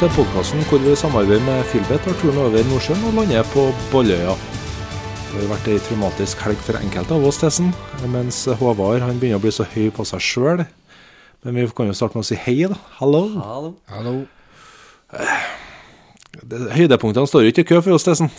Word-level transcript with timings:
Til 0.00 0.08
podkasten 0.16 0.62
hvor 0.64 0.80
vi 0.80 0.94
samarbeider 0.96 1.42
med 1.44 1.58
Filbet 1.68 2.00
tar 2.00 2.14
turen 2.22 2.38
over 2.40 2.62
Nordsjøen 2.70 3.02
og 3.04 3.18
lander 3.18 3.44
på 3.52 3.66
Bolløya. 3.90 4.32
Det 4.32 5.42
har 5.42 5.50
vært 5.50 5.66
ei 5.68 5.74
traumatisk 5.84 6.40
helg 6.40 6.62
for 6.64 6.78
enkelte 6.78 7.12
av 7.18 7.26
oss, 7.28 7.36
Tessen, 7.42 7.68
mens 8.08 8.38
Håvard 8.62 9.04
han 9.04 9.20
begynner 9.20 9.36
å 9.36 9.42
bli 9.44 9.52
så 9.52 9.66
høy 9.68 9.90
på 9.92 10.06
seg 10.08 10.24
sjøl. 10.24 10.62
Men 11.44 11.58
vi 11.58 11.66
kan 11.76 11.90
jo 11.90 11.98
starte 11.98 12.16
med 12.16 12.24
å 12.24 12.28
si 12.30 12.38
hei, 12.46 12.54
da. 12.72 12.78
Hallo. 12.96 13.20
Hallo. 13.44 13.74
Hallo. 13.92 14.14
Høydepunktene 16.78 17.28
står 17.28 17.44
jo 17.44 17.52
ikke 17.52 17.66
i 17.66 17.70
kø 17.74 17.82
for 17.84 17.98
oss, 17.98 18.08
Tessen. 18.08 18.32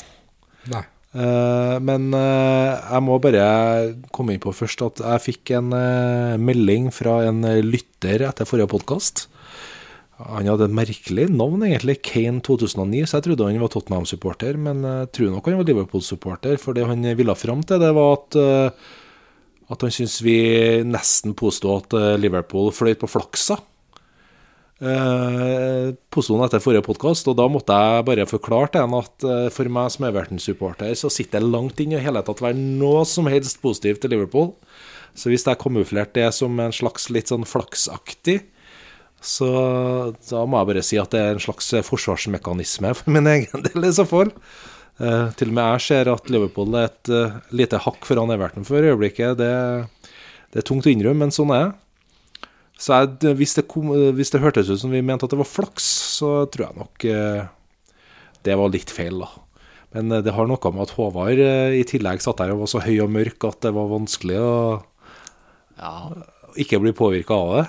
Nei. 0.73 0.81
Eh, 1.13 1.75
men 1.77 2.09
eh, 2.17 2.73
jeg 2.73 3.05
må 3.05 3.19
bare 3.21 3.45
komme 4.09 4.33
inn 4.33 4.41
på 4.41 4.55
først 4.63 4.81
at 4.87 5.05
jeg 5.05 5.27
fikk 5.27 5.53
en 5.61 5.77
eh, 5.77 6.41
melding 6.41 6.89
fra 6.89 7.19
en 7.29 7.45
lytter 7.69 8.25
etter 8.31 8.49
forrige 8.49 8.73
podkast. 8.73 9.27
Han 10.29 10.49
hadde 10.51 10.67
et 10.67 10.75
merkelig 10.75 11.27
navn, 11.33 11.63
egentlig. 11.65 11.97
Kane 12.05 12.43
2009, 12.45 13.05
så 13.07 13.17
jeg 13.17 13.27
trodde 13.29 13.47
han 13.47 13.61
var 13.61 13.71
Tottenham-supporter. 13.73 14.59
Men 14.61 14.83
jeg 14.85 15.13
tror 15.17 15.31
nok 15.33 15.47
han 15.49 15.61
var 15.61 15.69
Liverpool-supporter, 15.69 16.59
for 16.61 16.77
det 16.77 16.87
han 16.89 17.07
ville 17.17 17.37
fram 17.39 17.63
til, 17.65 17.81
det 17.81 17.93
var 17.97 18.19
at 18.19 18.37
eh, 18.41 18.89
at 19.71 19.85
han 19.85 19.93
syntes 19.93 20.19
vi 20.23 20.37
nesten 20.83 21.35
påsto 21.37 21.77
at 21.77 21.93
eh, 21.95 22.17
Liverpool 22.19 22.73
fløyt 22.75 23.01
på 23.01 23.09
flaksa. 23.11 23.61
Uh, 24.81 25.93
påsto 26.09 26.33
han 26.33 26.47
etter 26.47 26.61
forrige 26.63 26.81
podkast, 26.87 27.27
og 27.29 27.35
da 27.37 27.45
måtte 27.53 27.75
jeg 27.77 28.05
bare 28.07 28.23
forklare 28.25 28.71
til 28.73 28.81
ham 28.81 28.95
at 28.97 29.25
uh, 29.29 29.45
for 29.53 29.69
meg 29.69 29.91
som 29.93 30.07
Everton-supporter, 30.07 30.95
så 30.97 31.11
sitter 31.13 31.37
det 31.37 31.51
langt 31.53 31.83
inne 31.83 31.99
i 31.99 32.01
hele 32.01 32.23
tatt 32.25 32.41
å 32.41 32.47
være 32.47 32.57
noe 32.57 33.03
som 33.05 33.29
helst 33.29 33.61
positivt 33.61 34.01
til 34.01 34.15
Liverpool. 34.15 34.49
Så 35.13 35.29
hvis 35.29 35.45
jeg 35.45 35.59
kamuflerte 35.61 36.17
det 36.17 36.31
som 36.33 36.57
en 36.63 36.73
slags 36.73 37.11
litt 37.13 37.29
sånn 37.29 37.45
flaksaktig, 37.45 38.39
så 39.21 39.47
da 40.29 40.43
må 40.49 40.59
jeg 40.59 40.69
bare 40.71 40.83
si 40.85 40.97
at 41.01 41.13
det 41.13 41.21
er 41.21 41.35
en 41.35 41.43
slags 41.43 41.69
forsvarsmekanisme 41.87 42.93
for 42.97 43.13
min 43.13 43.29
egen 43.35 43.65
del, 43.67 43.85
i 43.85 43.93
så 43.95 44.07
fall. 44.09 44.33
Eh, 45.01 45.29
til 45.37 45.53
og 45.53 45.57
med 45.57 45.69
jeg 45.75 45.85
ser 45.87 46.11
at 46.11 46.33
Liverpool 46.33 46.73
er 46.77 46.89
et 46.89 47.13
uh, 47.13 47.37
lite 47.53 47.79
hakk 47.85 48.03
foran 48.05 48.33
Everton 48.33 48.67
for 48.67 48.81
øyeblikket. 48.81 49.37
Det, 49.39 49.53
det 50.51 50.61
er 50.61 50.67
tungt 50.67 50.89
å 50.89 50.93
innrømme, 50.93 51.27
men 51.27 51.35
sånn 51.35 51.53
er 51.55 51.69
det. 51.69 51.77
Så 52.81 52.97
jeg, 52.97 53.35
hvis, 53.37 53.53
det 53.59 53.67
kom, 53.69 53.91
hvis 54.17 54.33
det 54.33 54.41
hørtes 54.41 54.71
ut 54.71 54.81
som 54.81 54.93
vi 54.93 55.03
mente 55.05 55.27
at 55.27 55.33
det 55.33 55.39
var 55.39 55.49
flaks, 55.49 55.85
så 56.17 56.31
tror 56.49 56.67
jeg 56.67 56.79
nok 56.81 57.05
eh, 57.13 57.43
det 58.41 58.57
var 58.57 58.73
litt 58.73 58.93
feil, 58.93 59.21
da. 59.21 59.29
Men 59.93 60.09
eh, 60.15 60.23
det 60.25 60.33
har 60.33 60.49
noe 60.49 60.73
med 60.73 60.87
at 60.87 60.95
Håvard 60.97 61.43
eh, 61.43 61.77
i 61.77 61.85
tillegg 61.87 62.23
satt 62.25 62.41
der 62.41 62.55
og 62.55 62.63
var 62.63 62.71
så 62.71 62.81
høy 62.81 62.95
og 63.03 63.13
mørk 63.13 63.45
at 63.51 63.61
det 63.67 63.73
var 63.77 63.91
vanskelig 63.91 64.39
å 64.41 64.55
Ja, 65.77 65.93
ikke 66.61 66.81
bli 66.81 66.93
påvirka 66.97 67.37
av 67.37 67.53
det. 67.59 67.67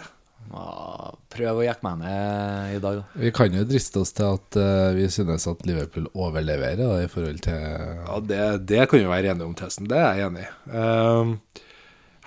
Ja, 0.53 1.13
prøv 1.33 1.61
å 1.61 1.65
jekke 1.65 1.87
meg 1.87 2.03
ned 2.03 2.75
i 2.77 2.81
dag, 2.83 2.99
da. 3.01 3.23
Vi 3.23 3.33
kan 3.35 3.55
jo 3.57 3.65
driste 3.69 4.03
oss 4.03 4.13
til 4.17 4.29
at 4.29 4.59
uh, 4.61 4.91
vi 4.97 5.07
synes 5.13 5.47
at 5.49 5.65
Liverpool 5.69 6.11
overleverer 6.13 6.83
da, 6.83 6.99
i 7.01 7.09
forhold 7.11 7.41
til 7.47 7.63
Ja, 7.63 8.21
det, 8.21 8.43
det 8.69 8.85
kan 8.91 9.01
vi 9.01 9.09
være 9.09 9.33
enige 9.33 9.49
om, 9.49 9.57
Testen. 9.59 9.89
Det 9.91 9.99
er 9.99 10.21
jeg 10.21 10.29
enig 10.29 10.45
i. 10.45 10.53
Ehm, 10.83 11.35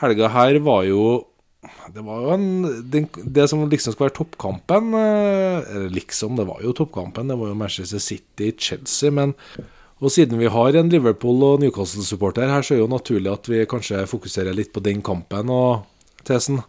helga 0.02 0.32
her 0.34 0.60
var 0.66 0.84
jo 0.90 1.04
Det 1.96 2.04
var 2.06 2.26
jo 2.26 2.34
en 2.34 2.48
Det, 2.92 3.06
Det 3.38 3.46
som 3.50 3.64
liksom 3.70 3.94
skulle 3.94 4.10
være 4.10 4.18
toppkampen 4.20 4.92
Eller 4.98 5.88
liksom, 5.94 6.36
det 6.40 6.48
var 6.50 6.66
jo 6.66 6.74
toppkampen. 6.76 7.30
Det 7.32 7.40
var 7.40 7.54
jo 7.54 7.62
Manchester 7.62 8.02
City-Chelsea. 8.02 9.14
Men 9.14 9.34
og 10.04 10.12
siden 10.12 10.40
vi 10.42 10.52
har 10.52 10.76
en 10.76 10.90
Liverpool- 10.92 11.44
og 11.48 11.62
Newcastle-supporter 11.64 12.50
her, 12.52 12.62
så 12.62 12.74
er 12.74 12.82
det 12.82 12.84
jo 12.84 12.92
naturlig 12.92 13.32
at 13.32 13.48
vi 13.48 13.62
kanskje 13.70 14.04
fokuserer 14.12 14.54
litt 14.54 14.74
på 14.76 14.84
den 14.84 15.02
kampen. 15.06 15.50
Og 15.50 15.86
Tesen 16.28 16.60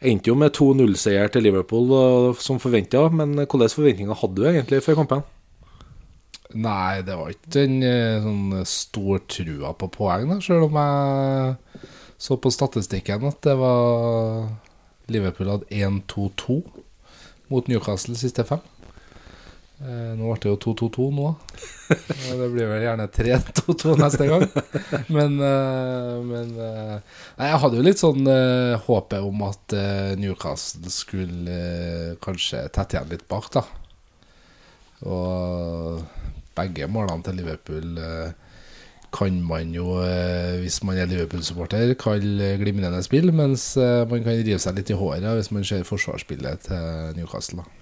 endte 0.00 0.30
jo 0.30 0.36
med 0.38 0.54
2-0-seier 0.56 1.28
til 1.32 1.44
Liverpool 1.44 1.92
som 2.40 2.60
forventa. 2.62 3.06
Men 3.12 3.36
hvilke 3.38 3.68
forventninger 3.74 4.20
hadde 4.22 4.38
du 4.38 4.48
egentlig 4.48 4.82
før 4.84 5.02
kampen? 5.02 5.24
Nei, 6.50 7.02
det 7.06 7.14
var 7.14 7.30
ikke 7.30 7.62
en 7.62 7.76
eh, 7.86 8.24
sånn 8.24 8.64
stor 8.66 9.20
trua 9.30 9.70
på 9.78 9.86
poeng, 9.94 10.26
da, 10.32 10.40
selv 10.42 10.66
om 10.66 10.78
jeg 10.80 11.84
så 12.20 12.36
på 12.42 12.50
statistikken 12.52 13.22
at 13.28 13.38
det 13.46 13.54
var 13.56 14.48
Liverpool 15.10 15.52
hadde 15.54 15.70
1-2-2 15.70 16.58
mot 17.50 17.70
Newcastle 17.70 18.18
siste 18.18 18.44
fem. 18.48 18.60
Eh, 19.80 20.12
nå 20.12 20.28
ble 20.28 20.36
det 20.42 20.50
jo 20.50 20.58
2-2-2 20.60 21.04
nå. 21.16 21.28
Det 21.88 22.48
blir 22.52 22.68
vel 22.68 22.82
gjerne 22.84 23.06
3-2-2 23.16 23.94
neste 23.96 24.26
gang. 24.28 24.44
Men, 25.08 25.38
eh, 25.40 26.16
men 26.26 26.50
eh, 26.60 26.96
Nei, 27.38 27.48
jeg 27.48 27.60
hadde 27.62 27.80
jo 27.80 27.86
litt 27.86 28.02
sånn 28.02 28.28
eh, 28.28 28.74
håpet 28.84 29.24
om 29.24 29.46
at 29.48 29.76
eh, 29.76 30.12
Newcastle 30.20 30.92
skulle 30.92 31.56
eh, 31.56 32.12
kanskje 32.20 32.66
tette 32.76 32.98
igjen 32.98 33.14
litt 33.14 33.24
bak, 33.30 33.48
da. 33.56 33.64
Og 35.08 36.04
begge 36.58 36.88
målene 36.92 37.24
til 37.24 37.40
Liverpool 37.40 37.96
eh, 38.04 38.36
kan 39.16 39.40
man 39.42 39.72
jo, 39.74 39.96
eh, 40.04 40.60
hvis 40.60 40.82
man 40.86 41.00
er 41.00 41.08
Liverpool-supporter, 41.10 41.96
kalle 41.98 42.52
glimrende 42.60 43.00
spill, 43.02 43.32
mens 43.34 43.72
eh, 43.80 44.04
man 44.12 44.28
kan 44.28 44.36
rive 44.36 44.60
seg 44.62 44.76
litt 44.76 44.92
i 44.92 44.98
håret 45.00 45.24
hvis 45.40 45.50
man 45.56 45.64
ser 45.66 45.88
forsvarsspillet 45.88 46.68
til 46.68 47.16
Newcastle. 47.16 47.64
Da. 47.64 47.79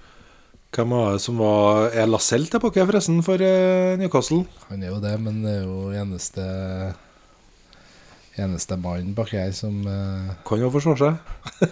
Hvem 0.76 0.90
var 0.92 1.14
det 1.16 1.22
som 1.24 1.38
var 1.40 1.88
Er 1.96 2.06
Lascelles 2.10 2.50
tilbake, 2.52 2.84
forresten, 2.86 3.22
for 3.24 3.40
eh, 3.40 3.96
Newcastle? 4.00 4.42
Han 4.68 4.82
er 4.84 4.92
jo 4.92 4.98
det, 5.02 5.14
men 5.20 5.42
det 5.44 5.54
er 5.58 5.62
jo 5.64 5.90
eneste 5.96 6.44
Eneste 8.38 8.76
mannen 8.78 9.14
bak 9.16 9.32
her 9.34 9.50
som 9.56 9.80
uh... 9.88 10.28
Kan 10.46 10.60
jo 10.62 10.68
forsvare 10.70 10.98
seg. 11.00 11.64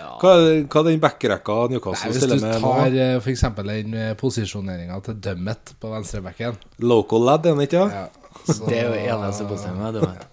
Ja. 0.00 0.08
Hva 0.20 0.30
er, 0.40 0.64
hva 0.66 0.80
er 0.80 0.86
den 0.88 1.00
backrekka 1.02 1.54
Newcastle 1.70 2.10
Nei, 2.10 2.18
stiller 2.18 2.40
med 2.42 2.56
nå? 2.64 2.70
Hvis 2.80 2.94
du 2.96 3.20
for 3.22 3.32
eksempel 3.34 3.70
den 3.70 3.94
eh, 3.98 4.10
posisjoneringa 4.18 4.96
til 5.06 5.16
Dummet 5.22 5.74
på 5.80 5.92
venstrebacken 5.92 6.56
Local 6.82 7.22
lad, 7.28 7.46
er 7.46 7.54
han 7.54 7.62
ikke? 7.64 7.84
Ja? 7.84 8.04
ja, 8.08 8.30
så- 8.56 8.66
Det 8.68 8.80
er 8.80 8.88
jo 8.88 9.14
eneste 9.14 9.46
positive 9.50 9.76
med 9.78 9.98
Dummet. 10.00 10.26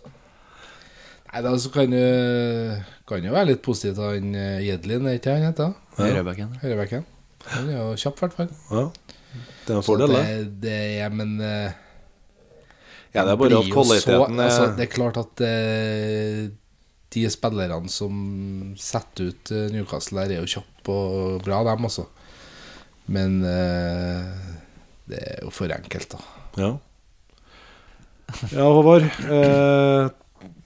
Nei, 1.31 1.41
da 1.45 1.53
så 1.63 1.69
kan 1.71 1.93
du 1.93 2.01
kan 3.07 3.23
jo 3.27 3.31
være 3.35 3.51
litt 3.53 3.61
positiv 3.63 3.93
til 3.99 4.07
han 4.09 4.33
eh, 4.35 4.63
Jedlin, 4.69 5.05
er 5.11 5.19
ikke 5.19 5.35
han 5.37 5.45
heter? 5.51 5.75
Høyrebacken. 5.99 6.57
Høyrebacken. 6.63 7.05
Han 7.51 7.69
er 7.69 7.77
jo 7.77 7.87
kjapp, 7.99 8.17
i 8.17 8.25
hvert 8.25 8.37
fall. 8.39 8.53
ja. 8.71 8.85
Det 9.61 9.71
er 9.71 9.77
en 9.77 9.85
fordel, 9.85 10.11
det. 10.11 10.61
det, 10.63 10.77
ja, 10.97 11.07
men 11.13 11.35
eh, 11.39 11.71
Ja, 13.13 13.23
det 13.23 13.31
er 13.31 13.37
bare 13.37 13.47
blir 13.47 13.59
at 13.59 13.69
jo 13.69 13.75
kvaliteten 13.75 14.39
så, 14.39 14.43
altså, 14.43 14.63
er 14.65 14.73
Det 14.75 14.83
er 14.87 14.91
klart 14.91 15.19
at 15.21 15.43
eh, 15.45 16.41
de 17.11 17.23
spillerne 17.31 17.91
som 17.91 18.15
setter 18.79 19.31
ut 19.31 19.51
eh, 19.53 19.67
Newcastle 19.71 20.23
her, 20.23 20.33
er 20.33 20.41
jo 20.41 20.49
kjappe 20.57 20.95
og 20.95 21.45
bra, 21.45 21.61
dem 21.67 21.87
også. 21.87 22.07
Men 23.11 23.39
eh, 23.47 24.49
det 25.11 25.19
er 25.19 25.43
jo 25.45 25.51
for 25.53 25.71
enkelt, 25.71 26.15
da. 26.15 26.23
Ja. 26.59 26.71
Ja, 28.55 28.67
Håvard. 28.71 29.07
Eh, 29.27 30.09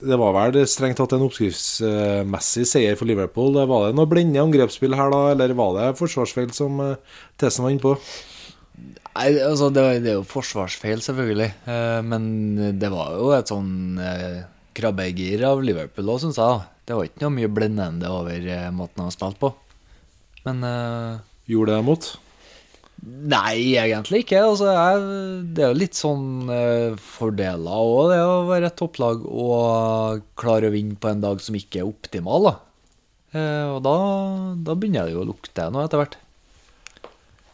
det 0.00 0.16
var 0.20 0.34
vel 0.36 0.62
strengt 0.68 0.98
tatt 1.00 1.14
en 1.16 1.24
oppskriftsmessig 1.26 2.66
seier 2.68 2.96
for 2.98 3.08
Liverpool. 3.08 3.56
Var 3.56 3.88
det 3.88 3.98
noe 3.98 4.10
blinde 4.10 4.42
angrepsspill 4.42 4.96
her, 4.96 5.12
da, 5.12 5.20
eller 5.34 5.54
var 5.58 5.76
det 5.76 5.90
forsvarsfeil 6.00 6.52
som 6.56 6.80
eh, 6.84 7.20
Tesen 7.40 7.66
var 7.66 7.74
inne 7.74 7.84
på? 7.84 7.94
Nei, 9.16 9.30
altså, 9.40 9.70
det, 9.72 9.84
det 10.04 10.12
er 10.12 10.18
jo 10.18 10.26
forsvarsfeil, 10.28 11.00
selvfølgelig. 11.04 11.50
Eh, 11.72 12.00
men 12.06 12.26
det 12.80 12.92
var 12.92 13.16
jo 13.16 13.30
et 13.36 13.52
sånn 13.52 14.02
eh, 14.02 14.42
krabbegir 14.76 15.46
av 15.48 15.64
Liverpool 15.64 16.12
òg, 16.12 16.22
syns 16.26 16.40
jeg. 16.42 16.66
Det 16.86 16.98
var 16.98 17.08
ikke 17.08 17.24
noe 17.24 17.36
mye 17.38 17.50
blendende 17.50 18.12
over 18.12 18.50
måten 18.76 19.00
de 19.00 19.08
har 19.08 19.16
spilt 19.16 19.40
på. 19.40 19.50
Men 20.46 20.60
Gjorde 21.50 21.74
det 21.74 21.86
mot? 21.86 22.06
Nei, 23.06 23.76
egentlig 23.78 24.24
ikke. 24.24 24.40
Altså, 24.42 24.66
jeg, 24.74 25.02
det 25.54 25.62
er 25.62 25.70
jo 25.70 25.78
litt 25.78 25.94
sånn 25.94 26.50
eh, 26.50 26.96
fordeler 26.98 27.82
òg, 27.86 28.10
det 28.10 28.20
å 28.26 28.38
være 28.48 28.70
et 28.72 28.78
topplag 28.78 29.22
og 29.30 30.24
klare 30.38 30.70
å 30.70 30.74
vinne 30.74 30.98
på 30.98 31.12
en 31.12 31.22
dag 31.22 31.42
som 31.42 31.54
ikke 31.58 31.84
er 31.84 31.90
optimal. 31.90 32.48
da. 32.48 32.54
Eh, 33.36 33.66
og 33.76 33.82
da, 33.86 33.96
da 34.66 34.74
begynner 34.74 35.06
det 35.06 35.14
jo 35.14 35.22
å 35.22 35.28
lukte 35.28 35.68
noe 35.70 35.84
etter 35.86 36.02
hvert. 36.02 36.16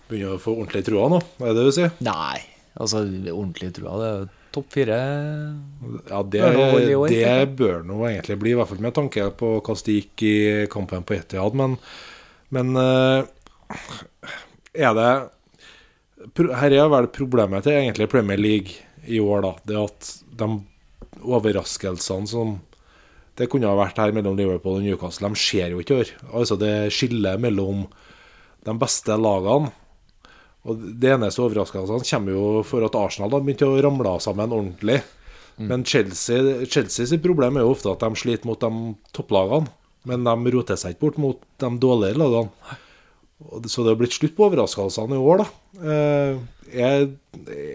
Begynner 0.08 0.38
å 0.38 0.40
få 0.40 0.54
ordentlig 0.56 0.86
trua 0.88 1.10
nå, 1.12 1.20
er 1.40 1.50
det 1.50 1.58
det 1.58 1.66
du 1.68 1.76
sier? 1.76 1.92
Nei, 2.04 2.40
altså 2.80 3.02
ordentlig 3.04 3.74
trua. 3.76 3.98
Det 4.00 4.08
er 4.08 4.16
jo 4.22 4.30
topp 4.52 4.72
fire. 4.72 4.98
Ja, 6.08 6.22
det, 6.32 6.42
år, 6.48 7.12
det 7.12 7.36
bør 7.60 7.84
nå 7.88 8.00
egentlig 8.08 8.38
bli, 8.40 8.52
i 8.52 8.58
hvert 8.58 8.72
fall 8.72 8.82
med 8.84 8.96
tanke 8.96 9.28
på 9.36 9.54
hvordan 9.58 9.84
det 9.84 9.98
gikk 10.00 10.26
i 10.28 10.34
kampen 10.72 11.04
på 11.08 11.16
Etihad. 11.16 11.56
Men, 11.60 11.76
men 12.52 12.72
eh, 12.80 13.30
er 14.88 14.96
det 14.96 15.12
Her 16.38 16.74
er 16.76 16.90
vel 16.92 17.08
problemet 17.12 17.64
til 17.66 17.78
egentlig 17.78 18.10
Premier 18.12 18.40
League 18.40 18.76
i 19.06 19.18
år, 19.20 19.42
da. 19.42 19.52
Det 19.66 19.78
at 19.80 20.10
de 20.38 20.48
overraskelsene 21.22 22.30
som 22.30 22.58
det 23.38 23.48
kunne 23.50 23.68
ha 23.68 23.76
vært 23.78 23.98
her 24.00 24.12
mellom 24.12 24.36
Liverpool 24.36 24.78
og 24.80 24.84
Newcastle, 24.84 25.30
de 25.32 25.40
skjer 25.40 25.72
jo 25.72 25.80
ikke 25.80 25.94
i 25.94 26.02
år. 26.02 26.10
Altså 26.36 26.58
Det 26.60 26.74
skillet 26.92 27.40
mellom 27.40 27.86
de 28.66 28.74
beste 28.78 29.16
lagene. 29.16 29.72
Og 30.68 30.84
Det 31.00 31.10
eneste 31.16 31.42
overraskelsene 31.42 32.06
kommer 32.06 32.36
jo 32.36 32.62
for 32.66 32.84
at 32.86 32.98
Arsenal 32.98 33.32
har 33.32 33.42
begynt 33.42 33.64
å 33.66 33.74
ramle 33.82 34.14
sammen 34.20 34.52
ordentlig. 34.52 35.00
Men 35.56 35.84
Chelsea, 35.84 36.64
Chelsea 36.66 37.06
sitt 37.06 37.22
problem 37.24 37.56
er 37.56 37.66
jo 37.66 37.74
ofte 37.74 37.90
at 37.92 38.02
de 38.04 38.18
sliter 38.18 38.48
mot 38.48 38.60
de 38.60 38.94
topplagene. 39.16 39.70
Men 40.08 40.24
de 40.26 40.52
roter 40.54 40.78
seg 40.78 40.94
ikke 40.94 41.04
bort 41.06 41.20
mot 41.22 41.42
de 41.62 41.70
dårligere 41.82 42.18
lagene. 42.18 42.78
Så 43.68 43.82
det 43.84 43.92
har 43.92 44.00
blitt 44.00 44.14
slutt 44.16 44.34
på 44.36 44.46
overraskelsene 44.48 45.18
i 45.18 45.22
år, 45.22 45.42
da. 45.44 45.46
Eh, 45.82 46.42
Er, 46.72 47.02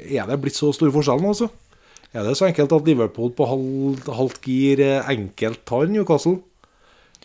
er 0.09 0.25
det 0.31 0.37
blitt 0.41 0.55
så 0.57 0.71
stor 0.73 0.89
forskjellen, 0.95 1.27
altså? 1.29 1.49
Er 2.15 2.23
det 2.25 2.37
så 2.39 2.47
enkelt 2.47 2.71
at 2.73 2.87
Liverpool 2.87 3.29
på 3.35 3.45
halvt, 3.45 4.07
halvt 4.17 4.47
gir 4.49 4.79
eh, 4.81 5.09
enkelt 5.11 5.61
tar 5.69 5.85
Newcastle? 5.91 6.39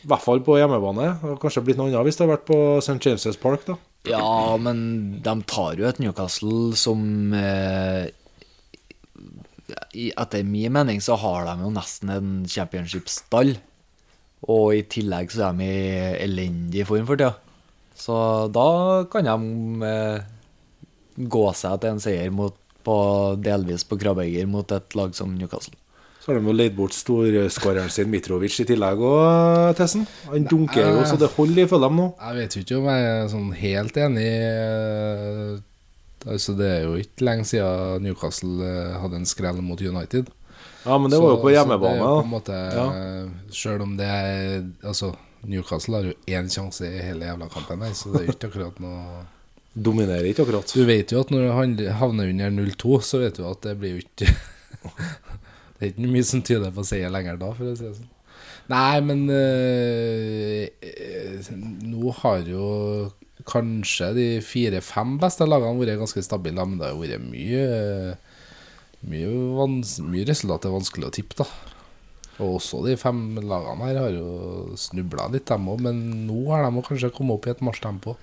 I 0.02 0.08
hvert 0.10 0.24
fall 0.24 0.42
på 0.44 0.56
hjemmebane. 0.58 1.06
Det 1.22 1.30
har 1.30 1.38
kanskje 1.40 1.62
blitt 1.64 1.78
noe 1.78 1.88
annet 1.88 2.04
hvis 2.08 2.18
det 2.18 2.26
har 2.26 2.32
vært 2.34 2.44
på 2.50 2.58
St. 2.82 2.98
James' 3.06 3.38
Park, 3.40 3.64
da. 3.68 3.78
Ja, 4.10 4.56
men 4.58 4.82
de 5.22 5.34
tar 5.46 5.78
jo 5.78 5.86
et 5.88 6.00
Newcastle 6.02 6.74
som 6.76 7.32
eh, 7.38 8.10
Etter 9.94 10.42
min 10.44 10.72
mening 10.74 11.00
så 11.04 11.16
har 11.20 11.46
de 11.48 11.54
jo 11.64 11.70
nesten 11.72 12.10
en 12.12 12.32
championship-stall. 12.50 13.54
Og 14.50 14.74
i 14.74 14.82
tillegg 14.90 15.30
så 15.32 15.46
er 15.48 15.56
de 15.60 15.68
i 15.70 16.20
elendig 16.26 16.84
form 16.88 17.06
for 17.08 17.20
tida. 17.20 17.36
Så 18.02 18.16
da 18.54 18.66
kan 19.12 19.28
de 19.28 19.86
eh, 19.86 20.24
gå 21.30 21.44
seg 21.54 21.78
til 21.84 21.92
en 21.94 22.02
seier 22.02 22.32
mot, 22.34 22.56
på, 22.82 22.96
delvis 23.38 23.84
på 23.86 23.98
Krabbeger 24.00 24.48
mot 24.50 24.72
et 24.74 24.96
lag 24.98 25.14
som 25.14 25.30
Newcastle. 25.38 25.76
Så 26.22 26.30
har 26.30 26.38
de 26.38 26.46
jo 26.50 26.54
leid 26.54 26.74
bort 26.78 26.94
storskåreren 26.94 27.90
sin 27.90 28.10
Mitrovic 28.10 28.54
i 28.62 28.66
tillegg 28.66 29.00
òg, 29.02 29.72
Tessen. 29.78 30.04
Han 30.30 30.44
dunker 30.50 30.84
jo 30.86 31.00
så 31.10 31.16
det 31.18 31.32
holder, 31.34 31.64
ifølge 31.66 31.88
dem 31.88 31.96
nå. 31.98 32.06
Jeg 32.22 32.38
vet 32.38 32.54
jo 32.56 32.62
ikke 32.62 32.76
om 32.78 32.86
jeg 32.92 33.08
er 33.10 33.30
sånn 33.32 33.48
helt 33.58 34.00
enig. 34.06 34.30
eh, 34.30 35.60
Altså, 36.22 36.52
det 36.54 36.68
er 36.70 36.84
jo 36.86 36.92
ikke 37.02 37.24
lenge 37.26 37.44
siden 37.50 38.04
Newcastle 38.06 38.62
eh, 38.62 38.92
hadde 39.02 39.18
en 39.18 39.26
skrell 39.26 39.58
mot 39.66 39.80
United. 39.82 40.28
Ja, 40.86 40.94
men 40.98 41.10
det 41.10 41.18
var 41.18 41.32
jo 41.34 41.40
på 41.40 41.48
på 41.48 41.50
så 41.50 41.56
hjemmebane. 41.56 41.98
det 41.98 42.06
er 42.06 42.20
på 42.20 42.22
en 42.22 42.30
måte, 42.30 42.58
Ja. 42.78 42.86
Selv 43.50 43.82
om 43.82 43.96
det 43.98 44.06
er 44.06 44.62
Altså, 44.86 45.12
Newcastle 45.48 45.98
har 45.98 46.08
jo 46.10 46.14
én 46.30 46.50
sjanse 46.52 46.86
i 46.86 47.02
hele 47.02 47.26
jævla 47.26 47.48
kampen, 47.52 47.82
her, 47.82 47.94
så 47.98 48.12
det 48.12 48.20
er 48.20 48.26
jo 48.28 48.36
ikke 48.36 48.50
akkurat 48.52 48.82
noe 48.82 49.22
Dominerer 49.72 50.26
ikke 50.28 50.44
akkurat. 50.44 50.68
Du 50.68 50.84
vet 50.84 51.12
jo 51.14 51.22
at 51.24 51.30
når 51.32 51.46
du 51.78 51.86
havner 51.96 52.28
under 52.28 52.50
0-2, 52.52 52.98
så 53.08 53.22
vet 53.22 53.38
du 53.38 53.46
at 53.48 53.62
det 53.64 53.72
blir 53.80 53.94
jo 53.94 54.02
ikke 54.02 54.28
Det 55.78 55.86
er 55.86 55.92
ikke 55.94 56.10
mye 56.12 56.26
som 56.28 56.42
tyder 56.44 56.74
på 56.76 56.84
seier 56.86 57.10
lenger 57.10 57.40
da, 57.40 57.48
for 57.56 57.70
å 57.70 57.72
si 57.78 57.86
det 57.86 57.94
sånn. 57.96 58.10
Nei, 58.70 59.00
men 59.02 59.24
eh, 59.34 60.68
nå 61.88 62.12
har 62.20 62.44
jo 62.46 62.66
kanskje 63.48 64.12
de 64.14 64.26
fire-fem 64.44 65.16
beste 65.22 65.48
lagene 65.48 65.80
vært 65.80 65.98
ganske 66.04 66.22
stabile, 66.22 66.62
men 66.68 66.78
det 66.78 66.86
har 66.86 66.94
jo 66.94 67.02
vært 67.02 67.24
mye 67.26 67.64
mye, 69.08 69.30
mye 70.06 70.26
resultat 70.28 70.68
er 70.68 70.74
vanskelig 70.76 71.08
å 71.08 71.14
tippe, 71.14 71.42
da. 71.42 71.46
Og 72.40 72.56
også 72.56 72.80
de 72.86 72.96
fem 73.00 73.20
lagene 73.44 73.90
her 73.90 74.00
har 74.00 74.14
jo 74.16 74.72
snubla 74.80 75.28
litt, 75.32 75.46
dem 75.50 75.68
òg, 75.68 75.82
men 75.84 76.00
nå 76.28 76.46
har 76.48 76.64
de 76.64 76.84
kanskje 76.86 77.12
kommet 77.14 77.36
opp 77.36 77.48
i 77.48 77.52
et 77.52 77.64
marsjtempo. 77.64 78.16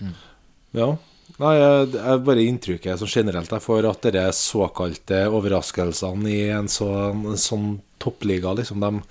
Ja. 0.77 0.93
Nei, 1.37 1.51
jeg, 1.59 1.89
jeg 1.93 2.21
bare 2.25 2.45
inntrykket 2.49 2.99
så 2.99 3.07
generelt 3.09 3.51
jeg 3.53 3.61
får 3.63 3.85
at 3.85 4.07
de 4.15 4.23
såkalte 4.33 5.21
overraskelsene 5.29 6.31
i 6.31 6.39
en 6.55 6.71
sånn, 6.71 7.27
en 7.29 7.39
sånn 7.39 7.67
toppliga, 8.01 8.55
liksom, 8.57 8.81
de, 8.81 9.03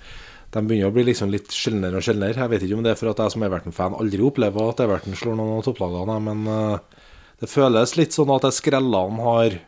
de 0.51 0.63
begynner 0.65 0.91
å 0.91 0.95
bli 0.95 1.07
liksom 1.07 1.31
litt 1.31 1.55
sjeldnere 1.55 2.01
og 2.01 2.05
sjeldnere. 2.05 2.35
Jeg 2.43 2.53
vet 2.53 2.67
ikke 2.67 2.79
om 2.81 2.83
det 2.85 2.93
er 2.93 2.99
for 2.99 3.13
at 3.13 3.23
jeg 3.23 3.35
som 3.35 3.47
Everton-fan 3.47 3.97
aldri 4.01 4.25
opplever 4.25 4.73
at 4.73 4.83
Everton 4.83 5.15
slår 5.17 5.39
noen 5.39 5.61
av 5.61 5.65
topplagene, 5.69 6.19
men 6.27 6.45
uh, 6.51 7.07
det 7.39 7.49
føles 7.49 7.95
litt 7.95 8.17
sånn 8.17 8.35
at 8.35 8.49
skrellene 8.57 9.25
har 9.25 9.59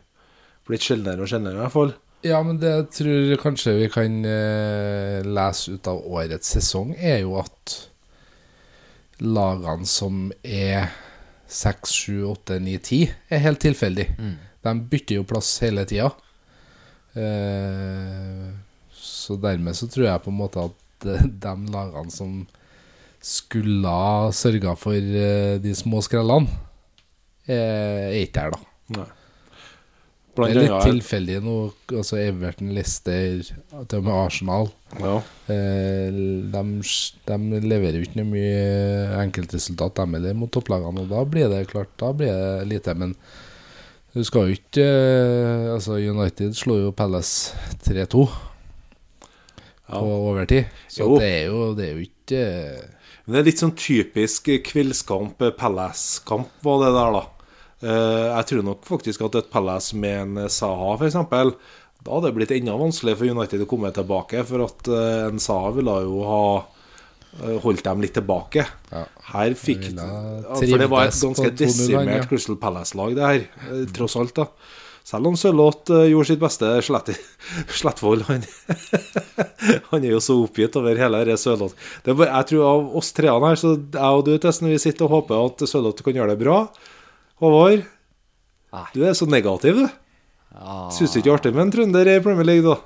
blitt 0.68 0.86
sjeldnere 0.86 1.24
og 1.24 1.32
sjeldnere, 1.32 1.56
i 1.56 1.64
hvert 1.64 1.76
fall. 1.78 1.94
Ja, 2.22 2.38
men 2.46 2.58
det 2.62 2.70
jeg 2.70 2.88
tror 2.94 3.32
kanskje 3.42 3.72
vi 3.80 3.88
kan 3.90 4.20
eh, 4.28 5.24
lese 5.26 5.74
ut 5.74 5.88
av 5.90 6.04
årets 6.06 6.52
sesong, 6.54 6.92
er 6.94 7.24
jo 7.24 7.34
at 7.40 7.74
lagene 9.22 9.86
som 9.90 10.28
er 10.46 10.92
6, 11.52 11.90
7, 11.90 12.12
8, 12.30 12.58
9, 12.62 12.76
10, 12.78 13.00
er 13.34 13.42
helt 13.42 13.62
tilfeldig. 13.62 14.06
De 14.62 14.74
bytter 14.92 15.18
jo 15.18 15.26
plass 15.26 15.50
hele 15.64 15.82
tida. 15.90 16.12
Eh, 17.18 18.46
så 18.94 19.36
dermed 19.42 19.76
så 19.76 19.88
tror 19.90 20.06
jeg 20.06 20.22
på 20.22 20.30
en 20.30 20.38
måte 20.38 20.68
at 20.70 21.08
de 21.42 21.54
lagene 21.74 22.14
som 22.14 22.44
skulle 23.22 23.90
ha 23.90 24.30
sørga 24.34 24.76
for 24.78 24.94
eh, 24.94 25.58
de 25.62 25.74
små 25.78 26.02
skrellene, 26.06 26.46
er 27.50 28.14
ikke 28.22 28.38
der, 28.38 28.54
da. 28.54 28.62
Nei. 29.00 29.08
Det 30.34 30.46
er 30.48 30.56
litt 30.62 30.86
tilfeldig 30.86 31.38
nå. 31.44 31.54
Altså 31.92 32.16
Everton, 32.22 32.70
Leicester, 32.72 33.42
til 33.44 33.98
og 33.98 34.04
med 34.06 34.12
Arsenal. 34.16 34.70
ja. 34.98 35.16
Eh, 35.52 36.08
de, 36.52 36.62
de 37.28 37.60
leverer 37.68 37.98
jo 38.00 38.06
ikke 38.06 38.20
noe 38.22 38.30
mye 38.30 39.22
enkeltresultat, 39.26 39.94
dem 39.98 40.14
heller, 40.16 40.34
mot 40.38 40.50
topplagene. 40.54 41.04
Og 41.04 41.10
da 41.12 41.24
blir 41.28 41.50
det 41.52 41.66
klart, 41.74 41.92
da 42.00 42.12
blir 42.16 42.32
det 42.32 42.68
lite. 42.70 42.94
Men 42.96 43.12
du 44.14 44.22
skal 44.24 44.48
jo 44.48 44.56
ikke 44.56 44.84
eh, 44.86 45.68
Altså, 45.74 45.98
United 46.00 46.56
slo 46.56 46.78
jo 46.80 46.92
Palace 46.96 47.52
3-2 47.84 48.24
Ja. 49.92 49.98
på 50.00 50.08
overtid. 50.30 50.64
Så 50.88 51.04
Jo. 51.04 51.18
det 51.20 51.28
er 51.28 51.46
jo, 51.50 51.74
det 51.76 51.84
er 51.90 51.92
jo 51.98 52.06
ikke 52.08 52.88
Men 53.26 53.34
det 53.34 53.38
er 53.40 53.44
litt 53.50 53.60
sånn 53.60 53.76
typisk 53.76 54.48
kveldskamp, 54.66 55.42
eh, 55.44 55.52
Palace-kamp, 55.54 56.48
var 56.64 56.80
det 56.86 56.92
der, 56.96 57.12
da. 57.12 57.22
Eh, 57.82 58.26
jeg 58.28 58.48
tror 58.50 58.66
nok 58.66 58.84
faktisk 58.86 59.24
at 59.26 59.40
et 59.40 59.50
Palace 59.52 59.96
med 59.98 60.20
en 60.22 60.50
Saha, 60.52 60.94
f.eks., 60.98 61.18
da 62.02 62.16
hadde 62.16 62.28
det 62.28 62.34
blitt 62.34 62.52
enda 62.56 62.74
vanskeligere 62.78 63.20
for 63.20 63.30
United 63.38 63.62
å 63.62 63.70
komme 63.70 63.90
tilbake, 63.94 64.42
for 64.46 64.64
at 64.66 64.90
eh, 64.90 65.24
en 65.28 65.42
Saha 65.42 65.70
ville 65.76 65.96
jo 66.02 66.22
ha 66.26 66.44
eh, 66.58 67.58
holdt 67.62 67.84
dem 67.86 68.02
litt 68.02 68.14
tilbake. 68.18 68.66
Ja. 68.90 69.02
Her 69.32 69.54
fikk 69.58 69.88
ja, 69.92 70.06
For 70.50 70.66
det 70.66 70.88
var 70.90 71.06
et 71.06 71.18
ganske 71.22 71.50
på 71.50 71.50
2-0 71.50 71.52
han, 71.52 71.60
desimert 71.62 72.16
ja. 72.16 72.30
Crystal 72.30 72.58
Palace-lag, 72.62 73.14
det 73.18 73.28
her, 73.28 73.44
eh, 73.68 73.84
tross 73.94 74.18
alt, 74.18 74.34
da. 74.38 74.48
Selv 75.06 75.26
om 75.26 75.36
Sørloth 75.38 75.90
eh, 75.90 76.08
gjorde 76.12 76.30
sitt 76.30 76.42
beste, 76.42 76.68
Slett, 76.86 77.10
Slettvold 77.80 78.26
han, 78.28 78.46
han 79.90 80.02
er 80.02 80.12
jo 80.12 80.22
så 80.22 80.38
oppgitt 80.44 80.78
over 80.78 80.98
hele 80.98 81.22
dette 81.22 81.42
Sørloth. 81.42 81.74
Det 82.06 82.14
Jeg 82.22 82.48
tror 82.50 82.66
av 82.68 82.96
oss 82.98 83.10
treene 83.16 83.50
her, 83.50 83.58
så 83.58 83.74
jeg 83.78 84.18
og 84.18 84.26
du, 84.26 84.34
Testen, 84.42 84.70
vi 84.70 84.78
sitter 84.82 85.08
og 85.08 85.16
håper 85.18 85.46
at 85.50 85.66
Sørloth 85.70 86.06
kan 86.06 86.18
gjøre 86.18 86.36
det 86.36 86.42
bra. 86.44 86.64
Håvard, 87.42 87.82
du 88.94 89.02
er 89.04 89.12
så 89.18 89.26
negativ, 89.28 89.82
du. 89.82 89.88
Ja, 90.52 90.76
Syns 90.94 91.12
du 91.14 91.18
ikke 91.18 91.26
det 91.26 91.32
er 91.32 91.38
artig 91.40 91.52
med 91.56 91.64
en 91.66 91.72
trønder 91.74 92.08
i 92.12 92.20
Premier 92.22 92.44
League, 92.46 92.64
da? 92.68 92.76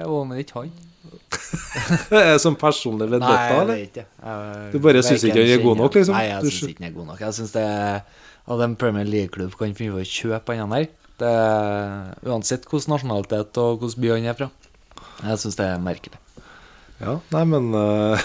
Jo, 0.00 0.22
men 0.24 0.38
ikke 0.40 0.62
han. 0.62 0.72
Det 2.08 2.20
er 2.20 2.38
sånn 2.40 2.56
personlig 2.56 3.10
vendetta, 3.10 3.58
eller? 3.60 3.74
Nei, 3.74 3.76
jeg 3.76 3.84
vet 3.84 3.90
ikke 3.90 4.06
Jeg- 4.24 4.72
Du 4.72 4.78
bare 4.86 5.02
syns 5.04 5.24
ikke 5.28 5.42
han 5.42 5.50
er 5.58 5.62
god 5.66 5.76
nok, 5.82 5.92
liksom? 5.98 6.14
Nei, 6.16 6.26
jeg 6.30 6.42
syns 6.48 6.68
ikke 6.70 6.80
han 6.84 6.88
er 6.88 6.94
god 6.96 7.06
nok. 7.10 7.20
Jeg 7.20 7.36
syns 7.38 7.52
det 7.52 7.66
at 8.54 8.60
en 8.68 8.76
Premier 8.80 9.04
League-klubb 9.04 9.56
kan 9.58 9.74
finne 9.74 9.92
på 9.92 10.00
å 10.00 10.08
kjøpe 10.08 10.56
han 10.56 10.70
der, 10.70 10.88
det 11.18 11.34
uansett 12.26 12.64
hvilken 12.70 12.94
nasjonalitet 12.96 13.58
og 13.62 13.80
hvilken 13.84 14.00
by 14.00 14.08
han 14.14 14.24
er 14.32 14.38
fra. 14.40 14.50
Jeg 15.24 15.38
syns 15.44 15.56
det 15.60 15.66
er 15.68 15.78
merkelig. 15.84 16.18
Ja, 17.04 17.14
nei, 17.34 17.44
men 17.50 17.70
eh, 17.78 18.24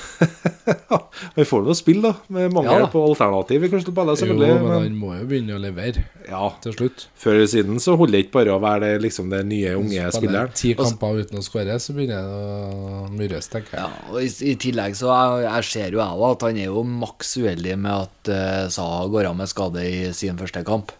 Vi 1.36 1.46
får 1.48 1.66
nå 1.66 1.76
spille, 1.78 2.10
da. 2.10 2.28
Med 2.34 2.54
mangel 2.56 2.86
Ja 2.86 2.88
på 2.90 3.02
alternativ 3.06 3.66
i 3.66 3.70
Crystal 3.72 3.96
Palace, 3.96 4.26
Jo, 4.28 4.38
men 4.40 4.64
men, 4.64 4.72
han 4.72 4.96
må 4.98 5.14
jo 5.18 5.28
begynne 5.30 5.58
å 5.58 5.62
levere 5.62 6.06
ja, 6.30 6.44
til 6.64 6.76
slutt. 6.76 7.08
Før 7.20 7.38
eller 7.38 7.50
siden 7.52 7.82
så 7.84 7.96
holder 8.00 8.18
det 8.18 8.24
ikke 8.26 8.36
bare 8.38 8.56
å 8.56 8.62
være 8.64 8.86
det, 8.86 9.02
liksom, 9.06 9.32
det 9.34 9.42
nye, 9.50 9.74
unge 9.80 9.98
Spiller 9.98 10.16
spilleren. 10.16 10.56
ti 10.58 10.74
kamper 10.78 11.24
uten 11.24 11.42
å 11.42 11.46
skåre, 11.46 11.80
så 11.82 11.96
begynner 11.98 12.24
det 12.24 12.38
å 12.38 13.02
murres, 13.14 13.50
tenker 13.52 13.80
jeg. 13.80 13.84
Ja, 13.84 14.14
og 14.14 14.22
i, 14.24 14.30
I 14.52 14.56
tillegg 14.62 14.98
så 15.00 15.12
jeg, 15.12 15.46
jeg 15.48 15.70
ser 15.72 15.98
jo 15.98 16.04
jeg 16.04 16.22
òg 16.22 16.28
at 16.30 16.48
han 16.50 16.62
er 16.62 16.70
jo 16.70 16.86
maks 16.86 17.36
uheldig 17.42 17.78
med 17.82 18.08
at 18.08 18.32
uh, 18.34 18.64
Saha 18.74 19.06
går 19.12 19.32
av 19.32 19.38
med 19.40 19.52
skade 19.52 19.86
i 19.86 20.02
sin 20.16 20.40
første 20.40 20.64
kamp. 20.68 20.94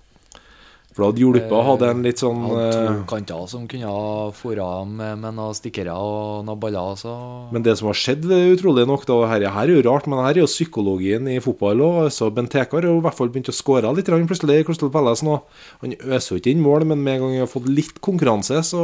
For 0.90 1.04
det 1.04 1.08
hadde 1.12 1.22
hjulpet 1.22 1.54
å 1.54 1.60
ha 1.68 1.74
en 1.86 2.00
litt 2.04 2.20
sånn 2.20 2.40
hadde 2.48 2.70
to 2.74 2.86
eh, 2.90 3.02
kanter 3.08 3.44
som 3.52 3.68
kunne 3.70 3.88
ha 3.92 4.30
fôra 4.36 4.68
med, 4.90 5.20
med 5.22 5.36
noen 5.38 5.54
stikkere 5.56 5.94
og 5.94 6.42
noen 6.48 6.60
baller. 6.60 6.98
Så 6.98 7.14
Men 7.54 7.64
det 7.64 7.76
som 7.80 7.92
har 7.92 8.00
skjedd, 8.00 8.26
utrolig 8.26 8.88
nok, 8.90 9.06
da, 9.08 9.20
her, 9.30 9.46
her 9.54 9.70
er 9.70 9.76
jo 9.76 9.84
rart, 9.86 10.10
men 10.10 10.24
her 10.26 10.34
er 10.34 10.42
jo 10.42 10.50
psykologien 10.50 11.30
i 11.30 11.38
fotball 11.46 11.84
òg. 11.86 12.00
Altså, 12.08 12.32
Benteke 12.34 12.80
har 12.80 12.88
i 12.90 12.96
hvert 13.06 13.18
fall 13.20 13.30
begynt 13.30 13.52
å 13.54 13.56
skåre 13.56 13.92
litt 13.96 14.10
grann 14.10 14.26
plutselig 14.30 14.64
i 14.64 14.66
Crystal 14.68 14.90
Palace 14.94 15.26
nå. 15.28 15.38
Han 15.84 15.94
øser 16.00 16.34
jo 16.36 16.40
ikke 16.42 16.56
inn 16.56 16.64
mål, 16.66 16.88
men 16.90 17.04
med 17.06 17.20
en 17.20 17.26
gang 17.28 17.36
han 17.38 17.46
har 17.46 17.52
fått 17.54 17.70
litt 17.70 18.02
konkurranse, 18.06 18.64
så 18.66 18.82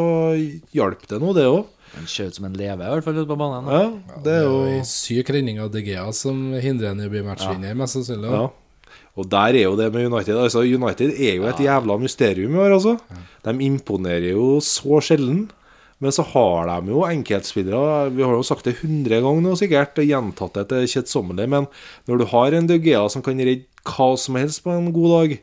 hjalp 0.77 1.07
det 1.09 1.19
nå, 1.23 1.33
det 1.37 1.47
òg. 1.49 1.63
han 1.95 2.07
ser 2.11 2.29
ut 2.29 2.35
som 2.37 2.45
en 2.45 2.55
leve, 2.59 2.83
i 2.85 2.91
hvert 2.91 3.05
fall, 3.07 3.17
ute 3.17 3.29
på 3.31 3.39
banen. 3.39 3.71
Ja, 3.71 4.19
det 4.25 4.37
er 4.39 4.45
jo 4.45 4.61
en 4.67 4.85
syk 4.89 5.29
redning 5.33 5.61
av 5.63 5.73
DGA 5.73 6.05
som 6.13 6.51
hindrer 6.53 6.91
henne 6.93 7.05
i 7.05 7.09
å 7.09 7.13
bli 7.13 7.25
matchvinner, 7.25 7.73
mest 7.81 7.97
sannsynlig. 7.97 8.29
Ja. 8.29 8.45
Og 9.15 9.27
der 9.31 9.55
er 9.55 9.63
jo 9.69 9.75
det 9.79 9.91
med 9.93 10.09
United. 10.11 10.35
Altså, 10.35 10.65
United 10.67 11.13
er 11.15 11.37
jo 11.37 11.45
et 11.47 11.61
jævla 11.63 11.95
mysterium 12.01 12.55
i 12.57 12.63
år, 12.65 12.73
altså. 12.75 12.97
De 13.45 13.53
imponerer 13.63 14.33
jo 14.33 14.57
så 14.59 14.99
sjelden. 15.03 15.45
Men 16.03 16.11
så 16.11 16.25
har 16.27 16.67
de 16.67 16.91
jo 16.91 17.05
enkeltspillere. 17.07 18.09
Vi 18.11 18.25
har 18.25 18.33
jo 18.35 18.43
sagt 18.43 18.67
det 18.67 18.75
100 18.81 19.21
ganger 19.23 19.45
nå, 19.45 19.53
sikkert. 19.55 19.95
og 20.01 20.09
Gjentatt 20.09 20.57
det 20.59 20.65
til 20.73 20.89
kjedsommelig. 20.97 21.47
Men 21.53 21.69
når 22.09 22.19
du 22.19 22.25
har 22.33 22.57
en 22.57 22.67
Dugea 22.67 23.05
som 23.09 23.23
kan 23.23 23.39
redde 23.39 23.63
hva 23.85 24.09
som 24.19 24.35
helst 24.35 24.63
på 24.65 24.73
en 24.75 24.91
god 24.91 25.13
dag, 25.15 25.37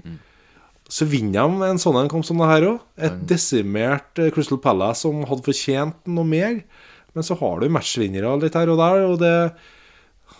så 0.93 1.07
vinner 1.09 1.49
de 1.49 1.71
en 1.71 1.81
sånn 1.81 1.97
en 2.03 2.11
kamp 2.13 2.27
som 2.29 2.43
det 2.43 2.51
her 2.51 2.69
òg. 2.75 2.81
Et 3.01 3.21
desimert 3.31 4.21
eh, 4.21 4.29
Crystal 4.35 4.61
Palace 4.61 5.07
som 5.07 5.23
hadde 5.25 5.47
fortjent 5.47 5.97
noe 6.05 6.29
mer. 6.29 6.59
Men 7.17 7.25
så 7.25 7.37
har 7.41 7.61
du 7.61 7.73
matchvinnere 7.73 8.35
litt 8.43 8.57
her 8.59 8.69
og 8.73 8.81
der, 8.81 9.07
og 9.09 9.17
det 9.23 9.37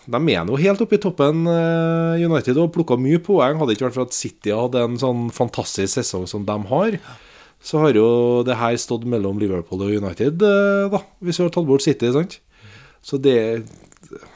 De 0.07 0.19
er 0.33 0.45
jo 0.49 0.55
helt 0.59 0.81
oppe 0.83 0.97
i 0.97 1.01
toppen, 1.01 1.45
eh, 1.47 2.25
United, 2.27 2.57
og 2.59 2.73
plukka 2.75 2.97
mye 2.99 3.19
poeng. 3.23 3.57
Hadde 3.61 3.75
ikke 3.75 3.87
vært 3.87 3.93
for 3.95 4.03
at 4.07 4.13
City 4.17 4.51
hadde 4.51 4.81
en 4.83 4.97
sånn 4.99 5.29
fantastisk 5.31 5.95
sesong 5.95 6.27
som 6.27 6.43
de 6.45 6.57
har, 6.67 6.97
så 7.63 7.79
har 7.79 7.93
jo 7.95 8.43
det 8.43 8.57
her 8.59 8.75
stått 8.75 9.05
mellom 9.07 9.39
Liverpool 9.39 9.81
og 9.85 9.93
United, 10.03 10.41
eh, 10.43 10.89
da, 10.91 10.99
hvis 11.23 11.39
vi 11.39 11.43
har 11.45 11.49
tatt 11.55 11.65
bort 11.69 11.81
City. 11.85 12.11
sant? 12.11 12.39
Så 13.01 13.19
det 13.21 13.63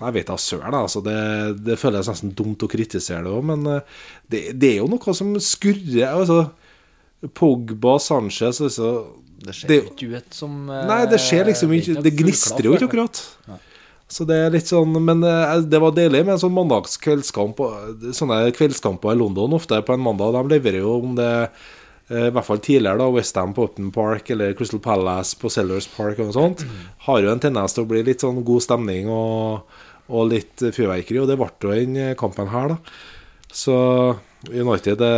Jeg 0.01 0.13
vet 0.13 0.25
da 0.25 0.33
søren, 0.41 0.73
altså. 0.73 1.03
Det, 1.03 1.63
det 1.63 1.75
føles 1.77 2.07
nesten 2.07 2.31
dumt 2.33 2.57
å 2.65 2.67
kritisere 2.71 3.21
det 3.23 3.29
òg, 3.29 3.43
men 3.45 3.67
eh, 3.67 3.81
det, 4.29 4.39
det 4.57 4.71
er 4.71 4.77
jo 4.79 4.87
noe 4.87 5.13
som 5.13 5.35
skurrer. 5.37 6.07
altså 6.15 6.49
Pogba, 7.33 7.97
Sanchez 7.99 8.59
altså, 8.61 9.07
Det 9.43 9.53
ser 9.55 9.67
Det- 9.67 9.83
ikke 9.91 10.15
ut 10.17 10.33
som 10.33 10.65
Nei, 10.65 11.05
det 11.05 11.19
skjer 11.19 11.45
liksom 11.45 11.69
ikke 11.73 12.01
Det 12.01 12.13
gnistrer 12.17 12.63
jo 12.63 12.73
ikke 12.73 12.87
akkurat. 12.89 13.21
akkurat. 13.45 13.59
Så 14.07 14.23
det 14.27 14.37
er 14.39 14.53
litt 14.53 14.69
sånn 14.69 14.93
Men 15.03 15.23
eh, 15.27 15.57
det 15.67 15.81
var 15.83 15.95
deilig 15.95 16.23
med 16.23 16.37
en 16.37 16.43
sånn 16.45 16.55
mandagskveldskamp 16.55 17.59
Sånne 18.15 18.37
kveldskamper 18.55 19.11
i 19.11 19.19
London 19.19 19.57
ofte 19.57 19.81
på 19.83 19.97
en 19.97 20.03
mandag. 20.03 20.37
De 20.37 20.55
leverer 20.55 20.79
jo 20.79 20.93
om 21.01 21.17
det 21.17 21.31
eh, 21.43 22.29
I 22.29 22.31
hvert 22.31 22.47
fall 22.47 22.63
tidligere, 22.63 23.01
da. 23.01 23.09
Westham 23.11 23.55
på 23.57 23.67
Upton 23.67 23.91
Park 23.95 24.31
eller 24.31 24.55
Crystal 24.57 24.81
Palace 24.83 25.35
på 25.39 25.51
Sellers 25.51 25.89
Park 25.91 26.21
og 26.21 26.29
noe 26.29 26.37
sånt. 26.37 26.63
Har 27.07 27.19
jo 27.23 27.33
en 27.33 27.43
tendens 27.43 27.75
til 27.75 27.83
å 27.83 27.91
bli 27.91 28.05
litt 28.07 28.23
sånn 28.23 28.39
god 28.47 28.63
stemning 28.63 29.11
og, 29.11 29.75
og 30.07 30.31
litt 30.31 30.63
fyrverkeri, 30.63 31.19
og 31.19 31.27
det 31.27 31.35
ble 31.39 31.51
jo 31.67 31.75
den 31.75 32.15
kampen 32.19 32.47
her, 32.53 32.77
da. 32.77 32.97
Så 33.51 33.75
United 34.47 34.99
det, 35.01 35.11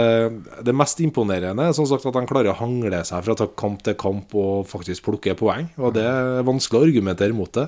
det 0.64 0.74
mest 0.76 1.02
imponerende 1.04 1.66
er 1.68 1.76
som 1.76 1.88
sagt 1.90 2.06
at 2.08 2.16
de 2.16 2.22
klarer 2.30 2.54
å 2.54 2.60
hangle 2.60 3.02
seg 3.06 3.26
fra 3.26 3.48
kamp 3.60 3.82
til 3.86 3.98
kamp 4.00 4.34
og 4.38 4.68
faktisk 4.70 5.06
plukke 5.10 5.36
poeng. 5.38 5.68
Og 5.82 5.94
det 5.98 6.06
er 6.08 6.46
vanskelig 6.48 6.80
å 6.80 6.88
argumentere 6.88 7.36
mot 7.36 7.52
det. 7.58 7.68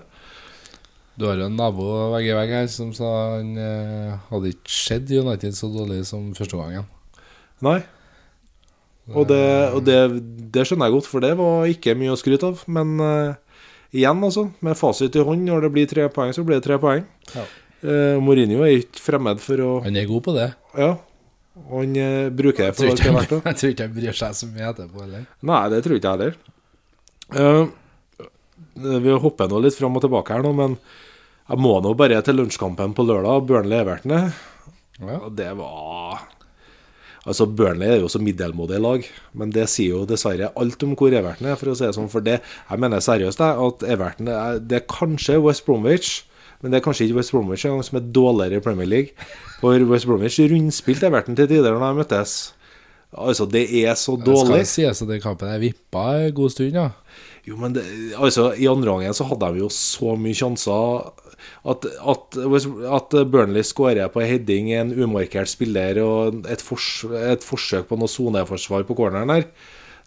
Du 1.20 1.28
har 1.28 1.40
jo 1.40 1.48
en 1.50 1.58
nabo 1.60 1.88
vegg 2.14 2.30
i 2.30 2.36
vegg 2.38 2.54
her 2.56 2.70
som 2.72 2.92
sa 2.96 3.10
han 3.36 3.56
eh, 3.60 4.14
hadde 4.30 4.54
ikke 4.54 4.74
sett 4.74 5.12
United 5.12 5.58
så 5.58 5.70
dårlig 5.72 6.06
som 6.08 6.30
første 6.38 6.60
gangen. 6.60 6.88
Nei. 7.66 7.82
Og, 9.12 9.26
det, 9.28 9.44
og 9.76 9.84
det, 9.84 9.98
det 10.54 10.64
skjønner 10.68 10.88
jeg 10.88 10.96
godt, 10.96 11.10
for 11.10 11.24
det 11.24 11.34
var 11.40 11.68
ikke 11.70 11.98
mye 12.00 12.14
å 12.14 12.20
skryte 12.20 12.52
av. 12.52 12.64
Men 12.72 12.94
eh, 13.04 13.60
igjen, 14.00 14.24
altså, 14.24 14.48
med 14.64 14.80
fasit 14.80 15.18
i 15.18 15.26
hånd, 15.28 15.44
når 15.48 15.68
det 15.68 15.72
blir 15.76 15.90
tre 15.92 16.08
poeng, 16.14 16.32
så 16.36 16.46
blir 16.48 16.62
det 16.62 16.68
tre 16.70 16.80
poeng. 16.82 17.04
Ja. 17.36 17.46
Eh, 17.82 18.18
Mourinho 18.22 18.62
er 18.64 18.78
ikke 18.80 19.02
fremmed 19.02 19.42
for 19.42 19.66
å 19.66 19.72
Han 19.86 19.98
er 19.98 20.08
god 20.10 20.26
på 20.28 20.36
det. 20.38 20.52
Ja. 20.78 20.94
Og 21.68 21.76
han 21.82 21.98
eh, 22.00 22.30
bruker 22.32 22.70
det 22.70 22.78
for 22.78 22.88
det 22.88 22.94
er 22.94 23.02
ikke, 23.02 23.14
verdt. 23.18 23.36
jeg 23.50 23.60
tror 23.60 23.76
ikke 23.76 23.88
han 23.90 23.96
bryr 23.98 24.18
seg 24.22 24.40
så 24.40 24.50
mye 24.50 24.72
etterpå 24.72 25.04
heller. 25.04 25.28
Nei, 25.52 25.62
det 25.74 25.84
tror 25.86 26.00
ikke 26.00 26.14
jeg 26.14 26.20
heller. 26.20 26.38
Eh, 27.32 27.64
vi 29.04 29.16
hopper 29.24 29.50
nå 29.52 29.62
litt 29.64 29.78
fram 29.78 29.96
og 29.98 30.04
tilbake 30.06 30.34
her 30.36 30.44
nå, 30.46 30.52
men 30.58 30.76
jeg 31.52 31.60
må 31.60 31.74
nå 31.84 31.94
bare 32.00 32.22
til 32.26 32.38
lunsjkampen 32.40 32.94
på 32.98 33.06
lørdag. 33.08 33.46
Burnley-Everton. 33.50 34.14
Ja. 35.02 35.18
Og 35.22 35.32
det 35.36 35.50
var 35.58 36.28
Altså, 37.22 37.46
Burnley 37.46 37.86
er 37.86 38.00
jo 38.02 38.08
så 38.10 38.18
middelmådig 38.18 38.80
lag, 38.82 39.04
men 39.38 39.52
det 39.54 39.68
sier 39.70 39.92
jo 39.94 40.06
dessverre 40.10 40.48
alt 40.58 40.82
om 40.88 40.96
hvor 40.98 41.14
Everton 41.14 41.52
er, 41.52 41.58
for 41.60 41.70
å 41.70 41.76
si 41.78 41.86
det 41.86 41.94
sånn. 41.94 42.08
For 42.10 42.24
det, 42.26 42.40
jeg 42.42 42.82
mener 42.82 43.04
seriøst 43.06 43.44
jeg, 43.44 43.68
at 43.68 43.84
Everton 43.94 44.32
er, 44.34 44.58
det 44.58 44.80
er 44.80 44.88
kanskje 44.90 45.36
West 45.44 45.68
Bromwich, 45.68 46.24
men 46.64 46.74
det 46.74 46.80
er 46.80 46.86
kanskje 46.88 47.06
ikke 47.06 47.20
West 47.20 47.36
Bromwich 47.36 47.68
engang 47.70 47.86
som 47.86 48.00
er 48.00 48.08
dårligere 48.18 48.58
i 48.58 48.66
Premier 48.66 48.90
League. 48.90 49.30
For 49.62 49.86
West 49.92 50.10
Bromwich 50.10 50.40
rundspilte 50.50 51.12
Everton 51.12 51.38
til 51.38 51.52
tider 51.52 51.78
når 51.78 51.86
de 51.86 52.00
møttes. 52.02 52.34
Altså, 53.14 53.46
det 53.54 53.68
er 53.84 53.94
så 54.00 54.16
Det 54.18 54.26
skal 54.26 54.56
dårlig. 54.56 54.66
sies 54.72 55.02
at 55.06 55.10
den 55.14 55.22
kampen 55.22 55.54
er 55.54 55.62
vippa 55.62 56.08
en 56.26 56.34
god 56.42 56.54
stund, 56.56 56.74
ja. 56.74 56.90
Jo, 57.48 57.58
men 57.58 57.74
det, 57.74 57.84
altså, 58.22 58.52
I 58.54 58.70
andre 58.70 58.92
gangen 58.94 59.16
så 59.18 59.26
hadde 59.32 59.50
de 59.54 59.64
jo 59.64 59.70
så 59.74 60.14
mye 60.20 60.38
sjanser 60.38 61.10
at, 61.66 61.88
at, 61.90 62.38
at 62.38 63.16
Burnley 63.34 63.66
skårer 63.66 64.12
på 64.14 64.22
heading 64.22 64.70
en 64.78 64.94
umarkert 64.94 65.50
spiller 65.50 65.98
og 66.04 66.46
et, 66.46 66.62
fors, 66.62 67.02
et 67.18 67.46
forsøk 67.46 67.90
på 67.90 67.98
noe 67.98 68.12
soneforsvar 68.12 68.86
på 68.86 68.98
corneren 68.98 69.34
her, 69.34 69.48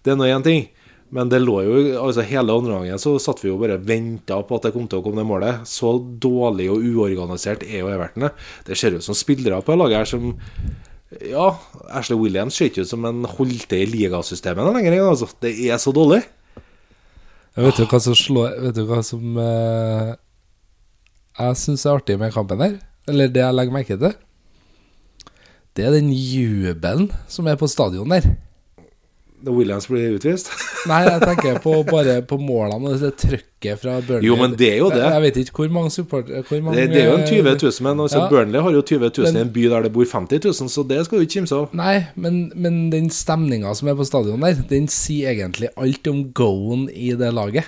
det 0.04 0.14
er 0.14 0.20
nå 0.20 0.28
én 0.30 0.46
ting. 0.46 0.66
Men 1.14 1.28
det 1.30 1.42
lå 1.42 1.60
jo 1.62 1.74
altså 2.00 2.24
hele 2.26 2.54
andre 2.54 2.78
gangen 2.78 2.98
så 2.98 3.12
satt 3.22 3.42
vi 3.44 3.50
jo 3.50 3.58
bare 3.60 3.76
og 3.78 3.84
venta 3.86 4.40
på 4.42 4.56
at 4.56 4.66
det 4.66 4.72
kom 4.74 4.88
til 4.90 4.98
å 4.98 5.04
komme 5.04 5.20
det 5.20 5.28
målet. 5.28 5.66
Så 5.68 5.92
dårlig 6.00 6.66
og 6.72 6.82
uorganisert 6.82 7.62
er 7.68 7.84
jo 7.84 7.90
Everton. 7.92 8.30
Det 8.66 8.78
ser 8.78 8.96
ut 8.96 9.04
som 9.04 9.14
spillere 9.14 9.60
på 9.62 9.76
laget 9.78 10.02
her 10.02 10.10
som 10.10 10.32
Ja, 11.22 11.52
Ashley 11.94 12.18
Williams 12.18 12.56
ser 12.58 12.72
ikke 12.72 12.82
ut 12.82 12.90
som 12.90 13.04
en 13.06 13.22
holdt 13.30 13.68
til 13.70 13.84
i 13.84 13.92
ligasystemet 13.92 14.74
lenger. 14.74 14.96
Altså. 15.04 15.28
Det 15.44 15.52
er 15.68 15.78
så 15.78 15.94
dårlig. 15.94 16.24
Vet 17.54 17.78
du 17.78 17.84
hva 17.86 18.00
som 18.02 18.16
slår 18.18 18.56
Vet 18.64 18.74
du 18.74 18.82
hva 18.88 18.98
som 19.06 19.36
eh, 19.38 20.14
jeg 21.38 21.58
syns 21.58 21.84
er 21.86 21.98
artig 21.98 22.16
med 22.18 22.34
kampen 22.34 22.62
her? 22.62 22.76
Eller 23.10 23.30
det 23.30 23.42
jeg 23.42 23.54
legger 23.54 23.74
merke 23.74 23.96
til? 23.98 24.14
Det 25.74 25.82
er 25.86 25.94
den 25.96 26.12
jubelen 26.14 27.08
som 27.30 27.46
er 27.50 27.58
på 27.58 27.66
stadion 27.70 28.10
der. 28.14 28.28
Når 29.42 29.56
Williams 29.58 29.88
blir 29.90 30.14
utvist. 30.14 30.50
Nei, 30.90 31.00
jeg 31.06 31.20
tenker 31.22 31.58
på 31.64 31.74
bare 31.88 32.18
på 32.28 32.36
målene 32.40 32.92
og 32.92 33.00
det 33.00 33.12
trøkket 33.20 33.80
fra 33.80 33.94
Burnley. 34.04 34.26
Jo, 34.28 34.36
men 34.40 34.56
det 34.58 34.68
er 34.74 34.82
jo 34.82 34.90
det. 34.92 35.00
Jeg, 35.00 35.22
vet 35.24 35.38
ikke 35.42 35.62
hvor 35.62 35.70
mange 35.72 35.92
supportere 35.94 36.42
Det, 36.44 36.84
det 36.92 37.00
er 37.00 37.08
jo 37.08 37.16
en 37.18 37.26
20 37.26 37.54
000, 37.62 37.72
men 37.86 38.02
altså, 38.04 38.18
Ja. 38.24 38.28
Burnley 38.32 38.60
har 38.66 38.76
jo 38.76 38.82
20 38.82 39.10
000 39.18 39.38
i 39.38 39.40
en 39.44 39.52
by 39.54 39.64
der 39.72 39.86
det 39.88 39.92
bor 39.94 40.04
50 40.04 40.44
000, 40.44 40.70
så 40.74 40.84
det 40.88 41.00
skal 41.06 41.18
du 41.18 41.26
ikke 41.26 41.38
kimse 41.38 41.56
av. 41.56 41.72
Nei, 41.72 41.96
men, 42.14 42.52
men 42.54 42.90
den 42.92 43.08
stemninga 43.10 43.72
som 43.74 43.88
er 43.88 43.98
på 43.98 44.06
stadion 44.08 44.44
der, 44.44 44.60
den 44.68 44.88
sier 44.92 45.32
egentlig 45.32 45.72
alt 45.76 46.12
om 46.12 46.26
go-en 46.36 46.88
i 46.92 47.14
det 47.18 47.32
laget. 47.34 47.64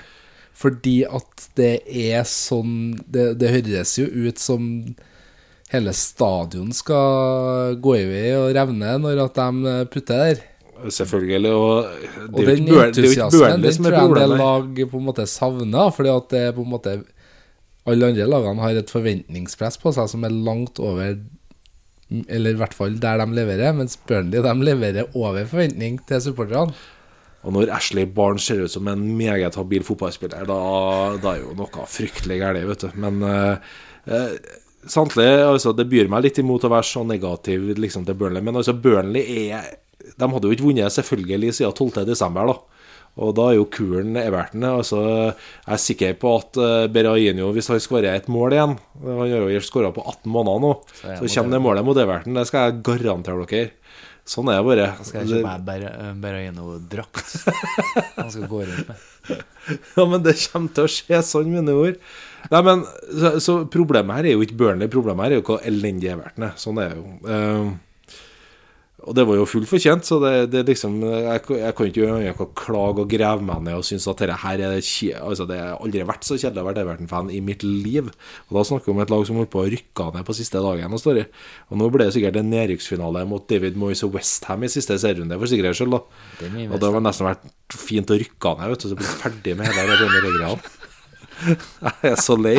Fordi 0.56 1.02
at 1.04 1.50
det 1.58 1.82
er 1.84 2.22
sånn 2.24 2.96
Det, 3.12 3.34
det 3.36 3.50
høres 3.52 3.90
jo 3.98 4.06
ut 4.08 4.40
som 4.40 4.62
hele 5.72 5.92
stadion 5.92 6.70
skal 6.72 7.76
gå 7.82 7.96
i 7.98 8.04
vei 8.08 8.28
og 8.38 8.52
revne 8.56 8.92
når 9.02 9.24
at 9.24 9.40
de 9.40 9.72
putter 9.92 10.22
der. 10.22 10.44
Selvfølgelig. 10.84 11.52
Og 11.52 11.84
det 12.32 12.42
er 12.42 12.50
jo 12.50 12.56
ikke 12.56 12.72
Burnley 12.72 12.92
det 12.92 13.10
er 13.12 13.30
Burnley 13.30 13.66
den 13.66 13.78
tror 13.78 13.94
jeg 13.94 14.02
en 14.02 14.16
del 14.16 14.34
lag 14.40 14.82
på 14.90 15.00
en 15.00 15.06
måte 15.06 15.28
savner. 15.30 15.92
Fordi 15.94 16.12
at 16.12 16.28
det 16.32 16.42
er 16.48 16.56
på 16.56 16.66
en 16.66 16.74
måte 16.74 16.96
Alle 17.86 18.10
andre 18.10 18.26
lagene 18.26 18.64
har 18.64 18.74
et 18.80 18.90
forventningspress 18.90 19.78
på 19.78 19.92
seg 19.94 20.10
som 20.10 20.26
er 20.26 20.34
langt 20.34 20.80
over 20.82 21.14
Eller 22.26 22.50
i 22.50 22.58
hvert 22.58 22.74
fall 22.74 22.98
der 23.02 23.22
de 23.22 23.26
leverer, 23.34 23.72
mens 23.78 23.98
Burnley 24.08 24.42
de 24.42 24.54
leverer 24.70 25.14
over 25.14 25.46
forventning 25.46 25.98
til 26.06 26.22
supporterne. 26.22 26.74
Og 27.46 27.54
når 27.54 27.70
Ashley 27.76 28.06
Barnes 28.10 28.42
ser 28.42 28.64
ut 28.64 28.72
som 28.72 28.88
en 28.90 29.02
meget 29.16 29.54
habil 29.54 29.84
fotballspiller, 29.86 30.46
da, 30.48 30.60
da 31.22 31.34
er 31.34 31.44
jo 31.44 31.52
noe 31.54 31.84
fryktelig 31.86 32.40
galt, 32.42 32.64
vet 32.66 32.82
du. 32.82 32.96
Men 32.98 33.20
eh, 33.22 33.68
eh, 34.10 34.32
samtlig, 34.90 35.26
altså, 35.46 35.70
det 35.76 35.86
byr 35.90 36.10
meg 36.10 36.24
litt 36.26 36.40
imot 36.42 36.66
å 36.66 36.72
være 36.72 36.88
så 36.88 37.04
negativ 37.06 37.68
liksom, 37.78 38.06
til 38.06 38.18
Burnley. 38.18 38.42
Men 38.42 38.58
altså, 38.58 38.74
Burnley 38.74 39.46
er 39.46 39.76
De 40.14 40.30
hadde 40.32 40.48
jo 40.48 40.54
ikke 40.56 40.68
vunnet 40.68 40.94
selvfølgelig 40.94 41.54
siden 41.58 41.72
12.12., 41.72 42.40
da. 42.52 42.56
Og 43.16 43.30
da 43.32 43.46
er 43.48 43.56
jo 43.56 43.64
kuren 43.72 44.16
Everton. 44.20 44.64
Altså, 44.68 44.98
jeg 45.32 45.72
er 45.72 45.80
sikker 45.80 46.16
på 46.20 46.34
at 46.36 46.58
uh, 46.60 47.52
hvis 47.56 47.70
han 47.72 47.80
skårer 47.80 48.10
et 48.12 48.28
mål 48.28 48.52
igjen 48.52 48.74
Han 49.00 49.22
har 49.22 49.46
jo 49.54 49.62
skåra 49.64 49.88
på 49.96 50.04
18 50.04 50.28
måneder 50.34 50.60
nå. 50.60 50.72
Så 51.00 51.16
Så 51.24 51.40
kommer 51.40 51.56
det 51.56 51.62
målet 51.64 51.84
mot 51.88 51.96
Everton. 51.96 52.36
Det 52.36 52.44
skal 52.50 52.66
jeg 52.68 52.82
garantere 52.84 53.46
dere. 53.48 53.70
Sånn 54.26 54.48
er 54.50 54.58
det 54.58 54.66
bare. 54.66 54.86
Skal 55.06 55.22
jeg 55.22 55.30
kjøpe 55.30 55.46
meg 55.46 55.64
Ber- 55.64 56.14
Berraino-drakt? 56.24 57.28
Han 58.18 58.30
skal 58.34 58.48
gå 58.50 58.64
rundt 58.66 58.88
med. 58.90 59.04
Ja, 59.96 60.04
men 60.06 60.22
det 60.22 60.36
kommer 60.52 60.70
til 60.70 60.84
å 60.86 60.90
skje 60.90 61.18
sånn, 61.26 61.48
mine 61.50 61.72
ord. 61.74 61.96
Nei, 62.52 62.60
men, 62.62 62.84
så, 63.10 63.32
så 63.42 63.54
problemet 63.66 64.14
her 64.20 64.28
er 64.28 64.36
jo 64.36 64.44
ikke 64.44 64.58
Burnley, 64.60 64.86
problemet 64.92 65.26
her 65.26 65.34
er 65.34 65.40
jo 65.40 65.46
hvor 65.48 65.64
elendig 65.66 66.12
Everton 66.12 66.46
er. 66.46 66.52
Sånn 66.62 66.78
er 66.78 66.92
det 66.92 67.00
jo. 67.00 67.14
Eh, 67.26 67.72
og 69.06 69.14
det 69.14 69.22
var 69.28 69.36
jo 69.38 69.46
fullt 69.46 69.68
fortjent, 69.70 70.06
så 70.08 70.18
det, 70.18 70.32
det 70.50 70.64
liksom 70.66 70.96
Jeg, 71.04 71.42
jeg 71.60 71.74
kan 71.78 71.90
ikke 71.90 72.02
gjøre 72.02 72.46
klage 72.58 73.04
og 73.04 73.10
grave 73.10 73.44
meg 73.46 73.62
ned 73.62 73.78
og 73.78 73.86
synes 73.86 74.06
at 74.10 74.18
dette 74.22 74.38
her 74.42 74.62
er 74.66 74.74
Altså, 75.22 75.46
det 75.46 75.58
har 75.60 75.78
aldri 75.78 76.02
vært 76.08 76.26
så 76.26 76.34
kjedelig 76.34 76.64
å 76.64 76.66
være 76.66 76.82
Everton-fan 76.82 77.30
i 77.30 77.38
mitt 77.44 77.62
liv. 77.62 78.10
Og 78.48 78.58
da 78.58 78.64
snakker 78.66 78.90
vi 78.90 78.96
om 78.96 79.02
et 79.04 79.12
lag 79.14 79.24
som 79.28 79.38
holdt 79.38 79.52
på 79.54 79.62
å 79.62 79.70
rykke 79.70 80.08
ned 80.16 80.26
på 80.26 80.36
siste 80.36 80.62
dagen. 80.62 80.90
Og, 80.90 81.02
står 81.02 81.22
i. 81.22 81.26
og 81.70 81.80
nå 81.80 81.90
ble 81.94 82.08
det 82.08 82.16
sikkert 82.16 82.40
en 82.40 82.50
nedrykksfinale 82.50 83.24
mot 83.30 83.46
David 83.50 83.78
Moyes 83.78 84.02
og 84.06 84.16
Westham 84.18 84.66
i 84.66 84.72
siste 84.72 84.98
serierunde, 84.98 85.38
for 85.38 85.50
sikkerhets 85.50 85.80
skyld. 85.80 85.94
da 85.94 86.02
Det 86.42 86.66
og 86.66 86.80
det 86.82 86.94
har 86.96 87.06
nesten 87.06 87.30
vært 87.30 87.78
fint 87.86 88.10
å 88.10 88.18
rykke 88.18 88.56
ned, 88.58 88.72
vet 88.74 88.86
du, 88.86 88.88
så 88.90 88.98
bli 88.98 89.12
ferdig 89.22 89.58
med 89.58 89.70
hele 89.70 90.00
Premier 90.02 90.26
League-greia. 90.26 90.72
Jeg 92.02 92.16
er 92.16 92.18
så 92.26 92.34
lei. 92.40 92.58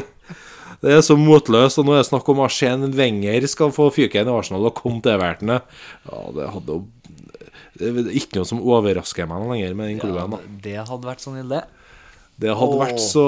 Det 0.84 0.92
er 0.94 1.02
så 1.06 1.16
motløst. 1.18 1.80
Og 1.82 1.88
nå 1.88 1.96
er 1.96 2.04
det 2.04 2.10
snakk 2.12 2.28
om 2.30 2.44
Arsène 2.46 2.90
Wenger 2.94 3.48
skal 3.50 3.72
få 3.76 3.90
fyken 3.96 4.30
i 4.30 4.36
Arsenal 4.36 4.68
og 4.70 4.76
komme 4.78 5.02
til 5.02 5.16
Everton. 5.16 5.56
Ja, 5.58 6.20
det 6.36 6.50
hadde 6.54 6.78
Det 7.78 7.90
er 7.94 8.12
ikke 8.18 8.40
noe 8.40 8.50
som 8.50 8.62
overrasker 8.62 9.28
meg 9.30 9.42
noe 9.44 9.56
lenger 9.56 9.76
med 9.78 9.90
den 9.92 9.98
Ja, 9.98 10.06
klubben. 10.06 10.38
Ja, 10.38 10.62
det 10.68 10.78
hadde 10.92 11.10
vært 11.10 11.26
sånn 11.26 11.40
ille. 11.42 11.64
Det 12.38 12.54
hadde, 12.54 12.78
vært 12.78 13.02
så, 13.02 13.26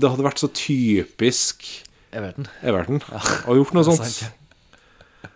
det 0.00 0.08
hadde 0.08 0.24
vært 0.24 0.40
så 0.40 0.48
typisk 0.56 1.64
Everton. 2.16 2.46
Everton 2.64 3.02
å 3.44 3.56
gjort 3.58 3.74
noe 3.76 3.84
sånt. 3.90 4.22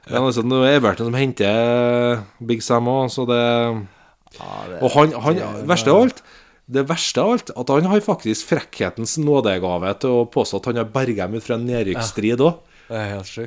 Ja, 0.09 0.23
altså, 0.23 0.41
nå 0.47 0.63
er 0.65 0.79
Everton 0.79 1.11
som 1.11 1.17
henter 1.19 2.23
Big 2.41 2.65
Sam 2.65 2.89
òg, 2.89 3.11
så 3.13 3.27
det 3.29 3.41
Ja, 3.41 4.49
det, 4.71 4.79
Og 4.81 4.93
han, 4.95 5.13
han 5.27 5.41
verste 5.69 5.93
av 5.93 6.05
alt 6.07 6.23
Det 6.71 6.85
verste 6.87 7.23
av 7.23 7.33
alt, 7.35 7.53
at 7.59 7.71
han 7.75 7.89
har 7.91 8.03
faktisk 8.05 8.53
frekkhetens 8.53 9.17
nådegave 9.19 9.91
til 10.03 10.21
å 10.21 10.27
påstå 10.31 10.61
at 10.61 10.69
han 10.71 10.83
har 10.83 10.93
berga 10.93 11.27
dem 11.27 11.41
ut 11.41 11.47
fra 11.47 11.57
en 11.59 11.67
nedrykksstrid 11.67 12.45
òg. 12.47 12.61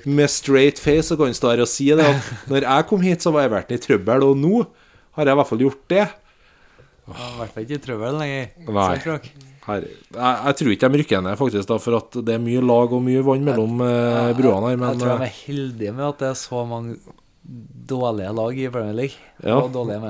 Med 0.08 0.32
straight 0.32 0.80
face 0.80 1.10
så 1.10 1.18
kan 1.20 1.32
han 1.32 1.36
stå 1.36 1.53
her 1.53 1.63
og 1.63 1.72
si 1.72 1.89
det 1.92 2.03
at 2.08 2.34
når 2.51 2.68
jeg 2.68 2.89
kom 2.89 3.01
hit, 3.03 3.24
så 3.24 3.32
var 3.36 3.48
Everton 3.50 3.75
i 3.75 3.82
trøbbel, 3.84 4.27
og 4.27 4.38
nå 4.39 4.62
har 5.15 5.27
jeg 5.27 5.36
i 5.36 5.39
hvert 5.39 5.51
fall 5.51 5.65
gjort 5.65 5.82
det. 5.94 6.06
I 7.03 7.34
hvert 7.39 7.56
fall 7.56 7.65
ikke 7.65 7.80
i 7.80 7.84
trøbbel 7.84 8.22
lenger. 8.22 8.53
Her, 9.63 9.84
jeg, 9.88 10.20
jeg 10.20 10.56
tror 10.60 10.72
ikke 10.74 10.88
de 10.92 11.00
rykker 11.00 11.22
ned, 11.24 11.39
faktisk, 11.39 11.68
da, 11.70 11.80
for 11.80 11.96
at 11.96 12.15
det 12.27 12.34
er 12.36 12.42
mye 12.44 12.63
lag 12.63 12.96
og 12.96 13.03
mye 13.03 13.24
vann 13.24 13.46
mellom 13.48 13.84
eh, 13.86 14.32
broene 14.36 14.74
her. 14.74 14.80
jeg 14.80 15.00
tror 15.00 15.12
de 15.12 15.15
eh, 15.15 15.27
er 15.30 15.38
heldige 15.38 15.94
med 15.96 16.08
at 16.10 16.24
det 16.24 16.32
er 16.34 16.39
så 16.39 16.63
mange 16.68 16.98
dårlige 17.43 18.31
lag 18.35 18.57
i 18.59 18.69
Premier 18.71 18.93
League. 18.95 19.15
ja, 19.43 19.57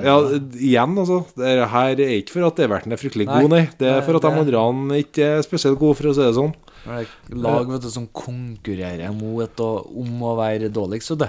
ja, 0.04 0.18
igjen, 0.62 0.98
altså. 1.02 1.26
Det 1.36 1.68
her 1.70 1.96
er 1.98 2.12
ikke 2.22 2.30
for 2.36 2.46
at 2.48 2.60
Everton 2.60 2.94
er 2.94 3.02
fryktelig 3.02 3.26
Nei. 3.26 3.42
god, 3.42 3.50
nei. 3.56 3.64
Det 3.80 3.88
er 3.90 4.02
for 4.06 4.16
at 4.20 4.22
de 4.28 4.58
andre 4.60 5.00
ikke 5.02 5.24
er 5.40 5.42
spesielt 5.46 5.80
gode, 5.82 5.98
for 5.98 6.12
å 6.12 6.14
si 6.14 6.22
det 6.22 6.36
sånn. 6.38 6.54
Det 6.84 7.08
er 7.08 7.40
lag 7.42 7.68
vet 7.72 7.82
du, 7.82 7.90
som 7.90 8.06
konkurrerer 8.08 9.14
mot 9.16 9.60
og 9.66 9.98
om 10.04 10.22
å 10.30 10.36
være 10.38 10.70
dårligst, 10.70 11.16
vet 11.16 11.24
du. 11.26 11.28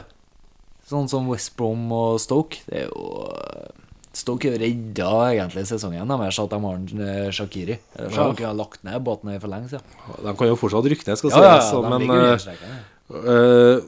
Sånn 0.90 1.08
som 1.08 1.26
West 1.30 1.54
Brom 1.56 1.87
og 1.96 2.18
Stoke. 2.20 2.61
Det 2.68 2.82
er 2.84 2.90
jo 2.90 3.70
Stoke 4.14 4.46
er 4.46 4.52
jo 4.54 4.61
redda 4.62 5.08
egentlig 5.32 5.64
sesongen 5.66 6.06
deres 6.06 6.37
at 6.38 6.50
de 6.52 6.58
har 6.62 6.75
en, 6.76 7.00
eh, 7.02 7.30
Shakiri. 7.34 7.78
Ellers 7.99 8.14
Ja. 8.14 8.28
hadde 8.28 8.37
de 8.37 8.52
lagt 8.54 8.84
ned 8.84 9.02
båten 9.02 9.40
for 9.40 9.49
lenge 9.49 9.68
siden. 9.70 9.82
De 10.23 10.34
kan 10.37 10.46
jo 10.46 10.54
fortsatt 10.54 10.84
rykke 10.87 11.08
ned, 11.08 11.18
skal 11.18 11.30
Ja, 11.30 11.37
sies. 11.37 11.42
ja, 11.42 11.73
så- 11.73 11.82
de 11.82 11.88
men 11.90 12.11
eh, 12.11 13.78
eh, 13.78 13.80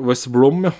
West 0.00 0.32
Brom, 0.32 0.64
ja. 0.64 0.72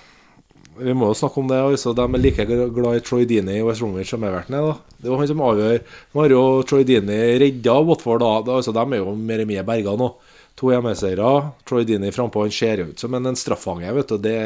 Vi 0.78 0.94
må 0.96 1.10
jo 1.10 1.16
snakke 1.16 1.40
om 1.42 1.48
det. 1.50 1.60
Altså, 1.60 1.92
de 1.96 2.04
er 2.04 2.22
like 2.22 2.46
glad 2.46 2.96
i 2.96 3.04
Troy 3.04 3.26
Dini 3.28 3.58
i 3.58 3.64
West 3.66 3.84
Bromwich 3.84 4.12
som 4.12 4.24
Everton 4.24 4.56
er. 4.56 4.68
da. 4.70 4.98
Det 5.02 5.10
var 5.10 5.20
han 5.20 5.28
som 5.28 5.44
avgjør. 5.44 5.82
Nå 6.12 6.22
har 6.22 6.34
jo 6.36 6.44
Troy 6.68 6.86
Dini 6.88 7.18
redda 7.42 7.78
Watford. 7.84 8.24
da. 8.24 8.56
altså, 8.56 8.72
de 8.72 8.84
er 8.84 9.02
jo 9.02 9.14
mer 9.16 9.40
eller 9.40 9.50
mindre 9.50 9.68
berga 9.68 9.96
nå. 10.00 10.08
To 10.60 10.72
hjemmeseiere. 10.72 11.30
Troy 11.68 11.86
Dini 11.88 12.12
frampå. 12.12 12.46
Han 12.46 12.52
ser 12.54 12.84
ut 12.86 12.98
som 13.00 13.14
en, 13.14 13.36
straffange. 13.36 13.92
vet 13.92 14.08
du. 14.08 14.18
Det, 14.18 14.36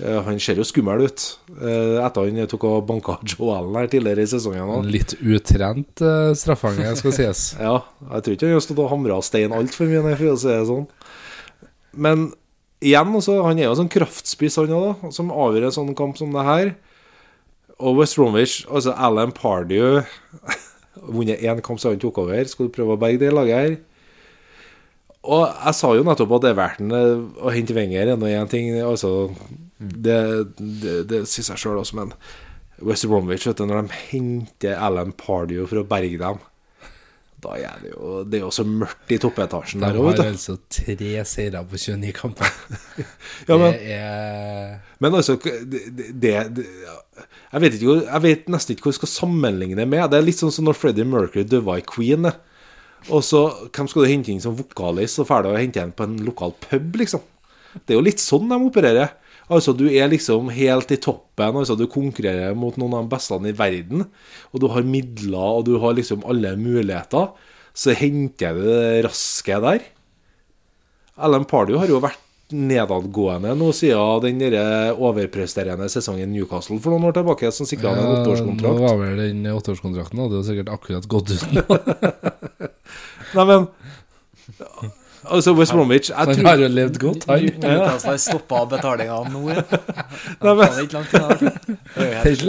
eh, 0.00 0.22
han 0.28 0.40
ser 0.40 0.60
jo 0.60 0.64
skummel 0.64 1.06
ut. 1.08 1.26
Eh, 1.56 1.98
etter 2.04 2.28
han 2.28 2.48
tok 2.52 2.64
og 2.68 2.86
banka 2.88 3.18
Joellen 3.24 3.76
her 3.80 3.92
tidligere 3.92 4.24
i 4.24 4.32
sesongen. 4.32 4.72
En 4.78 4.90
Litt 4.92 5.16
utrent 5.20 6.04
uh, 6.04 6.32
straffange, 6.36 6.96
skal 7.00 7.16
sies. 7.16 7.52
Ja, 7.66 7.80
jeg 8.12 8.24
tror 8.24 8.36
ikke 8.36 8.50
han 8.50 8.58
har 8.58 8.64
stått 8.64 8.82
og 8.84 8.90
hamra 8.92 9.20
stein 9.24 9.56
altfor 9.56 9.88
mye, 9.88 10.16
for 10.16 10.32
å 10.32 10.40
si 10.40 10.52
det 10.52 10.64
sånn. 10.68 10.90
Men 11.96 12.28
igjen, 12.84 13.14
også, 13.16 13.40
han 13.46 13.60
er 13.60 13.68
jo 13.68 13.76
sånn 13.78 13.92
kraftspiss, 13.92 14.58
han 14.60 14.74
òg, 14.76 15.08
som 15.14 15.32
avgjør 15.32 15.68
en 15.68 15.76
sånn 15.78 15.96
kamp 15.98 16.18
som 16.18 16.32
det 16.34 16.46
her. 16.46 16.72
Og 17.76 17.98
West 18.00 18.16
Bromwich, 18.16 18.62
altså 18.72 18.94
Alan 18.96 19.34
Pardew 19.36 20.00
Vunnet 20.96 21.42
én 21.44 21.60
kamp 21.60 21.76
siden 21.76 21.98
han 21.98 22.00
tok 22.00 22.22
over. 22.22 22.48
Skal 22.48 22.70
du 22.70 22.72
prøve 22.72 22.94
å 22.96 23.00
berge 23.00 23.20
det 23.20 23.34
laget 23.34 23.58
her? 23.60 23.74
Og 25.26 25.42
jeg 25.44 25.76
sa 25.76 25.90
jo 25.92 26.06
nettopp 26.06 26.32
at 26.38 26.46
Everton 26.52 26.94
eh, 26.96 27.24
å 27.42 27.52
hente 27.52 27.74
Wenger 27.76 28.14
er 28.14 28.18
nå 28.18 28.30
én 28.30 28.48
ting. 28.48 28.70
Altså, 28.80 29.28
det, 29.76 30.16
det, 30.56 30.96
det 31.10 31.20
sier 31.28 31.44
seg 31.50 31.60
sjøl 31.60 31.82
også, 31.82 31.98
men 32.00 32.14
West 32.86 33.08
Bromwich, 33.10 33.44
vet 33.48 33.60
du, 33.60 33.66
når 33.68 33.84
de 33.84 34.00
henter 34.08 34.80
Alan 34.80 35.12
Pardew 35.16 35.66
for 35.68 35.82
å 35.82 35.88
berge 35.88 36.20
dem 36.22 36.40
da 37.46 37.56
er 37.62 37.80
det 37.84 37.92
jo 37.94 38.20
Det 38.26 38.40
er 38.40 38.44
jo 38.44 38.50
så 38.54 38.64
mørkt 38.66 39.12
i 39.14 39.18
toppetasjen 39.22 39.80
De 39.80 39.86
der 39.86 39.98
òg, 40.00 40.08
har 40.10 40.16
vet 40.16 40.22
du. 40.22 40.30
altså 40.34 40.56
tre 40.68 41.24
seire 41.30 41.62
på 41.70 41.78
29 41.80 42.12
kamper. 42.16 42.50
Ja, 43.48 43.56
men, 43.56 43.70
Det 43.72 43.96
er 43.96 44.74
men 45.00 45.14
altså 45.18 45.36
det, 45.42 45.82
det, 45.94 46.34
det 46.56 46.66
jeg, 46.66 47.60
vet 47.62 47.76
ikke, 47.78 47.94
jeg 48.06 48.22
vet 48.24 48.48
nesten 48.52 48.74
ikke 48.74 48.88
hva 48.88 48.92
jeg 48.94 48.98
skal 49.00 49.12
sammenligne 49.12 49.78
det 49.78 49.86
med. 49.88 50.10
Det 50.10 50.18
er 50.18 50.24
litt 50.26 50.40
sånn 50.40 50.52
som 50.54 50.66
når 50.68 50.76
Freddie 50.80 51.06
Mercury 51.08 51.44
døde 51.46 51.76
i 51.78 51.84
Queen. 51.86 52.28
Og 53.12 53.22
så 53.22 53.42
hvem 53.70 53.88
skal 53.88 54.02
du 54.02 54.10
hente 54.10 54.32
inn 54.32 54.42
som 54.42 54.56
vokalist, 54.58 55.18
så 55.20 55.26
ferdig 55.28 55.52
å 55.52 55.58
hente 55.60 55.82
en 55.84 55.92
på 55.94 56.06
en 56.08 56.16
lokal 56.26 56.56
pub, 56.64 56.96
liksom. 56.98 57.22
Det 57.84 57.94
er 57.94 58.00
jo 58.00 58.06
litt 58.06 58.22
sånn 58.24 58.48
de 58.50 58.58
opererer. 58.66 59.12
Altså, 59.46 59.72
du 59.78 59.84
er 59.86 60.08
liksom 60.10 60.48
helt 60.50 60.90
i 60.90 60.98
toppen. 60.98 61.60
Altså, 61.60 61.76
du 61.78 61.86
konkurrerer 61.90 62.56
mot 62.58 62.74
noen 62.80 62.96
av 62.98 63.06
de 63.06 63.12
beste 63.14 63.38
i 63.46 63.54
verden. 63.54 64.06
Og 64.52 64.62
du 64.62 64.66
har 64.72 64.86
midler, 64.86 65.60
og 65.60 65.66
du 65.68 65.76
har 65.82 65.94
liksom 65.94 66.24
alle 66.26 66.56
muligheter. 66.58 67.30
Så 67.76 67.94
henter 67.94 68.56
du 68.56 68.64
det 68.66 69.04
raske 69.06 69.60
der. 69.62 69.84
Ellen 71.16 71.46
Pardew 71.48 71.78
har 71.80 71.88
jo 71.88 72.02
vært 72.02 72.22
nedadgående 72.52 73.56
nå 73.58 73.72
siden 73.74 74.20
den 74.22 74.38
der 74.38 74.94
overpresterende 75.02 75.88
sesongen 75.90 76.30
Newcastle 76.30 76.78
for 76.82 76.94
noen 76.94 77.08
år 77.08 77.16
tilbake, 77.16 77.50
som 77.54 77.66
sikra 77.66 77.90
ja, 77.90 77.96
en 77.98 78.06
Nå 78.06 78.18
åtteårskontrakt. 78.20 78.82
var 78.84 79.00
vel 79.00 79.22
den 79.22 79.40
åtteårskontrakten 79.50 80.22
hadde 80.22 80.38
jo 80.38 80.44
sikkert 80.46 80.70
akkurat 80.76 81.08
gått 81.10 81.32
ut 81.34 81.46
nå. 81.56 81.64
Nei, 83.36 83.46
men 83.50 83.66
Altså, 85.30 85.54
West 85.58 85.74
Bromwich 85.74 86.10
jeg 86.10 86.16
Han 86.18 86.34
tror, 86.34 86.48
har 86.48 86.62
jo 86.62 86.68
levd 86.70 87.00
godt, 87.02 87.24
han. 87.30 87.48
Newcastle 87.62 88.12
har 88.12 88.20
stoppa 88.22 88.62
betalinga 88.70 89.18
nå. 89.32 89.42
Ja. 89.50 89.64
Det 90.42 90.52
er 90.52 90.84
ikke 90.84 91.00
langt 91.00 91.16
unna. 91.18 91.38
Det 91.96 92.12
helt 92.22 92.46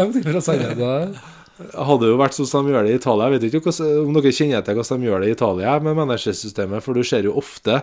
hadde 1.57 2.11
jo 2.11 2.17
vært 2.19 2.35
sånn 2.37 2.49
som 2.49 2.67
de 2.67 2.75
gjør 2.75 2.85
det 2.85 2.93
i 2.93 2.99
Italia. 2.99 3.29
Jeg 3.31 3.41
vet 3.41 3.47
ikke 3.49 3.73
om 4.03 4.13
dere 4.17 4.33
kjenner 4.35 4.65
til 4.65 4.77
hvordan 4.77 5.01
de 5.01 5.09
gjør 5.09 5.23
det 5.23 5.29
i 5.31 5.33
Italia 5.33 5.73
med 5.81 5.97
managersystemet, 5.97 6.85
for 6.85 6.97
du 6.97 7.07
ser 7.07 7.25
jo 7.25 7.33
ofte 7.39 7.79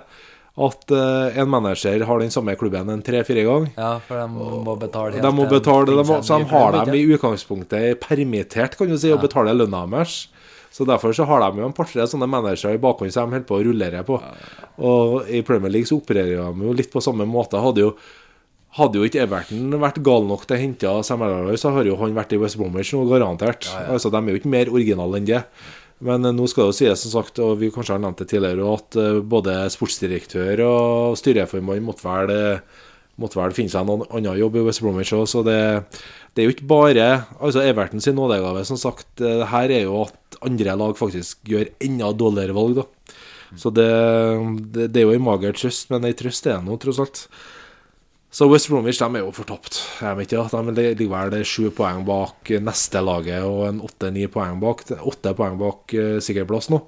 at 0.54 0.92
uh, 0.94 1.34
en 1.34 1.50
manager 1.50 2.04
har 2.06 2.20
den 2.22 2.30
samme 2.30 2.54
klubben 2.54 2.92
en 2.92 3.02
tre-fire 3.02 3.42
ganger. 3.42 3.72
Ja, 3.74 3.96
for 4.06 4.20
de 4.20 4.28
må 4.30 4.76
betale 4.78 5.18
De 5.18 5.32
må 5.34 5.48
betale, 5.50 5.88
de 5.90 6.04
må, 6.06 6.20
så 6.22 6.38
de 6.38 6.46
har 6.52 6.78
dem 6.78 6.94
i 6.94 7.02
utgangspunktet 7.16 7.98
permittert, 8.04 8.78
kan 8.78 8.92
du 8.92 8.94
si, 8.94 9.10
og 9.10 9.24
betaler 9.24 9.58
lønna 9.58 9.82
deres. 9.96 10.28
Så 10.74 10.82
derfor 10.88 11.14
så 11.14 11.26
har 11.30 11.44
de 11.44 11.62
jo 11.62 11.68
en 11.68 11.76
par-tre 11.76 12.02
sånne 12.10 12.26
managere 12.26 12.74
i 12.74 12.82
bakhånd 12.82 13.14
som 13.14 13.30
de 13.30 13.36
holder 13.36 13.46
på 13.46 13.60
å 13.60 13.62
rullere 13.68 14.02
på. 14.06 14.18
Og 14.82 15.30
i 15.30 15.44
Premier 15.46 15.70
League 15.70 15.86
så 15.86 16.00
opererer 16.00 16.40
de 16.42 16.66
jo 16.66 16.74
litt 16.74 16.90
på 16.90 17.02
samme 17.04 17.26
måte. 17.30 17.60
Hadde 17.62 17.84
jo, 17.84 17.92
hadde 18.80 18.98
jo 18.98 19.06
ikke 19.06 19.22
Everton 19.22 19.78
vært 19.78 20.02
gal 20.02 20.26
nok 20.26 20.48
til 20.48 20.56
å 20.56 20.60
hente 20.64 20.96
Sam 21.06 21.22
Allardyce, 21.22 21.62
så 21.62 21.70
har 21.76 21.86
jo 21.86 21.94
han 22.02 22.16
vært 22.18 22.34
i 22.34 22.40
West 22.42 22.58
Bromwich 22.58 22.90
nå, 22.96 23.04
garantert. 23.12 23.70
Altså, 23.86 24.10
De 24.10 24.18
er 24.18 24.34
jo 24.34 24.42
ikke 24.42 24.54
mer 24.56 24.72
originale 24.74 25.22
enn 25.22 25.30
det. 25.30 25.44
Men 26.04 26.26
eh, 26.26 26.34
nå 26.34 26.48
skal 26.50 26.66
det 26.66 26.72
jo 26.72 26.78
sies, 26.80 27.04
som 27.06 27.14
sagt, 27.20 27.38
og 27.38 27.60
vi 27.60 27.70
kanskje 27.74 27.94
har 27.94 28.02
nevnt 28.02 28.24
det 28.24 28.26
tidligere, 28.32 28.74
at 28.74 28.98
eh, 28.98 29.20
både 29.22 29.54
sportsdirektør 29.72 30.64
og 30.66 31.20
styreformann 31.20 31.86
måtte 31.86 32.02
vel 32.08 32.34
eh, 32.34 32.82
måtte 33.22 33.38
vel 33.38 33.54
finne 33.54 33.70
seg 33.70 33.86
en 33.86 34.02
annen 34.08 34.38
jobb 34.40 34.56
i 34.58 34.64
West 34.66 34.82
Bromwich 34.82 35.12
òg, 35.14 35.28
så 35.30 35.44
det, 35.46 35.58
det 36.34 36.42
er 36.42 36.48
jo 36.48 36.54
ikke 36.56 36.66
bare 36.70 37.08
altså 37.38 37.62
Everton 37.62 38.02
sin 38.02 38.16
nådegave. 38.18 38.64
Som 38.66 38.78
sagt, 38.80 39.08
eh, 39.20 39.40
det 39.40 39.50
her 39.52 39.70
er 39.70 39.84
jo 39.86 40.02
at 40.04 40.38
andre 40.44 40.76
lag 40.76 40.96
faktisk 40.98 41.38
gjør 41.46 41.70
enda 41.82 42.10
dårligere 42.12 42.56
valg, 42.56 42.82
da. 42.82 43.18
Så 43.54 43.70
det, 43.70 43.86
det, 44.74 44.88
det 44.90 45.02
er 45.02 45.06
jo 45.06 45.14
en 45.14 45.22
mager 45.22 45.54
trøst, 45.54 45.86
men 45.92 46.08
ei 46.08 46.16
trøst 46.18 46.48
er 46.48 46.58
det 46.58 46.66
nå, 46.66 46.78
tross 46.82 46.98
alt. 47.04 47.20
Så 48.34 48.48
West 48.50 48.66
Bromwich 48.66 48.98
de 48.98 49.06
er 49.06 49.22
jo 49.22 49.30
fortapt. 49.30 49.78
Jeg 50.02 50.18
vet 50.18 50.32
ikke, 50.34 50.62
De 50.74 50.86
ligger 50.98 51.30
vel 51.30 51.44
sju 51.46 51.68
poeng 51.70 52.02
bak 52.02 52.50
neste 52.66 52.98
laget 52.98 53.46
og 53.46 53.68
en 53.68 53.78
åtte-ni 53.86 54.26
poeng 54.26 54.58
bak. 54.58 54.82
Åtte 54.90 55.36
poeng 55.38 55.54
bak 55.60 55.86
sikker 55.94 56.18
sikkerplass 56.18 56.66
nå. 56.74 56.80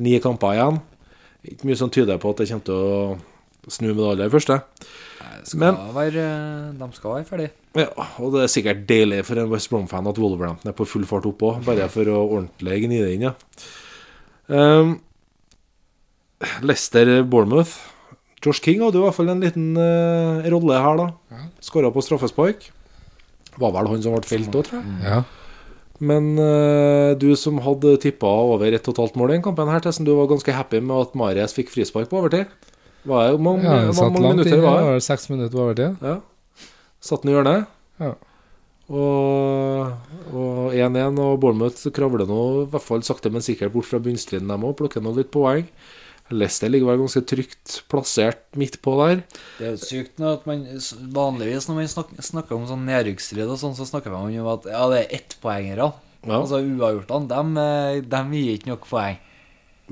Ni 0.00 0.16
kamper 0.24 0.56
igjen. 0.56 0.80
Ikke 1.44 1.68
mye 1.68 1.76
som 1.76 1.92
tyder 1.92 2.16
på 2.16 2.32
at 2.32 2.40
det 2.40 2.48
kommer 2.48 2.64
til 2.64 2.80
å 2.80 3.68
snu 3.68 3.90
med 3.90 4.00
det 4.00 4.08
aller 4.14 4.32
første. 4.32 4.56
Skal 5.44 5.60
Men 5.60 5.78
være, 5.92 6.26
de 6.80 6.86
skal 6.96 7.18
være 7.18 7.26
ferdig. 7.28 7.50
ja, 7.76 7.88
og 8.18 8.32
det 8.32 8.44
er 8.44 8.52
sikkert 8.52 8.84
deilig 8.88 9.24
for 9.28 9.40
en 9.40 9.50
West 9.52 9.68
Brom-fan 9.68 10.06
at 10.08 10.20
Wolverhampton 10.20 10.70
er 10.70 10.76
på 10.76 10.86
full 10.88 11.04
fart 11.08 11.26
opp 11.28 11.44
òg, 11.44 11.58
bare 11.66 11.88
for 11.92 12.08
å 12.08 12.22
ordentlig 12.22 12.78
gni 12.86 13.02
det 13.02 13.10
inn, 13.16 13.26
ja. 13.28 13.34
Um, 14.48 14.94
Leicester-Bournemouth. 16.64 17.76
Josh 18.44 18.60
King 18.64 18.82
hadde 18.84 18.98
jo 18.98 19.04
i 19.04 19.06
hvert 19.08 19.16
fall 19.16 19.32
en 19.32 19.44
liten 19.44 19.70
uh, 19.76 20.44
rolle 20.52 20.80
her, 20.80 21.00
da. 21.00 21.06
Ja. 21.32 21.46
Skåra 21.64 21.92
på 21.92 22.02
straffespark. 22.04 22.68
Var 23.60 23.72
vel 23.76 23.88
han 23.92 24.04
som 24.04 24.16
ble 24.16 24.28
felt 24.28 24.52
òg, 24.52 24.68
tror 24.68 24.80
jeg. 24.80 25.00
Ja. 25.04 25.22
Men 26.04 26.34
uh, 26.40 27.14
du 27.20 27.30
som 27.38 27.60
hadde 27.64 27.94
tippa 28.02 28.28
over 28.48 28.72
ett 28.74 28.88
og 28.88 28.96
et 28.96 29.02
halvt 29.04 29.20
mål 29.20 29.30
i 29.30 29.36
den 29.36 29.44
kampen 29.44 29.70
her, 29.70 29.84
Tessen, 29.84 30.08
du 30.08 30.12
var 30.16 30.28
ganske 30.32 30.56
happy 30.56 30.80
med 30.84 31.04
at 31.04 31.18
Marius 31.18 31.54
fikk 31.56 31.72
frispark 31.72 32.10
på 32.10 32.20
overtid? 32.20 32.50
Var 33.04 33.26
det, 33.26 33.32
hvor 33.34 33.42
mange, 33.44 33.64
ja 33.64 33.92
satt 33.92 34.12
mange 34.12 34.22
langt 34.24 34.38
minutter 34.40 34.62
var 34.64 34.86
var 34.88 35.02
seks 35.04 35.28
minutter 35.28 35.52
på 35.52 35.64
overtid. 35.66 35.98
Ja. 36.04 36.68
Satt 37.04 37.24
den 37.24 37.32
i 37.32 37.36
hjørnet. 37.36 37.66
Ja. 38.00 38.14
Og 38.88 39.92
og 40.34 40.72
1-1, 40.74 41.18
og 41.20 41.36
Bournemouth 41.42 41.90
kravler 41.94 42.26
nå 42.28 42.40
i 42.62 42.70
hvert 42.72 42.84
fall 42.84 43.04
sakte, 43.06 43.30
men 43.32 43.44
sikkert 43.44 43.74
bort 43.74 43.88
fra 43.88 44.00
bunnstriden, 44.02 44.50
dem 44.50 44.64
òg. 44.66 44.76
Plukker 44.78 45.04
nå 45.04 45.14
litt 45.16 45.30
poeng. 45.34 45.68
Leicester 46.32 46.70
ligger 46.72 46.88
vel 46.88 47.02
ganske 47.02 47.20
trygt 47.28 47.74
plassert 47.92 48.46
midt 48.56 48.78
på 48.84 48.94
der. 49.02 49.20
Det 49.58 49.66
er 49.66 49.74
jo 49.74 49.82
sykt 49.82 50.22
nå 50.22 50.30
at 50.38 50.46
man 50.48 50.62
Vanligvis 51.12 51.68
når 51.68 51.76
man 51.76 51.90
snakker, 51.92 52.24
snakker 52.24 52.56
om 52.56 52.64
sånn 52.70 52.86
nedrykksstrid 52.88 53.44
og 53.44 53.60
sånn, 53.60 53.76
så 53.76 53.84
snakker 53.88 54.14
man 54.14 54.32
om 54.32 54.48
at 54.54 54.70
ja, 54.72 54.86
det 54.92 55.02
er 55.02 55.14
ettpoengere. 55.20 55.90
Ja. 56.24 56.38
Altså 56.40 56.62
uavgjortene, 56.64 57.28
dem, 57.28 58.08
dem 58.08 58.32
gir 58.38 58.54
ikke 58.56 58.72
nok 58.72 58.88
poeng. 58.88 59.20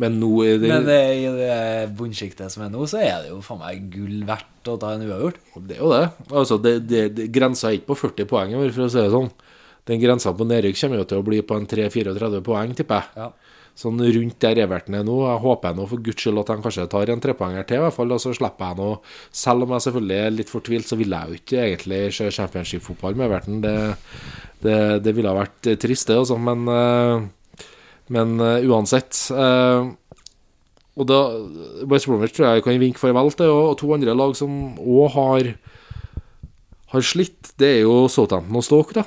Men 0.01 0.15
nå 0.17 0.31
er 0.47 0.57
det, 0.57 0.69
Men 0.73 0.87
det, 0.89 1.01
i 1.21 1.27
det 1.37 1.57
bunnsjiktet 1.99 2.53
som 2.55 2.65
er 2.65 2.71
nå, 2.73 2.87
så 2.89 3.03
er 3.03 3.27
det 3.27 3.33
jo 3.33 3.43
faen 3.45 3.61
meg 3.61 3.91
gull 3.93 4.23
verdt 4.29 4.71
å 4.73 4.79
ta 4.81 4.95
en 4.95 5.05
uavgjort. 5.05 5.41
det 5.69 5.77
er 5.77 5.83
jo 5.83 5.91
det. 5.93 6.05
Altså, 6.31 6.57
det, 6.65 6.73
det, 6.89 7.03
det 7.19 7.27
Grensa 7.35 7.69
er 7.69 7.77
ikke 7.77 7.91
på 7.93 7.99
40 8.07 8.29
poeng, 8.31 8.55
for 8.73 8.87
å 8.87 8.93
si 8.93 9.03
det 9.03 9.13
sånn. 9.13 9.29
Den 9.91 9.99
grensa 9.99 10.31
på 10.33 10.47
nedrykk 10.47 10.79
kommer 10.79 11.01
jo 11.03 11.09
til 11.11 11.21
å 11.21 11.27
bli 11.27 11.41
på 11.43 11.59
en 11.59 11.67
3-34 11.69 12.41
poeng, 12.47 12.73
tipper 12.79 13.03
jeg. 13.03 13.19
Ja. 13.19 13.59
sånn 13.83 13.99
rundt 14.15 14.39
der 14.45 14.63
Everton 14.63 14.97
er 14.97 15.05
nå. 15.05 15.19
Jeg 15.27 15.43
håper 15.43 15.77
nå 15.77 15.87
for 15.91 16.05
guds 16.07 16.23
skyld 16.23 16.41
at 16.41 16.53
de 16.53 16.65
kanskje 16.65 16.89
tar 16.93 17.13
en 17.13 17.25
trepoenger 17.25 17.67
til, 17.69 17.81
i 17.81 17.85
hvert 17.85 17.97
fall. 17.97 18.15
Og 18.15 18.23
så 18.23 18.33
slipper 18.37 18.71
jeg 18.71 18.79
nå 18.79 18.89
Selv 19.43 19.67
om 19.67 19.75
jeg 19.75 19.87
selvfølgelig 19.89 20.19
er 20.23 20.35
litt 20.39 20.53
fortvilt, 20.53 20.89
så 20.89 20.99
vil 21.01 21.17
jeg 21.17 21.29
jo 21.29 21.41
ikke 21.43 21.63
egentlig 21.67 22.01
se 22.17 22.31
championship-fotball 22.39 23.19
med 23.19 23.29
Everton. 23.29 23.61
Det, 23.65 23.77
det, 24.63 24.81
det 25.05 25.17
ville 25.19 25.35
ha 25.35 25.41
vært 25.43 25.73
trist, 25.83 26.09
det, 26.09 26.21
altså. 26.23 26.39
Men, 26.39 26.65
eh, 26.71 27.31
men 28.13 28.37
uh, 28.41 28.61
uansett. 28.69 29.25
uh, 29.33 29.93
og 30.93 31.09
da 31.09 31.19
West 31.89 32.09
Bromwich 32.09 32.35
tror 32.37 32.53
jeg 32.53 32.65
kan 32.67 32.81
vinke 32.83 33.01
farvel 33.01 33.33
til, 33.33 33.49
og 33.49 33.79
to 33.81 33.89
andre 33.97 34.13
lag 34.17 34.37
som 34.37 34.77
òg 34.77 35.15
har 35.17 35.55
har 36.93 37.05
slitt, 37.07 37.55
det 37.61 37.69
er 37.79 37.83
jo 37.87 38.07
Southampton 38.13 38.59
og 38.61 38.65
Stoke, 38.67 38.97
da. 38.99 39.07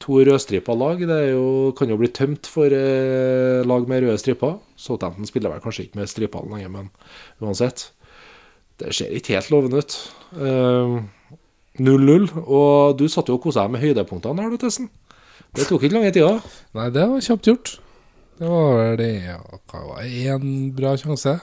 To 0.00 0.20
rødstripa 0.24 0.74
lag. 0.78 1.02
Det 1.02 1.18
jo, 1.32 1.72
kan 1.76 1.90
jo 1.90 1.98
bli 2.00 2.08
tømt 2.14 2.46
for 2.48 2.70
eh, 2.72 3.60
lag 3.66 3.88
med 3.90 4.04
røde 4.04 4.20
striper. 4.22 4.60
Southampton 4.78 5.28
spiller 5.28 5.52
vel 5.52 5.62
kanskje 5.64 5.88
ikke 5.88 6.00
med 6.00 6.12
stripene 6.12 6.54
lenger, 6.54 6.70
men 6.76 6.92
uansett. 7.42 7.90
Det 8.80 8.94
ser 8.96 9.10
ikke 9.12 9.34
helt 9.36 9.50
lovende 9.52 9.82
ut. 9.82 9.98
Eh, 10.38 10.94
0-0. 11.82 12.30
Og 12.46 12.96
du 13.00 13.08
satt 13.10 13.28
jo 13.28 13.36
og 13.36 13.44
kosa 13.44 13.66
deg 13.66 13.74
med 13.74 13.84
høydepunktene 13.84 14.46
her, 14.46 14.54
du, 14.54 14.62
Tessen. 14.62 14.88
Det 15.56 15.66
tok 15.66 15.82
ikke 15.82 15.96
lange 15.96 16.12
tida. 16.14 16.36
Nei, 16.78 16.88
det 16.94 17.06
var 17.10 17.24
kjapt 17.24 17.48
gjort. 17.50 17.72
Det 18.40 18.48
var 18.48 18.70
vel 18.78 18.96
det 19.00 19.10
ja, 19.26 19.38
hva 19.68 19.82
var 19.88 20.06
én 20.06 20.70
bra 20.76 20.94
sjanse. 21.00 21.34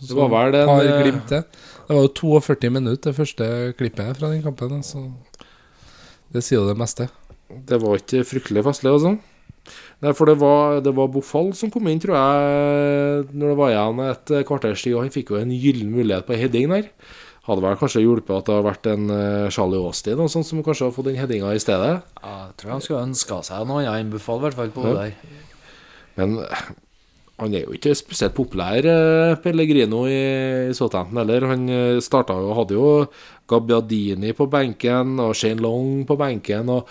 Det 0.00 0.16
var 0.16 0.30
vel 0.32 0.56
en 0.58 0.68
par 0.68 0.84
eh, 0.84 1.02
glimt 1.04 1.26
til. 1.30 1.44
Det 1.86 1.96
var 1.96 2.04
jo 2.06 2.12
42 2.40 2.72
minutter, 2.72 3.10
det 3.10 3.16
første 3.16 3.48
klippet 3.78 4.18
fra 4.18 4.32
den 4.32 4.42
kampen. 4.44 4.82
Så 4.84 5.06
det 6.34 6.42
sier 6.44 6.60
jo 6.60 6.68
det 6.68 6.76
meste. 6.80 7.08
Det 7.48 7.80
var 7.82 8.00
ikke 8.00 8.24
fryktelig 8.26 8.64
festlig, 8.66 8.92
altså. 8.92 9.16
Nei, 10.00 10.12
for 10.16 10.30
det 10.30 10.36
var, 10.40 10.78
det 10.84 10.92
var 10.96 11.10
Bofall 11.12 11.50
som 11.56 11.70
kom 11.72 11.88
inn, 11.90 12.00
tror 12.02 12.16
jeg, 12.16 13.24
når 13.32 13.52
det 13.52 13.58
var 13.58 13.74
igjen 13.74 14.04
et 14.08 14.36
kvarters 14.48 14.84
tid. 14.84 14.96
Og 14.96 15.04
han 15.04 15.14
fikk 15.14 15.34
jo 15.34 15.40
en 15.40 15.52
gyllen 15.52 15.92
mulighet 15.94 16.28
på 16.28 16.38
heading 16.40 16.70
der. 16.72 16.88
Hadde 17.50 17.64
vel 17.64 17.78
kanskje 17.80 18.02
hjulpet 18.04 18.36
at 18.36 18.46
det 18.46 18.54
har 18.54 18.66
vært 18.68 18.86
en 18.92 19.08
eh, 19.10 19.48
Charlie 19.50 19.80
Austin 19.82 20.20
og 20.22 20.30
sånt, 20.30 20.46
som 20.46 20.60
kanskje 20.62 20.86
har 20.86 20.94
fått 20.94 21.08
den 21.10 21.18
headinga 21.18 21.50
i 21.56 21.62
stedet. 21.62 21.96
Ja, 22.22 22.34
jeg 22.46 22.54
tror 22.62 22.72
han 22.76 22.84
skulle 22.84 23.06
ønska 23.08 23.40
seg 23.48 23.66
noe 23.66 23.80
annet 23.82 24.04
enn 24.04 24.12
Buffal, 24.14 24.38
i 24.38 24.44
hvert 24.46 24.58
fall 24.60 24.70
på 24.76 24.84
Ja. 24.86 24.92
det 24.94 25.08
der. 25.08 25.42
Men 26.20 26.36
eh, 26.44 26.62
han 27.40 27.54
er 27.56 27.64
jo 27.64 27.74
ikke 27.74 27.94
spesielt 27.96 28.34
populær, 28.36 28.84
eh, 28.86 29.34
Pellegrino 29.42 30.04
i, 30.06 30.20
i 30.70 30.74
Southampton 30.76 31.18
heller. 31.24 31.48
Han 31.50 31.66
starta 32.04 32.36
jo, 32.38 32.50
hadde 32.58 32.76
jo 32.78 32.90
Gabbiadini 33.50 34.30
på 34.36 34.46
benken 34.52 35.16
og 35.24 35.32
Shane 35.34 35.58
Long 35.64 36.04
på 36.06 36.14
benken. 36.20 36.68
og 36.70 36.86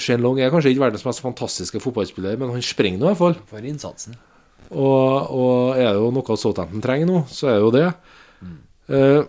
Shane 0.00 0.20
Long 0.24 0.40
er 0.40 0.50
kanskje 0.52 0.72
ikke 0.74 0.84
verdens 0.86 1.04
mest 1.06 1.22
fantastiske 1.24 1.80
fotballspiller, 1.80 2.36
men 2.40 2.50
han 2.56 2.64
springer 2.64 2.98
nå 3.00 3.06
i 3.06 3.12
hvert 3.14 3.22
fall. 3.22 3.38
For 3.48 3.64
innsatsen. 3.64 4.18
Og, 4.74 5.30
og 5.30 5.76
er 5.78 5.90
det 5.92 6.00
jo 6.02 6.10
noe 6.16 6.36
Southampton 6.40 6.82
trenger 6.84 7.08
nå, 7.08 7.22
så 7.30 7.48
er 7.52 7.56
det 7.58 7.64
jo 7.64 7.72
det. 7.78 7.88
Eh, 8.88 9.22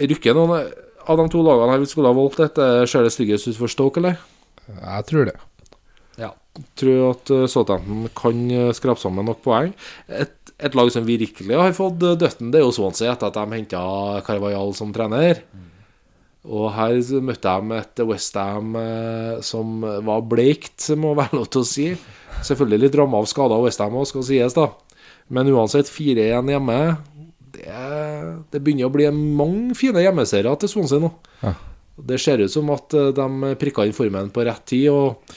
rykker 0.00 0.36
noen 0.36 0.72
av 1.02 1.18
de 1.18 1.26
to 1.32 1.42
lagene 1.44 1.74
her 1.74 1.82
vi 1.82 1.88
skulle 1.90 2.10
ha 2.12 2.16
valgt 2.16 2.42
dette, 2.42 2.68
ser 2.90 3.06
det 3.06 3.14
styggest 3.14 3.50
ut 3.50 3.58
for 3.58 3.72
Stoke, 3.72 4.02
eller? 4.02 4.20
Jeg 4.68 5.08
tror 5.08 5.26
det. 5.28 5.34
Ja. 6.20 6.30
Tror 6.78 7.12
at 7.14 7.32
eh, 7.32 7.48
Southampton 7.50 8.06
kan 8.16 8.44
eh, 8.52 8.70
skrape 8.76 9.00
sammen 9.02 9.26
nok 9.28 9.42
poeng. 9.44 9.72
Et, 10.12 10.34
et 10.62 10.78
lag 10.78 10.90
som 10.92 11.06
virkelig 11.08 11.58
har 11.58 11.74
fått 11.76 12.04
eh, 12.04 12.18
døtten, 12.20 12.52
det 12.52 12.60
er 12.60 12.66
jo 12.66 12.74
Swansea, 12.76 13.14
etter 13.14 13.30
at 13.30 13.38
de 13.38 13.58
henta 13.58 13.82
Carvajal 14.26 14.74
som 14.78 14.92
trener. 14.94 15.42
Og 16.42 16.72
her 16.74 16.98
møtte 17.22 17.50
de 17.62 17.76
et 17.76 18.00
Westham 18.02 18.72
som 19.46 19.84
var 20.02 20.24
bleikt, 20.26 20.88
må 20.98 21.12
være 21.14 21.38
lov 21.38 21.44
til 21.54 21.62
å 21.62 21.68
si. 21.68 21.84
Selvfølgelig 22.42 22.80
litt 22.82 22.96
ramma 22.98 23.20
av 23.22 23.28
skader, 23.30 23.62
Westham 23.62 23.94
òg, 24.00 24.08
skal 24.10 24.26
sies, 24.26 24.56
da. 24.56 24.72
Men 25.30 25.52
uansett, 25.54 25.86
4-1 25.86 26.50
hjemme. 26.50 26.78
Det, 27.62 27.82
det 28.50 28.60
begynner 28.62 28.88
å 28.88 28.94
bli 28.94 29.06
mange 29.12 29.76
fine 29.78 30.02
hjemmeserier 30.02 30.58
til 30.58 30.70
Swansea 30.72 31.02
nå. 31.02 31.12
Ja. 31.42 31.54
Det 32.02 32.18
ser 32.20 32.40
ut 32.42 32.50
som 32.50 32.70
at 32.74 32.94
eh, 32.96 33.12
de 33.14 33.52
prikka 33.60 33.84
inn 33.86 33.96
formen 33.96 34.32
på 34.34 34.44
rett 34.48 34.64
tid, 34.66 34.88
og 34.90 35.34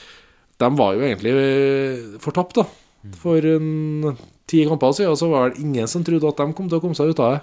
de 0.58 0.70
var 0.78 0.96
jo 0.96 1.04
egentlig 1.06 1.34
eh, 1.36 2.06
fortapt, 2.22 2.58
da. 2.58 2.66
For 3.20 3.44
en, 3.46 4.16
ti 4.50 4.64
kamper 4.66 4.94
siden 4.96 5.18
så 5.18 5.28
var 5.30 5.52
det 5.52 5.62
ingen 5.62 5.86
som 5.90 6.04
trodde 6.06 6.26
at 6.30 6.40
de 6.40 6.56
kom 6.56 6.70
til 6.70 6.80
å 6.80 6.82
komme 6.82 6.98
seg 6.98 7.12
ut 7.12 7.22
av 7.22 7.36
det. 7.36 7.42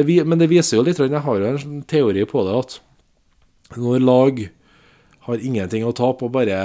det 0.00 0.24
men 0.26 0.40
det 0.40 0.50
viser 0.50 0.80
jo 0.80 0.86
litt, 0.86 0.98
jeg 0.98 1.22
har 1.26 1.38
jo 1.38 1.50
en 1.50 1.60
sånn 1.62 1.84
teori 1.90 2.24
på 2.26 2.42
det, 2.48 2.56
at 2.64 3.78
når 3.78 4.02
lag 4.02 4.42
har 5.28 5.44
ingenting 5.46 5.84
å 5.86 5.94
tape 5.94 6.26
og 6.26 6.34
bare 6.34 6.58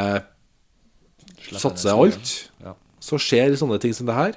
satser 1.51 1.93
alt, 1.93 2.49
Ja. 2.63 2.73
så 3.03 3.19
skjer 3.21 3.53
sånne 3.59 3.77
ting 3.81 3.93
som 3.93 4.07
det 4.09 4.15
her. 4.17 4.33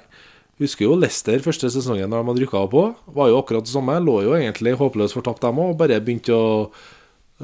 Husker 0.59 0.89
jo 0.89 0.95
Leicester 0.99 1.39
første 1.43 1.69
sesongen 1.71 2.11
da 2.11 2.19
de 2.19 2.27
hadde 2.27 2.43
rykka 2.43 2.65
på. 2.71 2.81
Var 3.15 3.29
jo 3.31 3.39
akkurat 3.39 3.63
det 3.63 3.71
samme. 3.71 3.95
Lå 4.03 4.17
jo 4.25 4.35
egentlig 4.35 4.75
håpløst 4.79 5.15
fortapt, 5.15 5.41
dem 5.45 5.61
òg. 5.63 5.77
Bare 5.79 6.01
begynte 6.03 6.35
å, 6.35 6.67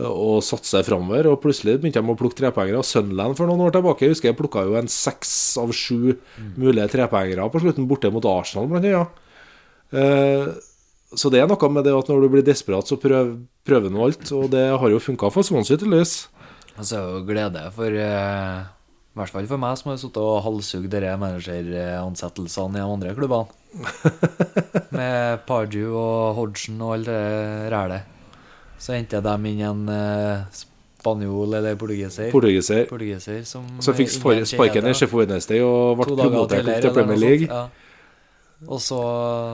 å 0.04 0.32
satse 0.44 0.82
framover. 0.84 1.30
Og 1.32 1.40
plutselig 1.44 1.78
begynte 1.80 2.04
de 2.04 2.12
å 2.12 2.18
plukke 2.20 2.42
trepoengere. 2.42 2.84
Sunland 2.84 3.40
for 3.40 3.48
noen 3.48 3.64
år 3.64 3.78
tilbake 3.78 4.04
jeg 4.04 4.18
husker 4.18 4.34
jeg 4.34 4.40
plukka 4.42 4.66
jo 4.68 4.76
en 4.76 4.92
seks 4.92 5.32
av 5.62 5.72
sju 5.72 6.18
mulige 6.60 6.90
trepoengere 6.98 7.48
på 7.54 7.64
slutten, 7.64 7.88
borte 7.88 8.12
mot 8.12 8.28
Arsenal, 8.28 8.68
blant 8.72 8.84
annet. 8.84 9.00
ja. 9.00 10.54
så 11.16 11.32
det 11.32 11.40
er 11.40 11.48
noe 11.48 11.72
med 11.72 11.88
det 11.88 11.96
at 11.96 12.12
når 12.12 12.26
du 12.26 12.32
blir 12.36 12.44
desperat, 12.44 12.84
så 12.90 13.00
prøv, 13.00 13.38
prøver 13.64 13.96
du 13.96 14.02
alt. 14.04 14.28
Og 14.36 14.52
det 14.52 14.68
har 14.76 14.92
jo 14.92 15.00
funka 15.00 15.32
for 15.32 15.48
Swansea, 15.48 15.80
tydeligvis. 15.80 16.26
Altså, 16.76 17.24
glede 17.24 17.64
for 17.72 17.96
eh, 17.96 18.66
I 19.16 19.20
hvert 19.22 19.32
fall 19.32 19.46
for 19.48 19.62
meg, 19.64 19.78
som 19.80 19.94
har 19.94 20.00
sittet 20.02 20.20
og 20.20 20.42
halshugd 20.44 20.90
disse 20.92 21.12
manageransettelsene 21.22 22.76
i 22.76 22.82
de 22.82 22.88
andre 22.98 23.14
klubbene. 23.16 23.48
Med 24.98 25.46
Pardew 25.48 25.96
og 25.96 26.36
Hodgson 26.36 26.82
og 26.84 26.98
alt 26.98 27.08
det 27.08 27.72
rælet. 27.72 28.12
Så 28.76 28.92
hentet 28.92 29.24
de 29.24 29.54
inn 29.54 29.64
en 29.64 29.88
eh, 29.88 30.44
spanjol 30.52 31.56
eller 31.62 31.80
portugiser. 31.80 32.28
Portugiser. 32.34 32.84
portugiser 32.92 33.42
som 33.48 33.64
Så 33.80 33.96
fikk 33.96 34.12
sparken 34.12 34.92
i. 34.92 34.92
Sheffield 34.92 35.30
Wednesday 35.32 35.64
og 35.64 35.96
ble 36.02 36.12
promotert 36.12 36.68
opp 36.68 36.84
til 36.84 36.96
Premier 37.00 37.22
League. 37.24 37.48
Ja. 37.48 37.66
Og 38.68 38.84
så 38.84 39.00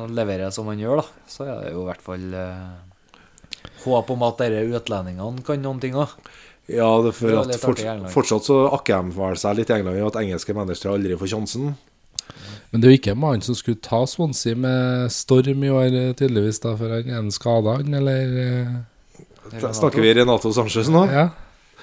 leverer 0.10 0.48
jeg 0.48 0.56
som 0.58 0.74
han 0.74 0.82
gjør, 0.82 1.04
da. 1.04 1.28
Så 1.30 1.46
er 1.46 1.54
det 1.62 1.76
jo 1.76 1.84
i 1.86 1.90
hvert 1.92 2.02
fall 2.06 2.32
eh, 2.34 3.68
håp 3.86 4.14
om 4.18 4.26
at 4.26 4.42
disse 4.42 4.82
utlendingene 4.82 5.46
kan 5.46 5.62
noen 5.62 5.86
ting 5.86 6.02
òg. 6.02 6.18
Ja, 6.70 6.90
det 7.02 7.12
er 7.12 7.18
for 7.18 7.40
at 7.42 7.80
England. 7.82 8.12
fortsatt 8.14 8.46
så 8.48 8.58
akker 8.78 9.02
de 9.02 9.16
vel 9.18 9.40
seg 9.40 9.58
litt 9.58 9.72
i 9.72 9.80
England 9.80 9.98
i 9.98 10.06
at 10.06 10.20
engelske 10.22 10.56
mennesker 10.56 10.94
aldri 10.94 11.18
får 11.20 11.34
sjansen. 11.34 11.74
Men 12.72 12.82
det 12.82 12.88
er 12.88 12.94
jo 12.94 13.00
ikke 13.02 13.18
mannen 13.20 13.44
som 13.44 13.58
skulle 13.58 13.82
ta 13.84 14.06
Swansea 14.08 14.56
med 14.56 15.12
storm 15.12 15.64
i 15.68 15.72
år, 15.74 15.92
eh, 15.92 16.14
tydeligvis, 16.16 16.62
da, 16.64 16.76
for 16.80 16.94
han 16.94 17.10
er 17.10 17.20
en 17.20 17.32
skada, 17.34 17.78
han, 17.82 17.94
eller 18.00 18.36
eh, 18.46 19.58
Da 19.60 19.74
snakker 19.76 20.04
vi 20.04 20.14
Renato 20.16 20.54
Sanchez 20.56 20.88
nå. 20.92 21.04
Ja. 21.12 21.30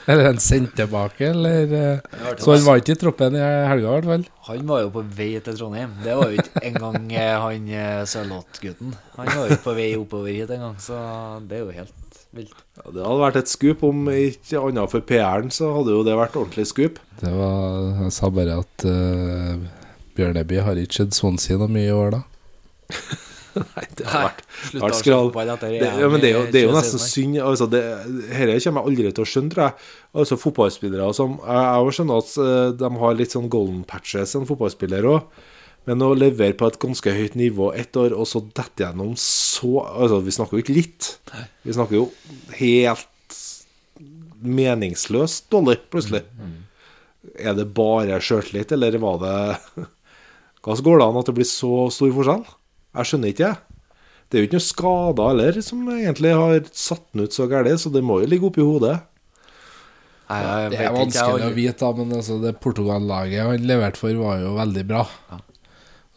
Eller 0.09 0.31
en 0.31 0.41
sendt 0.41 0.73
tilbake, 0.79 1.35
eller 1.35 1.75
eh, 1.77 2.17
Så 2.41 2.55
han 2.55 2.65
var 2.65 2.81
ikke 2.81 2.97
i 2.97 3.01
troppen 3.03 3.37
i 3.37 3.45
helga, 3.45 3.85
i 3.85 3.93
hvert 3.99 4.09
fall. 4.09 4.27
Han 4.49 4.65
var 4.71 4.87
jo 4.87 4.95
på 4.95 5.05
vei 5.19 5.31
til 5.45 5.59
Trondheim. 5.61 5.93
Det 6.01 6.17
var 6.17 6.33
jo 6.33 6.41
ikke 6.41 6.65
engang 6.71 7.13
han 7.13 7.69
Sørloth-gutten. 8.09 8.97
Han 9.19 9.29
var 9.35 9.43
jo 9.43 9.59
ikke 9.59 9.67
på 9.69 9.77
vei 9.77 9.91
oppover 10.01 10.33
hit 10.33 10.57
engang, 10.57 10.79
så 10.81 10.97
det 11.45 11.61
er 11.61 11.67
jo 11.67 11.77
helt 11.83 11.98
vilt. 12.37 12.65
Ja, 12.79 12.91
det 12.95 13.05
hadde 13.05 13.23
vært 13.23 13.39
et 13.43 13.53
skup. 13.53 13.85
Om 13.87 14.11
ikke 14.15 14.65
annet 14.65 14.93
for 14.95 15.07
PR-en, 15.09 15.53
så 15.55 15.73
hadde 15.77 15.95
jo 15.95 16.03
det 16.07 16.19
vært 16.19 16.37
ordentlig 16.39 16.67
skup. 16.71 17.01
Det 17.23 17.33
var 17.35 18.03
Jeg 18.05 18.17
sa 18.19 18.33
bare 18.35 18.59
at 18.65 18.89
uh, 18.89 19.57
Bjørneby 20.19 20.61
har 20.67 20.81
ikke 20.81 21.03
sett 21.03 21.17
Swansea 21.17 21.59
noe 21.61 21.73
mye 21.73 21.89
i 21.89 21.97
år, 21.97 22.19
da. 22.19 22.23
Nei, 23.59 23.85
det 23.99 24.07
har 24.07 24.29
vært 24.29 24.43
vært 24.79 24.99
skral. 25.01 25.31
det, 25.33 25.71
ja, 25.81 26.09
men 26.11 26.23
det 26.23 26.31
er 26.31 26.37
jo, 26.37 26.43
det 26.53 26.61
er 26.61 26.67
jo 26.69 26.75
nesten 26.77 27.01
synd 27.03 27.39
altså 27.43 27.67
det, 27.71 27.81
Dette 28.07 28.59
kommer 28.65 28.85
jeg 28.85 28.91
aldri 28.91 29.13
til 29.15 29.25
å 29.25 29.29
skjønne, 29.33 29.53
tror 29.55 29.65
jeg. 29.65 29.87
Altså 30.23 30.39
Fotballspillere 30.41 31.09
som 31.17 31.37
Jeg, 31.43 31.65
jeg 31.65 31.97
skjønner 31.99 32.23
at 32.23 32.35
eh, 32.45 32.65
de 32.83 32.91
har 33.03 33.19
litt 33.19 33.35
sånn 33.35 33.49
golden 33.53 33.85
patches, 33.89 34.37
en 34.39 34.47
fotballspiller 34.49 35.09
òg. 35.11 35.41
Men 35.89 36.05
å 36.05 36.11
levere 36.17 36.57
på 36.59 36.69
et 36.69 36.81
ganske 36.83 37.13
høyt 37.17 37.37
nivå 37.39 37.71
ett 37.79 37.97
år, 37.97 38.13
og 38.13 38.29
så 38.29 38.43
dette 38.45 38.85
gjennom 38.85 39.15
så 39.21 39.71
Altså, 39.87 40.21
vi 40.25 40.35
snakker 40.37 40.59
jo 40.59 40.65
ikke 40.65 40.77
litt. 40.77 41.15
Vi 41.65 41.77
snakker 41.77 41.97
jo 41.97 42.09
helt 42.59 43.39
meningsløst 44.45 45.49
dårlig, 45.51 45.79
plutselig. 45.91 46.23
Er 47.39 47.57
det 47.57 47.71
bare 47.75 48.21
sjøltillit, 48.23 48.73
eller 48.77 49.01
var 49.03 49.23
det 49.25 49.39
Hva 50.63 50.77
så 50.77 50.85
går 50.85 51.01
det 51.01 51.07
an 51.09 51.19
at 51.21 51.29
det 51.31 51.37
blir 51.39 51.49
så 51.49 51.87
stor 51.95 52.13
forskjell? 52.13 52.45
Jeg 52.99 53.09
skjønner 53.09 53.33
ikke, 53.33 53.49
jeg. 53.49 53.85
Det 54.29 54.37
er 54.37 54.43
jo 54.43 54.49
ikke 54.49 54.59
noe 54.59 54.67
skader 54.67 55.29
heller 55.31 55.61
som 55.65 55.85
egentlig 55.95 56.33
har 56.37 56.59
satt 56.77 57.05
den 57.15 57.25
ut 57.25 57.37
så 57.37 57.47
galt, 57.49 57.71
så 57.81 57.93
det 57.95 58.03
må 58.05 58.19
jo 58.21 58.29
ligge 58.29 58.51
oppi 58.51 58.61
hodet. 58.61 58.99
Nei, 60.29 60.69
Det 60.75 60.83
er 60.85 60.93
vanskelig 60.93 61.47
å 61.47 61.55
vite, 61.57 61.79
da, 61.81 61.93
men 61.97 62.19
altså, 62.19 62.37
det 62.43 62.59
Portugal-laget 62.61 63.47
han 63.49 63.65
leverte 63.71 64.03
for, 64.03 64.13
var 64.21 64.43
jo 64.43 64.51
veldig 64.59 64.85
bra. 64.91 65.07
Og 65.33 65.48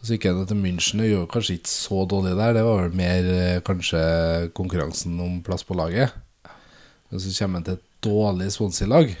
så 0.02 0.16
gikk 0.16 0.26
han 0.26 0.46
til 0.50 0.58
München 0.58 1.02
og 1.04 1.06
gjorde 1.06 1.30
kanskje 1.30 1.56
ikke 1.60 1.70
så 1.70 2.02
dårlig 2.10 2.34
der. 2.34 2.56
Det 2.56 2.64
var 2.66 2.80
vel 2.82 2.96
mer 2.98 3.28
eh, 3.30 3.60
kanskje 3.62 4.00
konkurransen 4.58 5.14
om 5.22 5.36
plass 5.46 5.62
på 5.66 5.76
laget. 5.78 6.10
Men 7.10 7.22
så 7.22 7.30
kommer 7.36 7.60
han 7.60 7.66
til 7.68 7.78
et 7.78 7.84
dårlig 8.02 8.48
Swansea-lag. 8.50 9.12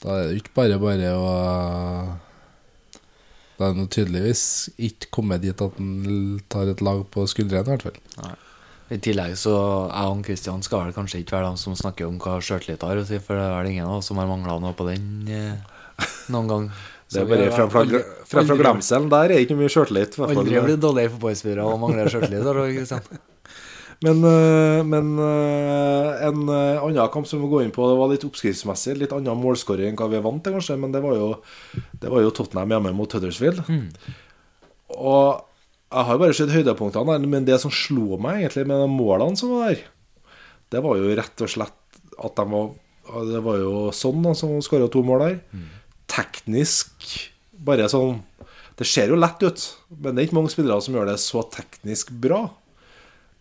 Da 0.00 0.14
er 0.16 0.30
det 0.30 0.38
ikke 0.40 0.54
bare 0.56 0.78
bare 0.80 1.10
å 1.16 1.28
Da 3.58 3.68
er 3.68 3.76
nå 3.76 3.84
tydeligvis 3.86 4.70
ikke 4.82 5.12
kommet 5.14 5.44
dit 5.44 5.60
at 5.62 5.76
en 5.78 6.40
tar 6.50 6.72
et 6.72 6.80
lag 6.82 7.04
på 7.12 7.26
skuldrene, 7.30 7.68
i 7.68 7.70
hvert 7.76 7.84
fall. 7.86 8.32
I 8.92 8.98
tillegg 9.00 9.36
så 9.40 9.52
jeg 9.54 10.08
og 10.10 10.24
Kristian 10.26 10.64
skal 10.64 10.86
vel 10.86 10.96
kanskje 10.96 11.20
ikke 11.22 11.36
være 11.36 11.52
de 11.52 11.60
som 11.60 11.76
snakker 11.78 12.08
om 12.08 12.16
hva 12.20 12.40
sjøltillit 12.40 12.82
har 12.84 13.00
å 13.00 13.04
si, 13.06 13.20
for 13.22 13.38
det 13.38 13.44
er 13.44 13.54
vel 13.60 13.70
ingen 13.70 13.86
av 13.86 14.00
oss 14.00 14.10
som 14.10 14.18
har 14.20 14.28
mangla 14.28 14.56
noe 14.60 14.74
på 14.76 14.88
den 14.88 15.06
eh, 15.28 16.02
noen 16.32 16.50
gang. 16.50 16.68
Det 17.12 17.20
er 17.20 17.28
bare 17.28 17.50
fra, 17.52 17.68
fra, 17.70 17.84
fra, 18.24 18.42
fra 18.48 18.56
glemselen 18.58 19.10
der 19.12 19.34
er 19.34 19.44
ikke 19.44 19.58
mye 19.58 19.70
sjøltillit. 19.70 20.16
Aldri 20.24 20.62
blitt 20.64 20.82
dårligere 20.82 21.12
fotballspillere 21.14 21.68
og 21.68 21.80
mangler 21.82 22.10
sjøltillit, 22.10 22.48
Kristian? 22.78 23.06
Men, 24.04 24.20
øh, 24.26 24.86
men 24.86 25.18
øh, 25.18 26.28
en 26.28 26.48
øh, 26.48 26.82
annen 26.82 27.08
kamp 27.12 27.26
som 27.26 27.40
vi 27.40 27.48
går 27.48 27.62
inn 27.64 27.72
på, 27.72 27.86
det 27.88 27.96
var 27.96 28.10
litt 28.10 28.26
oppskriftsmessig. 28.26 28.98
Litt 29.00 29.14
annen 29.16 29.40
målskåring 29.40 29.92
enn 29.92 29.98
hva 29.98 30.10
vi 30.12 30.20
vant 30.24 30.42
til, 30.44 30.56
kanskje. 30.56 30.76
Men 30.80 30.92
det 30.92 31.00
var 31.04 31.16
jo, 31.16 31.28
det 32.02 32.10
var 32.12 32.24
jo 32.24 32.32
Tottenham 32.34 32.74
hjemme 32.74 32.92
mot 32.98 33.16
Huddersfield. 33.16 33.62
Og 34.98 35.44
jeg 35.94 36.08
har 36.10 36.20
bare 36.20 36.36
sett 36.36 36.52
høydepunktene 36.52 37.16
men 37.30 37.46
det 37.46 37.60
som 37.62 37.72
slo 37.72 38.18
meg 38.20 38.42
egentlig 38.42 38.66
med 38.66 38.82
de 38.82 38.90
målene 38.90 39.38
som 39.38 39.52
var 39.54 39.70
der, 39.70 39.84
det 40.74 40.80
var 40.82 40.98
jo 40.98 41.14
rett 41.14 41.44
og 41.44 41.52
slett 41.52 42.00
at 42.24 42.34
de 42.40 42.44
var 42.50 42.72
Det 43.28 43.40
var 43.44 43.58
jo 43.60 43.72
sånn 43.92 44.24
som 44.34 44.54
skåra 44.64 44.88
to 44.88 45.02
mål 45.04 45.22
der. 45.22 45.34
Teknisk 46.10 47.08
bare 47.64 47.88
sånn 47.90 48.18
Det 48.76 48.86
ser 48.88 49.12
jo 49.12 49.16
lett 49.16 49.40
ut, 49.44 49.64
men 50.00 50.14
det 50.14 50.22
er 50.22 50.28
ikke 50.28 50.36
mange 50.40 50.52
spillere 50.52 50.82
som 50.82 50.96
gjør 50.96 51.06
det 51.12 51.20
så 51.22 51.44
teknisk 51.54 52.10
bra. 52.24 52.48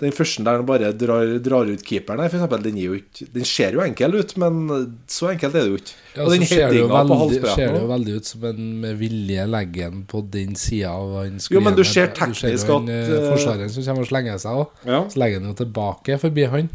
Den 0.04 0.14
første 0.14 0.44
der 0.46 0.60
han 0.60 0.68
bare 0.68 0.92
drar, 0.98 1.32
drar 1.42 1.70
ut 1.70 1.82
keeperen 1.86 2.22
for 2.28 2.38
eksempel, 2.38 2.62
den, 2.66 2.78
gir 2.78 2.92
jo 2.92 3.00
ikke, 3.00 3.28
den 3.34 3.48
ser 3.48 3.78
jo 3.78 3.82
enkel 3.82 4.18
ut, 4.20 4.36
men 4.42 4.62
så 5.10 5.32
enkelt 5.32 5.58
er 5.58 5.66
det 5.66 5.72
jo 5.72 5.80
ikke. 5.80 5.98
Ja, 6.14 6.26
og 6.26 6.34
den 6.34 6.46
headinga 6.50 7.02
på 7.10 7.18
veldig, 7.24 7.42
ser 7.56 7.74
det 7.74 7.82
jo 7.82 7.90
veldig 7.92 8.16
ut 8.18 8.30
som 8.30 8.48
en 8.52 8.72
med 8.84 9.02
vilje 9.02 9.46
legger 9.50 9.94
den 9.94 10.06
på 10.10 10.24
den 10.34 10.58
sida 10.60 10.94
av 10.94 11.18
han 11.22 11.38
skulle 11.42 11.58
Jo, 11.58 11.66
men 11.66 11.78
du 11.78 11.84
ser 11.88 12.14
teknisk 12.14 12.74
at, 12.78 12.90
eh, 12.94 13.14
eh, 13.18 13.28
Forsvareren 13.32 13.74
som 13.74 13.86
kommer 13.90 14.06
og 14.06 14.10
slenger 14.10 14.42
seg 14.44 14.64
òg. 14.64 14.82
Ja. 14.90 15.04
Så 15.10 15.22
legger 15.24 15.42
han 15.42 15.50
jo 15.50 15.60
tilbake 15.62 16.22
forbi 16.22 16.50
han. 16.54 16.74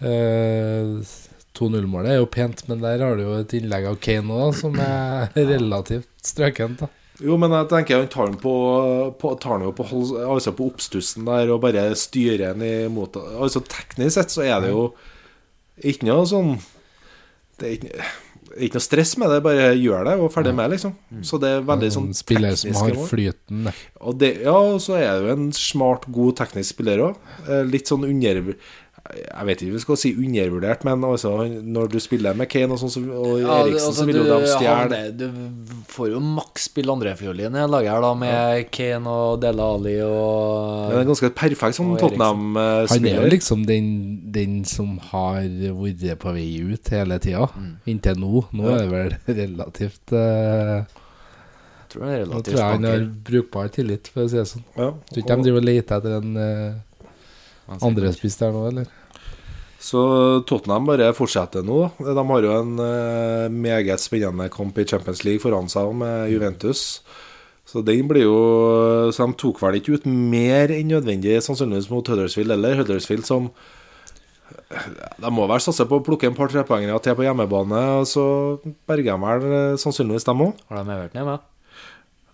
Eh, 0.00 0.94
2-0-målet 1.60 2.14
er 2.14 2.18
jo 2.22 2.30
pent, 2.32 2.64
men 2.70 2.80
der 2.82 3.02
har 3.04 3.18
du 3.18 3.26
jo 3.26 3.36
et 3.40 3.52
innlegg 3.58 3.86
av 3.90 4.00
Kane 4.02 4.40
òg, 4.46 4.54
som 4.56 4.78
er 4.80 5.28
relativt 5.36 6.08
strøkent. 6.24 6.80
da 6.82 6.88
Jo, 7.20 7.36
men 7.40 7.52
jeg 7.52 7.68
tenker 7.68 8.00
han 8.00 8.08
tar 8.12 8.30
den 8.30 8.40
på, 8.40 8.54
på, 9.20 9.34
tar 9.42 9.58
den 9.58 9.68
jo 9.68 9.74
på, 9.76 9.86
altså 10.24 10.54
på 10.56 10.70
oppstussen 10.72 11.28
der 11.28 11.52
og 11.52 11.60
bare 11.66 11.90
styrer 11.98 12.54
den 12.54 12.64
imot 12.88 13.18
Altså 13.20 13.60
Teknisk 13.60 14.16
sett 14.16 14.32
så 14.32 14.46
er 14.46 14.64
det 14.64 14.72
jo 14.72 14.88
ikke 15.90 16.08
noe 16.08 16.24
sånn 16.28 16.54
Det 17.60 17.68
er 17.68 17.76
ikke, 17.76 18.08
ikke 18.56 18.80
noe 18.80 18.84
stress 18.84 19.12
med 19.20 19.30
det, 19.30 19.40
bare 19.44 19.68
gjør 19.78 20.08
det 20.08 20.14
og 20.18 20.32
ferdig 20.34 20.54
med, 20.56 20.72
liksom. 20.72 20.94
Så 21.26 21.38
det 21.42 21.52
er 21.54 21.66
veldig 21.68 21.90
sånn 21.94 22.08
spiller 22.16 22.56
som 22.58 22.74
har 22.80 22.96
flyten. 23.06 23.68
Og 24.00 24.16
det, 24.18 24.32
ja, 24.42 24.56
så 24.82 24.96
er 24.98 25.12
det 25.12 25.28
jo 25.28 25.34
en 25.36 25.50
smart, 25.54 26.08
god 26.10 26.38
teknisk 26.40 26.74
spiller 26.74 27.04
òg. 27.04 27.20
Litt 27.70 27.92
sånn 27.92 28.08
under 28.08 28.40
Jeg 29.16 29.46
vet 29.46 29.62
ikke 29.62 29.70
om 29.72 29.76
vi 29.76 29.82
skal 29.82 29.96
si 30.00 30.10
undervurdert, 30.14 30.84
men 30.86 31.04
altså 31.04 31.32
når 31.64 31.88
du 31.90 31.98
spiller 32.02 32.34
med 32.38 32.48
Kane 32.52 32.72
og 32.74 32.78
sånn, 32.78 32.92
så- 32.94 33.02
og 33.10 33.40
Ja, 33.40 33.56
Eriksen, 33.64 33.88
altså, 33.88 33.92
så 34.00 34.06
vil 34.06 34.16
jo 34.16 34.24
du 34.24 34.30
de 34.30 34.46
stjele 34.46 35.00
Du 35.16 35.26
får 35.90 36.10
jo 36.12 36.20
maks 36.20 36.68
spille 36.70 36.92
andrefiolin 36.94 37.54
i 37.56 37.58
det 37.60 37.70
laget 37.70 37.90
her, 37.90 38.00
da, 38.00 38.12
med 38.14 38.70
Kane 38.70 39.06
og 39.10 39.40
Dele 39.42 39.60
Alli 39.60 39.96
Men 39.96 40.10
og 40.10 40.90
det 40.92 41.00
er 41.00 41.08
ganske 41.10 41.30
perfekt 41.34 41.74
som 41.74 41.96
Tottenham-spiller. 41.96 42.88
Han 42.94 43.06
er 43.06 43.22
jo 43.24 43.30
liksom 43.34 43.66
den, 43.66 43.88
den 44.32 44.64
som 44.64 44.98
har 45.10 45.40
vært 45.42 46.18
på 46.22 46.32
vei 46.32 46.60
ut 46.72 46.88
hele 46.94 47.18
tida. 47.18 47.48
Mm. 47.56 47.72
Inntil 47.86 48.16
nå. 48.20 48.44
Nå 48.52 48.68
er 48.70 48.78
det 48.84 48.90
vel 48.90 49.16
relativt 49.42 50.12
uh, 50.12 50.84
Jeg 50.84 51.88
tror 51.90 52.04
det 52.06 52.12
er 52.14 52.24
Nå 52.26 52.30
relativt 52.30 52.44
tror 52.44 52.60
jeg 52.60 52.70
han 52.76 52.84
har 52.84 53.08
brukbar 53.30 53.68
tillit, 53.74 54.08
for 54.12 54.22
å 54.24 54.30
si 54.30 54.36
det 54.36 54.46
sånn. 54.46 54.64
Ja. 54.76 54.92
Tror 55.10 55.22
ikke 55.24 55.36
de 55.36 55.48
driver 55.48 55.58
og 55.64 55.68
leter 55.70 55.96
etter 55.98 56.16
en 56.20 56.36
uh, 56.36 57.76
andrespiss 57.80 58.36
der 58.40 58.52
nå, 58.54 58.64
eller? 58.70 58.96
Så 59.80 60.00
Tottenham 60.44 60.84
bare 60.90 61.08
fortsetter 61.16 61.64
nå. 61.64 61.86
De 62.04 62.12
har 62.28 62.44
jo 62.44 62.52
en 62.52 62.74
eh, 62.84 63.48
meget 63.48 64.02
spennende 64.02 64.50
kamp 64.52 64.76
i 64.78 64.84
Champions 64.84 65.24
League 65.24 65.40
foran 65.40 65.70
seg 65.72 65.94
med 65.96 66.28
Juventus. 66.34 67.00
Så 67.70 67.80
den 67.86 68.08
blir 68.10 68.26
jo 68.26 69.10
Så 69.14 69.26
de 69.28 69.36
tok 69.38 69.60
vel 69.62 69.78
ikke 69.78 69.94
ut 69.96 70.06
mer 70.10 70.72
enn 70.74 70.90
nødvendig 70.90 71.36
sannsynligvis 71.44 71.90
mot 71.92 72.08
Huddersfield 72.10 72.52
eller 72.56 72.80
Huddersfield 72.80 73.28
som 73.28 73.50
De 75.22 75.30
må 75.30 75.46
vel 75.50 75.62
satse 75.62 75.86
på 75.86 76.00
å 76.00 76.04
plukke 76.04 76.26
en 76.28 76.34
par 76.36 76.50
trepoengere 76.50 76.98
til 77.02 77.14
på 77.18 77.24
hjemmebane, 77.24 77.80
og 78.00 78.08
så 78.10 78.24
berger 78.90 79.14
de 79.14 79.22
vel 79.22 79.46
eh, 79.50 79.78
sannsynligvis 79.80 80.26
dem 80.26 80.44
òg. 80.48 80.60
Har 80.68 80.80
de 80.82 80.94
Everton 80.96 81.20
hjemme? 81.22 81.36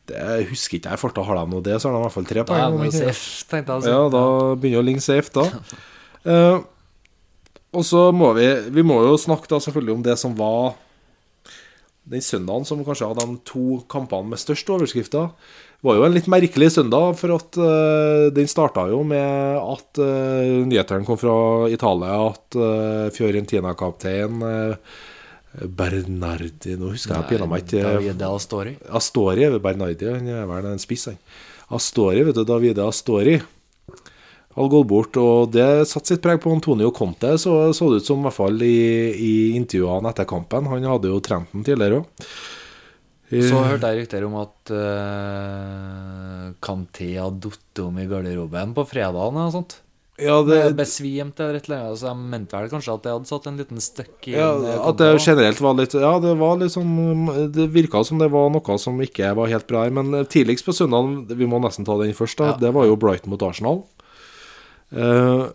Det 0.07 0.23
husker 0.51 0.79
ikke 0.79 0.93
jeg 0.93 0.99
i 0.99 1.03
farta. 1.03 1.25
Har 1.27 1.39
de 1.41 1.53
nå 1.53 1.61
det, 1.67 1.77
så 1.83 1.89
har 1.89 1.97
de 1.97 2.01
i 2.01 2.07
hvert 2.07 2.15
fall 2.15 2.29
tre 2.29 2.45
Da 2.47 2.59
er 2.63 2.95
safe, 2.95 3.45
tenkte 3.51 3.75
jeg. 3.75 3.77
altså. 3.77 3.93
Ja, 3.93 4.03
da 4.13 4.25
begynner 4.61 4.83
å 4.83 4.87
ligne 4.87 5.05
safe, 5.05 5.33
da. 5.35 5.47
Eh, 6.25 6.59
og 7.75 7.85
så 7.85 8.09
må 8.15 8.33
vi 8.37 8.47
Vi 8.73 8.85
må 8.87 9.01
jo 9.05 9.17
snakke 9.21 9.49
da 9.51 9.61
selvfølgelig 9.63 9.95
om 9.99 10.05
det 10.07 10.19
som 10.21 10.37
var 10.39 10.77
den 12.07 12.23
søndagen 12.23 12.67
som 12.67 12.85
kanskje 12.87 13.09
hadde 13.11 13.25
de 13.27 13.41
to 13.49 13.81
kampene 13.91 14.31
med 14.31 14.39
størst 14.39 14.69
overskrifter. 14.71 15.33
Det 15.77 15.89
var 15.89 15.99
jo 15.99 16.05
en 16.07 16.15
litt 16.15 16.29
merkelig 16.31 16.69
søndag, 16.77 17.17
for 17.19 17.35
at 17.35 17.59
uh, 17.59 18.29
den 18.35 18.47
starta 18.51 18.87
jo 18.93 19.01
med 19.07 19.59
at 19.59 20.01
uh, 20.01 20.63
nyhetene 20.71 21.07
kom 21.07 21.19
fra 21.19 21.35
Italia 21.73 22.21
at 22.29 22.59
uh, 22.59 23.11
Fiorentina-kaptein 23.15 24.39
uh, 24.39 25.03
Bernardi 25.57 26.77
Nå 26.77 26.93
husker 26.93 27.17
jeg 27.17 27.29
pinadø 27.31 27.51
meg 27.51 27.65
ikke 27.65 27.83
Davide 27.83 28.31
Astori. 28.31 28.77
Astori 28.87 29.47
er 29.47 29.59
Bernardi, 29.63 30.07
han 30.07 30.31
er 30.31 30.47
vel 30.49 30.71
en 30.71 30.83
spiss, 30.83 31.09
han. 31.11 31.19
Astori, 31.75 32.23
vet 32.23 32.39
du, 32.39 32.45
Davide 32.47 32.87
Astori 32.87 33.41
hadde 34.57 34.73
gått 34.73 34.89
bort, 34.89 35.17
og 35.21 35.55
det 35.55 35.87
satte 35.91 36.15
sitt 36.15 36.23
preg 36.25 36.41
på 36.43 36.53
Antonio 36.55 36.91
Conte, 36.97 37.35
så 37.39 37.73
så 37.77 37.91
det 37.93 38.03
ut 38.03 38.09
som, 38.09 38.23
i 38.23 38.29
hvert 38.29 38.39
fall 38.39 38.63
i, 38.65 38.77
i 39.13 39.33
intervjuene 39.59 40.13
etter 40.13 40.29
kampen. 40.29 40.69
Han 40.73 40.87
hadde 40.89 41.13
jo 41.13 41.23
trent 41.25 41.53
den 41.53 41.67
tidligere 41.67 42.03
òg. 42.03 42.29
Så 43.27 43.59
hørte 43.59 43.89
jeg 43.91 44.05
rykter 44.05 44.25
om 44.29 44.37
at 44.39 44.71
uh, 44.71 46.53
Kanté 46.63 47.17
hadde 47.19 47.51
falt 47.51 47.83
om 47.83 47.99
i 47.99 48.07
garderoben 48.07 48.75
på 48.77 48.85
fredagen 48.87 49.35
eller 49.35 49.49
noe 49.49 49.55
sånt. 49.57 49.81
Ja, 50.17 50.39
det, 50.47 50.71
besvimt 50.79 51.41
eller 51.45 51.59
et 51.59 51.67
eller. 51.69 51.91
Så 51.99 52.07
jeg 52.09 52.29
mente 52.33 52.57
vel 52.57 52.71
kanskje 52.73 52.95
at 52.95 53.03
det 53.05 53.13
hadde 53.13 53.29
satt 53.29 53.49
en 53.51 53.59
liten 53.61 53.83
støkk 53.83 54.31
i 54.31 54.37
ja, 54.39 54.47
eh, 54.55 54.79
at 54.89 54.97
det 55.03 55.11
generelt 55.19 55.61
var 55.61 55.77
litt 55.77 55.97
Ja, 55.99 56.15
det 56.23 56.33
var 56.41 56.57
litt 56.57 56.73
sånn 56.73 57.51
Det 57.53 57.67
virka 57.75 58.01
som 58.07 58.23
det 58.23 58.31
var 58.33 58.49
noe 58.55 58.79
som 58.81 59.03
ikke 59.05 59.35
var 59.37 59.53
helt 59.53 59.67
bra 59.69 59.85
her. 59.85 59.93
Men 59.93 60.23
tidligst 60.25 60.65
på 60.65 60.73
søndag, 60.77 61.35
vi 61.37 61.51
må 61.51 61.61
nesten 61.61 61.85
ta 61.85 61.99
den 62.01 62.17
først, 62.17 62.39
da. 62.41 62.55
Ja. 62.55 62.61
Det 62.65 62.73
var 62.79 62.89
jo 62.89 62.97
Brighton 62.97 63.35
mot 63.35 63.45
Arsenal. 63.45 63.83
Eh, 64.95 65.47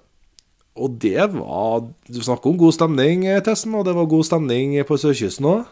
og 0.81 0.97
det 1.03 1.27
var 1.33 1.83
Du 2.07 2.21
snakker 2.23 2.51
om 2.51 2.57
god 2.59 2.75
stemning, 2.75 3.27
Tessen, 3.45 3.75
og 3.75 3.85
det 3.87 3.95
var 3.95 4.09
god 4.09 4.27
stemning 4.27 4.75
på 4.87 4.97
sørkysten 4.99 5.47
òg. 5.51 5.69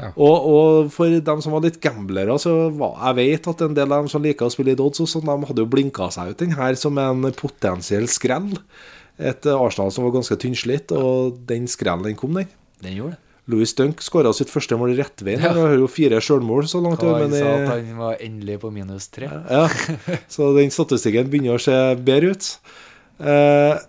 Ja. 0.00 0.10
Og, 0.16 0.46
og 0.48 0.92
for 0.94 1.12
dem 1.12 1.42
som 1.44 1.52
var 1.52 1.64
litt 1.66 1.80
gamblere, 1.82 2.38
så 2.40 2.70
var, 2.72 2.94
jeg 3.10 3.18
vet 3.18 3.48
at 3.52 3.64
en 3.66 3.74
del 3.76 3.90
av 3.90 4.04
dem 4.04 4.12
som 4.12 4.24
liker 4.24 4.48
å 4.48 4.52
spille 4.52 4.72
i 4.72 4.78
Dodds, 4.78 5.02
og 5.04 5.10
sånn, 5.10 5.28
de 5.28 5.50
hadde 5.50 5.60
jo 5.60 5.68
blinka 5.68 6.08
seg 6.14 6.32
ut 6.32 6.40
den 6.40 6.56
her 6.56 6.78
som 6.80 6.96
en 7.00 7.28
potensiell 7.36 8.08
skrell. 8.08 8.54
Et 9.20 9.44
eh, 9.44 9.64
Arsenal 9.66 9.92
som 9.92 10.06
var 10.06 10.14
ganske 10.16 10.38
tynnslitt, 10.40 10.94
og 10.96 11.42
den 11.48 11.68
skrellen 11.68 12.08
den 12.08 12.16
kom, 12.16 12.38
den. 12.38 12.48
Den 12.80 12.96
gjorde 12.96 13.18
det. 13.18 13.26
Louis 13.50 13.72
Dunk 13.74 14.02
skåra 14.04 14.30
sitt 14.36 14.50
første 14.52 14.76
mål 14.78 14.92
rett 14.94 15.00
rettveien. 15.00 15.42
Ja. 15.42 15.50
har 15.56 15.74
jo 15.74 15.88
fire 15.90 16.20
sjølmål 16.22 16.68
så 16.70 16.78
langt. 16.84 17.02
Hva 17.02 17.16
han 17.18 17.32
men 17.32 17.40
sa 17.40 17.54
at 17.56 17.72
han 17.72 17.98
var 17.98 18.20
endelig 18.22 18.60
på 18.62 18.70
minus 18.72 19.08
tre. 19.10 19.26
ja, 19.26 19.64
så 20.34 20.52
den 20.56 20.70
statistikken 20.74 21.30
begynner 21.32 21.58
å 21.58 21.62
se 21.62 21.76
bedre 21.98 22.36
ut. 22.36 22.50
Eh, 23.20 23.80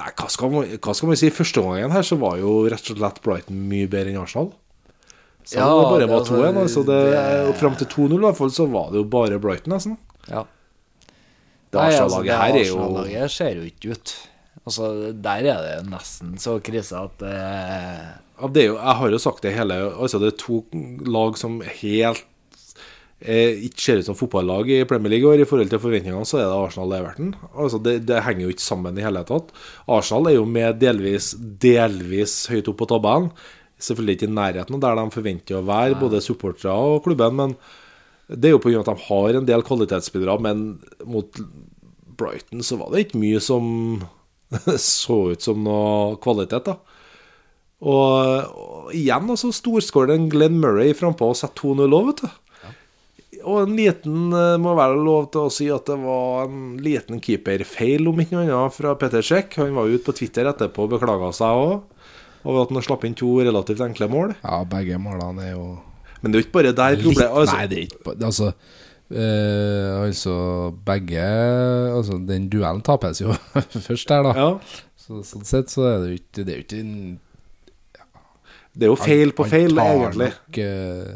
nei, 0.00 0.08
hva 0.18 0.28
skal, 0.32 0.50
man, 0.54 0.70
hva 0.82 0.94
skal 0.96 1.10
man 1.12 1.18
si? 1.20 1.30
Første 1.34 1.62
gangen 1.64 1.94
her 1.94 2.06
så 2.06 2.18
var 2.20 2.38
jo 2.40 2.54
rett 2.70 2.90
og 2.92 2.98
slett 3.00 3.20
Brighton 3.24 3.60
mye 3.70 3.90
bedre 3.90 4.14
enn 4.14 4.22
Arsenal. 4.22 4.50
Så 5.44 5.56
Ja, 5.56 5.66
det 5.72 5.84
bare 5.88 6.08
var 6.10 6.20
altså, 6.20 6.36
2-1. 6.36 6.58
Altså 6.64 6.82
det, 6.86 6.98
det- 7.14 7.44
og 7.48 7.54
Fram 7.60 7.76
til 7.80 7.86
2-0 7.94 8.16
i 8.18 8.24
hvert 8.26 8.36
fall 8.40 8.50
så 8.54 8.66
var 8.70 8.90
det 8.92 9.00
jo 9.00 9.04
bare 9.16 9.38
Brighton, 9.42 9.72
nesten. 9.74 9.98
Ja. 10.28 10.44
Det 11.70 11.78
altså, 11.78 12.04
Arsenal-laget 12.04 12.34
her 12.42 12.58
er 12.58 12.66
jo 12.66 12.78
Arsenal-laget 12.80 13.30
ser 13.36 13.54
jo 13.60 13.68
ikke 13.70 13.94
ut. 13.94 14.16
Altså, 14.66 14.88
Der 15.14 15.46
er 15.54 15.62
det 15.64 15.76
nesten 15.90 16.34
så 16.38 16.58
krise 16.62 16.98
at 16.98 17.22
eh... 17.24 18.10
Det 18.52 18.64
jo, 18.66 18.74
jeg 18.76 18.96
har 18.96 19.10
jo 19.12 19.18
sagt 19.20 19.42
det 19.44 19.50
hele 19.52 19.74
Altså 20.00 20.16
Det 20.18 20.30
er 20.32 20.36
to 20.40 20.62
lag 21.04 21.36
som 21.36 21.58
helt 21.60 22.24
ikke 23.20 23.82
ser 23.84 24.00
ut 24.00 24.06
som 24.08 24.16
fotballag 24.16 24.70
i 24.72 24.84
Premier 24.88 25.12
League 25.12 25.26
i 25.26 25.28
år. 25.28 25.42
I 25.42 25.48
forhold 25.48 25.68
til 25.72 25.82
forventningene 25.82 26.24
så 26.28 26.38
er 26.40 26.46
det 26.46 26.56
Arsenal 26.56 26.94
og 26.94 26.96
Everton. 26.96 27.32
Altså 27.52 27.80
det, 27.84 27.94
det 28.08 28.22
henger 28.24 28.46
jo 28.46 28.54
ikke 28.54 28.64
sammen 28.64 28.96
i 28.96 29.04
hele 29.04 29.22
tatt. 29.28 29.50
Arsenal 29.92 30.30
er 30.30 30.38
jo 30.38 30.46
med 30.48 30.80
delvis, 30.80 31.34
delvis 31.36 32.46
høyt 32.52 32.70
opp 32.72 32.80
på 32.80 32.88
tabellen. 32.94 33.28
Selvfølgelig 33.80 34.16
ikke 34.16 34.30
i 34.30 34.36
nærheten 34.38 34.76
av 34.76 34.84
der 34.84 34.98
de 35.00 35.04
forventer 35.12 35.58
å 35.58 35.66
være, 35.68 36.00
både 36.00 36.22
supportere 36.24 36.72
og 36.72 37.04
klubben. 37.04 37.36
Men 37.36 37.54
det 38.28 38.50
er 38.50 38.56
jo 38.56 38.62
pga. 38.64 38.80
at 38.80 38.88
de 38.88 39.08
har 39.08 39.36
en 39.36 39.50
del 39.52 39.66
kvalitetsbidrag. 39.68 40.40
Men 40.44 40.64
mot 41.04 41.42
Brighton 42.20 42.64
så 42.64 42.80
var 42.80 42.92
det 42.92 43.06
ikke 43.06 43.20
mye 43.20 43.40
som 43.44 43.66
så 44.80 45.20
ut 45.34 45.44
som 45.44 45.60
noe 45.64 46.16
kvalitet, 46.24 46.72
da. 46.72 46.78
Og, 47.80 48.56
og 48.60 48.92
igjen 48.96 49.30
altså 49.32 49.48
storskåren 49.56 50.28
Glenn 50.32 50.58
Murray 50.60 50.92
frampå 50.96 51.30
og 51.32 51.38
setter 51.38 51.72
2-0 51.72 51.96
òg, 51.96 52.10
vet 52.10 52.24
du. 52.24 52.49
Og 53.44 53.62
en 53.64 53.76
liten 53.78 54.32
eh, 54.36 54.56
må 54.60 54.74
være 54.78 54.98
lov 55.00 55.30
til 55.34 55.46
å 55.46 55.52
si 55.52 55.68
at 55.72 55.86
det 55.88 55.96
var 56.02 56.48
en 56.48 56.74
liten 56.82 57.20
keeperfeil, 57.22 58.08
om 58.10 58.20
ikke 58.22 58.36
noe 58.36 58.48
annet, 58.48 58.74
fra 58.76 58.94
Peter 59.00 59.24
Sjekk. 59.24 59.56
Han 59.62 59.76
var 59.76 59.88
ute 59.90 60.04
på 60.06 60.14
Twitter 60.18 60.48
etterpå 60.50 60.84
og 60.86 60.94
beklaga 60.96 61.30
seg 61.36 61.62
òg 61.64 61.78
over 62.48 62.62
at 62.64 62.70
han 62.72 62.84
slapp 62.84 63.02
inn 63.04 63.16
to 63.18 63.34
relativt 63.44 63.82
enkle 63.84 64.08
mål. 64.08 64.30
Ja, 64.40 64.62
begge 64.68 64.96
målene 65.02 65.44
er 65.44 65.54
jo 65.54 65.66
Men 66.22 66.32
det 66.32 66.38
er 66.38 66.42
jo 66.42 66.46
ikke 66.46 66.56
bare 66.58 66.70
der 66.76 66.96
problemet 67.00 67.36
altså, 67.42 67.56
Nei, 67.56 67.66
det 67.68 67.76
er 67.76 67.88
ikke 67.88 68.14
Altså 68.28 68.46
øh, 69.12 70.06
Altså, 70.06 70.36
begge 70.88 71.24
Altså, 71.96 72.16
den 72.28 72.46
duellen 72.52 72.80
tapes 72.84 73.20
jo 73.20 73.34
først 73.88 74.08
der, 74.08 74.24
da. 74.24 74.32
ja, 74.36 74.86
Så, 75.00 75.20
sånn 75.28 75.44
sett 75.48 75.72
så 75.72 75.84
er 75.90 75.98
det 76.00 76.08
jo 76.14 76.20
ikke 76.22 76.46
Det 76.46 76.54
er 76.54 76.58
jo 76.62 76.64
ikke 76.64 76.80
en 76.80 76.94
Det 78.72 78.88
er 78.88 78.92
jo 78.92 78.98
feil 79.00 79.32
på 79.36 79.44
feil, 79.50 79.76
egentlig. 79.82 80.30
Nok, 80.32 80.58
eh, 80.64 81.14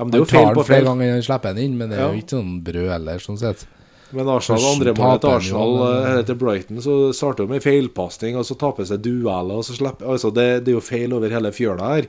Ja, 0.00 0.04
men 0.06 0.14
det 0.14 0.16
er 0.16 0.24
jo 0.24 0.30
feil 0.30 0.46
tar 0.48 0.54
på 0.56 0.62
den 0.64 0.68
flere 0.70 0.80
feil. 0.80 0.88
ganger 0.88 1.04
enn 1.10 1.18
han 1.18 1.26
slipper 1.28 1.52
den 1.54 1.64
inn, 1.68 1.76
men 1.76 1.90
det 1.92 1.98
er 2.00 2.06
jo 2.08 2.20
ikke 2.22 2.32
sånn 2.38 2.54
brød 2.64 2.88
heller, 2.94 3.20
sånn 3.20 3.38
sett. 3.38 3.66
Men 4.16 4.26
Arsenal, 4.32 4.64
andre 4.72 4.92
mål, 4.96 5.18
til 5.20 5.30
han 5.30 5.36
jo, 5.36 5.36
Arsenal 5.36 5.74
men- 5.76 5.90
eh, 6.00 6.10
eller 6.10 6.22
til 6.26 6.38
Brighton, 6.40 6.80
så 6.82 6.94
starter 7.14 7.46
de 7.46 7.52
med 7.52 7.62
feilpasning, 7.62 8.34
og 8.40 8.44
så 8.48 8.56
taper 8.58 8.88
seg 8.88 9.02
dueller, 9.04 9.60
og 9.60 9.62
så 9.68 9.76
slipper 9.76 10.08
Altså, 10.10 10.32
det, 10.34 10.64
det 10.64 10.72
er 10.72 10.78
jo 10.80 10.80
feil 10.82 11.12
over 11.14 11.28
hele 11.30 11.52
fjøla 11.52 11.92
her. 11.94 12.08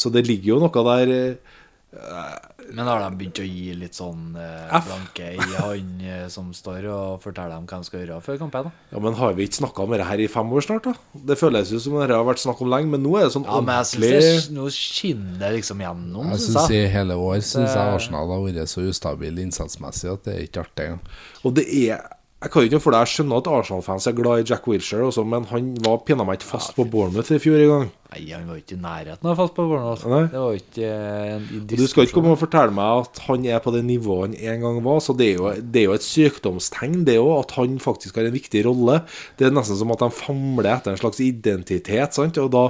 Så 0.00 0.10
det 0.14 0.22
ligger 0.26 0.54
jo 0.54 0.60
noe 0.60 0.84
der 0.86 1.12
eh, 1.12 2.38
Men 2.74 2.88
har 2.90 3.00
de 3.04 3.18
begynt 3.20 3.38
å 3.40 3.46
gi 3.46 3.74
litt 3.78 3.94
sånn 3.96 4.34
eh, 4.40 4.74
blanke 4.88 5.28
i 5.34 5.48
han 5.58 5.90
eh, 6.02 6.24
som 6.32 6.48
står 6.56 6.88
og 6.90 7.22
forteller 7.22 7.54
dem 7.54 7.66
hva 7.70 7.78
de 7.80 7.88
skal 7.88 8.02
gjøre 8.02 8.20
før 8.24 8.40
kampen? 8.40 8.68
da? 8.68 8.72
Ja, 8.94 9.02
men 9.04 9.14
har 9.18 9.34
vi 9.38 9.46
ikke 9.48 9.60
snakka 9.60 9.84
om 9.86 9.94
det 9.94 10.08
her 10.08 10.22
i 10.24 10.28
fem 10.30 10.50
år 10.52 10.66
snart, 10.66 10.88
da? 10.90 10.94
Det 11.30 11.38
føles 11.40 11.70
jo 11.74 11.80
som 11.82 11.96
det 12.00 12.10
har 12.10 12.26
vært 12.26 12.42
snakk 12.42 12.60
om 12.64 12.72
lenge, 12.72 12.90
men 12.94 13.04
nå 13.06 13.14
er 13.20 13.28
det 13.28 13.34
sånn 13.36 13.46
Ja, 13.48 13.60
men 13.62 13.78
jeg 13.80 13.90
synes 13.92 14.08
ordentlig 14.10 14.34
det, 14.48 14.56
nå 14.58 14.66
skinner 14.74 15.38
det 15.44 15.52
liksom 15.60 15.84
gjennom, 15.86 16.32
Jeg 16.34 16.42
synes 16.44 16.58
syns 16.58 16.74
i 16.74 16.80
jeg. 16.82 16.90
hele 16.98 17.20
år 17.20 17.38
syns 17.40 17.70
jeg 17.78 17.94
Arsenal 17.98 18.34
har 18.34 18.44
vært 18.48 18.74
så 18.74 18.84
ustabil 18.90 19.40
innsatsmessig 19.46 20.12
at 20.12 20.26
det 20.28 20.34
er 20.34 20.44
ikke 20.48 20.66
artig 20.66 20.90
engang. 20.90 21.16
Og 21.44 21.54
det 21.58 21.66
er 21.70 22.04
Jeg 22.44 22.52
kan 22.52 22.66
ikke 22.66 22.78
for 22.84 22.92
deg 22.92 23.08
skjønne 23.08 23.36
at 23.40 23.46
Arsenal-fans 23.48 24.04
er 24.10 24.14
glad 24.18 24.42
i 24.42 24.48
Jack 24.50 24.66
Wilshere 24.68 25.06
også, 25.06 25.22
men 25.24 25.46
han 25.48 25.70
var 25.80 26.02
pinadø 26.04 26.26
meg 26.28 26.36
ikke 26.36 26.50
fast 26.50 26.74
på 26.76 26.84
Bournemouth 26.92 27.32
i 27.32 27.38
fjor 27.40 27.56
i 27.56 27.68
gang. 27.70 27.86
Nei, 28.12 28.20
han 28.34 28.42
var 28.50 28.58
ikke 28.58 28.76
i 28.76 28.82
nærheten 28.82 29.30
av 29.30 29.38
fast 29.40 29.54
på 29.56 29.64
Bournemouth. 29.70 30.04
Nei. 30.12 30.18
Det 30.28 30.42
var 30.42 30.58
ikke 30.58 30.90
eh, 30.90 31.30
en 31.38 31.62
Du 31.70 31.84
skal 31.88 32.04
ikke 32.04 32.18
komme 32.18 32.34
og 32.34 32.42
fortelle 32.42 32.74
meg 32.76 33.00
at 33.06 33.20
han 33.30 33.46
er 33.48 33.62
på 33.64 33.72
det 33.72 33.80
nivået 33.88 34.26
han 34.26 34.34
en 34.36 34.66
gang 34.66 34.80
var. 34.84 35.00
Så 35.06 35.14
det 35.16 35.30
er 35.30 35.40
jo, 35.40 35.54
det 35.56 35.80
er 35.80 35.86
jo 35.88 35.94
et 35.96 36.04
sykdomstegn, 36.04 36.98
det 37.08 37.16
òg, 37.22 37.32
at 37.38 37.54
han 37.56 37.78
faktisk 37.80 38.20
har 38.20 38.28
en 38.28 38.36
viktig 38.36 38.66
rolle. 38.68 38.98
Det 39.40 39.48
er 39.48 39.56
nesten 39.56 39.80
som 39.80 39.94
at 39.96 40.04
de 40.04 40.10
famler 40.12 40.68
etter 40.74 40.92
en 40.92 41.00
slags 41.00 41.22
identitet. 41.24 42.12
sant? 42.12 42.42
Og, 42.44 42.52
da, 42.52 42.66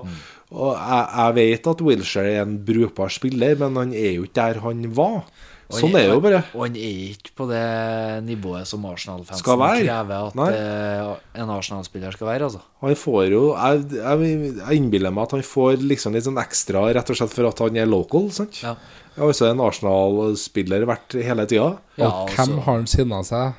og 0.54 0.70
jeg, 0.70 1.02
jeg 1.18 1.36
vet 1.40 1.72
at 1.74 1.82
Wilshere 1.90 2.36
er 2.36 2.46
en 2.46 2.60
brukbar 2.70 3.10
spiller, 3.10 3.58
men 3.64 3.82
han 3.82 3.98
er 3.98 4.20
jo 4.20 4.28
ikke 4.30 4.38
der 4.38 4.62
han 4.68 4.86
var. 4.94 5.26
Og 5.74 5.80
Sånn 5.80 5.90
han- 5.90 6.00
er 6.00 6.06
det 6.06 6.14
jo 6.14 6.20
bare. 6.24 6.40
Og 6.54 6.62
han 6.64 6.76
er 6.78 6.94
ikke 7.10 7.32
på 7.36 7.46
det 7.50 7.64
nivået 8.28 8.66
som 8.70 8.84
Arsenal-fansen 8.86 9.44
krever 9.44 10.26
at 10.28 10.34
Nei. 10.38 10.48
eh, 10.54 11.14
en 11.42 11.50
Arsenal-spiller 11.50 12.12
skal 12.14 12.26
være, 12.30 12.42
altså. 12.48 12.60
Han 12.80 12.94
får 12.94 13.30
jo 13.30 13.42
Jeg, 13.56 13.90
jeg, 13.98 14.54
jeg 14.60 14.78
innbiller 14.78 15.12
meg 15.12 15.24
at 15.24 15.30
han 15.32 15.42
får 15.42 15.82
liksom 15.82 16.12
litt 16.14 16.24
sånn 16.24 16.38
ekstra 16.38 16.86
rett 16.94 17.10
og 17.10 17.16
slett 17.16 17.34
for 17.34 17.46
at 17.50 17.58
han 17.58 17.76
er 17.76 17.86
local. 17.86 18.30
sant? 18.30 18.62
Ja. 18.62 18.76
Jeg 19.16 19.22
har 19.22 19.28
også 19.30 19.50
en 19.50 19.60
Arsenal-spiller 19.60 20.86
vært 20.86 21.18
hele 21.22 21.46
tida. 21.46 21.78
Ja, 21.96 22.06
og 22.08 22.28
hvem 22.30 22.38
altså- 22.38 22.62
har 22.64 22.74
han 22.74 22.86
sinna 22.86 23.22
seg? 23.22 23.54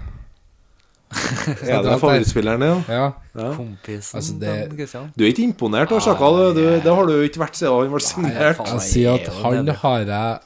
Er 1.69 1.83
det 1.85 1.99
favorittspilleren 2.01 2.59
din? 2.59 2.81
Ja. 2.89 3.11
Ja. 3.37 3.51
Kompisen 3.55 4.17
Altså, 4.19 4.33
det- 4.39 5.13
Du 5.15 5.23
er 5.23 5.29
ikke 5.31 5.43
imponert 5.47 5.91
av 5.91 6.01
Sjaka? 6.01 6.29
du. 6.31 6.53
Du- 6.55 6.81
Det 6.81 6.95
har 6.95 7.05
du 7.05 7.13
jo 7.13 7.29
ikke 7.29 7.39
vært 7.39 7.55
siden 7.55 7.79
han 7.79 7.91
ble 7.91 7.99
signert. 7.99 8.57
Jeg 8.57 8.81
sier 8.81 9.13
at 9.13 9.27
han 9.27 9.67
har 9.67 9.99
jeg 9.99 10.39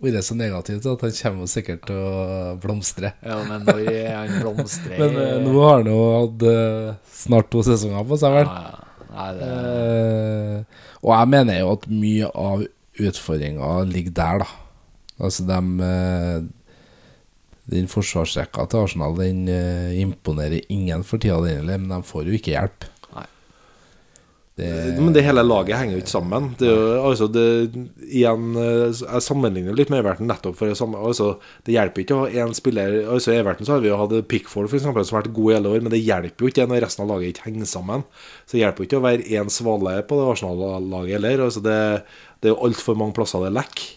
vært 0.00 0.26
så 0.26 0.36
negativ 0.36 0.80
til 0.80 0.94
at 0.94 1.02
han 1.04 1.16
kommer 1.16 1.44
jo 1.44 1.50
sikkert 1.52 1.82
til 1.88 1.98
å 2.00 2.52
blomstre. 2.60 3.12
Ja, 3.26 3.40
men 3.46 3.66
når 3.66 3.90
han 4.08 4.36
blomstrer 4.40 4.98
Men 5.02 5.18
eh, 5.20 5.34
nå 5.44 5.56
har 5.60 5.80
han 5.80 5.90
jo 5.90 5.98
hatt 6.14 6.46
eh, 6.50 6.92
snart 7.22 7.50
to 7.52 7.64
sesonger 7.66 8.06
på 8.08 8.20
seg, 8.20 8.38
vel. 8.40 8.48
Ja, 8.48 8.86
Nei, 9.10 9.28
det 9.38 9.50
Eh, 9.50 10.78
og 11.00 11.14
jeg 11.14 11.28
mener 11.32 11.56
jo 11.56 11.68
at 11.72 11.86
mye 11.88 12.26
av 12.36 12.62
utfordringa 13.00 13.68
ligger 13.88 14.12
der, 14.18 14.42
da. 14.42 14.48
Altså, 15.20 15.44
de 15.48 15.86
eh, 15.86 16.48
Den 17.70 17.86
forsvarsrekka 17.88 18.64
til 18.66 18.82
Arsenal 18.82 19.14
Den 19.14 19.44
imponerer 19.94 20.64
ingen 20.72 21.04
for 21.06 21.22
tida, 21.22 21.38
men 21.70 21.88
de 21.92 22.00
får 22.04 22.26
jo 22.26 22.36
ikke 22.36 22.52
hjelp. 22.56 22.88
Det, 24.60 25.00
Men 25.00 25.14
det 25.16 25.22
hele 25.24 25.40
laget 25.40 25.78
henger 25.78 25.96
jo 25.96 26.00
ikke 26.02 26.12
sammen. 26.12 26.50
Det 26.60 26.68
altså 27.00 27.30
det, 27.32 27.44
igjen, 28.12 28.50
eh, 28.60 28.90
Jeg 28.92 29.24
sammenligner 29.24 29.76
litt 29.76 29.88
med 29.92 30.02
Everton 30.02 30.28
nettopp 30.28 30.58
for 30.58 30.68
det 30.68 30.76
samme. 30.76 31.00
Altså, 31.00 31.30
det 31.64 31.78
hjelper 31.78 32.04
ikke 32.04 32.18
å 32.18 32.24
ha 32.26 32.42
én 32.44 32.52
spiller 32.56 32.98
altså 33.14 33.32
I 33.32 33.38
Everton 33.40 33.68
så 33.68 33.76
har 33.78 33.84
vi 33.84 33.88
jo 33.88 33.96
hatt 33.96 34.12
Pickford 34.28 34.68
for 34.68 34.76
eksempel, 34.76 35.06
som 35.08 35.16
har 35.16 35.24
vært 35.24 35.36
god 35.38 35.52
i 35.52 35.56
hele 35.56 35.72
år, 35.72 35.86
men 35.86 35.94
det 35.94 36.02
hjelper 36.02 36.44
jo 36.44 36.52
ikke 36.52 36.66
når 36.68 36.84
resten 36.84 37.06
av 37.06 37.12
laget 37.14 37.32
ikke 37.32 37.46
henger 37.46 37.70
sammen. 37.70 38.04
Så 38.44 38.58
det 38.58 38.62
hjelper 38.66 38.84
jo 38.84 38.90
ikke 38.90 39.00
å 39.00 39.06
være 39.06 39.28
én 39.40 39.54
svale 39.54 39.96
på 40.04 40.20
det 40.20 40.28
Arsenal-laget 40.34 41.16
heller. 41.16 41.46
Altså 41.46 41.64
det, 41.64 41.80
det 42.42 42.50
er 42.50 42.56
jo 42.56 42.60
altfor 42.68 43.00
mange 43.00 43.16
plasser 43.16 43.46
det 43.46 43.54
lekker, 43.56 43.88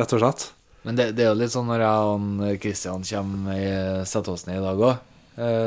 rett 0.00 0.16
og 0.16 0.24
slett. 0.24 0.48
Men 0.88 0.96
det, 0.96 1.10
det 1.18 1.26
er 1.26 1.32
jo 1.34 1.38
litt 1.42 1.52
sånn 1.52 1.68
når 1.68 1.84
jeg 1.84 2.16
og 2.16 2.58
Kristian 2.64 3.04
kommer 3.12 3.60
i 3.60 3.70
setter 4.08 4.38
oss 4.38 4.48
ned 4.48 4.62
i 4.62 4.64
dag 4.64 4.84
òg, 4.88 5.06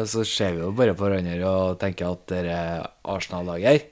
så 0.10 0.25
ser 0.27 0.58
vi 0.58 0.65
jo 0.65 0.73
bare 0.75 0.97
på 0.97 1.06
hverandre 1.06 1.41
og 1.47 1.77
tenker 1.80 2.10
at 2.10 2.23
det 2.32 2.45
er 2.49 2.88
Arsenal-laget 3.06 3.69
her. 3.69 3.90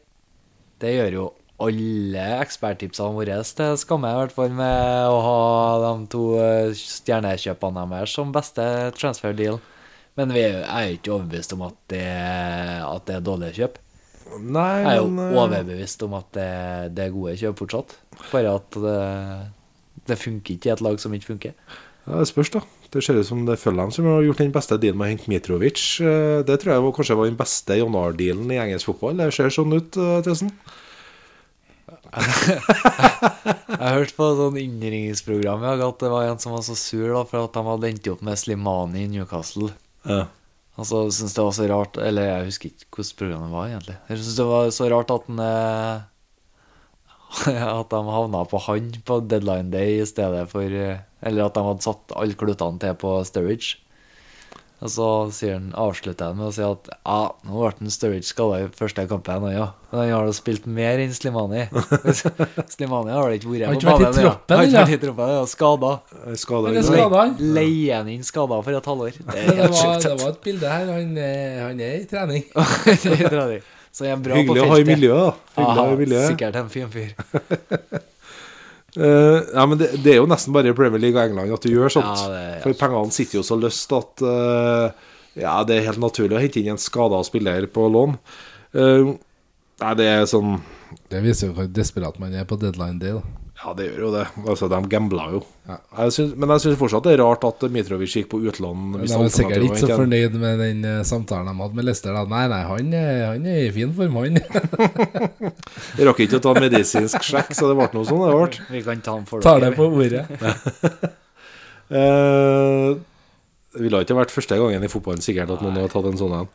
Det 0.79 0.93
gjør 0.95 1.15
jo 1.17 1.25
alle 1.59 2.25
eksperttipsene 2.39 3.15
våre 3.17 3.41
til 3.43 3.75
skamme, 3.81 4.11
i 4.13 4.19
hvert 4.21 4.35
fall 4.35 4.53
med 4.55 5.09
å 5.11 5.17
ha 5.25 5.41
de 5.83 6.07
to 6.13 6.23
eh, 6.39 6.71
stjernekjøpene 6.77 7.83
deres 7.91 8.15
som 8.15 8.31
beste 8.35 8.63
transfer 8.95 9.35
deal. 9.35 9.59
Men 10.19 10.31
vi 10.35 10.43
er 10.43 10.57
jeg 10.61 10.69
er 10.69 10.95
ikke 10.95 11.13
overbevist 11.17 11.55
om 11.55 11.65
at 11.67 11.77
det, 11.91 12.07
at 12.85 13.05
det 13.07 13.17
er 13.17 13.27
dårlige 13.27 13.57
kjøp. 13.59 13.77
Nei, 14.39 14.71
Jeg 14.83 14.89
er 14.93 14.97
jo 15.01 15.11
men 15.11 15.33
eh, 15.33 15.37
overbevist 15.41 16.03
om 16.05 16.15
at 16.19 16.31
det, 16.37 16.49
det 16.95 17.05
er 17.05 17.15
gode 17.15 17.35
kjøp 17.41 17.61
fortsatt. 17.63 17.95
Bare 18.29 18.55
at 18.59 18.79
det, 18.85 18.97
det 20.07 20.19
funker 20.21 20.55
ikke 20.55 20.71
i 20.71 20.73
et 20.77 20.83
lag 20.85 20.99
som 21.01 21.15
ikke 21.15 21.33
funker. 21.33 21.79
Det 22.09 22.25
spørs, 22.25 22.49
da. 22.55 22.61
Det 22.89 23.03
ser 23.05 23.19
ut 23.19 23.27
som 23.27 23.43
det 23.45 23.53
er 23.53 23.61
Fulham 23.61 23.91
som 23.93 24.07
har 24.09 24.23
gjort 24.25 24.39
den 24.41 24.53
beste 24.55 24.77
dealen 24.81 24.97
med 24.97 25.07
å 25.07 25.11
hente 25.13 25.29
Mitrovic. 25.29 25.81
Eh, 26.01 26.41
Det 26.47 26.55
tror 26.61 26.73
jeg 26.73 26.83
var, 26.85 26.93
kanskje 26.97 27.17
var 27.19 27.29
den 27.29 27.37
beste 27.37 27.77
januardealen 27.77 28.49
i 28.51 28.57
engelsk 28.57 28.89
fotball. 28.89 29.17
Det 29.21 29.29
ser 29.35 29.53
sånn 29.53 29.75
ut, 29.77 29.97
eh, 29.97 30.21
Tesen. 30.25 30.49
Jeg 32.09 33.93
hørte 33.93 34.15
på 34.17 34.25
et 34.31 34.39
sånn 34.39 34.57
innringningsprogram 34.57 35.63
at 35.69 36.01
det 36.01 36.09
var 36.09 36.25
en 36.31 36.41
som 36.41 36.55
var 36.55 36.63
så 36.65 36.75
sur 36.77 37.05
da, 37.13 37.21
for 37.29 37.45
at 37.45 37.53
de 37.53 37.63
hadde 37.67 37.89
endt 37.91 38.09
opp 38.09 38.21
med 38.25 38.39
Slimani 38.41 39.03
i 39.05 39.11
Newcastle. 39.11 39.69
Ja. 40.07 40.23
Altså, 40.79 41.03
så 41.09 41.13
syntes 41.19 41.35
det 41.35 41.43
var 41.43 41.55
så 41.57 41.65
rart 41.67 41.97
Eller 41.99 42.23
jeg 42.29 42.45
husker 42.47 42.69
ikke 42.71 42.85
hvordan 42.95 43.17
programmet 43.19 43.51
var, 43.51 43.65
egentlig. 43.67 43.97
Jeg 44.07 44.21
synes 44.21 44.37
det 44.39 44.47
var 44.47 44.69
så 44.71 44.87
rart 44.93 45.11
at 45.13 45.25
han 45.27 45.41
eh, 45.43 46.05
At 47.79 47.91
de 47.93 47.99
havna 48.09 48.45
på 48.49 48.61
han 48.65 48.89
på 49.05 49.19
deadline 49.29 49.69
day 49.73 49.99
i 50.01 50.07
stedet 50.09 50.47
for 50.49 50.65
eh, 50.65 51.03
Eller 51.21 51.45
at 51.45 51.53
de 51.57 51.61
hadde 51.67 51.85
satt 51.85 52.15
alle 52.17 52.37
klutene 52.39 52.81
til 52.81 52.95
på 52.97 53.19
Sturridge. 53.27 53.77
Og 54.79 54.87
så 54.87 55.05
sier 55.35 55.57
han, 55.57 55.73
avslutter 55.75 56.29
han 56.29 56.37
med 56.39 56.47
å 56.47 56.51
si 56.55 56.61
at 56.63 56.85
ja, 56.87 57.17
nå 57.43 57.51
ble 57.57 57.71
han 57.81 57.91
Sturridge 57.91 58.29
skada 58.29 58.61
i 58.63 58.67
første 58.71 59.03
kampen, 59.11 59.43
han, 59.43 59.51
ja. 59.51 59.65
men 59.91 59.99
han 60.05 60.11
har 60.13 60.29
da 60.29 60.35
spilt 60.37 60.69
mer 60.71 61.01
enn 61.03 61.11
Slimani. 61.11 61.65
Slimani 62.73 63.11
har 63.11 63.27
vel 63.27 63.35
ikke 63.41 63.51
vært 63.51 63.67
på 63.67 63.81
i 63.81 63.89
banen, 63.89 64.21
Han 64.23 64.61
Har 64.61 64.69
ikke 64.69 64.85
vært 64.85 64.93
i 64.95 65.01
troppen, 65.03 65.33
ja. 65.35 65.41
Skada. 65.51 65.89
Skada 66.39 66.71
det 66.71 66.79
i. 66.79 66.85
Skada 66.87 67.25
han? 67.25 67.35
Han 67.97 68.13
inn 68.15 68.23
skada 68.23 68.61
for 68.63 68.79
et 68.79 68.87
halvår. 68.93 69.19
Det 69.19 69.43
det, 69.49 69.67
var, 69.75 69.99
det 70.05 70.13
var 70.23 70.31
et 70.31 70.39
bilde 70.47 70.71
her. 70.77 70.93
Han, 70.95 71.11
er- 71.27 71.59
han 71.65 71.83
er 71.89 71.99
i 71.99 72.07
trening. 72.07 72.47
Det 73.03 73.17
er 73.19 73.35
trening. 73.35 73.67
Så 73.95 74.05
jeg 74.05 74.13
er 74.15 74.21
bra 74.23 74.37
Hyggelig 74.37 74.61
på 74.61 74.67
å 74.67 74.71
ha 74.71 74.79
i 74.79 74.87
miljøet, 74.87 75.25
da. 75.25 75.55
Hyggelig 75.57 75.81
å 75.81 75.83
ha 75.83 75.93
i 75.93 75.99
miljøet. 75.99 76.31
sikkert 76.33 76.59
en 76.59 76.71
fin 76.71 76.91
fyr. 76.93 77.13
uh, 78.95 79.39
ja, 79.57 79.65
men 79.65 79.79
det, 79.81 79.89
det 80.05 80.13
er 80.13 80.19
jo 80.21 80.27
nesten 80.29 80.55
bare 80.55 80.71
i 80.71 80.77
Premier 80.77 81.01
League 81.01 81.17
og 81.17 81.23
England 81.25 81.55
at 81.57 81.65
du 81.65 81.73
gjør 81.73 81.95
sånt. 81.97 82.11
Ja, 82.21 82.27
det 82.33 82.43
ja. 82.43 82.59
For 82.65 82.79
pengene 82.83 83.15
sitter 83.15 83.39
jo 83.39 83.45
så 83.47 83.57
løst 83.59 83.95
at 83.97 84.25
uh, 84.25 85.09
Ja, 85.39 85.57
det 85.67 85.79
er 85.79 85.89
helt 85.89 86.03
naturlig 86.03 86.37
å 86.37 86.43
hente 86.43 86.61
inn 86.61 86.75
en 86.75 86.81
skada 86.81 87.19
spiller 87.27 87.67
på 87.73 87.89
lån. 87.91 88.15
Uh, 88.77 89.15
nei, 89.81 89.93
det 89.97 90.05
er 90.05 90.27
sånn 90.29 90.59
Det 91.09 91.23
viser 91.25 91.49
jo 91.49 91.55
hvor 91.57 91.69
desperat 91.73 92.19
man 92.21 92.35
er 92.37 92.45
på 92.49 92.59
deadline 92.61 93.01
day. 93.01 93.17
Da. 93.17 93.48
Ja, 93.59 93.73
det 93.75 93.89
gjør 93.89 94.03
jo 94.05 94.09
det. 94.13 94.21
Altså, 94.47 94.69
De 94.71 94.77
gambla 94.87 95.25
jo. 95.33 95.39
Ja. 95.67 95.75
Jeg 95.99 96.13
synes, 96.15 96.29
men 96.39 96.49
jeg 96.53 96.61
syns 96.63 96.77
fortsatt 96.79 97.03
det 97.09 97.11
er 97.17 97.19
rart 97.19 97.43
at 97.43 97.65
Mitrovic 97.75 98.13
gikk 98.15 98.29
på 98.31 98.39
utlån. 98.47 98.85
De 99.01 99.09
var 99.11 99.27
sikkert 99.35 99.65
ikke 99.67 99.81
så 99.81 99.89
fornøyd 99.99 100.37
med 100.39 100.61
den 100.63 100.85
eh, 100.87 101.01
samtalen 101.07 101.49
de 101.51 101.55
hadde 101.65 101.75
med 101.81 101.87
Lester. 101.89 102.15
Da. 102.15 102.23
Nei, 102.31 102.45
nei, 102.53 102.61
han 102.69 102.93
er, 102.95 103.19
han 103.33 103.49
er 103.51 103.59
i 103.65 103.73
fin 103.75 103.91
form, 103.97 104.15
han. 104.21 104.39
Jeg 104.39 106.07
rakk 106.07 106.23
ikke 106.23 106.39
å 106.39 106.45
ta 106.47 106.55
medisinsk 106.55 107.27
sjekk, 107.27 107.51
så 107.57 107.67
det 107.67 107.75
ble 107.81 107.89
noe 107.99 108.07
sånn. 108.07 108.23
det 108.23 108.39
ble. 108.39 108.65
Vi 108.77 108.83
kan 108.87 109.03
ta 109.03 109.17
han 109.19 109.27
for 109.27 109.43
Tar 109.43 109.59
det 109.59 109.73
dere. 109.73 109.79
på 109.81 109.91
ordet. 109.91 110.25
Eh, 111.89 112.89
Det 113.73 113.81
ville 113.81 113.99
ikke 114.05 114.15
vært 114.17 114.33
første 114.33 114.57
gangen 114.61 114.83
i 114.85 114.89
fotballen 114.89 115.21
sikkert 115.25 115.51
at 115.55 115.61
noen 115.65 115.77
har 115.77 115.89
tatt 115.89 116.05
en 116.09 116.17
sånn 116.17 116.35
en. 116.39 116.47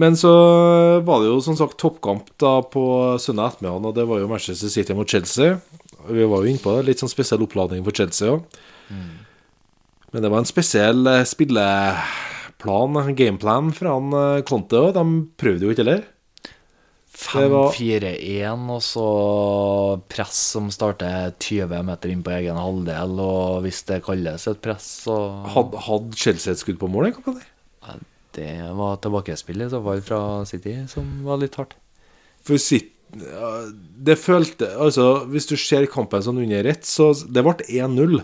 Men 0.00 0.16
så 0.20 0.30
var 1.04 1.20
det 1.22 1.28
jo 1.30 1.38
som 1.44 1.56
sagt 1.56 1.76
toppkamp 1.80 2.28
da 2.40 2.58
på 2.64 2.82
søndag 3.20 3.54
ettermiddag, 3.54 3.88
og 3.90 3.96
det 3.96 4.04
var 4.08 4.20
jo 4.22 4.28
Manchester 4.28 4.72
City 4.72 4.96
mot 4.96 5.08
Chelsea. 5.08 5.58
Vi 6.08 6.24
var 6.24 6.44
jo 6.44 6.52
inne 6.52 6.62
på 6.62 6.76
det, 6.76 6.86
litt 6.88 7.02
sånn 7.02 7.12
spesiell 7.12 7.44
oppladning 7.44 7.84
for 7.86 7.96
Chelsea 7.96 8.30
òg. 8.32 8.46
Men 10.10 10.24
det 10.24 10.30
var 10.32 10.42
en 10.42 10.48
spesiell 10.48 11.06
eh, 11.06 11.26
spilleplan, 11.28 12.96
gameplan 13.18 13.70
fra 13.76 13.92
han 13.98 14.16
eh, 14.16 14.40
Conte 14.48 14.80
òg. 14.80 14.94
De 14.96 15.04
prøvde 15.40 15.68
jo 15.68 15.74
ikke 15.74 15.84
heller. 15.84 16.08
5-4-1, 17.20 18.62
og 18.72 18.80
så 18.84 19.06
press 20.08 20.38
som 20.54 20.70
starter 20.72 21.34
20 21.36 21.82
meter 21.84 22.12
inn 22.12 22.22
på 22.24 22.32
egen 22.32 22.56
halvdel, 22.56 23.18
og 23.20 23.58
hvis 23.66 23.82
det 23.90 24.00
kalles 24.06 24.46
et 24.48 24.62
press, 24.64 24.86
så 25.04 25.16
Hadde, 25.52 25.82
had 25.84 26.14
Chelsea 26.16 26.54
et 26.54 26.62
skudd 26.62 26.80
på 26.80 26.88
mål? 26.88 27.10
Det 28.32 28.54
var 28.78 29.00
tilbakespill 29.02 29.66
i 29.66 29.68
så 29.68 29.82
fall 29.84 30.00
fra 30.06 30.20
City, 30.48 30.78
som 30.88 31.10
var 31.26 31.42
litt 31.42 31.58
hardt. 31.60 31.76
For 32.46 32.62
City 32.62 32.89
Det 33.10 34.16
følte 34.20 34.68
Altså, 34.78 35.24
hvis 35.30 35.48
du 35.50 35.56
ser 35.58 35.86
kampen 35.90 36.22
sånn 36.22 36.38
under 36.42 36.68
ett, 36.70 36.86
så 36.86 37.10
Det 37.26 37.42
ble 37.46 37.56
1-0. 37.66 38.20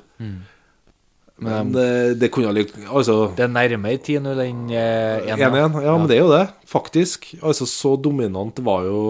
Men 1.37 1.72
det, 1.74 1.89
det 2.20 2.30
kunne 2.32 2.53
like 2.57 2.72
Altså 2.89 3.32
Det 3.37 3.45
er 3.45 3.51
nærmere 3.53 3.99
10-0 4.01 4.39
enn 4.47 4.62
eh, 4.72 5.32
1-1. 5.34 5.43
1-1. 5.53 5.80
Ja, 5.84 5.97
men 5.99 6.07
det 6.09 6.16
er 6.16 6.22
jo 6.22 6.30
det, 6.32 6.47
faktisk. 6.70 7.34
Altså, 7.43 7.68
så 7.68 7.97
dominant 8.01 8.62
var 8.64 8.87
jo 8.89 9.03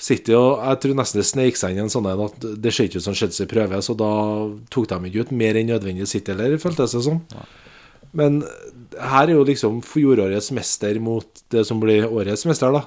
City, 0.00 0.32
og 0.32 0.62
jeg 0.64 0.80
tror 0.80 0.96
nesten 0.96 1.20
det 1.20 1.26
sneik 1.28 1.58
seg 1.60 1.74
inn 1.76 1.84
en 1.84 1.92
sånn 1.92 2.06
en 2.08 2.22
at 2.24 2.44
det 2.64 2.72
ser 2.72 2.88
ikke 2.88 3.02
ut 3.02 3.04
som 3.04 3.16
Chelsea 3.18 3.44
prøver, 3.50 3.82
så 3.84 3.92
da 4.00 4.08
tok 4.72 4.86
de 4.88 5.10
ikke 5.10 5.26
ut 5.26 5.34
mer 5.36 5.58
enn 5.60 5.68
nødvendig 5.68 6.06
City 6.08 6.32
heller, 6.32 6.56
føltes 6.62 6.94
det 6.96 7.02
som. 7.04 7.18
Men 8.16 8.40
her 8.96 9.28
er 9.28 9.34
jo 9.36 9.44
liksom 9.44 9.82
fjorårets 9.84 10.48
mester 10.56 10.96
mot 11.04 11.44
det 11.52 11.66
som 11.68 11.82
blir 11.84 12.08
årets 12.08 12.46
mester, 12.48 12.72
da. 12.72 12.86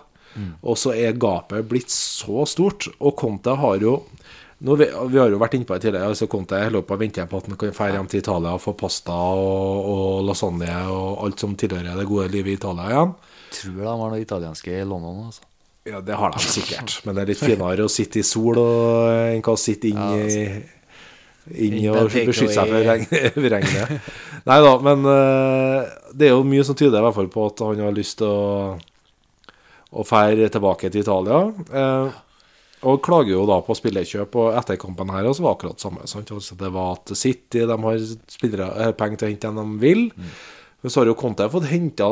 Og 0.64 0.78
så 0.80 0.94
er 0.98 1.14
gapet 1.20 1.68
blitt 1.70 1.90
så 1.94 2.46
stort, 2.50 2.88
og 3.00 3.16
Conte 3.20 3.54
har 3.60 3.78
jo 3.84 4.00
vi, 4.64 4.86
vi 5.12 5.18
har 5.20 5.28
jo 5.28 5.38
vært 5.42 5.58
inne 5.58 5.66
på 5.68 5.76
det 5.76 5.82
tidligere. 5.90 6.08
altså 6.14 6.28
Conte 6.32 6.56
holder 6.56 6.86
på 6.88 6.96
å 6.96 7.00
vente 7.02 7.26
på 7.28 7.38
at 7.42 7.48
han 7.50 7.58
kan 7.60 7.74
dra 7.76 7.88
hjem 7.92 8.06
til 8.08 8.22
Italia 8.22 8.54
og 8.56 8.62
få 8.64 8.72
pasta 8.80 9.12
og, 9.12 9.90
og 9.92 10.22
lasagne 10.30 10.70
og 10.88 11.26
alt 11.26 11.44
som 11.44 11.56
tilhører 11.60 11.98
det 12.00 12.06
gode 12.08 12.30
livet 12.32 12.54
i 12.54 12.60
Italia 12.62 12.86
igjen. 12.94 13.12
Tror 13.58 13.74
de 13.82 13.90
har 13.90 13.98
noe 14.14 14.22
italienske 14.24 14.72
i 14.78 14.86
London, 14.88 15.26
altså. 15.28 15.44
Ja, 15.84 16.00
det 16.00 16.16
har 16.16 16.32
de 16.32 16.40
sikkert, 16.48 16.94
men 17.04 17.18
det 17.18 17.26
er 17.26 17.32
litt 17.34 17.42
finere 17.44 17.84
å 17.84 17.92
sitte 17.92 18.22
i 18.22 18.24
sol 18.24 18.56
enn 18.64 19.44
å 19.52 19.58
sitte 19.60 19.90
inn 19.92 20.00
Ja, 20.00 20.14
altså. 20.16 20.46
inn 21.60 21.76
og 21.92 22.08
beskytte 22.16 22.56
seg 22.56 22.72
for 22.72 22.88
regn- 22.88 23.52
regnet. 23.58 24.08
Nei 24.48 24.58
da, 24.64 24.72
men 24.88 25.04
eh, 25.12 25.92
det 26.16 26.30
er 26.30 26.38
jo 26.38 26.46
mye 26.48 26.64
som 26.64 26.78
tyder 26.80 27.02
i 27.02 27.04
hvert 27.04 27.18
fall 27.20 27.28
på 27.36 27.50
at 27.52 27.66
han 27.68 27.84
har 27.84 27.92
lyst 28.00 28.22
til 28.24 28.32
å, 28.32 28.78
å 29.94 30.06
drar 30.08 30.50
tilbake 30.50 30.90
til 30.90 31.04
Italia. 31.04 31.40
Eh, 31.72 32.22
og 32.84 33.00
klager 33.06 33.38
jo 33.38 33.46
da 33.48 33.62
på 33.64 33.76
spillerkjøp, 33.80 34.36
og 34.42 34.58
etter 34.60 34.80
kampen 34.82 35.12
her 35.14 35.30
også 35.30 35.46
var 35.46 35.56
akkurat 35.56 35.80
samme. 35.80 36.04
Sant? 36.10 36.34
Altså, 36.36 36.58
det 36.60 36.72
var 36.74 36.98
at 36.98 37.14
City 37.16 37.64
de 37.70 37.78
har 37.86 38.04
spillere, 38.28 38.68
eh, 38.82 38.92
penger 38.92 39.22
til 39.22 39.28
å 39.28 39.32
hente 39.32 39.54
dem 39.54 39.78
de 39.78 39.80
vil. 39.86 40.10
Men 40.84 40.92
så 40.92 41.00
har 41.00 41.08
jo 41.08 41.16
Conte 41.16 41.48
fått 41.48 41.70
henta 41.72 42.10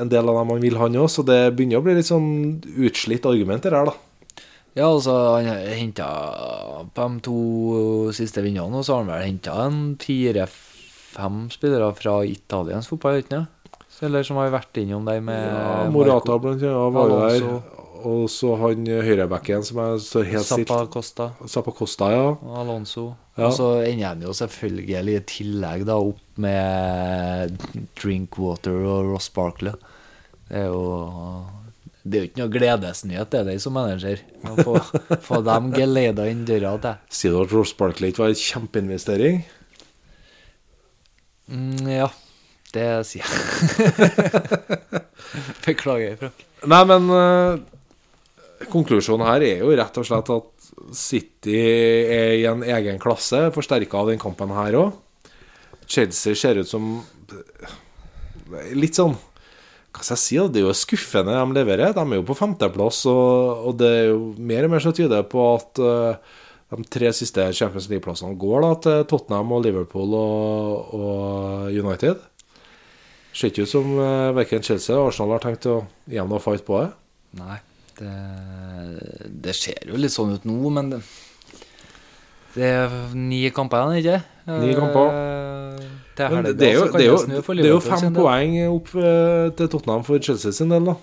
en 0.00 0.08
del 0.08 0.28
av 0.30 0.38
dem 0.38 0.54
han 0.54 0.62
vil, 0.62 0.78
han 0.80 0.96
òg, 0.96 1.10
så 1.12 1.24
det 1.28 1.52
begynner 1.52 1.82
å 1.82 1.84
bli 1.84 1.98
litt 1.98 2.08
sånn 2.08 2.62
utslitt 2.64 3.26
argument, 3.28 3.68
her, 3.68 3.90
da. 3.90 3.92
Ja, 4.74 4.88
altså, 4.88 5.12
han 5.36 5.44
henta 5.76 6.08
på 6.96 7.08
de 7.12 7.20
to 7.26 8.12
siste 8.16 8.40
vinnerne, 8.40 8.80
og 8.80 8.86
så 8.86 8.96
har 8.96 9.04
han 9.04 9.12
vel 9.12 9.26
henta 9.28 9.58
en 9.66 9.82
fire-fem 10.00 11.44
spillere 11.52 11.92
fra 11.98 12.22
italiensk 12.24 12.94
fotball, 12.94 13.20
ikke 13.20 13.36
sant? 13.36 13.53
Eller 14.04 14.26
som 14.26 14.38
har 14.40 14.52
vært 14.52 14.82
innom 14.82 15.06
der 15.08 15.22
med 15.24 15.40
Ja, 15.40 15.88
Morata 15.92 16.36
blant 16.40 16.62
annet 16.62 16.94
var 16.98 17.10
jo 17.10 17.22
der. 17.22 17.48
Og 18.04 18.26
så 18.28 18.52
han 18.60 18.84
høyrebacken 18.84 19.64
som 19.64 19.80
er 19.80 19.94
så 20.04 20.20
helt. 20.26 20.44
Zappa 20.44 20.82
Costa. 20.92 21.30
Zappa 21.48 21.72
Costa, 21.72 22.10
ja. 22.12 22.26
og 22.34 22.58
Alonso. 22.60 23.06
Ja. 23.38 23.48
Og 23.48 23.56
så 23.56 23.68
ender 23.80 24.10
han 24.10 24.24
jo 24.26 24.34
selvfølgelig 24.36 25.14
i 25.14 25.22
tillegg 25.30 25.86
da 25.88 25.96
opp 25.98 26.20
med 26.40 27.56
Drinkwater 27.96 28.76
og 28.76 29.14
Ross 29.14 29.30
Barkley. 29.32 29.72
Det 30.50 30.60
er 30.60 30.68
jo 30.68 30.82
Det 32.04 32.18
er 32.18 32.20
jo 32.20 32.28
ikke 32.28 32.42
noe 32.42 32.52
gledesnyhet, 32.52 33.30
det 33.32 33.38
er 33.40 33.46
det 33.48 33.56
som 33.64 33.72
manager. 33.72 34.20
Å 34.44 34.54
få, 34.60 34.76
få 35.30 35.40
dem 35.46 35.70
geleida 35.72 36.28
inn 36.28 36.44
døra 36.44 36.74
til. 36.82 37.00
Sier 37.08 37.32
du 37.32 37.40
at 37.46 37.54
Ross 37.56 37.72
Barkley 37.78 38.12
ikke 38.12 38.26
var 38.26 38.34
en 38.34 38.42
kjempeinvestering? 38.42 39.40
Mm, 41.48 41.88
ja, 41.88 42.10
det 42.74 42.88
sier 43.08 43.24
jeg. 43.24 43.84
Beklager, 45.64 46.18
Frank. 46.20 46.44
Nei, 46.70 46.82
men 46.88 47.08
uh, 47.12 47.60
konklusjonen 48.72 49.26
her 49.28 49.44
er 49.46 49.62
jo 49.64 49.72
rett 49.76 50.00
og 50.00 50.08
slett 50.08 50.30
at 50.34 50.68
City 50.96 51.58
er 51.58 52.34
i 52.38 52.46
en 52.50 52.64
egen 52.66 53.00
klasse, 53.02 53.46
forsterka 53.54 54.00
av 54.00 54.12
den 54.12 54.20
kampen 54.22 54.52
her 54.54 54.78
òg. 54.80 55.00
Chelsea 55.86 56.36
ser 56.38 56.60
ut 56.62 56.68
som 56.68 56.96
litt 58.72 58.96
sånn 58.96 59.12
Hva 59.94 60.02
skal 60.02 60.16
jeg 60.16 60.22
si? 60.22 60.38
Det 60.50 60.62
er 60.62 60.64
jo 60.64 60.76
skuffende 60.76 61.34
de 61.36 61.58
leverer. 61.58 61.92
De 61.94 62.02
er 62.02 62.18
jo 62.18 62.26
på 62.26 62.36
femteplass, 62.38 63.04
og, 63.10 63.68
og 63.68 63.76
det 63.78 63.90
er 63.98 64.08
jo 64.10 64.32
mer 64.38 64.66
og 64.66 64.74
mer 64.74 64.82
som 64.82 64.94
tyder 64.96 65.26
på 65.30 65.44
at 65.52 65.82
uh, 65.84 66.40
de 66.74 66.86
tre 66.90 67.12
siste 67.14 67.44
Champions 67.54 67.86
League-plassene 67.92 68.34
går 68.40 68.64
da 68.64 68.72
til 68.86 69.04
Tottenham 69.12 69.52
og 69.54 69.62
Liverpool 69.66 70.16
og, 70.18 70.96
og 70.98 71.70
United. 71.70 72.24
Ser 73.34 73.50
ikke 73.50 73.66
ut 73.66 73.72
som 73.72 73.96
uh, 73.98 74.30
verken 74.36 74.62
Chelsea 74.62 74.94
eller 74.94 75.10
Arsenal 75.10 75.34
har 75.34 75.42
tenkt 75.42 75.66
å 75.66 75.80
dem 76.06 76.30
noe 76.30 76.42
fight 76.42 76.62
på 76.66 76.78
det. 76.80 76.90
Nei, 77.40 77.58
det, 77.98 78.12
det 79.42 79.54
ser 79.58 79.90
jo 79.90 79.98
litt 79.98 80.14
sånn 80.14 80.36
ut 80.36 80.46
nå, 80.46 80.58
men 80.76 80.92
det, 80.92 81.00
det 82.54 82.70
er 82.70 82.94
ni 83.18 83.42
kamper 83.54 83.96
igjen, 83.96 84.04
ikke 84.04 84.22
Ni 84.60 84.74
kamper. 84.76 85.14
Det, 86.14 86.26
Men 86.30 86.44
det 86.44 86.68
er 86.68 86.76
jo, 86.76 86.84
det 86.92 87.00
er 87.02 87.08
jo, 87.08 87.16
det 87.26 87.64
er 87.64 87.72
jo 87.72 87.80
fem 87.82 88.12
poeng 88.14 88.52
opp 88.68 88.92
eh, 88.94 89.48
til 89.58 89.70
Tottenham 89.72 90.04
for 90.06 90.22
Chelsea 90.22 90.54
sin 90.54 90.70
del, 90.70 90.86
da. 90.86 90.94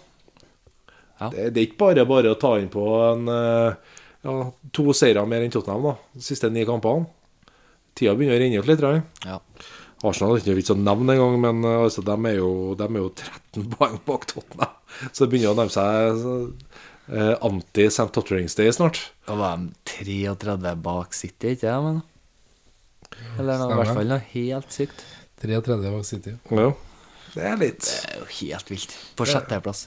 Ja. 1.20 1.32
Det, 1.34 1.50
er 1.50 1.66
ikke 1.66 1.80
bare 1.82 2.06
bare 2.08 2.32
å 2.32 2.38
ta 2.40 2.54
inn 2.62 2.70
på 2.72 2.86
en 3.10 3.28
eh, 3.34 3.98
ja, 4.24 4.36
to 4.72 4.96
seire 4.96 5.26
mer 5.28 5.44
enn 5.44 5.52
Tottenham, 5.52 5.90
da. 5.90 5.96
De 6.16 6.24
siste 6.24 6.48
ni 6.54 6.64
kampene. 6.70 7.10
Tida 7.98 8.16
begynner 8.16 8.38
å 8.38 8.42
renne 8.46 8.62
ut 8.62 8.70
litt. 8.70 8.80
tror 8.80 8.96
jeg. 8.96 9.04
Ja. 9.26 9.42
Arsenal 10.02 10.36
er 10.36 10.42
ikke 10.42 10.58
vits 10.58 10.72
å 10.74 10.78
nevne 10.80 11.14
engang, 11.16 11.36
men 11.44 11.66
eh, 11.68 11.80
altså, 11.86 12.02
de, 12.06 12.16
er 12.30 12.38
jo, 12.40 12.52
de 12.80 12.88
er 12.88 13.02
jo 13.04 13.10
13 13.14 13.68
poeng 13.76 14.00
bak 14.08 14.28
Tottenham. 14.32 14.78
Så 15.12 15.24
det 15.24 15.30
begynner 15.32 15.54
å 15.54 15.58
nærme 15.60 15.74
seg 15.74 16.24
eh, 17.12 17.36
anti-St. 17.48 18.10
Totterings 18.16 18.58
Day 18.58 18.72
snart. 18.76 19.00
Da 19.28 19.38
var 19.40 19.62
de 19.62 19.72
33 19.94 20.76
bak 20.84 21.14
City, 21.18 21.54
ikke 21.56 21.68
det? 21.70 21.78
Men? 21.86 22.02
Eller 23.38 23.62
noe, 23.62 23.72
i 23.74 23.80
hvert 23.82 23.94
fall 23.98 24.12
noe 24.12 24.24
helt 24.34 24.74
sykt. 24.74 25.06
33 25.44 25.80
bak 25.86 26.08
City. 26.08 26.36
Ja. 26.54 26.70
Det 27.32 27.46
er 27.48 27.58
litt 27.62 27.86
Det 27.86 28.10
er 28.12 28.18
jo 28.20 28.28
helt 28.42 28.72
vilt. 28.74 28.94
På 29.16 29.26
sjetteplass. 29.30 29.86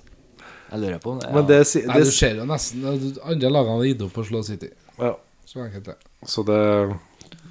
Jeg 0.71 0.81
lurer 0.81 1.01
på 1.03 1.13
om 1.13 1.19
det, 1.21 1.29
Men 1.35 1.45
det, 1.47 1.59
det, 1.69 1.83
Nei, 1.91 1.99
du 2.01 2.09
ser 2.11 2.39
jo 2.41 2.47
nesten 2.49 2.87
Andre 2.89 3.51
lagene 3.53 3.75
har 3.77 3.85
gitt 3.85 4.01
opp 4.07 4.17
å 4.19 4.25
slå 4.27 4.41
City. 4.47 4.71
ja. 4.99 5.13
Så 5.45 5.61
enkelt 5.61 5.85
det. 5.91 5.95
Så 6.27 6.43
det 6.49 6.57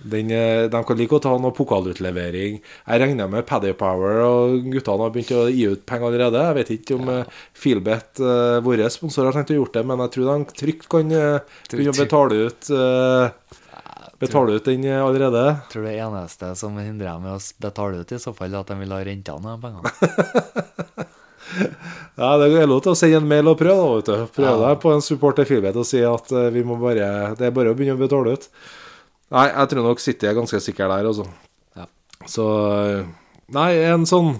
den, 0.04 0.32
eh, 0.32 0.68
De 0.70 0.84
kan 0.84 0.98
like 1.00 1.12
godt 1.12 1.28
ha 1.30 1.38
noe 1.40 1.56
pokalutlevering. 1.56 2.60
Jeg 2.60 3.02
regner 3.02 3.30
med 3.32 3.46
Paddy 3.50 3.74
Power 3.80 4.22
og 4.26 4.68
guttene 4.74 5.06
har 5.08 5.14
begynt 5.16 5.32
å 5.36 5.46
gi 5.50 5.66
ut 5.72 5.86
penger 5.90 6.12
allerede. 6.12 6.44
Jeg 6.50 6.58
vet 6.60 6.74
ikke 6.78 7.00
om 7.00 7.12
ja. 7.12 7.24
Feelbet, 7.54 8.20
uh, 8.20 8.60
våre 8.66 8.90
sponsorer, 8.92 9.32
har 9.32 9.40
tenkt 9.40 9.56
å 9.56 9.60
gjort 9.62 9.74
det, 9.78 9.86
men 9.88 10.04
jeg 10.06 10.16
tror 10.18 10.32
de 10.32 10.58
trygt 10.60 10.90
kan 10.92 11.12
eh, 11.12 11.40
begynne 11.72 11.96
å 11.96 12.02
betale 12.04 12.44
ut 12.50 12.70
eh, 12.74 13.30
Betale 14.24 14.54
ut 14.56 14.66
den 14.66 14.86
eh, 14.88 15.02
allerede. 15.04 15.42
Jeg 15.50 15.72
tror 15.74 15.84
det 15.88 15.96
eneste 16.00 16.52
som 16.56 16.78
hindrer 16.80 17.10
dem 17.10 17.26
med 17.26 17.34
å 17.36 17.40
betale 17.66 18.04
ut, 18.04 18.12
i 18.14 18.20
så 18.22 18.32
fall 18.36 18.54
at 18.56 18.70
de 18.72 18.78
vil 18.80 18.94
ha 18.96 19.02
rentene 19.04 19.56
av 19.56 19.64
pengene. 19.64 21.10
Ja, 22.18 22.38
Det 22.38 22.48
er 22.58 22.70
lov 22.70 22.80
til 22.82 22.94
å 22.94 22.98
sende 22.98 23.20
en 23.20 23.28
mail 23.30 23.50
og 23.52 23.60
prøve. 23.60 24.02
da. 24.06 24.24
Prøve 24.34 24.56
deg 24.62 24.80
på 24.82 24.94
en 24.94 25.04
support 25.06 25.38
til 25.38 25.46
Feelbet 25.50 25.78
og 25.78 25.86
si 25.86 26.02
at 26.06 26.32
eh, 26.32 26.50
vi 26.54 26.64
må 26.66 26.78
bare, 26.82 27.34
det 27.38 27.50
er 27.50 27.54
bare 27.54 27.74
å 27.74 27.78
begynne 27.78 27.98
å 27.98 28.02
betale 28.02 28.34
ut. 28.38 28.48
Nei, 29.34 29.48
jeg 29.50 29.70
tror 29.72 29.88
nok 29.88 30.02
City 30.04 30.28
er 30.30 30.36
ganske 30.38 30.60
sikker 30.62 30.92
der, 30.92 31.08
altså. 31.10 31.26
Ja. 31.78 31.88
Så 32.30 32.46
Nei, 33.54 33.70
en 33.90 34.06
sånn 34.10 34.36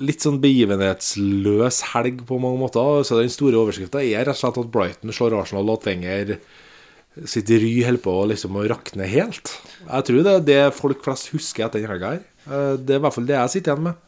Litt 0.00 0.24
sånn 0.24 0.38
begivenhetsløs 0.40 1.82
helg 1.90 2.22
på 2.28 2.38
mange 2.40 2.56
måter. 2.62 3.02
Så 3.04 3.18
Den 3.20 3.28
store 3.32 3.58
overskrifta 3.60 4.00
er 4.00 4.24
rett 4.24 4.32
og 4.32 4.38
slett 4.40 4.60
at 4.62 4.70
Brighton 4.72 5.12
slår 5.12 5.36
Arsenal, 5.42 5.68
og 5.68 5.80
at 5.82 5.90
Wenger 5.90 6.38
sitt 7.28 7.50
ry 7.50 7.72
holder 7.84 8.00
på 8.00 8.14
liksom 8.30 8.56
å 8.56 8.62
rakne 8.70 9.04
helt. 9.10 9.50
Jeg 9.82 10.06
tror 10.06 10.22
det 10.24 10.32
er 10.38 10.46
det 10.46 10.60
folk 10.78 11.02
flest 11.04 11.32
husker 11.34 11.66
etter 11.66 11.82
den 11.82 11.90
helga 11.90 12.14
her. 12.14 12.22
Eh, 12.46 12.76
Det 12.80 12.94
er 12.94 13.00
i 13.00 13.04
hvert 13.04 13.16
fall 13.18 13.26
det 13.28 13.36
jeg 13.36 13.52
sitter 13.56 13.74
igjen 13.74 13.86
med. 13.90 13.98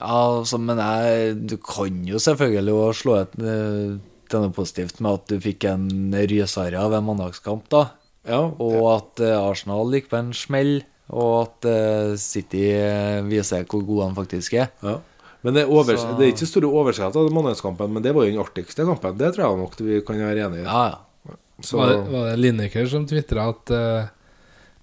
Ja, 0.00 0.18
altså, 0.40 0.58
men 0.58 0.78
jeg, 0.82 1.36
du 1.52 1.56
kan 1.62 2.02
jo 2.08 2.18
selvfølgelig 2.22 2.94
slå 2.98 3.16
et 3.20 3.38
eh, 3.38 3.94
til 4.28 4.42
noe 4.44 4.54
positivt 4.56 4.98
med 5.04 5.20
at 5.20 5.30
du 5.30 5.38
fikk 5.44 5.68
en 5.70 5.86
rysare 6.32 6.82
av 6.82 6.98
en 6.98 7.06
mandagskamp, 7.06 7.68
da. 7.70 7.84
Ja, 8.28 8.40
Og 8.60 8.78
at 8.92 9.22
eh, 9.24 9.34
Arsenal 9.38 9.90
gikk 9.96 10.10
på 10.12 10.18
en 10.20 10.32
smell, 10.36 10.82
Og 11.08 11.32
at 11.46 11.68
eh, 11.70 12.14
City 12.20 12.66
eh, 12.76 13.22
viser 13.24 13.64
hvor 13.64 13.82
gode 13.88 14.10
han 14.10 14.16
faktisk 14.18 14.58
er. 14.60 14.68
Ja. 14.84 14.98
Men 15.46 15.54
det 15.54 15.62
er, 15.64 15.70
over, 15.72 15.96
Så- 15.96 16.14
det 16.18 16.26
er 16.26 16.32
ikke 16.34 16.48
store 16.50 16.68
overskridelser 16.68 17.24
av 17.24 17.32
mandagskampen, 17.32 17.92
men 17.94 18.02
det 18.04 18.12
var 18.14 18.26
jo 18.26 18.32
den 18.34 18.42
artigste 18.42 18.84
kampen. 18.84 19.16
Det 19.16 19.30
tror 19.36 19.44
jeg 19.46 19.60
nok 19.62 19.76
vi 19.80 20.00
kan 20.04 20.18
være 20.20 20.44
enige 20.48 20.64
i. 20.64 20.66
Ja, 20.66 20.84
ja. 20.92 21.34
Så, 21.62 21.78
Var 21.78 21.88
det, 21.90 21.98
var 22.12 22.26
det 22.28 22.38
Lineker 22.38 22.86
som 22.86 23.06
tvitra 23.08 23.48
at 23.50 23.70
uh, 23.74 24.10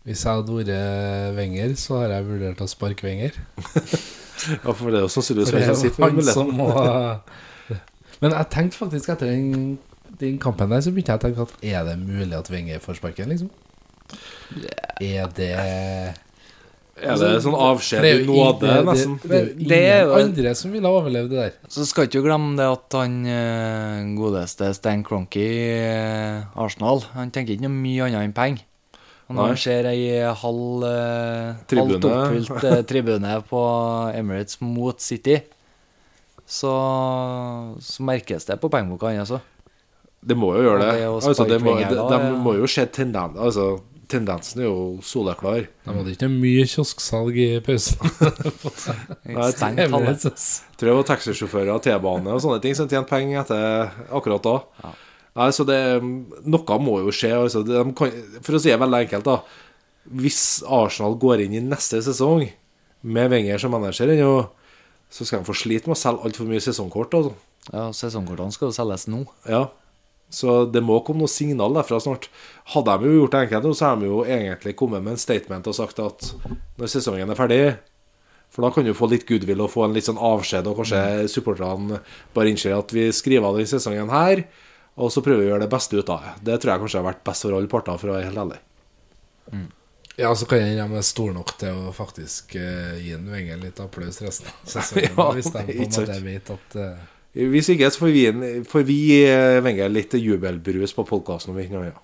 hvis 0.03 0.23
jeg 0.25 0.37
hadde 0.41 0.55
vært 0.57 1.35
Wenger, 1.37 1.75
så 1.79 2.01
har 2.01 2.11
jeg 2.17 2.25
vurdert 2.27 2.63
å 2.63 2.67
sparke 2.67 3.07
Wenger? 3.07 3.37
ja, 4.65 4.73
for 4.73 4.89
det 4.91 4.99
er 4.99 5.05
jo 5.05 5.11
sannsynligvis 5.13 5.53
han 5.55 5.63
som 5.69 5.79
sitter 5.79 6.03
med 6.03 6.19
han 6.19 6.33
som 6.35 6.51
må 6.51 6.67
Men 8.21 8.35
jeg 8.35 8.49
tenkte 8.51 8.79
faktisk 8.79 9.13
etter 9.15 9.31
den, 9.31 9.77
den 10.19 10.37
kampen 10.41 10.71
der, 10.71 10.83
så 10.83 10.93
begynte 10.93 11.15
jeg 11.15 11.21
å 11.21 11.25
tenke 11.25 11.47
at 11.47 11.65
er 11.65 11.87
det 11.87 11.95
mulig 12.01 12.35
at 12.37 12.51
Wenger 12.51 12.83
får 12.83 12.99
sparken, 12.99 13.31
liksom? 13.33 13.49
Er 15.01 15.31
det 15.35 15.49
Er 16.95 17.17
det 17.19 17.31
sånn 17.43 17.57
avskjed 17.59 18.05
er 18.07 18.21
i 18.21 18.27
nåde, 18.27 18.75
nesten? 18.87 19.17
Det, 19.23 19.39
det 19.59 19.79
er 19.81 20.05
jo 20.05 20.13
ingen 20.13 20.29
andre 20.29 20.53
som 20.55 20.71
ville 20.71 20.87
ha 20.87 21.01
overlevd 21.01 21.33
det 21.33 21.41
der. 21.41 21.57
Så 21.67 21.87
skal 21.89 22.07
ikke 22.07 22.23
glemme 22.23 22.53
det 22.59 22.69
at 22.71 22.95
han 22.95 23.17
eh, 23.27 24.05
godeste 24.15 24.69
Stan 24.77 25.03
Cronky 25.03 25.43
i 25.43 25.65
eh, 25.81 26.45
Arsenal 26.55 27.03
Han 27.17 27.33
tenker 27.35 27.57
ikke 27.57 27.67
noe 27.67 27.75
mye 27.75 28.07
annet 28.07 28.29
enn 28.29 28.37
penger. 28.37 28.63
Når 29.25 29.49
han 29.49 29.57
ser 29.57 29.89
ei 29.89 30.21
halv 30.21 30.85
eh, 30.85 31.63
Tribune. 31.67 31.97
halvt 31.97 32.07
oppfylt 32.11 32.87
tribune 32.87 33.33
på 33.49 33.65
Emirates 34.13 34.61
mot 34.61 35.01
City, 35.01 35.39
så, 36.45 36.75
så 37.81 38.05
merkes 38.05 38.45
det 38.45 38.59
på 38.61 38.69
pengeboka 38.69 39.09
hans 39.09 39.33
også. 39.33 39.54
Det 40.25 40.37
må 40.37 40.53
jo 40.57 40.63
gjøre 40.65 40.81
det. 40.81 40.93
det 40.99 41.09
Altså, 41.11 41.45
det 41.49 41.59
må, 41.61 41.75
de, 41.77 41.89
de 41.93 42.17
ja. 42.17 42.31
må 42.41 42.55
jo 42.57 42.69
se 42.69 42.85
tenden, 42.93 43.37
altså, 43.37 43.75
Tendensen 44.05 44.61
er 44.61 44.67
jo 44.67 44.99
soleklar. 45.01 45.63
De 45.85 45.93
hadde 45.95 46.11
ikke 46.13 46.27
mye 46.29 46.65
kiosksalg 46.69 47.37
i 47.41 47.47
pausen. 47.65 47.97
Stengt 49.55 49.81
halve. 49.81 50.13
Tror 50.21 50.89
det 50.91 50.93
var 50.99 51.07
taxisjåfører 51.09 51.71
og 51.73 51.81
T-bane 51.81 52.35
og 52.35 52.43
sånne 52.43 52.59
ting 52.61 52.77
som 52.77 52.89
tjente 52.91 53.09
penger 53.09 53.41
etter 53.41 53.95
akkurat 54.13 54.45
da. 54.45 54.55
Ja. 54.83 54.91
Nei, 55.35 55.47
så 55.57 55.65
det, 55.67 55.79
Noe 56.47 56.77
må 56.79 56.99
jo 57.03 57.15
skje. 57.15 57.31
Altså, 57.35 57.63
de 57.65 57.81
kan, 57.97 58.13
for 58.45 58.57
å 58.57 58.61
si 58.61 58.69
det 58.71 58.77
veldig 58.83 59.01
enkelt, 59.07 59.25
da. 59.25 59.39
Hvis 60.21 60.43
Arsenal 60.69 61.17
går 61.19 61.47
inn 61.47 61.57
i 61.57 61.63
neste 61.65 62.03
sesong 62.05 62.45
med 63.05 63.33
Wenger 63.33 63.61
som 63.61 63.73
manager, 63.73 64.13
ennå, 64.13 64.45
så 65.09 65.25
skal 65.25 65.41
de 65.41 65.49
få 65.49 65.57
slite 65.57 65.89
med 65.89 65.97
å 65.97 66.01
selge 66.01 66.29
altfor 66.29 66.49
mye 66.49 66.61
sesongkort. 66.63 67.17
Altså. 67.17 67.33
Ja, 67.73 67.89
Sesongkortene 67.95 68.53
skal 68.53 68.69
jo 68.69 68.77
selges 68.77 69.07
nå. 69.09 69.23
Ja. 69.49 69.65
Så 70.35 70.65
det 70.67 70.83
må 70.83 70.99
komme 71.05 71.23
noe 71.23 71.31
signal 71.31 71.75
derfra 71.77 72.01
snart. 72.03 72.27
Hadde 72.73 72.97
de 72.99 73.07
jo 73.07 73.21
gjort 73.21 73.35
det 73.35 73.43
enkelt, 73.45 73.69
så 73.79 73.87
har 73.87 73.99
de 74.01 74.09
jo 74.09 74.23
egentlig 74.27 74.75
kommet 74.75 75.03
med 75.05 75.15
en 75.15 75.21
statement 75.21 75.69
og 75.71 75.77
sagt 75.77 76.01
at 76.03 76.31
når 76.75 76.91
sesongen 76.91 77.31
er 77.31 77.39
ferdig 77.39 77.59
For 78.51 78.65
da 78.65 78.71
kan 78.71 78.85
du 78.87 78.93
få 78.95 79.07
litt 79.11 79.25
goodwill 79.27 79.63
og 79.63 79.71
få 79.73 79.85
en 79.85 79.95
litt 79.95 80.07
sånn 80.07 80.19
avskjed, 80.21 80.67
og 80.67 80.77
kanskje 80.79 81.01
supporterne 81.31 82.01
bare 82.35 82.51
innser 82.51 82.75
at 82.75 82.93
vi 82.95 83.09
skriver 83.15 83.49
av 83.49 83.57
denne 83.57 83.71
sesongen 83.71 84.11
her, 84.13 84.45
og 84.95 85.11
så 85.11 85.23
prøver 85.23 85.41
vi 85.41 85.49
å 85.49 85.53
gjøre 85.53 85.65
det 85.65 85.73
beste 85.73 85.99
ut 85.99 86.11
av 86.13 86.23
det. 86.23 86.35
Det 86.51 86.59
tror 86.61 86.71
jeg 86.71 86.83
kanskje 86.85 87.01
har 87.01 87.09
vært 87.09 87.25
best 87.27 87.47
for 87.47 87.57
alle 87.57 87.71
parter, 87.71 87.97
for 87.99 88.11
å 88.11 88.15
være 88.15 88.29
helt 88.29 88.43
ærlig. 88.45 88.61
Ja, 90.15 90.29
så 90.35 90.47
kan 90.47 90.61
jeg 90.63 90.77
de 90.77 90.85
er 90.85 91.03
store 91.03 91.35
nok 91.35 91.51
til 91.59 91.75
å 91.75 91.91
faktisk 91.95 92.55
uh, 92.55 92.95
gi 93.01 93.11
en 93.17 93.27
Wenger 93.27 93.59
litt 93.59 93.81
applaus 93.83 94.21
resten 94.23 94.47
av 94.47 94.69
sesongen. 94.77 95.11
Ja, 95.11 95.27
hvis 95.35 95.51
de 95.51 95.65
på 95.65 95.75
en 95.75 95.91
måte 95.91 96.21
vet 96.23 96.53
at 96.55 96.79
eh, 96.79 97.03
Hvis 97.35 97.67
ikke, 97.69 97.89
så 97.91 97.99
får 97.99 98.11
vi, 98.15 98.25
får 98.63 98.83
vi 98.87 98.99
eh, 99.27 99.59
Wenger 99.63 99.89
litt 99.91 100.13
jubelbrus 100.15 100.93
på 100.95 101.03
podkasten 101.03 101.51
om 101.51 101.59
ikke 101.59 101.75
noe 101.75 101.89
annet. 101.89 102.03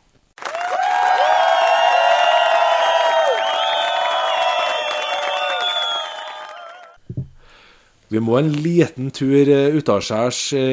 Vi 8.11 8.19
må 8.19 8.36
en 8.41 8.51
liten 8.51 9.07
tur 9.15 9.47
eh, 9.47 9.71
utaskjærs 9.71 10.41
i, 10.59 10.67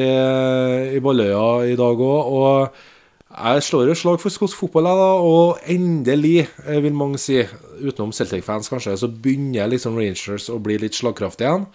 i 0.97 0.99
Balløya 0.99 1.71
i 1.71 1.79
dag 1.79 2.03
òg. 2.03 2.33
Og 2.35 2.83
jeg 3.29 3.63
slår 3.63 3.93
et 3.93 4.01
slag 4.01 4.19
for 4.19 4.35
skotsk 4.35 4.59
fotball, 4.59 4.91
da. 4.91 5.07
Og 5.23 5.63
endelig, 5.71 6.49
eh, 6.65 6.83
vil 6.83 6.99
mange 6.99 7.21
si, 7.21 7.39
utenom 7.79 8.11
Celtic-fans 8.11 8.67
kanskje, 8.67 8.97
så 8.99 9.07
begynner 9.07 9.71
liksom 9.71 9.95
Rangers 9.95 10.49
å 10.51 10.59
bli 10.59 10.81
litt 10.83 10.99
slagkraftige 10.99 11.47
igjen. 11.47 11.67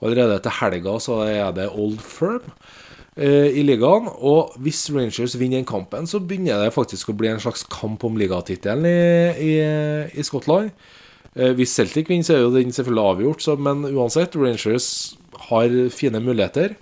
Allerede 0.00 0.38
til 0.44 0.56
helga 0.60 0.96
så 1.02 1.20
er 1.28 1.50
det 1.56 1.68
Old 1.70 2.00
Firm 2.04 2.46
eh, 3.16 3.50
i 3.52 3.64
ligaen. 3.66 4.08
Og 4.16 4.56
hvis 4.64 4.86
Rangers 4.94 5.36
vinner 5.40 5.60
den 5.60 5.68
kampen, 5.68 6.08
så 6.08 6.22
begynner 6.22 6.64
det 6.64 6.74
faktisk 6.76 7.12
å 7.12 7.18
bli 7.18 7.30
en 7.32 7.42
slags 7.42 7.66
kamp 7.68 8.04
om 8.08 8.16
ligatittelen 8.20 8.88
i, 8.88 9.52
i, 9.52 9.54
i 10.16 10.26
Skottland. 10.26 10.72
Eh, 11.36 11.52
hvis 11.58 11.76
Celtic 11.76 12.08
vinner, 12.10 12.26
så 12.26 12.38
er 12.38 12.44
jo 12.46 12.54
den 12.56 12.74
selvfølgelig 12.74 13.06
avgjort, 13.14 13.44
så, 13.44 13.56
men 13.60 13.84
uansett, 13.92 14.38
Rangers 14.40 14.90
har 15.50 15.72
fine 15.94 16.20
muligheter. 16.24 16.74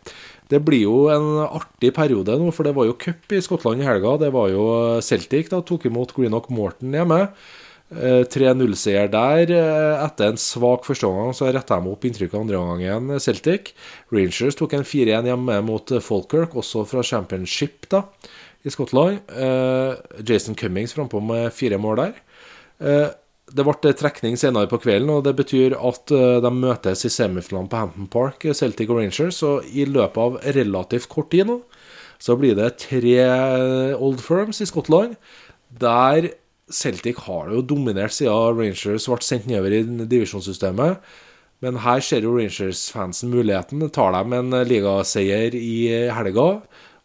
Det 0.48 0.62
blir 0.64 0.86
jo 0.86 0.98
en 1.12 1.42
artig 1.44 1.90
periode 1.96 2.38
nå, 2.40 2.48
for 2.56 2.64
det 2.64 2.72
var 2.76 2.88
jo 2.88 2.96
cup 2.96 3.34
i 3.36 3.42
Skottland 3.44 3.82
i 3.82 3.88
helga. 3.88 4.14
Det 4.22 4.30
var 4.32 4.48
jo 4.48 4.64
Celtic 5.04 5.50
da 5.52 5.60
tok 5.60 5.84
imot 5.90 6.14
Greenock 6.16 6.48
Morton 6.54 6.94
hjemme. 6.96 7.26
Eh, 7.88 8.24
3-0-seier 8.28 9.08
der. 9.08 9.48
Eh, 9.48 10.02
Etter 10.04 10.32
en 10.34 10.40
svak 10.40 10.84
førsteomgang 10.84 11.32
så 11.36 11.48
retta 11.48 11.78
de 11.80 11.88
opp 11.88 12.02
inntrykket 12.04 12.36
andre 12.36 12.58
omgangen, 12.60 13.14
eh, 13.14 13.18
Celtic. 13.22 13.72
Rangers 14.12 14.58
tok 14.58 14.74
en 14.76 14.84
4-1 14.84 15.24
hjemme 15.30 15.56
mot 15.64 15.90
eh, 15.92 16.02
Falkirk, 16.04 16.52
også 16.54 16.84
fra 16.86 17.02
Championship 17.02 17.88
da, 17.88 18.02
i 18.64 18.68
Skottland. 18.74 19.22
Eh, 19.32 19.94
Jason 20.28 20.54
Cummings 20.54 20.92
frampå 20.92 21.22
med 21.24 21.48
fire 21.56 21.78
mål 21.80 21.96
der. 22.04 22.20
Eh, 22.80 23.08
Det 23.48 23.64
ble 23.64 23.94
trekning 23.96 24.34
senere 24.36 24.68
på 24.68 24.76
kvelden, 24.76 25.08
og 25.08 25.22
det 25.24 25.32
betyr 25.38 25.72
at 25.80 26.10
eh, 26.12 26.36
de 26.44 26.50
møtes 26.52 27.06
i 27.06 27.08
semifinalen 27.08 27.70
på 27.72 27.78
Hampton 27.80 28.06
Park, 28.12 28.44
eh, 28.44 28.52
Celtic 28.52 28.90
og 28.90 28.98
Rangers. 29.00 29.38
Og 29.42 29.64
i 29.72 29.86
løpet 29.88 30.18
av 30.20 30.36
relativt 30.52 31.08
kort 31.08 31.30
tid 31.32 31.46
nå, 31.48 31.62
så 32.20 32.36
blir 32.36 32.52
det 32.58 32.74
tre 32.84 33.14
eh, 33.16 33.94
Old 33.96 34.20
Firms 34.20 34.60
i 34.60 34.66
Skottland, 34.68 35.16
der 35.80 36.28
Celtic 36.74 37.22
har 37.26 37.52
jo 37.52 37.62
dominert 37.64 38.14
siden 38.16 38.58
Rangers 38.58 39.08
ble 39.08 39.24
sendt 39.24 39.48
nedover 39.48 39.74
i 39.76 39.82
divisjonssystemet. 39.84 41.00
Men 41.64 41.80
her 41.82 42.02
ser 42.04 42.22
jo 42.22 42.36
Rangers-fansen 42.36 43.32
muligheten. 43.32 43.82
Tar 43.94 44.14
dem 44.14 44.36
en 44.36 44.54
ligaseier 44.68 45.56
i 45.58 45.88
helga. 46.14 46.48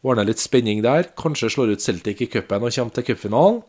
Ordner 0.04 0.28
litt 0.28 0.44
spenning 0.44 0.84
der. 0.86 1.10
Kanskje 1.18 1.50
slår 1.54 1.74
ut 1.74 1.84
Celtic 1.84 2.22
i 2.22 2.30
cupen 2.30 2.66
og 2.66 2.76
kommer 2.76 2.94
til 2.94 3.08
cupfinalen. 3.08 3.64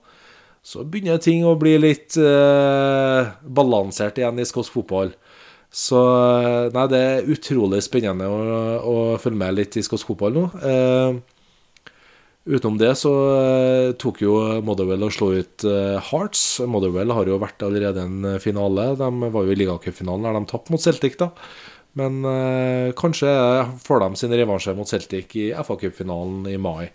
Så 0.64 0.80
begynner 0.88 1.20
ting 1.20 1.44
å 1.44 1.58
bli 1.60 1.76
litt 1.76 2.16
eh, 2.16 3.32
balansert 3.44 4.16
igjen 4.16 4.40
i 4.40 4.46
skotsk 4.48 4.72
fotball. 4.72 5.12
Så 5.74 6.00
eh, 6.00 6.70
nei, 6.72 6.86
det 6.88 7.00
er 7.04 7.28
utrolig 7.34 7.82
spennende 7.84 8.30
å, 8.30 8.38
å 8.80 8.94
følge 9.20 9.40
med 9.42 9.58
litt 9.58 9.76
i 9.76 9.84
skotsk 9.84 10.08
fotball 10.08 10.38
nå. 10.38 10.44
Eh, 10.64 11.18
utenom 12.44 12.76
det 12.80 12.92
så 13.00 13.12
eh, 13.34 13.92
tok 14.00 14.20
jo 14.24 14.34
Motherwell 14.64 15.06
og 15.06 15.14
slo 15.16 15.30
ut 15.36 15.64
eh, 15.68 15.96
Hearts. 16.10 16.60
Motherwell 16.68 17.14
har 17.16 17.30
jo 17.30 17.40
vært 17.42 17.64
allerede 17.64 18.04
en 18.04 18.28
eh, 18.34 18.40
finale. 18.42 18.90
De 19.00 19.30
var 19.34 19.46
jo 19.46 19.54
i 19.54 19.58
ligacupfinalen 19.62 20.28
der 20.28 20.36
de 20.38 20.50
tapte 20.50 20.74
mot 20.74 20.82
Celtic, 20.82 21.16
da. 21.20 21.30
Men 21.98 22.24
eh, 22.26 22.92
kanskje 22.98 23.30
får 23.84 24.02
de 24.02 24.20
sin 24.20 24.34
revansje 24.34 24.74
mot 24.76 24.90
Celtic 24.90 25.36
i 25.38 25.50
FA-cupfinalen 25.54 26.48
i 26.52 26.58
mai. 26.60 26.88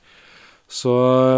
Så 0.69 0.91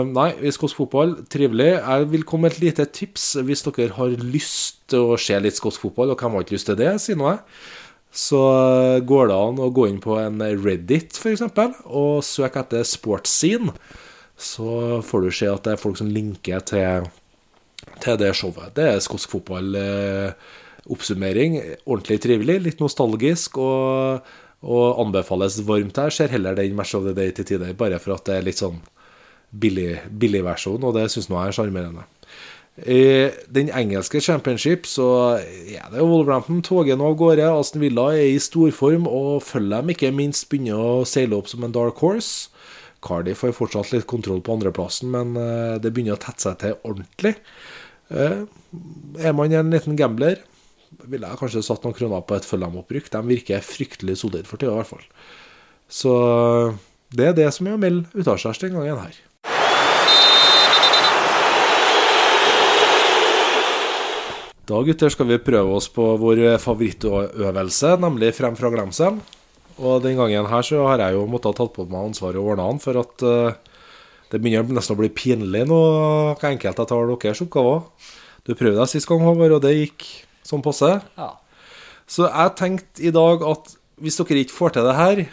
nei, 0.09 0.33
i 0.43 0.51
skotsk 0.51 0.75
fotball, 0.81 1.13
trivelig. 1.31 1.69
Jeg 1.77 2.07
vil 2.11 2.25
komme 2.27 2.49
med 2.49 2.57
et 2.57 2.65
lite 2.65 2.85
tips 2.91 3.37
hvis 3.47 3.63
dere 3.63 3.93
har 3.95 4.17
lyst 4.19 4.81
til 4.91 5.13
å 5.13 5.19
se 5.19 5.37
litt 5.39 5.55
skotsk 5.55 5.85
fotball, 5.85 6.11
og 6.11 6.19
hvem 6.19 6.35
har 6.35 6.43
ikke 6.43 6.57
lyst 6.57 6.67
til 6.67 6.79
det, 6.81 6.89
sier 6.99 7.19
nå 7.19 7.29
jeg. 7.29 7.39
Så 8.11 8.39
går 9.07 9.29
det 9.31 9.39
an 9.39 9.59
å 9.63 9.69
gå 9.71 9.87
inn 9.87 10.01
på 10.03 10.17
en 10.19 10.41
Reddit, 10.41 11.15
f.eks., 11.15 11.45
og 11.87 12.23
søke 12.27 12.63
etter 12.65 12.83
sportsscene. 12.87 13.71
Så 14.41 14.99
får 15.05 15.23
du 15.23 15.31
se 15.35 15.47
at 15.47 15.63
det 15.63 15.75
er 15.75 15.81
folk 15.81 15.99
som 15.99 16.09
linker 16.11 16.63
til, 16.67 17.07
til 18.03 18.19
det 18.19 18.33
showet. 18.35 18.73
Det 18.75 18.87
er 18.89 19.03
skotsk 19.03 19.37
fotball. 19.37 19.75
Eh. 19.77 20.51
Ordentlig 20.91 22.17
trivelig, 22.23 22.57
litt 22.65 22.81
nostalgisk, 22.81 23.59
og, 23.61 24.31
og 24.65 25.03
anbefales 25.05 25.59
varmt 25.67 25.99
her. 26.01 26.11
Ser 26.11 26.33
heller 26.33 26.57
den 26.57 26.75
Match 26.75 26.97
of 26.97 27.05
the 27.05 27.13
Day 27.15 27.31
til 27.37 27.47
tider, 27.47 27.75
bare 27.77 28.01
for 28.01 28.17
at 28.17 28.25
det 28.27 28.39
er 28.39 28.47
litt 28.49 28.59
sånn 28.59 28.81
billig, 29.51 30.01
billig 30.09 30.41
versjon, 30.47 30.83
og 30.83 30.97
det 30.97 31.05
syns 31.13 31.29
jeg 31.29 31.37
er 31.37 31.55
sjarmerende. 31.55 32.07
I 32.79 33.29
den 33.51 33.67
engelske 33.75 34.21
championship 34.23 34.87
så 34.87 35.05
er 35.37 35.89
det 35.91 36.05
Wolverhampton 36.07 36.61
toget 36.65 36.97
nå 36.97 37.09
av 37.11 37.17
gårde. 37.19 37.49
Aston 37.51 37.83
Villa 37.83 38.07
er 38.15 38.31
i 38.31 38.39
storform, 38.41 39.09
og 39.11 39.43
følger 39.43 39.81
dem 39.81 39.91
ikke 39.93 40.13
minst 40.15 40.47
begynner 40.49 40.79
å 40.79 40.93
seile 41.05 41.35
opp 41.37 41.51
som 41.51 41.65
en 41.67 41.75
dark 41.75 41.99
horse. 42.01 42.47
Cardiff 43.03 43.41
har 43.43 43.53
fortsatt 43.57 43.91
litt 43.91 44.07
kontroll 44.09 44.41
på 44.45 44.55
andreplassen, 44.55 45.11
men 45.13 45.35
eh, 45.37 45.77
det 45.81 45.91
begynner 45.91 46.15
å 46.15 46.21
tette 46.21 46.45
seg 46.45 46.59
til 46.61 46.77
ordentlig. 46.87 47.35
Eh, 48.13 48.43
Er 49.19 49.33
man 49.35 49.51
en 49.51 49.73
liten 49.73 49.97
gambler, 49.99 50.39
ville 51.11 51.27
jeg 51.27 51.39
kanskje 51.41 51.63
satt 51.65 51.83
noen 51.83 51.97
kroner 51.97 52.23
på 52.23 52.37
et 52.37 52.47
følg-dem-opprykk. 52.47 53.09
De 53.11 53.21
virker 53.27 53.65
fryktelig 53.65 54.19
solide 54.21 54.47
for 54.47 54.61
tida, 54.61 54.71
i 54.75 54.79
hvert 54.79 54.91
fall. 54.93 55.03
Så 55.91 56.13
det 57.11 57.27
er 57.27 57.35
det 57.35 57.49
som 57.55 57.67
er 57.67 57.75
å 57.75 57.81
melde 57.81 58.07
utaskjærs 58.15 58.61
den 58.63 58.77
gangen 58.77 59.01
her. 59.01 59.17
Da 64.71 64.79
gutter 64.87 65.11
skal 65.11 65.27
vi 65.27 65.41
prøve 65.43 65.75
oss 65.75 65.89
på 65.91 66.03
vår 66.21 66.45
favorittøvelse, 66.63 67.97
nemlig 67.99 68.31
Frem 68.37 68.55
fra 68.55 68.69
glemselen. 68.71 69.19
Og 69.81 69.99
den 70.03 70.15
gangen 70.19 70.47
her 70.47 70.63
så 70.63 70.85
har 70.85 71.01
jeg 71.01 71.17
jo 71.17 71.25
måttet 71.27 71.57
tatt 71.57 71.73
på 71.75 71.87
meg 71.89 72.11
ansvaret 72.11 72.39
og 72.39 72.53
ordna 72.53 72.69
den, 72.69 72.79
for 72.79 72.99
at 73.01 73.25
uh, 73.25 73.57
det 74.31 74.39
begynner 74.39 74.71
nesten 74.71 74.95
å 74.95 74.99
bli 75.01 75.09
pinlig 75.11 75.65
nå 75.67 75.79
hvor 75.81 76.47
enkelt 76.51 76.79
jeg 76.79 76.91
tar 76.91 77.11
deres 77.11 77.43
oppgaver. 77.43 77.83
Du 78.47 78.53
prøvde 78.53 78.79
deg 78.79 78.91
sist 78.91 79.09
gang, 79.09 79.25
Håvard, 79.25 79.57
og 79.57 79.65
det 79.65 79.73
gikk 79.75 80.07
sånn 80.47 80.63
passe. 80.63 80.93
Ja. 81.17 81.29
Så 82.07 82.29
jeg 82.29 82.55
tenkte 82.59 83.03
i 83.03 83.11
dag 83.15 83.43
at 83.47 83.75
hvis 84.01 84.21
dere 84.21 84.45
ikke 84.45 84.55
får 84.55 84.77
til 84.77 84.87
det 84.87 84.95
her, 84.97 85.25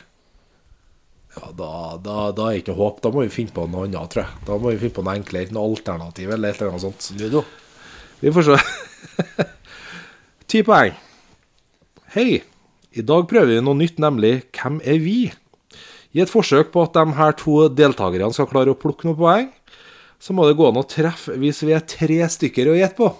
ja, 1.38 1.52
da, 1.54 1.70
da, 2.02 2.18
da 2.34 2.48
er 2.48 2.56
det 2.56 2.64
ikke 2.64 2.74
noe 2.74 2.82
håp. 2.82 3.00
Da 3.04 3.14
må 3.14 3.22
vi 3.22 3.30
finne 3.30 3.54
på 3.54 3.68
noe 3.70 3.86
annet, 3.86 4.10
tror 4.10 4.24
jeg. 4.24 4.42
Da 4.48 4.58
må 4.58 4.74
vi 4.74 4.82
finne 4.82 4.98
på 4.98 5.06
noe 5.06 5.16
enklere, 5.20 5.54
noe 5.54 5.70
alternativ 5.70 6.34
eller 6.34 6.50
et 6.50 6.58
eller 6.58 6.74
annet 6.74 6.88
sånt. 6.88 7.10
Ludo. 7.20 7.46
Vi 8.18 8.34
får 8.34 8.50
se. 8.50 8.60
Ti 10.48 10.62
poeng. 10.66 10.96
Hei. 12.14 12.40
I 12.96 13.04
dag 13.04 13.28
prøver 13.30 13.52
vi 13.52 13.60
noe 13.62 13.76
nytt, 13.78 14.00
nemlig 14.00 14.48
Hvem 14.56 14.80
er 14.80 14.98
vi? 15.02 15.18
I 16.16 16.22
et 16.24 16.32
forsøk 16.32 16.72
på 16.72 16.82
at 16.86 16.96
de 16.96 17.16
her 17.18 17.34
to 17.36 17.68
deltakerne 17.68 18.32
skal 18.34 18.48
klare 18.50 18.72
å 18.72 18.78
plukke 18.78 19.06
noen 19.06 19.18
poeng, 19.18 19.48
så 20.18 20.34
må 20.34 20.48
det 20.48 20.56
gå 20.58 20.66
an 20.66 20.80
å 20.80 20.86
treffe 20.88 21.36
hvis 21.38 21.60
vi 21.66 21.74
er 21.76 21.84
tre 21.86 22.22
stykker 22.32 22.72
å 22.72 22.78
gjette 22.78 22.98
på. 22.98 23.10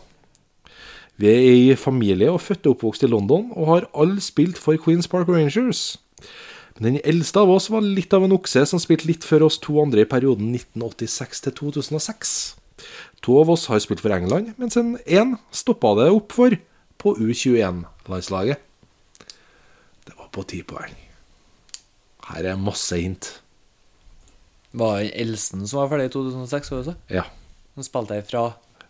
Vi 1.19 1.31
er 1.31 1.45
i 1.45 1.77
familie 1.79 2.31
og 2.33 2.41
født 2.43 2.67
og 2.67 2.77
oppvokst 2.77 3.05
i 3.05 3.11
London, 3.11 3.51
og 3.55 3.71
har 3.73 3.89
alle 3.93 4.23
spilt 4.23 4.59
for 4.59 4.79
Queens 4.81 5.11
Park 5.11 5.31
Rangers. 5.31 5.99
Men 6.79 6.93
den 6.93 7.01
eldste 7.03 7.43
av 7.43 7.51
oss 7.51 7.67
var 7.75 7.83
litt 7.83 8.15
av 8.15 8.25
en 8.25 8.37
okse 8.37 8.63
som 8.71 8.79
spilte 8.83 9.09
litt 9.11 9.27
før 9.27 9.49
oss 9.49 9.59
to 9.63 9.81
andre 9.83 10.05
i 10.05 10.11
perioden 10.11 10.53
1986 10.55 11.43
til 11.49 11.57
2006. 11.59 12.37
To 13.27 13.41
av 13.43 13.51
oss 13.55 13.67
har 13.71 13.81
spilt 13.83 14.03
for 14.05 14.15
England, 14.15 14.55
mens 14.61 14.79
en 14.79 14.97
én 15.07 15.37
stoppa 15.55 15.95
det 15.99 16.11
opp 16.15 16.35
for 16.37 16.55
på 16.99 17.15
U21-landslaget. 17.17 18.63
Det 20.07 20.17
var 20.19 20.31
på 20.35 20.45
ti 20.51 20.63
poeng. 20.67 20.95
Her 22.29 22.53
er 22.53 22.61
masse 22.61 22.97
hint. 22.99 23.31
Var 24.79 25.03
det 25.03 25.13
Elsen 25.23 25.67
som 25.67 25.81
var 25.83 25.93
ferdig 25.93 26.11
i 26.11 26.15
2006 26.15 26.73
også? 26.83 26.95
Ja. 27.13 27.25
Han 27.79 27.87
spilte 27.87 28.19
fra 28.27 28.49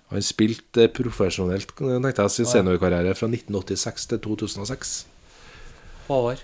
Han 0.08 0.24
spilte 0.24 0.88
profesjonelt 0.88 1.74
tenkte 1.76 2.24
jeg, 2.24 2.32
sin 2.32 2.48
seniorkarriere 2.48 3.12
fra 3.14 3.28
1986 3.28 4.06
til 4.08 4.22
2006. 4.24 4.94
Håvard. 6.08 6.40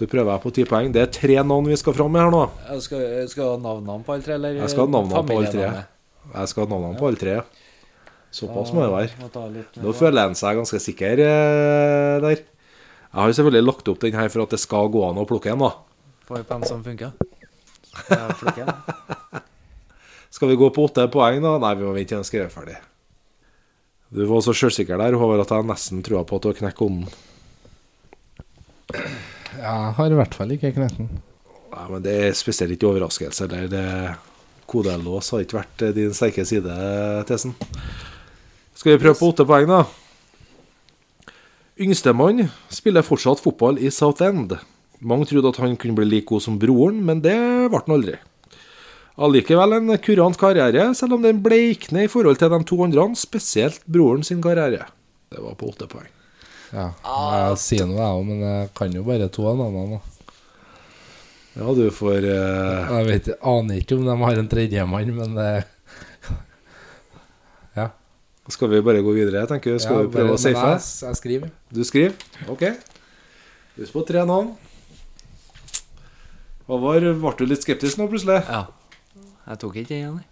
Du 0.00 0.06
prøver 0.08 0.32
jeg 0.32 0.40
på 0.40 0.50
ti 0.56 0.64
poeng. 0.64 0.88
Det 0.94 1.02
er 1.02 1.10
tre 1.12 1.34
navn 1.44 1.68
vi 1.68 1.76
skal 1.76 1.92
fram 1.92 2.14
med 2.14 2.24
her 2.24 2.30
nå. 2.32 2.46
Jeg 2.70 2.82
skal, 2.86 3.02
du 3.36 3.42
ha 3.44 3.56
navnene 3.60 4.04
på 4.06 4.14
alle 4.14 4.24
tre, 4.24 4.38
eller? 4.38 4.54
Jeg 4.62 4.72
skal 4.72 4.86
ha 4.86 4.92
navnene 4.94 5.24
på 5.28 5.36
alle 5.36 5.50
tre. 5.52 5.66
Jeg 6.30 6.50
skal 6.52 6.66
ha 6.66 6.70
navnene 6.70 7.00
på 7.00 7.08
alle 7.08 7.20
tre. 7.20 7.36
Såpass 8.30 8.70
må 8.74 8.84
det 8.84 8.92
være. 8.92 9.10
Nå 9.82 9.92
føler 9.96 10.28
en 10.28 10.38
seg 10.38 10.60
ganske 10.60 10.78
sikker 10.82 11.22
eh, 11.24 12.16
der. 12.22 12.42
Jeg 13.10 13.18
har 13.18 13.26
jo 13.26 13.36
selvfølgelig 13.40 13.66
lagt 13.66 13.88
opp 13.90 14.02
den 14.04 14.14
her 14.14 14.28
for 14.30 14.44
at 14.44 14.52
det 14.54 14.60
skal 14.62 14.90
gå 14.94 15.00
an 15.08 15.18
å 15.18 15.26
plukke 15.26 15.50
en, 15.50 15.64
da. 15.64 15.72
Får 16.28 16.44
på 16.46 16.58
en 16.60 16.66
som 16.68 16.84
funker. 16.86 17.10
Skal 20.30 20.52
vi 20.52 20.58
gå 20.60 20.68
på 20.70 20.84
åtte 20.86 21.08
poeng, 21.10 21.40
da? 21.42 21.56
Nei, 21.58 21.72
vi 21.74 21.82
må 21.88 21.90
vente 21.96 22.12
til 22.12 22.20
den 22.20 22.22
er 22.22 22.28
skrevet 22.28 22.54
ferdig. 22.54 22.76
Du 24.14 24.22
var 24.30 24.44
så 24.46 24.54
sjølsikker 24.54 24.98
der, 24.98 25.18
Håvard, 25.18 25.42
at 25.42 25.50
jeg 25.54 25.66
nesten 25.66 26.04
trua 26.06 26.22
på 26.26 26.38
at 26.38 26.46
du 26.46 26.48
har 26.52 26.58
knekt 26.60 26.82
ånden. 26.86 27.10
Jeg 28.94 29.90
har 29.98 30.14
i 30.14 30.18
hvert 30.18 30.38
fall 30.38 30.54
ikke 30.54 30.70
knekt 30.78 31.02
den. 31.02 31.10
Nei, 31.70 31.86
men 31.90 32.06
det 32.06 32.14
er 32.28 32.38
spesielt 32.38 32.74
ikke 32.74 32.92
overraskelse. 32.92 33.46
Eller 33.46 33.66
det 33.70 33.84
kodelås 34.70 35.32
har 35.34 35.44
ikke 35.44 35.58
vært 35.58 35.84
eh, 35.86 35.94
din 35.96 36.14
sterke 36.16 36.46
side, 36.46 36.76
Tesen. 37.28 37.56
Skal 38.78 38.94
vi 38.94 39.02
prøve 39.02 39.18
på 39.18 39.28
åtte 39.32 39.44
poeng, 39.48 39.68
da? 39.68 39.82
Yngstemann 41.80 42.46
spiller 42.72 43.04
fortsatt 43.04 43.40
fotball 43.42 43.80
i 43.80 43.90
Southend. 43.92 44.54
Mange 45.00 45.26
trodde 45.30 45.52
at 45.52 45.60
han 45.62 45.78
kunne 45.80 45.96
bli 45.96 46.08
like 46.08 46.28
god 46.28 46.44
som 46.44 46.58
broren, 46.60 47.00
men 47.04 47.22
det 47.24 47.36
ble 47.72 47.80
han 47.80 47.96
aldri. 47.96 48.18
Allikevel 49.20 49.76
en 49.76 49.96
kurant 50.00 50.38
karriere, 50.40 50.90
selv 50.96 51.18
om 51.18 51.24
den 51.24 51.42
bleikner 51.44 52.06
i 52.06 52.10
forhold 52.12 52.40
til 52.40 52.52
de 52.52 52.60
to 52.68 52.78
andre, 52.84 53.10
spesielt 53.20 53.82
broren 53.84 54.24
sin 54.24 54.40
karriere. 54.44 54.86
Det 55.32 55.40
var 55.44 55.56
på 55.60 55.72
åtte 55.72 55.88
poeng. 55.90 56.08
Ja, 56.70 56.92
jeg 57.02 57.58
sier 57.58 57.88
noe, 57.88 57.98
jeg 57.98 58.16
òg, 58.20 58.24
men 58.28 58.44
jeg 58.46 58.70
kan 58.78 58.94
jo 58.94 59.02
bare 59.06 59.28
to 59.32 59.48
av 59.50 59.58
navnene. 59.58 59.98
Ja, 61.60 61.72
du 61.76 61.82
får 61.92 62.24
uh... 62.24 62.92
Jeg 62.96 63.06
vet, 63.10 63.26
aner 63.44 63.80
ikke 63.82 63.98
om 63.98 64.06
de 64.08 64.14
har 64.22 64.38
en 64.40 64.48
tredjemann, 64.48 65.10
men 65.16 65.34
det 65.36 65.50
Ja. 67.76 67.90
Skal 68.48 68.72
vi 68.72 68.80
bare 68.86 69.02
gå 69.04 69.12
videre, 69.14 69.42
Jeg 69.44 69.50
tenker? 69.52 69.76
Skal 69.78 69.98
ja, 69.98 70.06
vi 70.06 70.12
prøve 70.14 70.30
bare- 70.32 70.38
å 70.38 70.40
safe? 70.40 70.64
Jeg, 70.72 71.10
jeg 71.10 71.20
skriver. 71.20 71.52
Du 71.70 71.82
skriver? 71.84 72.16
OK. 72.48 72.64
Husk 73.76 73.92
på 73.98 74.06
tre 74.08 74.24
navn. 74.26 74.54
Håvard, 76.70 77.06
ble 77.20 77.34
du 77.38 77.46
litt 77.50 77.64
skeptisk 77.66 78.00
nå 78.00 78.08
plutselig? 78.10 78.40
Ja. 78.48 78.64
Jeg 79.50 79.60
tok 79.62 79.76
ikke 79.82 79.92
den 79.92 80.00
igjen, 80.00 80.18
jeg. 80.22 80.29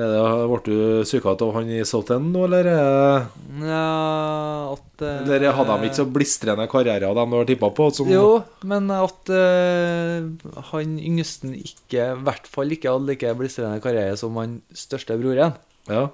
Er 0.00 0.08
det, 0.14 0.20
ble 0.48 0.58
du 0.64 1.02
psyka 1.04 1.32
av 1.34 1.50
han 1.58 1.68
i 1.68 1.80
Southend 1.84 2.30
nå, 2.32 2.44
eller? 2.46 2.68
er- 2.72 3.26
Ja, 3.60 4.72
at 4.72 5.02
eh, 5.04 5.18
Eller 5.26 5.52
hadde 5.52 5.76
de 5.82 5.88
ikke 5.90 5.98
så 5.98 6.06
blistrende 6.08 6.66
karriere 6.72 7.10
av 7.10 7.18
dem 7.18 7.34
du 7.34 7.36
har 7.36 7.48
tippa 7.50 7.68
på? 7.76 7.88
Som, 7.92 8.08
Jo, 8.08 8.38
men 8.64 8.88
at 8.94 9.28
uh, 9.34 10.30
han 10.70 10.94
yngsten 10.96 11.52
ikke, 11.58 12.06
i 12.14 12.22
hvert 12.24 12.48
fall 12.48 12.72
ikke 12.72 12.94
hadde 12.94 13.10
like 13.12 13.34
blistrende 13.36 13.82
karriere 13.84 14.16
som 14.16 14.38
han 14.40 14.60
største 14.72 15.18
broren. 15.20 15.58
Ja? 15.90 16.06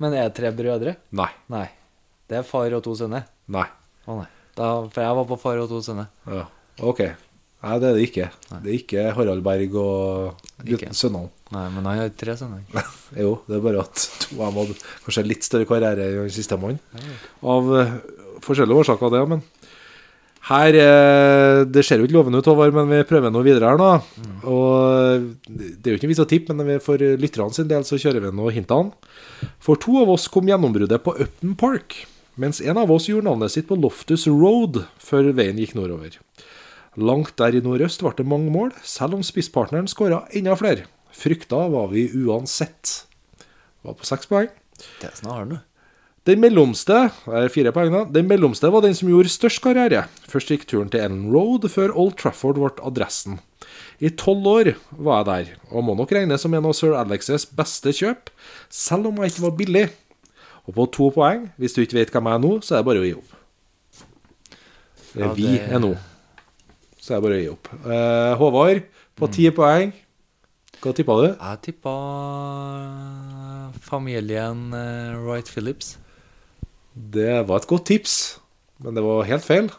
Men 0.00 0.14
er 0.16 0.30
det 0.30 0.36
tre 0.38 0.50
brødre? 0.54 0.96
Nei. 1.14 1.28
Nei. 1.52 1.66
Det 2.30 2.40
er 2.40 2.46
far 2.48 2.72
og 2.72 2.82
to 2.86 2.94
sønner. 2.98 3.26
Nei. 3.52 3.66
Å 4.08 4.16
nei. 4.22 4.30
Da, 4.56 4.70
for 4.88 5.02
jeg 5.02 5.18
var 5.18 5.28
på 5.28 5.38
far 5.42 5.60
og 5.60 5.68
to 5.70 5.82
sønner. 5.84 6.08
Ja. 6.30 6.46
OK. 6.80 7.04
Nei, 7.64 7.76
det 7.80 7.88
er 7.90 7.96
det 7.96 8.06
ikke. 8.08 8.26
Det 8.50 8.70
er 8.70 8.74
ikke 8.78 9.04
Harald 9.16 9.44
Berg 9.46 9.76
og 9.80 10.42
gutten 10.68 10.96
sønnene. 10.96 11.30
Nei, 11.54 11.64
men 11.70 11.86
han 11.86 12.00
har 12.02 12.14
tre 12.18 12.36
sønner. 12.38 12.64
Jo, 13.24 13.36
det 13.46 13.58
er 13.58 13.62
bare 13.62 13.84
at 13.84 14.06
to 14.24 14.40
av 14.40 14.48
dem 14.50 14.60
hadde 14.62 14.78
kanskje 15.04 15.26
litt 15.28 15.46
større 15.46 15.68
karriere 15.68 16.08
enn 16.24 16.32
sistemann. 16.34 16.80
Av 17.46 17.68
eh, 17.78 17.92
forskjellige 18.42 18.80
årsaker, 18.82 19.12
det, 19.14 19.20
men 19.30 19.44
her 20.44 20.76
eh, 20.76 21.62
Det 21.72 21.84
ser 21.86 22.02
jo 22.02 22.08
ikke 22.08 22.16
lovende 22.18 22.40
ut, 22.42 22.48
Håvard, 22.50 22.74
men 22.76 22.90
vi 22.90 23.04
prøver 23.08 23.32
noe 23.32 23.46
videre 23.46 23.70
her 23.70 23.80
nå. 23.80 23.92
Og 24.50 25.28
Det 25.46 25.88
er 25.88 25.94
jo 25.94 26.00
ikke 26.00 26.10
vits 26.10 26.24
å 26.24 26.28
tippe, 26.28 26.56
men 26.56 26.82
for 26.84 27.00
lytterne 27.00 27.54
sin 27.56 27.70
del 27.70 27.86
så 27.88 28.00
kjører 28.00 28.26
vi 28.26 28.34
nå 28.34 28.50
hintene. 28.52 28.92
For 29.62 29.80
to 29.80 30.02
av 30.02 30.12
oss 30.16 30.26
kom 30.32 30.50
gjennombruddet 30.50 31.04
på 31.04 31.16
Upton 31.16 31.54
Park, 31.60 32.02
mens 32.40 32.60
en 32.60 32.80
av 32.82 32.90
oss 32.92 33.08
gjorde 33.08 33.30
navnet 33.30 33.54
sitt 33.54 33.70
på 33.70 33.78
Loftus 33.78 34.26
Road 34.28 34.82
før 35.00 35.30
veien 35.38 35.60
gikk 35.60 35.76
nordover. 35.78 36.18
Langt 37.00 37.32
der 37.40 37.56
i 37.56 37.62
nordøst 37.64 38.04
ble 38.04 38.12
det 38.18 38.26
mange 38.28 38.52
mål, 38.54 38.74
selv 38.86 39.16
om 39.16 39.24
spisspartneren 39.26 39.88
skåra 39.90 40.24
enda 40.34 40.54
flere. 40.58 40.84
Frykta 41.14 41.68
var 41.72 41.88
vi 41.92 42.08
uansett. 42.24 43.04
Var 43.84 43.96
på 43.98 44.08
seks 44.08 44.28
poeng. 44.30 44.50
Tesen 45.00 45.30
har 45.30 45.46
du. 45.48 45.56
Den 46.24 46.40
mellomste 46.40 46.96
det 47.26 47.40
er 47.42 47.50
fire 47.52 47.70
poeng 47.76 47.92
da, 47.92 47.98
den 48.08 48.24
mellomste 48.30 48.70
var 48.72 48.80
den 48.80 48.94
som 48.96 49.10
gjorde 49.12 49.28
størst 49.32 49.60
karriere. 49.64 50.06
Først 50.30 50.48
gikk 50.54 50.64
turen 50.70 50.88
til 50.92 51.02
Ellen 51.04 51.26
Road, 51.34 51.66
før 51.68 51.92
Old 51.92 52.16
Trafford 52.20 52.56
ble 52.56 52.70
adressen. 52.88 53.42
I 54.00 54.08
tolv 54.16 54.46
år 54.48 54.70
var 54.96 55.20
jeg 55.20 55.26
der, 55.28 55.50
og 55.68 55.84
må 55.84 55.94
nok 55.98 56.14
regnes 56.16 56.40
som 56.42 56.54
en 56.56 56.64
av 56.70 56.72
sir 56.76 56.96
Alexes 56.96 57.44
beste 57.52 57.92
kjøp, 57.94 58.32
selv 58.72 59.10
om 59.10 59.20
jeg 59.20 59.34
ikke 59.34 59.44
var 59.44 59.54
billig. 59.60 59.84
Og 60.64 60.78
på 60.78 60.86
to 60.96 61.10
poeng, 61.12 61.50
hvis 61.60 61.76
du 61.76 61.82
ikke 61.84 61.98
vet 62.00 62.14
hvem 62.14 62.30
jeg 62.30 62.40
er 62.40 62.42
nå, 62.46 62.52
så 62.64 62.78
er 62.78 62.80
det 62.80 62.88
bare 62.88 63.02
å 63.02 63.06
gi 63.06 63.14
opp. 63.20 63.36
Det 65.12 65.20
er 65.20 65.26
Ja, 65.28 65.32
vi 65.36 65.50
er 65.60 65.82
nå. 65.84 65.92
Så 66.96 67.12
er 67.12 67.20
det 67.20 67.26
bare 67.28 67.36
å 67.36 67.42
gi 67.42 67.50
opp. 67.52 67.68
Eh, 67.84 68.32
Håvard, 68.40 68.80
på 69.20 69.28
ti 69.36 69.44
poeng. 69.52 69.92
Hva 70.84 70.92
tippa 70.92 71.14
du? 71.16 71.28
Jeg 71.32 71.60
tippa 71.64 71.92
familien 73.86 74.66
eh, 74.76 75.14
Wright 75.16 75.48
Phillips. 75.48 75.94
Det 76.92 77.38
var 77.48 77.62
et 77.62 77.68
godt 77.70 77.86
tips, 77.88 78.16
men 78.84 78.92
det 78.98 79.04
var 79.04 79.24
helt 79.24 79.46
feil. 79.46 79.70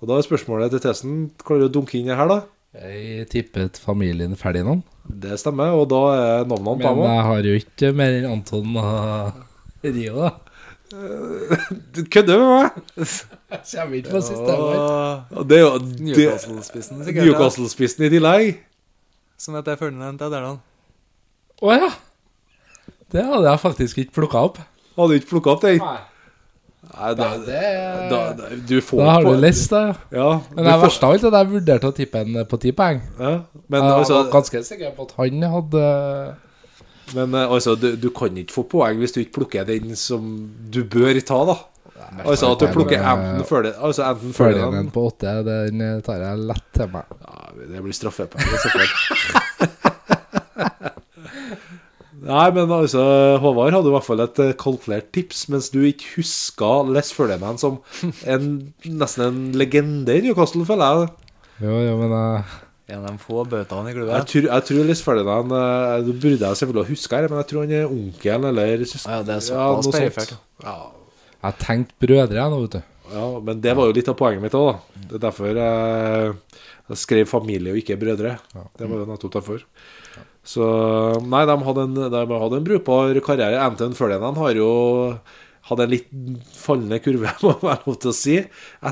Og 0.00 0.08
da 0.08 0.16
er 0.16 0.24
spørsmålet 0.24 0.72
til 0.72 0.82
Tesen 0.82 1.18
Klarer 1.44 1.66
du 1.66 1.68
å 1.68 1.74
dunke 1.76 1.98
inn 1.98 2.08
det 2.08 2.16
her, 2.18 2.30
da? 2.30 2.38
Jeg 2.72 3.28
tippet 3.34 3.76
familien 3.84 4.32
Ferdinand. 4.40 4.80
Det 5.04 5.36
stemmer, 5.42 5.76
og 5.76 5.84
da 5.92 6.00
er 6.14 6.48
navnene 6.48 6.72
på 6.72 6.78
Men 6.80 6.88
dem 6.88 7.02
òg. 7.04 7.12
jeg 7.12 7.28
har 7.28 7.50
jo 7.50 7.60
ikke 7.60 7.92
mer 8.00 8.16
enn 8.16 8.30
Anton 8.32 8.80
og 8.80 9.84
Rio, 9.84 10.16
da. 10.24 10.32
Du 11.92 12.02
kødder 12.12 12.40
med 12.40 12.50
meg! 12.52 12.82
Jeg 12.96 13.62
kommer 13.68 13.96
ikke 14.00 14.16
på 14.16 14.20
siste 14.24 14.56
år. 14.56 15.22
Og 15.36 15.46
Det 15.48 15.60
er 15.60 15.62
jo 15.64 15.78
Newcastle-spissen 16.08 18.04
i 18.08 18.10
tillegg. 18.12 18.50
Som 19.42 19.56
heter 19.58 19.74
Ferdinand 19.80 20.20
Tederland. 20.22 20.60
Å 21.62 21.74
ja! 21.74 21.90
Det 23.12 23.24
hadde 23.26 23.44
jeg 23.48 23.60
faktisk 23.60 23.98
ikke 24.02 24.14
plukka 24.20 24.40
opp. 24.48 24.60
Hadde 24.96 25.12
du 25.12 25.18
ikke 25.20 25.32
plukka 25.34 25.56
opp 25.56 25.64
den? 25.66 25.82
Nei. 25.82 25.98
Nei, 26.92 27.10
da, 27.16 27.26
det 27.38 27.58
da, 28.10 28.20
da, 28.36 28.48
du 28.68 28.74
får 28.82 28.98
Da 29.00 29.10
har 29.14 29.22
på- 29.26 29.32
du 29.36 29.40
lest, 29.40 29.70
det. 29.70 29.82
Ja, 30.18 30.30
Men 30.54 30.64
det 30.66 30.72
verste 30.82 31.06
av 31.06 31.12
alt 31.14 31.22
er 31.24 31.28
at 31.30 31.36
jeg 31.38 31.52
vurderte 31.52 31.90
å 31.90 31.94
tippe 31.96 32.22
en 32.24 32.40
på 32.50 32.58
ti 32.60 32.72
poeng. 32.74 32.98
ja, 33.20 33.34
Men 33.70 33.84
jeg 33.86 33.92
altså 34.02 34.16
var 34.18 34.32
ganske 34.32 34.62
sikker 34.66 34.90
på 34.96 35.06
at 35.06 35.12
han 35.20 35.42
hadde 35.54 35.84
Men 37.14 37.34
eh, 37.38 37.46
altså, 37.54 37.76
du, 37.78 37.94
du 37.96 38.08
kan 38.10 38.36
ikke 38.36 38.52
få 38.56 38.64
poeng 38.68 38.98
hvis 38.98 39.12
du 39.14 39.20
ikke 39.22 39.36
plukker 39.40 39.64
den 39.68 39.94
som 39.96 40.26
du 40.70 40.82
bør 40.84 41.20
ta, 41.22 41.38
da. 41.52 41.56
Altså 42.24 42.52
at 42.52 42.60
du 42.62 42.66
plukker 42.74 42.98
enten 43.00 43.44
Ferdinand 43.48 43.78
Altså 43.86 44.04
enten 44.06 44.34
Ferdinand 44.36 44.72
Ferdinand 44.72 44.92
på 44.94 45.06
åtte, 45.10 45.34
den 45.46 46.02
tar 46.06 46.22
jeg 46.22 46.44
lett 46.50 46.68
til 46.76 46.90
meg. 46.92 47.16
ja, 47.26 47.52
Det 47.72 47.82
blir 47.86 47.96
straffepoeng, 47.96 48.46
på 48.52 48.56
så. 48.62 48.68
Nei, 52.22 52.44
men 52.54 52.70
altså, 52.70 53.02
Håvard 53.42 53.74
hadde 53.74 53.90
i 53.90 53.94
hvert 53.96 54.06
fall 54.06 54.22
et 54.22 54.40
eh, 54.44 54.52
kalkulert 54.58 55.08
tips, 55.14 55.48
mens 55.50 55.72
du 55.74 55.80
ikke 55.82 56.20
huska 56.20 56.70
Les 56.94 57.10
Ferdinand 57.16 57.58
som 57.58 57.80
en, 58.30 58.52
nesten 58.86 59.24
en 59.26 59.40
legende 59.58 60.14
i 60.14 60.22
Newcastle, 60.28 60.62
føler 60.68 61.00
jeg. 61.00 61.10
Jo, 61.64 61.80
jo, 61.88 61.96
men 61.98 62.14
uh... 62.14 62.54
En 62.92 63.02
av 63.06 63.14
de 63.14 63.18
få 63.22 63.42
bøtene 63.48 63.88
i 63.88 63.92
Jeg 63.92 63.96
klubben. 63.96 64.24
tror, 64.30 64.46
jeg 64.48 64.64
tror 64.68 64.88
Les 64.88 65.02
Ferdinand 65.02 65.52
Du 66.06 66.12
burde 66.12 66.46
jeg 66.46 66.58
selvfølgelig 66.60 66.88
huske 66.92 67.16
her, 67.16 67.28
men 67.30 67.40
jeg 67.42 67.50
tror 67.50 67.66
han 67.66 67.76
er 67.78 67.90
onkelen 67.90 68.48
eller 68.52 68.84
søsken. 68.84 69.14
Ja, 69.14 69.22
det 69.26 69.34
er 69.36 69.44
såpass 69.48 69.86
ja, 69.86 69.86
sånt. 69.86 69.98
perifert. 69.98 70.34
Ja, 70.62 70.76
jeg 71.42 71.58
tenkte 71.62 71.98
brødre 72.06 72.38
jeg 72.38 72.52
nå, 72.52 72.60
vet 72.64 72.78
du. 72.78 72.88
Ja, 73.12 73.26
men 73.44 73.60
det 73.60 73.74
var 73.76 73.88
jo 73.88 73.96
litt 73.96 74.08
av 74.08 74.16
poenget 74.16 74.44
mitt 74.44 74.56
òg, 74.56 74.70
da. 74.70 75.04
Det 75.10 75.18
er 75.18 75.24
derfor 75.26 75.50
jeg, 75.52 76.34
jeg 76.92 77.00
skrev 77.02 77.28
familie 77.28 77.74
og 77.74 77.80
ikke 77.82 77.98
brødre. 78.00 78.38
Det 78.78 78.88
var 78.88 79.02
jo 79.02 79.08
nettopp 79.10 79.34
derfor. 79.36 79.64
Så 80.42 80.66
Nei, 81.22 81.44
de 81.46 81.56
hadde 81.66 81.86
en, 81.86 82.00
de 82.14 82.22
hadde 82.42 82.58
en 82.58 82.66
brukbar 82.66 83.20
karriere. 83.26 83.60
Anton 83.62 83.94
Ferdinand 83.98 84.40
har 84.40 84.56
jo 84.58 84.70
hatt 85.68 85.84
en 85.84 85.92
litt 85.92 86.08
fallende 86.58 86.98
kurve, 87.02 87.30
må 87.44 87.54
være 87.62 87.86
lov 87.86 87.98
til 88.02 88.12
å 88.12 88.16
si, 88.16 88.38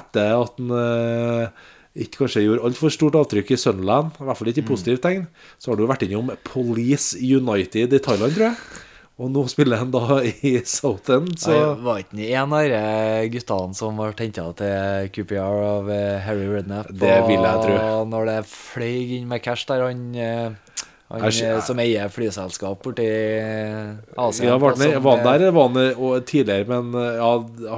etter 0.01 0.37
at 0.37 0.61
han 0.61 0.77
eh, 0.79 1.65
ikke 2.05 2.23
kanskje 2.23 2.45
gjorde 2.45 2.69
altfor 2.69 2.95
stort 2.95 3.19
avtrykk 3.19 3.51
i 3.57 3.59
Sunderland, 3.59 4.15
i 4.21 4.29
hvert 4.29 4.39
fall 4.39 4.53
ikke 4.53 4.63
i 4.63 4.69
positivt 4.69 5.03
tegn. 5.07 5.27
Så 5.59 5.73
har 5.73 5.81
du 5.81 5.89
vært 5.91 6.05
innom 6.07 6.31
Police 6.47 7.19
United 7.19 7.97
i 7.97 8.03
Thailand, 8.05 8.37
tror 8.37 8.51
jeg. 8.51 8.87
Og 9.21 9.29
nå 9.29 9.43
spiller 9.53 9.83
han 9.83 9.91
da 9.93 10.21
i 10.25 10.55
Southend, 10.65 11.35
så 11.43 11.53
Nei, 11.53 11.77
Var 11.85 11.99
ikke 12.05 12.17
han 12.17 12.25
en 12.41 12.55
av 12.57 12.71
de 12.73 13.29
guttene 13.35 13.77
som 13.77 13.99
ble 14.01 14.15
henta 14.17 14.47
til 14.57 15.11
QPR 15.13 15.61
av 15.67 15.91
eh, 15.93 16.17
Harry 16.25 16.47
Redknapp? 16.49 16.89
Det 17.03 17.17
vil 17.29 17.45
jeg 17.45 17.67
tro. 17.67 17.79
Når 18.09 18.31
det 18.31 18.37
fløy 18.49 19.19
inn 19.19 19.27
med 19.29 19.43
cash 19.45 19.67
der, 19.69 19.85
han, 19.85 20.07
eh, 20.17 20.87
han 21.13 21.27
Jeg 21.27 21.51
eh, 21.51 21.61
som 21.67 21.83
eier 21.85 22.09
flyselskap 22.15 22.81
borti 22.87 23.09
Asia 23.11 24.49
Ja, 24.49 24.57
var 24.63 24.79
han, 24.79 24.95
var 25.05 25.19
han 25.19 25.27
der 25.29 25.53
var 25.53 25.69
han 25.69 26.23
tidligere, 26.25 26.65
men 26.71 26.97
ja, 27.19 27.33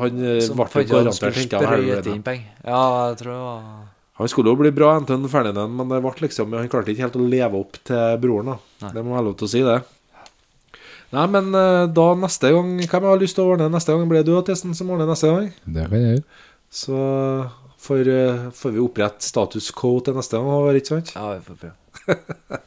han 0.05 0.21
ble 0.23 0.85
garantert 0.93 1.41
hentet 1.41 1.57
av 1.59 1.67
Harry 1.73 1.89
Rednap. 1.91 2.31
Ja, 2.63 2.85
jeg 3.09 3.19
tror 3.25 3.33
det 3.33 3.41
var 3.41 3.65
Han 4.21 4.31
skulle 4.31 4.55
jo 4.55 4.61
bli 4.61 4.71
bra, 4.77 4.93
Anton 5.01 5.27
Ferdinand, 5.33 5.75
men 5.75 5.91
det 5.91 5.99
ble 6.05 6.15
liksom, 6.29 6.55
han 6.55 6.71
klarte 6.71 6.95
ikke 6.95 7.09
helt 7.09 7.19
å 7.19 7.27
leve 7.27 7.65
opp 7.65 7.81
til 7.83 8.23
broren. 8.23 8.53
da 8.55 8.87
Nei. 8.87 8.93
Det 8.95 9.05
må 9.09 9.17
være 9.17 9.27
lov 9.33 9.37
til 9.43 9.51
å 9.51 9.53
si, 9.57 9.65
det. 9.67 9.81
Nei, 11.13 11.27
men 11.29 11.53
eh, 11.53 11.87
da 11.93 12.07
neste 12.17 12.49
gang 12.55 12.71
Hvem 12.81 13.05
har 13.05 13.21
lyst 13.21 13.37
til 13.37 13.45
å 13.45 13.53
ordne 13.53 13.69
neste 13.73 13.93
gang? 13.93 14.07
Blir 14.09 14.23
det 14.23 14.31
du 14.31 14.39
og 14.39 14.47
Testen 14.49 14.73
som 14.77 14.93
ordner 14.95 15.11
neste 15.11 15.29
gang? 15.29 15.51
Det 15.69 15.85
kan 15.91 15.99
jeg 15.99 16.15
gjøre. 16.17 16.25
Så 16.73 17.03
får, 17.85 18.09
eh, 18.09 18.47
får 18.57 18.73
vi 18.73 18.81
opprette 18.81 19.29
status 19.29 19.69
quo 19.77 19.99
til 20.01 20.17
neste 20.17 20.39
gang, 20.39 20.49
Håvard, 20.49 20.81
ikke 20.81 20.95
sant? 20.95 21.13
Ja, 21.13 21.37
vi 21.37 21.45
får 21.51 21.61
prøve. 21.67 21.77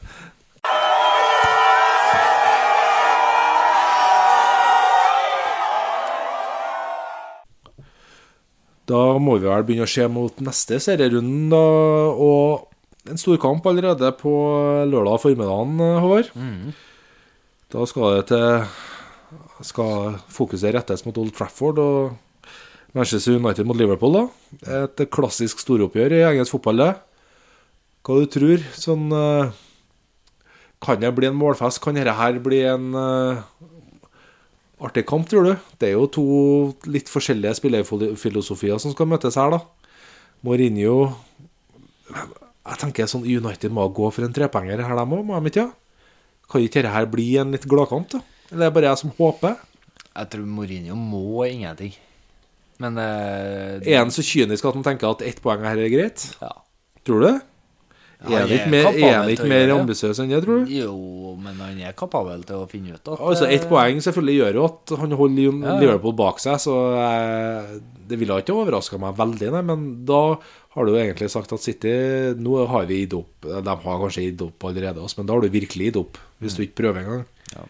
Da 8.86 9.18
må 9.18 9.34
vi 9.40 9.48
vel 9.50 9.64
begynne 9.66 9.82
å 9.82 9.90
se 9.90 10.04
mot 10.06 10.36
neste 10.46 10.76
serierunde, 10.78 11.50
da. 11.50 11.62
Og 12.22 13.10
en 13.10 13.18
storkamp 13.18 13.66
allerede 13.66 14.12
på 14.20 14.30
lørdag 14.86 15.18
formiddagen, 15.24 15.80
Håvard. 15.82 16.30
Håvard. 16.30 16.85
Da 17.76 17.84
skal 17.84 18.22
til 18.24 19.64
Skal 19.68 20.14
fokuset 20.32 20.72
rettes 20.72 21.02
mot 21.04 21.18
Old 21.20 21.34
Trafford 21.36 21.80
og 21.82 22.14
Manchester 22.96 23.36
United 23.36 23.68
mot 23.68 23.76
Liverpool, 23.76 24.14
da. 24.16 24.78
Et 24.86 25.02
klassisk 25.12 25.60
storoppgjør 25.60 26.14
i 26.16 26.22
engelsk 26.24 26.54
fotball, 26.54 26.80
det. 26.80 26.92
Hva 28.06 28.16
du 28.22 28.28
tror 28.32 28.64
Sånn 28.72 29.10
eh, 29.12 29.52
Kan 30.80 31.02
det 31.02 31.12
bli 31.18 31.28
en 31.28 31.36
målfest? 31.36 31.82
Kan 31.84 31.98
dette 31.98 32.16
her 32.16 32.40
bli 32.40 32.62
en 32.64 32.96
eh, 32.96 33.44
artig 34.80 35.04
kamp, 35.10 35.28
tror 35.28 35.50
du? 35.50 35.54
Det 35.76 35.90
er 35.90 35.96
jo 35.98 36.08
to 36.16 36.26
litt 36.88 37.12
forskjellige 37.12 37.58
spillerfilosofier 37.60 38.80
som 38.80 38.96
skal 38.96 39.12
møtes 39.12 39.36
her, 39.36 39.52
da. 39.52 39.60
Mourinho 40.46 41.10
Jeg 42.08 42.80
tenker 42.80 43.10
sånn 43.10 43.28
United 43.28 43.74
må 43.74 43.84
gå 43.92 44.08
for 44.14 44.24
en 44.24 44.36
trepenger 44.36 44.80
her, 44.80 44.96
dem 44.96 45.18
òg, 45.18 45.26
må 45.28 45.42
de 45.42 45.52
ikke? 45.52 45.72
Kan 46.50 46.62
ikke 46.62 46.80
dette 46.80 46.94
her 46.94 47.08
bli 47.10 47.28
en 47.40 47.54
litt 47.54 47.66
gladkamp, 47.68 48.10
da? 48.12 48.22
Eller 48.52 48.68
er 48.68 48.70
det 48.70 48.76
bare 48.76 48.90
jeg 48.92 49.02
som 49.02 49.14
håper? 49.18 49.56
Jeg 50.16 50.30
tror 50.32 50.46
Mourinho 50.48 50.96
må 50.98 51.44
ingenting. 51.48 51.96
Men 52.82 53.00
uh, 53.00 53.80
Er 53.80 53.98
han 54.02 54.12
så 54.12 54.24
kynisk 54.24 54.66
at 54.68 54.76
han 54.76 54.84
tenker 54.84 55.10
at 55.10 55.24
ett 55.26 55.42
poeng 55.44 55.64
her 55.64 55.80
er 55.80 55.92
greit? 55.92 56.28
Ja. 56.42 56.52
Tror 57.06 57.24
du? 57.24 57.30
Ja, 58.24 58.30
Er 58.30 58.46
han 58.46 58.52
ikke 58.52 58.64
er 58.64 58.72
mer, 58.72 58.86
er 58.96 59.30
ikke 59.34 59.48
mer 59.50 59.72
ambisiøs 59.74 60.20
enn 60.22 60.30
det, 60.32 60.40
tror 60.44 60.62
du? 60.64 60.70
Jo, 60.72 61.34
men 61.40 61.58
han 61.60 61.80
er 61.84 61.96
kapabel 61.96 62.44
til 62.48 62.62
å 62.62 62.68
finne 62.70 62.94
ut 62.96 63.02
at 63.12 63.20
Altså, 63.20 63.44
Ett 63.44 63.66
eh, 63.66 63.68
poeng 63.68 64.00
selvfølgelig 64.04 64.36
gjør 64.38 64.58
jo 64.60 64.64
at 64.70 64.94
han 65.02 65.16
holder. 65.20 65.58
Liverpool 65.82 66.16
bak 66.16 66.40
seg, 66.40 66.56
så 66.64 66.76
eh, 67.02 67.74
det 68.08 68.18
ville 68.20 68.38
ikke 68.40 68.56
overraska 68.56 69.00
meg 69.02 69.18
veldig, 69.18 69.50
nei, 69.52 69.62
men 69.68 69.84
da 70.08 70.22
har 70.76 70.84
du 70.86 70.92
egentlig 70.92 71.30
sagt 71.32 71.52
at 71.56 71.62
City 71.64 71.92
Nå 72.36 72.58
har 72.68 72.84
vi 72.88 72.98
gitt 73.02 73.14
opp. 73.16 73.46
De 73.48 73.64
har 73.64 74.02
kanskje 74.02 74.26
gitt 74.26 74.42
opp 74.44 74.66
allerede, 74.68 75.00
også, 75.00 75.18
men 75.22 75.28
da 75.30 75.32
har 75.36 75.40
du 75.46 75.48
virkelig 75.54 75.88
gitt 75.90 75.98
opp, 76.02 76.18
hvis 76.44 76.56
du 76.58 76.62
ikke 76.66 76.82
prøver 76.82 77.00
engang. 77.02 77.24
Ja. 77.54 77.64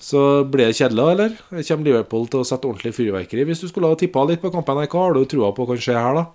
Så 0.00 0.20
blir 0.48 0.66
det 0.70 0.78
kjedelig, 0.80 1.06
eller? 1.14 1.34
Kommer 1.68 1.86
Liverpool 1.86 2.26
til 2.32 2.40
å 2.42 2.48
sette 2.48 2.66
ordentlig 2.66 2.94
fyrverkeri? 2.96 3.44
Hvis 3.46 3.62
du 3.62 3.68
skulle 3.70 3.90
ha 3.92 3.98
tippa 4.00 4.24
litt 4.26 4.42
på 4.42 4.50
kampen, 4.50 4.80
hva 4.82 5.04
har 5.06 5.14
du 5.14 5.22
trua 5.28 5.52
på 5.54 5.66
kan 5.68 5.78
skje 5.80 5.96
her, 5.98 6.18
da? 6.18 6.26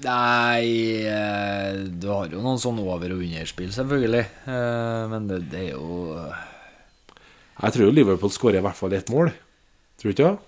Nei, 0.00 1.04
eh, 1.04 1.76
du 2.00 2.06
har 2.08 2.30
jo 2.32 2.40
noen 2.40 2.56
sånn 2.58 2.78
over- 2.80 3.12
og 3.12 3.20
underspill, 3.20 3.68
selvfølgelig. 3.68 4.24
Eh, 4.48 5.08
Men 5.12 5.26
det, 5.28 5.50
det 5.52 5.60
er 5.60 5.72
jo 5.76 6.24
Jeg 7.60 7.72
tror 7.76 7.92
Liverpool 7.92 8.30
skårer 8.32 8.58
i 8.58 8.64
hvert 8.64 8.78
fall 8.78 8.94
ett 8.96 9.10
mål. 9.12 9.28
Tror 10.00 10.08
du 10.08 10.14
ikke 10.16 10.30
det? 10.30 10.38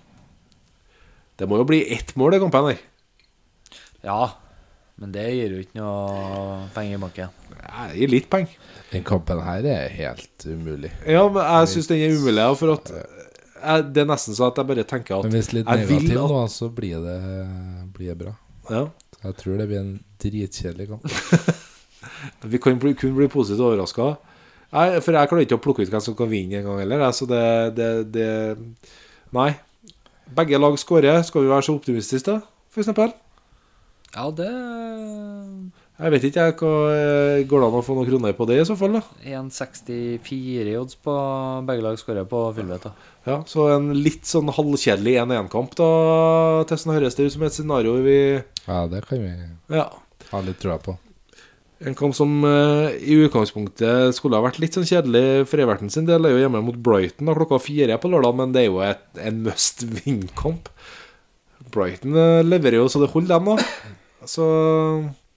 Det 1.37 1.47
må 1.49 1.57
jo 1.61 1.69
bli 1.69 1.83
ett 1.93 2.15
mål 2.17 2.33
i 2.33 2.39
kampen 2.41 2.71
her. 2.71 2.81
Ja, 4.03 4.29
men 4.99 5.11
det 5.15 5.23
gir 5.33 5.53
jo 5.55 5.61
ikke 5.63 5.79
noe 5.79 6.67
penger 6.75 6.97
i 6.97 7.01
banken. 7.01 7.29
Jeg 7.63 7.97
gir 8.01 8.11
litt 8.11 8.27
penger. 8.29 8.57
Den 8.91 9.03
kampen 9.07 9.39
her 9.41 9.65
er 9.73 9.87
helt 9.95 10.45
umulig. 10.45 10.91
Ja, 11.09 11.23
men 11.31 11.41
jeg 11.47 11.71
syns 11.73 11.87
den 11.89 12.03
er 12.03 12.17
umulig, 12.17 12.47
for 12.59 12.75
at 12.75 12.91
jeg, 12.93 13.85
Det 13.95 14.01
er 14.03 14.09
nesten 14.09 14.35
så 14.35 14.49
at 14.51 14.57
jeg 14.59 14.67
bare 14.67 14.83
tenker 14.83 15.15
at 15.17 15.23
Men 15.23 15.31
hvis 15.37 15.53
litt 15.55 15.65
negativ 15.65 16.11
at- 16.19 16.29
nå, 16.35 16.41
så 16.51 16.67
blir 16.75 16.99
det, 16.99 17.17
blir 17.95 18.11
det 18.11 18.17
bra. 18.25 18.33
ja, 18.69 18.83
Jeg 19.23 19.35
tror 19.39 19.57
det 19.57 19.67
blir 19.71 19.79
en 19.79 19.93
dritkjedelig 20.19 20.87
kamp. 20.89 21.07
Vi 22.51 22.57
kan 22.59 22.77
bli, 22.79 22.93
kun 22.99 23.15
bli 23.15 23.27
positivt 23.31 23.63
overraska. 23.63 24.17
For 24.73 25.13
jeg 25.15 25.29
klarer 25.29 25.45
ikke 25.45 25.55
å 25.59 25.61
plukke 25.63 25.85
ut 25.85 25.89
hvem 25.93 26.01
som 26.03 26.15
kan 26.17 26.27
vinne 26.31 26.59
en 26.59 26.65
gang 26.67 26.79
heller. 26.83 27.05
Så 27.15 27.27
det, 27.29 27.75
det, 27.77 27.89
det 28.11 28.57
Nei. 29.33 29.53
Begge 30.35 30.59
lag 30.59 30.75
skårer. 30.81 31.21
Skal 31.23 31.45
vi 31.45 31.51
være 31.53 31.63
så 31.67 31.75
optimistiske, 31.77 32.41
f.eks.? 32.73 32.89
Ja, 34.13 34.27
det 34.37 34.49
Jeg 36.03 36.11
vet 36.13 36.25
ikke, 36.27 36.43
jeg. 36.47 36.55
Hva, 36.59 36.71
går 37.49 37.61
det 37.63 37.67
an 37.69 37.77
å 37.79 37.83
få 37.85 37.95
noen 37.97 38.07
kroner 38.09 38.33
på 38.37 38.45
det, 38.49 38.59
i 38.61 38.65
så 38.67 38.75
fall? 38.77 38.97
da? 38.97 39.01
1,64 39.25 40.69
i 40.69 40.75
odds 40.77 40.97
på 41.01 41.13
begge 41.67 41.85
lag 41.85 41.97
skårer 42.01 42.25
på 42.29 42.41
Fylvet. 42.57 42.83
da. 42.87 42.91
Ja, 43.29 43.37
Så 43.47 43.67
en 43.75 43.91
litt 44.03 44.25
sånn 44.29 44.49
halvkjedelig 44.53 45.15
1-1-kamp, 45.23 45.73
da, 45.79 45.89
sånn 46.75 46.95
høres 46.97 47.15
det 47.17 47.29
ut 47.29 47.35
som 47.37 47.45
et 47.47 47.55
scenario 47.55 47.95
vi 48.03 48.17
Ja, 48.67 48.85
det 48.87 49.05
kan 49.07 49.21
vi 49.23 49.31
Ja. 49.77 49.89
ha 50.31 50.41
litt 50.41 50.59
trua 50.59 50.77
på. 50.81 50.97
En 51.83 51.95
kamp 51.95 52.15
som 52.15 52.43
uh, 52.47 52.89
i 52.95 53.17
utgangspunktet 53.25 54.13
skulle 54.15 54.37
ha 54.37 54.45
vært 54.45 54.59
litt 54.61 54.73
sånn 54.77 54.85
kjedelig 54.87 55.47
for 55.49 55.59
Everton 55.59 55.89
sin 55.91 56.05
del, 56.07 56.25
er 56.25 56.31
jo 56.31 56.43
hjemme 56.45 56.61
mot 56.63 56.77
Brighton 56.79 57.27
da, 57.27 57.33
klokka 57.35 57.59
fire 57.59 57.97
på 57.99 58.07
lørdag, 58.13 58.35
men 58.39 58.53
det 58.55 58.61
er 58.63 58.69
jo 58.69 58.79
et, 58.85 59.03
en 59.19 59.41
must 59.43 59.83
win-kamp. 59.83 60.69
Brighton 61.73 62.15
eh, 62.15 62.43
leverer 62.45 62.79
jo 62.79 62.87
så 62.91 63.01
det 63.03 63.09
holder, 63.11 63.35
dem, 63.39 63.45
da. 63.57 63.99
Så, 64.29 64.45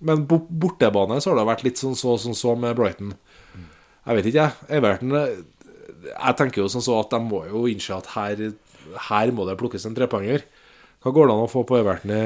men 0.07 0.25
bo- 0.29 0.47
bortebane 0.49 1.19
så 1.23 1.33
har 1.33 1.41
det 1.41 1.47
vært 1.49 1.65
litt 1.67 1.81
sånn 1.81 1.97
så 1.99 2.17
som 2.21 2.35
så 2.37 2.55
med 2.59 2.77
Brighton. 2.79 3.15
Jeg 4.07 4.19
vet 4.21 4.29
ikke, 4.31 4.45
jeg. 4.47 4.69
Everton 4.79 5.15
Jeg 5.17 6.37
tenker 6.39 6.63
jo 6.63 6.69
sånn 6.71 6.85
så 6.85 7.01
at 7.01 7.11
de 7.11 7.19
må 7.25 7.41
jo 7.49 7.65
innse 7.71 7.97
at 7.97 8.07
her, 8.15 8.45
her 9.09 9.33
må 9.35 9.47
det 9.49 9.57
plukkes 9.59 9.87
en 9.89 9.97
trepoenger. 9.97 10.45
Hva 11.03 11.13
går 11.15 11.27
det 11.29 11.35
an 11.37 11.45
å 11.47 11.51
få 11.51 11.65
på 11.67 11.79
Everton 11.81 12.13
i, 12.15 12.21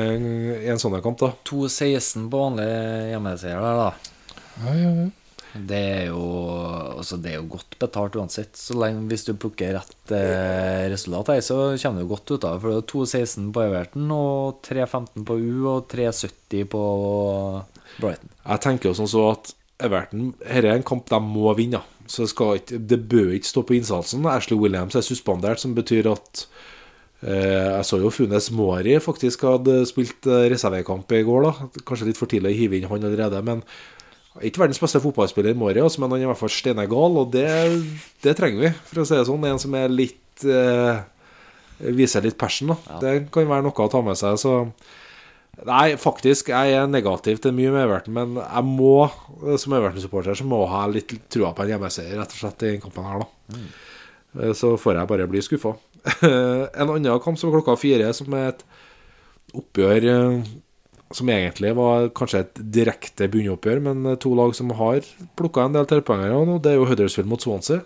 i 0.67 0.69
en 0.73 0.81
sånn 0.81 0.99
kamp, 1.05 1.19
da? 1.21 1.31
2,16 1.49 2.29
på 2.33 2.43
vanlig 2.45 2.69
hjemmeseier 3.15 3.65
der, 3.65 3.81
da. 3.81 3.91
Ja, 4.61 4.75
ja, 4.77 4.93
ja. 5.05 5.09
Det 5.55 5.79
er 5.79 6.05
jo 6.11 6.25
Altså, 7.01 7.17
det 7.17 7.33
er 7.33 7.39
jo 7.39 7.49
godt 7.55 7.79
betalt 7.81 8.17
uansett. 8.21 8.53
Så 8.59 8.77
lenge 8.79 9.07
hvis 9.11 9.25
du 9.27 9.33
plukker 9.35 9.73
rett 9.79 10.13
eh, 10.15 10.87
resultat 10.93 11.33
her, 11.33 11.41
så 11.45 11.61
kommer 11.81 12.05
du 12.05 12.11
godt 12.11 12.35
ut 12.35 12.45
av 12.45 12.59
det. 12.59 12.63
For 12.63 12.73
det 12.73 12.81
er 12.81 12.91
2,16 13.25 13.47
på 13.55 13.63
Everton, 13.65 14.11
og 14.15 14.61
3,15 14.67 15.25
på 15.27 15.39
U 15.41 15.55
og 15.73 15.89
3,70 15.93 16.67
på 16.75 16.83
Brighton. 18.01 18.35
Jeg 18.45 18.65
tenker 18.67 18.91
jo 18.91 18.99
sånn 19.01 19.11
så 19.11 19.25
at 19.33 19.55
Everton 19.81 20.35
Dette 20.43 20.61
er 20.61 20.77
en 20.77 20.87
kamp 20.87 21.09
de 21.09 21.21
må 21.25 21.55
vinne. 21.59 21.81
Så 22.11 22.27
det, 22.27 22.35
ikke, 22.61 22.81
det 22.91 22.99
bør 23.11 23.33
ikke 23.37 23.49
stå 23.49 23.63
på 23.67 23.77
innsatsen. 23.79 24.27
Ashley 24.29 24.59
Williams 24.59 24.99
er 24.99 25.07
suspendert, 25.07 25.63
som 25.63 25.77
betyr 25.77 26.11
at 26.11 26.45
eh, 27.23 27.71
Jeg 27.79 27.87
så 27.87 28.01
jo 28.03 28.11
Funes 28.13 28.51
Mori 28.55 28.97
faktisk 29.03 29.47
hadde 29.47 29.85
spilt 29.89 30.27
eh, 30.27 30.49
reservekamp 30.53 31.13
i 31.15 31.23
går. 31.27 31.47
da 31.47 31.85
Kanskje 31.87 32.11
litt 32.11 32.21
for 32.21 32.31
tidlig 32.31 32.53
å 32.53 32.61
hive 32.61 32.81
inn 32.81 32.91
han 32.91 33.09
allerede. 33.09 33.43
Men 33.47 33.63
ikke 34.47 34.63
verdens 34.63 34.81
beste 34.81 35.01
fotballspiller, 35.03 35.57
Mori, 35.59 35.81
altså, 35.83 36.01
men 36.03 36.15
han 36.15 36.21
er 36.23 36.27
i 36.27 36.31
hvert 36.31 36.41
fall 36.41 36.53
steinegal, 36.55 37.19
og 37.23 37.33
det, 37.35 37.49
det 38.25 38.37
trenger 38.39 38.65
vi, 38.65 38.71
for 38.89 39.03
å 39.03 39.09
si 39.09 39.19
det 39.19 39.27
sånn. 39.29 39.45
En 39.51 39.61
som 39.61 39.77
er 39.79 39.93
litt 39.93 40.47
eh, 40.47 41.01
Viser 41.81 42.21
litt 42.21 42.37
passion. 42.37 42.75
da 42.75 42.99
Det 43.01 43.13
kan 43.33 43.47
være 43.49 43.65
noe 43.65 43.85
å 43.87 43.89
ta 43.89 44.03
med 44.05 44.19
seg. 44.21 44.37
Så 44.41 44.53
Nei, 45.67 45.97
faktisk, 46.01 46.49
jeg 46.55 46.73
er 46.73 46.87
negativ 46.89 47.41
til 47.43 47.53
mye 47.53 47.73
med 47.75 47.83
Everton, 47.85 48.15
men 48.17 48.37
jeg 48.41 48.65
må, 48.65 49.11
som 49.61 49.75
Everton-supporter, 49.77 50.37
så 50.39 50.47
må 50.49 50.63
jeg 50.63 50.73
ha 50.73 50.83
litt 50.89 51.13
trua 51.33 51.51
på 51.53 51.67
en 51.67 51.73
hjemmeseier, 51.75 52.15
rett 52.17 52.33
og 52.33 52.39
slett, 52.39 52.65
i 52.65 52.71
den 52.71 52.81
kampen 52.81 53.05
her, 53.05 53.25
da. 53.25 53.57
Mm. 53.57 54.55
Så 54.57 54.71
får 54.81 54.97
jeg 54.97 55.11
bare 55.11 55.27
bli 55.29 55.43
skuffa. 55.45 55.75
en 56.31 56.87
annen 56.87 57.21
kamp 57.21 57.37
som 57.37 57.51
er 57.51 57.59
klokka 57.59 57.77
fire, 57.81 58.09
som 58.17 58.33
er 58.39 58.55
et 58.55 58.65
oppgjør 59.61 60.09
eh, 60.15 60.53
som 61.15 61.31
egentlig 61.33 61.73
var 61.75 62.11
kanskje 62.15 62.45
et 62.45 62.61
direkte 62.77 63.27
bunnoppgjør, 63.33 63.81
men 63.83 64.13
to 64.23 64.31
lag 64.39 64.55
som 64.55 64.71
har 64.79 65.03
plukka 65.39 65.67
en 65.67 65.75
del 65.75 65.89
trepoengere 65.91 66.45
nå, 66.47 66.61
det 66.63 66.73
er 66.73 66.79
jo 66.79 66.87
Huddersfield 66.87 67.31
mot 67.31 67.43
Swansea. 67.43 67.83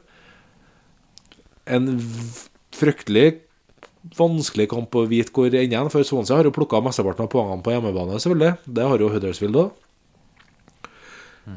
En 1.65 1.89
fryktelig 2.75 3.41
vanskelig 4.19 4.67
kamp 4.69 4.93
å 4.99 5.07
vite 5.09 5.33
hvor 5.33 5.49
enden 5.49 5.89
for 5.93 6.05
Swansea 6.05 6.37
har 6.37 6.49
jo 6.49 6.53
plukka 6.55 6.83
mesteparten 6.85 7.25
av 7.25 7.33
poengene 7.33 7.65
på 7.65 7.73
hjemmebane, 7.73 8.21
selvfølgelig. 8.21 8.75
Det 8.77 8.91
har 8.91 9.01
jo 9.01 9.11
Huddersfield 9.15 9.61
òg. 9.63 9.73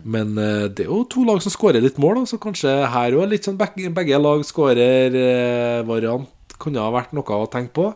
Men 0.04 0.34
eh, 0.40 0.66
det 0.68 0.84
er 0.84 0.92
jo 0.92 1.04
to 1.08 1.24
lag 1.28 1.40
som 1.44 1.52
skårer 1.52 1.84
litt 1.84 2.00
mål, 2.02 2.26
så 2.28 2.40
kanskje 2.44 2.72
her 2.92 3.16
òg 3.16 3.30
litt 3.32 3.48
sånn 3.48 3.60
begge, 3.60 3.92
begge 3.96 4.20
lag 4.20 4.44
skårer-variant 4.48 6.58
kunne 6.60 6.84
ha 6.84 6.92
vært 6.96 7.14
noe 7.16 7.44
å 7.44 7.48
tenke 7.52 7.76
på. 7.76 7.92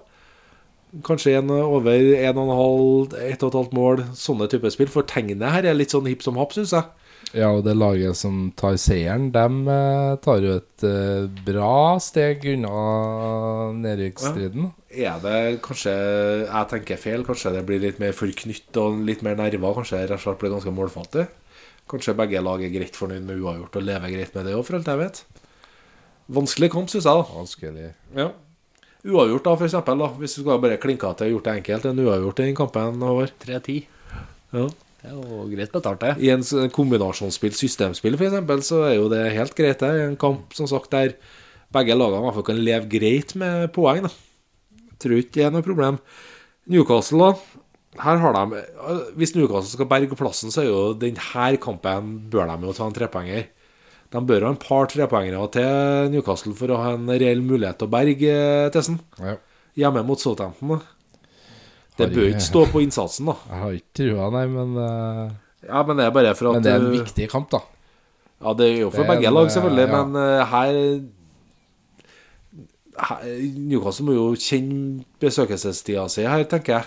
Kanskje 1.07 1.37
en 1.39 1.51
over 1.55 1.95
1,5, 1.95 3.13
1,5 3.15 3.75
mål, 3.75 4.01
sånne 4.17 4.49
typer 4.51 4.73
spill. 4.73 4.89
For 4.91 5.07
tegnet 5.07 5.53
her 5.53 5.69
er 5.69 5.77
litt 5.77 5.93
sånn 5.95 6.09
hipp 6.09 6.25
som 6.25 6.39
happ, 6.41 6.51
syns 6.55 6.73
jeg. 6.75 6.89
Ja, 7.31 7.47
og 7.53 7.63
det 7.63 7.77
laget 7.77 8.17
som 8.19 8.49
tar 8.59 8.75
seieren, 8.81 9.29
dem 9.31 9.63
eh, 9.71 10.17
tar 10.23 10.41
jo 10.43 10.57
et 10.57 10.83
eh, 10.83 11.29
bra 11.47 11.95
steg 12.03 12.43
unna 12.57 13.71
nedrykksstriden. 13.77 14.71
Er 14.91 15.21
det 15.23 15.61
kanskje 15.63 15.93
jeg 15.93 16.69
tenker 16.73 16.99
feil? 16.99 17.23
Kanskje 17.27 17.53
det 17.55 17.63
blir 17.69 17.79
litt 17.83 18.01
mer 18.03 18.15
forknytt 18.17 18.81
og 18.81 18.99
litt 19.07 19.23
mer 19.23 19.39
nerver? 19.39 19.77
Kanskje 19.77 20.01
det 20.01 20.09
rett 20.09 20.19
og 20.19 20.25
slett 20.25 20.41
blir 20.43 20.55
ganske 20.57 20.75
målfattig? 20.75 21.29
Kanskje 21.91 22.17
begge 22.19 22.43
lag 22.43 22.63
er 22.63 22.73
greit 22.73 22.99
fornøyd 22.99 23.23
med 23.29 23.39
uavgjort 23.39 23.79
og 23.79 23.87
lever 23.87 24.15
greit 24.17 24.35
med 24.35 24.49
det 24.49 24.57
òg, 24.57 24.65
for 24.67 24.79
alt 24.79 24.91
jeg 24.91 24.99
vet. 25.05 25.23
Vanskelig 26.31 26.71
kamp, 26.75 26.91
syns 26.91 27.07
jeg. 27.07 27.15
da 27.15 27.39
Vanskelig. 27.39 27.91
Ja. 28.17 28.31
Uavgjort, 29.01 29.43
da, 29.47 29.55
for 29.57 29.65
eksempel. 29.65 30.03
Da. 30.03 30.09
Hvis 30.21 30.37
du 30.37 30.43
skal 30.43 30.61
bare 30.61 30.79
klinke 30.81 31.09
til 31.17 31.31
og 31.31 31.35
gjort 31.35 31.49
det 31.49 31.57
enkelt. 31.59 31.89
En 31.89 32.01
uavgjort 32.05 32.39
i 32.39 32.47
den 32.49 32.57
kampen. 32.57 33.03
over 33.03 33.31
3-10. 33.41 33.77
Ja. 34.53 34.65
Det 35.01 35.09
er 35.09 35.15
jo 35.17 35.47
greit 35.49 35.71
betalt, 35.73 36.03
det. 36.03 36.11
I 36.21 36.29
en 36.29 36.43
kombinasjonsspill, 36.69 37.55
systemspill 37.57 38.19
f.eks., 38.19 38.67
så 38.67 38.83
er 38.85 38.99
jo 38.99 39.07
det 39.09 39.31
helt 39.33 39.55
greit. 39.57 39.79
det 39.81 39.89
I 39.97 40.03
en 40.05 40.19
kamp 40.21 40.53
som 40.53 40.69
sagt 40.69 40.91
der 40.93 41.15
begge 41.73 41.95
lagene 41.97 42.19
i 42.19 42.25
hvert 42.27 42.37
fall 42.37 42.45
kan 42.51 42.61
leve 42.61 42.91
greit 42.91 43.33
med 43.39 43.71
poeng. 43.73 44.05
da 44.05 44.11
Tror 45.01 45.17
ikke 45.17 45.39
det 45.39 45.47
er 45.47 45.55
noe 45.55 45.65
problem. 45.65 45.97
Newcastle, 46.69 47.31
da. 47.31 47.61
Her 48.03 48.21
har 48.21 48.37
de 48.37 48.61
Hvis 49.17 49.33
Newcastle 49.35 49.73
skal 49.73 49.89
berge 49.89 50.15
plassen, 50.15 50.53
så 50.53 50.61
er 50.61 50.69
jo 50.69 50.93
denne 50.93 51.57
kampen 51.57 52.29
bør 52.29 52.45
de 52.45 52.67
jo 52.67 52.73
ta 52.77 52.85
en 52.85 52.93
trepoenger. 52.93 53.49
De 54.11 54.19
bør 54.27 54.43
ha 54.43 54.49
en 54.51 54.59
par 54.59 54.89
trepoengere 54.91 55.43
til 55.55 56.09
Newcastle 56.11 56.53
for 56.57 56.73
å 56.73 56.79
ha 56.81 56.95
en 56.97 57.07
reell 57.07 57.43
mulighet 57.45 57.79
til 57.79 57.87
å 57.87 57.93
berge 57.93 58.33
Tessen. 58.75 58.99
Ja. 59.21 59.37
Hjemme 59.79 60.03
mot 60.03 60.19
Southampton. 60.19 60.81
Det 61.97 62.09
bør 62.11 62.27
ikke- 62.31 62.43
stå 62.43 62.65
på 62.71 62.81
innsatsen, 62.83 63.25
da. 63.31 63.35
Jeg 63.47 63.59
har 63.61 63.71
ikke 63.77 63.93
trua, 63.99 64.29
nei, 64.31 64.45
men, 64.47 64.75
uh... 64.77 65.31
Ja, 65.67 65.83
Men 65.83 65.97
det 65.97 66.05
er 66.05 66.11
bare 66.11 66.35
for 66.35 66.49
at 66.49 66.53
men 66.55 66.63
det 66.63 66.71
er 66.73 66.79
en 66.81 66.91
viktig 66.91 67.29
kamp, 67.29 67.49
da. 67.51 67.59
Ja, 68.41 68.53
det 68.53 68.67
er 68.67 68.79
jo 68.81 68.89
for 68.89 69.03
er 69.03 69.07
begge 69.15 69.27
en, 69.27 69.33
lag, 69.33 69.51
selvfølgelig, 69.53 69.87
ja. 69.87 70.03
men 70.03 70.15
uh, 70.15 70.45
her, 70.49 70.73
her 72.97 73.51
Newcastle 73.59 74.05
må 74.05 74.13
jo 74.17 74.35
kjenne 74.35 75.05
besøkelsestida 75.21 76.07
si 76.09 76.25
her, 76.25 76.43
tenker 76.49 76.79
jeg. 76.79 76.85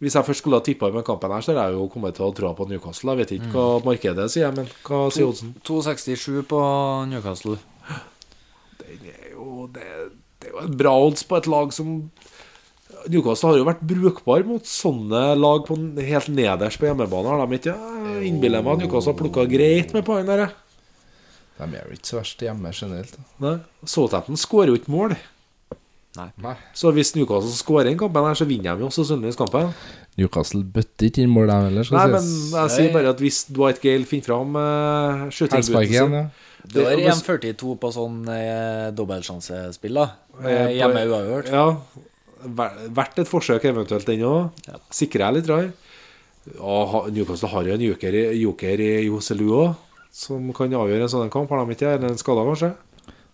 Hvis 0.00 0.14
jeg 0.16 0.24
først 0.24 0.40
skulle 0.40 0.56
ha 0.56 0.64
tippa 0.64 0.88
med 0.94 1.04
kampen 1.04 1.30
her, 1.34 1.42
så 1.44 1.52
hadde 1.52 1.66
jeg 1.68 1.76
jo 1.76 1.88
kommet 1.92 2.14
til 2.16 2.24
å 2.24 2.32
tro 2.34 2.54
på 2.56 2.66
Newcastle. 2.70 3.12
Jeg 3.12 3.20
vet 3.20 3.32
ikke 3.36 3.50
hva 3.52 3.64
Mm. 3.80 3.84
markedet 3.90 4.30
sier, 4.32 4.52
men 4.56 4.66
hva 4.86 5.00
sier 5.12 5.26
oddsen? 5.28 5.50
2,67 5.62 6.42
på 6.48 6.60
Newcastle. 7.10 7.58
Det 8.80 9.12
er 9.12 9.32
jo, 9.34 9.66
det, 9.74 9.84
det 10.40 10.48
er 10.48 10.54
jo 10.54 10.62
en 10.64 10.76
bra 10.80 10.94
odds 11.04 11.22
på 11.28 11.36
et 11.36 11.46
lag 11.52 11.72
som 11.76 11.90
Newcastle 13.12 13.50
har 13.52 13.58
jo 13.60 13.64
vært 13.68 13.84
brukbar 13.86 14.42
mot 14.48 14.64
sånne 14.66 15.20
lag 15.38 15.62
på 15.68 15.76
helt 16.04 16.28
nederst 16.32 16.80
på 16.80 16.88
hjemmebane, 16.88 17.28
har 17.32 17.44
de 17.46 17.56
ikke? 17.60 17.74
Jeg 18.16 18.24
innbiller 18.32 18.64
meg 18.64 18.72
at 18.78 18.82
Newcastle 18.86 19.12
har 19.14 19.20
plukka 19.20 19.44
greit 19.52 19.92
med 19.96 20.04
poeng 20.08 20.26
der. 20.28 20.46
De 21.60 21.68
er 21.76 21.84
jo 21.86 21.96
ikke 21.96 22.08
så 22.08 22.18
verst 22.22 22.40
hjemme 22.44 22.72
generelt. 22.72 23.14
Da. 23.16 23.24
Nei. 23.44 23.54
Southampton 23.84 24.36
skårer 24.40 24.72
jo 24.72 24.80
ikke 24.80 24.92
mål. 24.96 25.14
Nei. 26.16 26.54
Så 26.74 26.90
hvis 26.92 27.12
Newcastle 27.14 27.52
skårer 27.54 27.84
den 27.86 27.98
kampen, 27.98 28.24
her, 28.26 28.34
så 28.34 28.44
vinner 28.44 28.74
de 28.76 28.82
jo 28.82 28.88
også 28.90 29.36
kampen. 29.38 29.72
Newcastle 30.18 30.62
bøtter 30.64 31.06
ikke 31.06 31.22
inn 31.22 31.30
mål, 31.30 31.46
dem 31.46 31.62
heller. 31.68 31.84
skal 31.86 31.98
Nei, 31.98 32.06
men 32.16 32.30
jeg 32.58 32.70
sier 32.74 32.92
bare 32.92 33.10
at 33.14 33.18
hvis 33.22 33.44
Dwight 33.48 33.80
Gale 33.80 34.04
finner 34.04 34.26
fram 34.26 34.56
uh, 34.56 35.28
skytingsbuten 35.30 35.86
igjen, 35.86 36.12
ja. 36.12 36.24
Du 36.66 36.82
har 36.84 36.96
Det- 36.96 37.06
1,42 37.14 37.78
på 37.80 37.88
sånn 37.94 38.18
eh, 38.28 38.90
dobbeltsjansespill, 38.92 39.94
da. 39.94 40.10
Eh, 40.42 40.50
Eh, 40.50 40.74
hjemme 40.76 41.06
uavgjort. 41.08 41.48
Ja. 41.50 41.76
ver- 42.44 42.88
Verdt 42.90 43.18
et 43.22 43.28
forsøk, 43.28 43.64
eventuelt, 43.64 44.04
den 44.04 44.20
òg. 44.20 44.50
Sikrer 44.90 45.24
jeg 45.30 45.34
litt. 45.34 45.48
Rar. 45.48 45.70
Og 46.60 47.10
Newcastle 47.12 47.48
har 47.48 47.64
jo 47.64 47.72
en 47.74 47.80
joker, 47.80 48.12
i- 48.14 48.40
joker 48.42 48.80
i 48.80 49.06
Joselu 49.06 49.48
òg, 49.52 49.76
som 50.12 50.52
kan 50.52 50.68
avgjøre 50.70 51.02
en 51.02 51.08
sånn 51.08 51.30
kamp. 51.30 51.48
Har 51.50 51.64
de 51.64 51.74
ikke? 51.74 51.94
Eller 51.94 52.08
en 52.10 52.18
skada, 52.18 52.44
kanskje? 52.44 52.74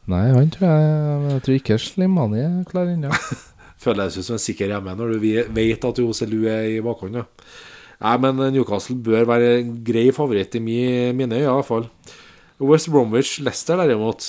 Nei, 0.07 0.27
han 0.31 0.51
tror 0.55 0.69
jeg 0.69 1.31
Jeg 1.33 1.43
tror 1.45 1.57
ikke 1.61 1.79
Slimani 1.83 2.43
er 2.45 2.59
klar 2.69 2.91
ennå. 2.91 3.11
jeg 3.87 3.97
ut 4.19 4.27
som 4.27 4.37
en 4.37 4.43
sikker 4.43 4.71
hjemme 4.71 4.95
når 4.99 5.15
du 5.15 5.25
vet 5.55 5.85
at 5.85 6.03
Oselu 6.03 6.39
er 6.51 6.69
i 6.77 6.83
bakhånd. 6.83 7.19
Nei, 8.03 8.15
men 8.23 8.41
Newcastle 8.55 8.97
bør 9.01 9.27
være 9.29 9.57
en 9.61 9.73
grei 9.87 10.11
favoritt 10.15 10.55
i 10.59 10.63
mi, 10.63 10.79
mine 11.17 11.39
øyne, 11.39 11.47
i 11.47 11.55
hvert 11.55 11.69
fall. 11.69 11.89
West 12.61 12.91
Bromwich 12.93 13.39
Leicester, 13.45 13.77
derimot 13.77 14.25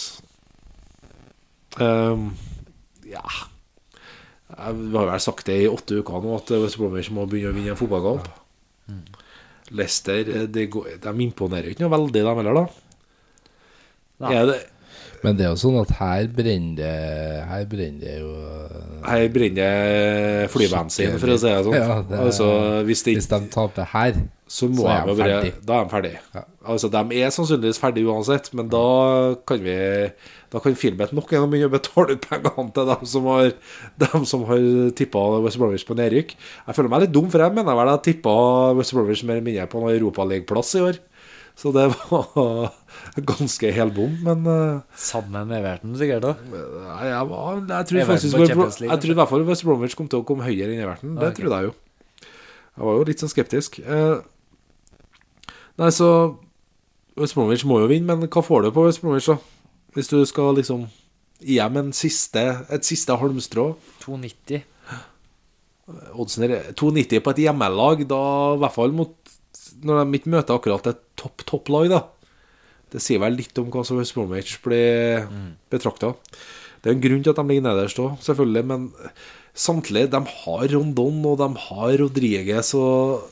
um, 1.80 2.26
Ja 3.08 3.24
Vi 4.68 4.98
har 4.98 5.08
vel 5.08 5.22
sagt 5.24 5.48
det 5.48 5.62
i 5.64 5.70
åtte 5.72 6.02
uker 6.02 6.24
nå, 6.24 6.34
at 6.36 6.52
West 6.60 6.80
Bromwich 6.80 7.12
må 7.16 7.28
begynne 7.30 7.54
å 7.54 7.58
vinne 7.58 7.76
en 7.76 7.80
fotballkamp. 7.80 8.28
Leicester 9.78 10.48
det 10.48 10.68
går, 10.72 10.98
de 11.04 11.14
imponerer 11.28 11.70
jo 11.70 11.76
ikke 11.76 11.86
noe 11.86 11.96
veldig, 11.96 12.24
de 12.24 12.36
heller, 12.40 12.60
da. 12.62 14.32
Er 14.32 14.50
det, 14.50 14.60
Men 15.24 15.38
det 15.38 15.48
er 15.48 15.54
jo 15.54 15.60
sånn 15.60 15.80
at 15.82 15.92
her 15.98 16.28
brenner 16.30 16.78
det 16.78 17.46
Her 17.50 17.64
brenner 17.70 18.04
det 18.04 18.18
jo 18.22 18.34
her 19.08 19.28
brenner 19.32 20.50
flybensin, 20.52 21.14
for 21.22 21.32
å 21.32 21.38
si 21.40 21.48
det 21.48 21.62
sånn. 21.68 21.76
Ja, 21.78 22.00
det 22.04 22.18
altså, 22.26 22.48
hvis 22.88 23.06
det 23.06 23.18
Hvis 23.20 23.30
de 23.32 23.40
taper 23.54 23.88
her, 23.94 24.18
så 24.48 24.70
må 24.72 24.84
Så 24.84 24.90
er 24.92 25.08
de 25.08 25.16
ferdig. 25.20 25.52
Da 25.68 25.78
er 25.78 25.86
de 25.86 25.94
ferdig. 25.94 26.14
Ja. 26.36 26.44
Altså, 26.74 26.90
de 26.92 27.20
er 27.22 27.32
sannsynligvis 27.32 27.80
ferdige 27.80 28.12
uansett, 28.12 28.50
men 28.58 28.72
da 28.72 28.84
kan 29.48 29.64
vi 29.64 29.78
Da 30.52 30.62
kan 30.64 30.78
Filmet 30.80 31.14
nok 31.16 31.32
en 31.32 31.44
gang 31.44 31.52
begynne 31.52 31.70
å 31.72 31.76
betale 31.76 32.16
ut 32.16 32.28
pengene 32.28 32.72
til 32.76 32.90
dem 32.92 33.06
som 33.14 33.30
har 33.32 33.52
Dem 34.04 34.28
som 34.28 34.46
har 34.50 34.64
tippa 34.98 35.26
West 35.46 35.62
Bromwich 35.62 35.88
på 35.88 35.98
nedrykk. 35.98 36.36
Jeg 36.36 36.78
føler 36.78 36.92
meg 36.92 37.06
litt 37.06 37.16
dum, 37.16 37.30
for 37.32 37.44
jeg 37.44 37.56
mener 37.56 37.80
vel 37.80 37.94
jeg 37.94 38.06
tippa 38.12 38.34
West 38.80 38.96
Bromwich 38.96 39.24
mer 39.24 39.40
eller 39.40 39.48
mindre 39.48 39.70
på 39.72 39.84
en 39.84 39.94
Europaligaplass 39.96 40.76
i 40.76 40.84
år. 40.90 41.00
Så 41.58 41.72
det 41.74 41.88
var 41.90 42.74
ganske 43.26 43.72
helbom, 43.74 44.14
men 44.24 44.46
uh, 44.48 44.82
Sammen 44.96 45.48
med 45.50 45.58
Everton, 45.60 45.96
sikkert. 45.98 46.28
Nei, 46.52 47.08
jeg, 47.10 47.28
var, 47.32 47.62
jeg 47.72 47.90
tror 47.90 48.06
faktisk 48.12 48.38
Jeg 48.86 49.00
tror 49.04 49.12
i 49.14 49.18
hvert 49.18 49.30
fall 49.32 49.46
West 49.48 49.66
Bromwich 49.66 49.96
kom 49.98 50.08
til 50.12 50.22
å 50.22 50.26
komme 50.28 50.46
høyere 50.46 50.74
enn 50.76 50.84
Everton. 50.86 51.16
Det 51.18 51.24
Ah, 51.24 51.32
ok. 51.34 51.40
trodde 51.42 51.60
jeg 51.62 51.70
jo. 51.70 51.74
Jeg 52.78 52.86
var 52.86 53.00
jo 53.00 53.08
litt 53.10 53.24
sånn 53.24 53.32
skeptisk. 53.34 53.80
Uh, 53.88 54.20
nei, 55.82 55.90
så 55.96 56.10
West 57.18 57.34
Bromwich 57.38 57.66
må 57.66 57.80
jo 57.82 57.90
vinne, 57.90 58.14
men 58.18 58.30
hva 58.30 58.44
får 58.46 58.68
du 58.68 58.72
på 58.76 58.86
West 58.86 59.02
Bromwich, 59.02 59.26
da? 59.32 59.40
Hvis 59.98 60.12
du 60.14 60.20
skal 60.30 60.54
liksom 60.60 60.86
gi 61.42 61.56
dem 61.58 61.78
en 61.82 61.94
siste, 61.94 62.44
et 62.70 62.86
siste 62.86 63.16
halmstrå? 63.18 63.72
2,90. 64.04 64.62
Oddsen 66.20 66.44
er 66.44 66.72
2,90 66.76 67.22
på 67.24 67.32
et 67.32 67.42
hjemmelag, 67.46 68.02
da 68.10 68.20
i 68.58 68.60
hvert 68.60 68.76
fall 68.76 68.92
mot 68.98 69.14
Når 69.88 70.02
de 70.04 70.18
ikke 70.20 70.32
møter 70.34 70.58
akkurat 70.58 70.88
et 70.92 71.00
topp, 71.20 71.44
topplag, 71.48 71.88
da. 71.94 72.02
Det 72.94 73.02
sier 73.04 73.20
vel 73.20 73.36
litt 73.36 73.58
om 73.60 73.72
hva 73.74 73.84
som 73.86 74.00
West 74.00 74.16
Bromwich 74.16 74.58
blir 74.64 75.28
betrakta. 75.72 76.14
Det 76.82 76.92
er 76.92 76.96
en 76.96 77.04
grunn 77.04 77.24
til 77.26 77.34
at 77.34 77.40
de 77.42 77.48
ligger 77.50 77.66
nederst 77.66 78.00
òg, 78.00 78.20
selvfølgelig, 78.24 78.64
men 78.70 78.86
samtlige 79.58 80.12
De 80.14 80.22
har 80.44 80.68
Rondon, 80.72 81.18
og 81.26 81.42
de 81.42 81.50
har 81.66 81.98
Rodriguez, 82.04 82.74
og 82.78 83.26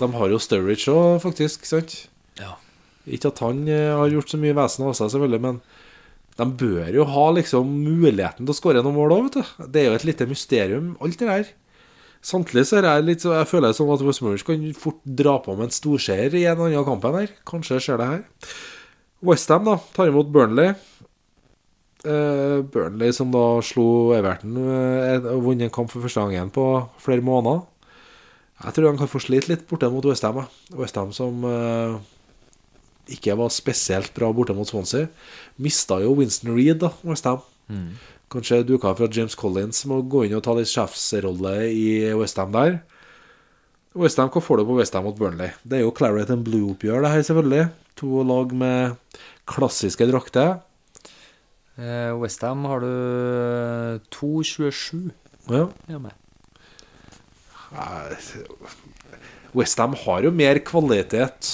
de 0.00 0.10
har 0.16 0.34
jo 0.34 0.40
Sturridge 0.42 0.92
òg, 0.92 1.22
faktisk. 1.22 1.64
sant? 1.68 1.94
Ja. 2.40 2.56
Ikke 3.06 3.32
at 3.32 3.40
han 3.42 3.64
eh, 3.70 3.94
har 3.96 4.12
gjort 4.12 4.34
så 4.34 4.40
mye 4.42 4.56
vesen 4.58 4.86
av 4.86 4.96
seg, 4.98 5.12
selvfølgelig, 5.14 5.42
men 5.46 5.62
de 6.38 6.46
bør 6.58 6.92
jo 6.96 7.06
ha 7.12 7.24
liksom 7.36 7.72
muligheten 7.84 8.46
til 8.46 8.54
å 8.54 8.56
skåre 8.56 8.82
noen 8.84 8.96
mål 8.96 9.16
òg, 9.16 9.24
vet 9.28 9.40
du. 9.40 9.66
Det 9.72 9.82
er 9.82 9.90
jo 9.90 9.98
et 9.98 10.06
lite 10.08 10.28
mysterium, 10.30 10.94
alt 11.04 11.18
det 11.20 11.28
der. 11.28 11.50
Samtidig 12.22 12.68
så 12.68 12.78
er 12.78 12.86
jeg 12.86 13.02
litt 13.02 13.24
Jeg 13.26 13.48
føler 13.50 13.72
det 13.72 13.76
som 13.80 13.88
at 13.90 14.02
West 14.06 14.22
Bromwich 14.22 14.44
kan 14.46 14.62
fort 14.78 15.00
dra 15.02 15.40
på 15.42 15.56
med 15.58 15.68
en 15.68 15.74
storseier 15.74 16.36
i 16.38 16.44
en 16.46 16.60
annen 16.62 16.86
kamp 16.86 17.04
enn 17.08 17.18
her. 17.18 17.32
Kanskje 17.48 17.80
skjer 17.82 17.98
det 17.98 18.06
her. 18.12 18.22
Westham 19.22 19.68
tar 19.94 20.10
imot 20.10 20.30
Burnley. 20.34 20.74
Uh, 22.02 22.62
Burnley 22.66 23.12
som 23.14 23.30
da 23.30 23.60
slo 23.62 24.10
Everton 24.16 24.56
eh, 24.58 25.22
og 25.30 25.44
vunnet 25.44 25.68
en 25.68 25.74
kamp 25.74 25.92
for 25.92 26.02
første 26.02 26.18
gang 26.18 26.32
igjen 26.34 26.50
på 26.50 26.64
flere 26.98 27.22
måneder. 27.22 27.60
Jeg 28.62 28.74
tror 28.74 28.88
han 28.90 28.98
kan 28.98 29.10
få 29.10 29.20
slite 29.22 29.50
litt 29.50 29.62
borte 29.70 29.90
mot 29.90 30.06
Westham. 30.06 30.40
Westham 30.78 31.12
som 31.14 31.46
uh, 31.46 31.94
ikke 33.10 33.36
var 33.38 33.54
spesielt 33.54 34.10
bra 34.14 34.30
borte 34.34 34.54
mot 34.54 34.66
Swansea. 34.66 35.06
Mista 35.62 36.00
jo 36.02 36.16
Winston 36.18 36.54
Reed, 36.56 36.82
da, 36.82 36.90
Westham. 37.06 37.42
Kanskje 38.32 38.62
duka 38.66 38.94
fra 38.96 39.10
James 39.12 39.34
Collins 39.38 39.84
må 39.90 40.00
gå 40.08 40.24
inn 40.26 40.34
og 40.38 40.42
ta 40.46 40.54
litt 40.56 40.70
sjefsrolle 40.70 41.56
i 41.68 41.86
Westham 42.18 42.54
der. 42.54 42.80
Westham, 43.98 44.30
hva 44.32 44.40
får 44.40 44.62
du 44.62 44.66
på 44.70 44.78
Westham 44.78 45.04
mot 45.04 45.18
Burnley? 45.18 45.52
Det 45.62 45.78
er 45.78 45.84
jo 45.84 45.94
Claret 45.94 46.30
and 46.32 46.46
Blue-oppgjør, 46.46 47.02
det 47.04 47.10
her, 47.12 47.26
selvfølgelig. 47.28 47.66
To 48.00 48.22
lag 48.26 48.52
med 48.56 48.96
klassiske 49.48 50.06
drakter. 50.08 50.60
Eh, 51.76 52.12
Westham 52.20 52.64
har 52.68 52.80
du 52.80 54.00
2,27 54.12 55.10
Ja. 55.48 55.68
ja. 55.88 55.98
Westham 59.52 59.94
har 60.04 60.22
jo 60.26 60.30
mer 60.30 60.60
kvalitet 60.64 61.48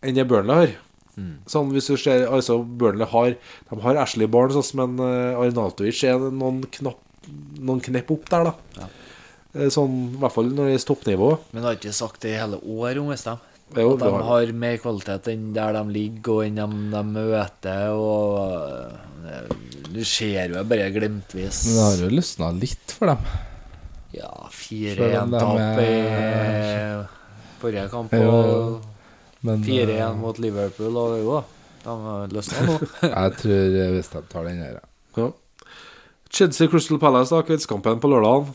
enn 0.00 0.14
det 0.16 0.26
Burnley 0.30 0.62
har. 0.62 0.78
Sånn 1.50 1.72
hvis 1.74 1.90
du 1.90 1.98
ser, 2.00 2.24
altså 2.30 2.60
Burnley 2.64 3.08
har 3.10 3.34
De 3.68 3.80
har 3.82 3.98
Ashley 4.00 4.30
Barnes, 4.30 4.56
altså, 4.56 4.78
men 4.80 4.96
uh, 5.02 5.36
er 5.42 6.30
noen, 6.30 6.62
knapp, 6.78 7.02
noen 7.58 7.82
knepp 7.84 8.10
opp 8.14 8.30
der, 8.30 8.50
da. 8.50 8.54
Ja. 8.78 8.88
Sånn, 9.74 10.14
I 10.14 10.20
hvert 10.22 10.34
fall 10.36 10.52
når 10.54 10.70
det 10.70 10.74
er 10.78 10.86
toppnivå. 10.86 11.30
Men 11.50 11.64
du 11.64 11.66
har 11.66 11.78
ikke 11.78 11.92
sagt 11.92 12.22
det 12.22 12.36
i 12.36 12.38
hele 12.38 12.60
år 12.62 13.00
om 13.02 13.10
Westham. 13.10 13.42
Jo 13.76 13.92
At 13.94 14.00
de 14.02 14.08
har, 14.10 14.22
har 14.26 14.52
mer 14.58 14.76
kvalitet 14.82 15.28
enn 15.30 15.52
der 15.54 15.76
de 15.76 15.82
ligger, 15.94 16.40
og 16.40 16.46
enn 16.48 16.58
de, 16.58 16.66
de 16.94 17.02
møter. 17.06 17.92
Og 17.94 18.40
eh, 19.30 19.54
Du 19.90 20.02
ser 20.06 20.50
jo 20.54 20.64
bare 20.70 20.90
glimtvis 20.94 21.64
Men 21.68 21.76
det 21.76 21.84
har 21.86 22.02
jo 22.04 22.10
løsna 22.18 22.50
litt 22.56 22.94
for 22.96 23.12
dem. 23.12 23.30
Ja, 24.14 24.30
Selv 24.50 25.04
4-1-tap 25.06 25.80
i 25.84 25.94
forrige 27.60 27.86
kamp, 27.92 28.14
og 28.18 28.80
Men 29.46 29.62
4-1 29.64 29.92
eh, 30.00 30.14
mot 30.18 30.38
Liverpool, 30.42 30.96
og 30.98 31.18
jo. 31.20 31.40
De 31.84 31.94
har 32.06 32.32
løsna 32.34 32.64
nå. 32.66 32.78
jeg 33.06 33.36
tror 33.38 33.78
hvis 33.94 34.10
de 34.12 34.22
tar 34.32 34.50
den 34.50 34.58
her. 34.64 34.80
ja. 34.80 34.86
Ja. 35.20 35.30
Chelsea 36.30 36.68
Crystal 36.70 36.98
Palace, 37.02 37.34
da, 37.34 37.42
kveldskampen 37.42 37.98
på 38.02 38.08
lørdag. 38.12 38.50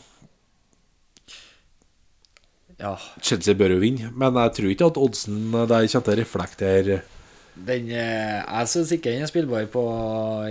Ja, 2.80 2.94
Chelsea 3.24 3.56
bør 3.56 3.72
jo 3.76 3.80
vinne, 3.80 4.10
men 4.12 4.36
jeg 4.36 4.52
tror 4.58 4.72
ikke 4.74 4.88
at 4.90 4.98
oddsen 5.00 5.36
der 5.54 5.86
kommer 5.88 6.08
til 6.08 6.12
å 6.12 6.18
reflektere 6.20 6.98
den 7.56 7.86
eh, 7.88 8.42
Jeg 8.44 8.68
syns 8.68 8.90
ikke 8.92 9.14
den 9.14 9.24
er 9.24 9.30
spillbar 9.30 9.64
på 9.72 9.82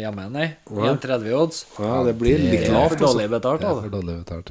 hjemme, 0.01 0.23
nei. 0.33 0.47
Nei. 0.73 0.87
1,30 0.95 1.35
odds. 1.37 1.59
Ja, 1.77 1.99
det 2.07 2.15
blir 2.17 2.41
litt 2.41 2.65
lavt. 2.73 2.95
for 2.97 3.05
Altså. 3.05 3.11
dårlig 3.11 3.29
betalt. 3.29 3.61
Det 3.61 3.67
da. 3.67 3.81
for 3.83 3.93
dårlig 3.93 4.15
betalt. 4.23 4.49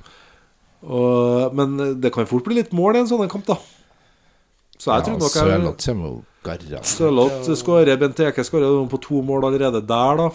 Og, 0.84 1.56
men 1.58 1.74
det 2.00 2.12
kan 2.14 2.28
fort 2.30 2.46
bli 2.46 2.60
litt 2.60 2.70
mål 2.76 3.00
i 3.00 3.02
en 3.02 3.10
sånn 3.10 3.26
kamp, 3.32 3.48
da. 3.48 3.58
Så 4.78 4.92
jeg 4.92 5.06
tror 5.08 5.18
nok 5.18 5.34
jeg 5.34 5.48
Sørloth 5.48 5.86
kommer 5.88 6.10
jo 6.12 6.16
garant. 6.46 6.86
Sørloth 6.86 7.50
skårer 7.58 7.98
Benteke 7.98 8.44
skårer 8.46 8.82
på 8.92 9.02
to 9.02 9.22
mål 9.26 9.48
allerede 9.50 9.82
der, 9.82 10.22
da. 10.22 10.30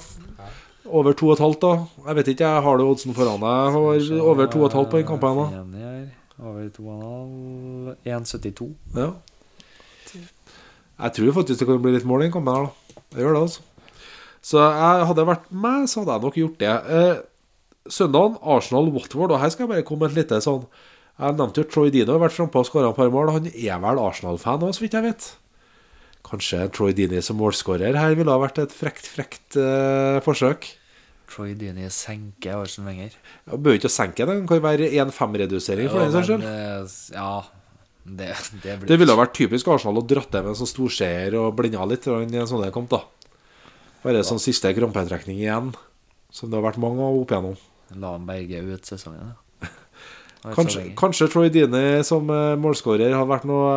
Over 0.90 1.14
to 1.14 1.30
og 1.30 1.38
et 1.38 1.44
halvt, 1.46 1.64
da. 1.64 1.74
Jeg 2.10 2.20
vet 2.20 2.32
ikke, 2.34 2.52
jeg 2.52 2.68
har 2.68 2.80
du 2.80 2.88
oddsen 2.90 3.16
foran 3.16 3.44
deg? 3.48 4.16
Over 4.20 4.50
to 4.50 4.64
og 4.66 4.72
et 4.72 4.80
halvt 4.80 4.92
på 4.92 5.00
den 5.04 5.12
kampen, 5.14 5.44
da. 5.46 6.19
Enig 6.40 6.70
her. 6.70 6.70
2,5 6.76 7.96
1,72. 8.06 8.70
Ja. 8.96 9.10
Jeg 11.00 11.16
tror 11.16 11.34
faktisk 11.40 11.60
det 11.60 11.68
kan 11.68 11.82
bli 11.84 11.96
litt 11.96 12.08
mål 12.08 12.26
i 12.26 12.30
her, 12.32 12.44
da. 12.44 13.02
Det 13.10 13.24
gjør 13.24 13.36
det, 13.36 13.42
altså. 13.48 13.66
Så 14.42 14.60
jeg 14.60 15.08
hadde 15.10 15.28
vært 15.28 15.50
meg, 15.52 15.90
så 15.92 16.02
hadde 16.02 16.16
jeg 16.16 16.26
nok 16.26 16.40
gjort 16.40 16.62
det. 16.62 16.72
Eh, 16.96 17.20
søndagen, 17.92 18.38
Arsenal-Watford, 18.40 19.34
og 19.36 19.42
her 19.42 19.52
skal 19.52 19.66
jeg 19.66 19.74
bare 19.74 19.88
komme 19.88 20.08
et 20.08 20.16
lite 20.16 20.40
sånn 20.44 20.66
Jeg 21.20 21.36
nevnte 21.36 21.60
jo 21.60 21.68
Troy 21.68 21.90
Dino 21.92 22.14
har 22.16 22.22
vært 22.22 22.38
frampå 22.38 22.62
og 22.62 22.68
skåra 22.70 22.94
et 22.94 22.96
par 22.96 23.10
mål. 23.12 23.34
Han 23.36 23.50
er 23.52 23.80
vel 23.84 24.00
Arsenal-fan 24.00 24.64
òg, 24.64 24.72
så 24.72 24.86
vidt 24.86 24.96
jeg 24.96 25.04
vet. 25.04 25.26
Kanskje 26.24 26.62
Troy 26.72 26.94
Dini 26.96 27.20
som 27.24 27.36
målskårer 27.40 27.98
her 28.00 28.16
ville 28.16 28.32
ha 28.32 28.40
vært 28.40 28.62
et 28.64 28.72
frekt, 28.72 29.04
frekt 29.04 29.58
eh, 29.60 30.22
forsøk. 30.24 30.70
Troy 31.30 31.54
Dini 31.58 31.88
senker 31.94 32.58
Arsen 32.64 32.88
Wenger. 32.90 33.14
Ja, 33.46 33.58
bør 33.58 33.78
ikke 33.78 33.92
senke 33.92 34.26
det, 34.26 34.36
det 34.42 34.50
kan 34.50 34.64
være 34.64 34.90
1-5-redusering 34.90 35.90
for 35.92 36.04
den 36.04 36.14
saks 36.16 36.30
skyld. 36.32 36.46
Ja, 37.16 37.34
det, 38.06 38.30
det 38.64 38.78
blir 38.80 38.90
Det 38.90 39.00
ville 39.04 39.18
vært 39.20 39.36
typisk 39.38 39.70
Arsenal 39.70 40.02
å 40.02 40.06
dratt 40.10 40.32
til 40.34 40.46
med 40.46 40.56
en 40.56 40.60
sånn 40.62 40.72
storseier 40.72 41.38
og 41.38 41.54
blenda 41.60 41.86
litt 41.90 42.08
i 42.10 42.16
en 42.16 42.50
sånn 42.50 42.66
kamp, 42.74 42.90
da. 42.94 43.04
Bare 44.04 44.24
sånn 44.26 44.42
siste 44.42 44.72
krampetrekning 44.74 45.42
igjen, 45.42 45.74
som 46.34 46.50
det 46.50 46.58
har 46.58 46.66
vært 46.72 46.82
mange 46.82 47.04
av 47.04 47.20
opp 47.20 47.34
igjennom. 47.34 47.60
La 48.00 48.16
han 48.16 48.26
berge 48.30 48.64
ut 48.66 48.90
sesongen, 48.90 49.34
ja. 49.34 49.49
Kanskje, 50.40 50.86
kanskje 50.96 51.28
Troy 51.28 51.50
Dini 51.52 52.00
som 52.08 52.30
uh, 52.32 52.54
målskårer 52.56 53.12
har 53.12 53.26
vært 53.28 53.44
noe 53.50 53.72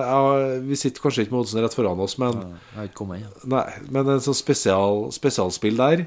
uh, 0.00 0.54
Vi 0.64 0.78
sitter 0.80 1.02
kanskje 1.04 1.26
ikke 1.26 1.34
med 1.34 1.42
oddsen 1.42 1.60
rett 1.60 1.76
foran 1.76 2.00
oss, 2.00 2.14
men, 2.22 2.38
Ja, 2.72 2.86
inn. 2.88 3.12
ja. 3.20 3.32
nei, 3.52 3.64
men 3.92 4.08
en 4.14 4.22
sånn 4.24 4.38
spesial, 4.38 5.10
spesialspill 5.12 5.76
der, 5.76 6.06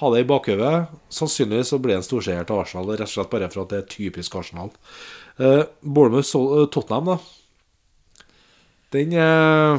ha 0.00 0.10
det 0.10 0.24
i 0.24 0.26
bakhodet. 0.26 0.72
Sannsynligvis 1.14 1.70
så 1.70 1.78
blir 1.78 1.94
det 1.94 2.00
en 2.02 2.08
storseier 2.08 2.48
til 2.48 2.64
Arsenal, 2.64 2.90
rett 2.90 3.06
og 3.06 3.12
slett 3.12 3.30
bare 3.30 3.50
for 3.52 3.62
at 3.62 3.70
det 3.70 3.78
er 3.78 3.92
typisk 3.94 4.34
Arsenal. 4.40 4.74
Uh, 5.38 5.62
eh, 5.62 6.66
Tottenham, 6.74 7.14
da. 7.14 7.18
Den 8.94 9.14
er 9.14 9.78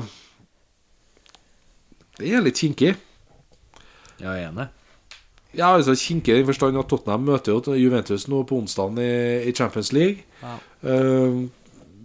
Den 2.15 2.31
er 2.31 2.47
litt 2.47 2.63
kinkig. 2.63 2.95
Ja, 4.23 4.31
jeg 4.31 4.47
er 4.47 4.51
enig. 4.53 4.69
Ja, 5.55 5.73
altså 5.73 5.95
kinkig 5.97 6.33
i 6.33 6.39
den 6.39 6.47
forstand 6.47 6.79
at 6.79 6.89
Tottenham 6.91 7.27
møter 7.29 7.55
jo 7.55 7.75
Juventus 7.79 8.27
nå 8.31 8.43
på 8.47 8.59
onsdag 8.59 8.99
i, 9.01 9.11
i 9.49 9.53
Champions 9.55 9.91
League. 9.95 10.25
Ja. 10.41 10.57
Uh, 10.85 11.45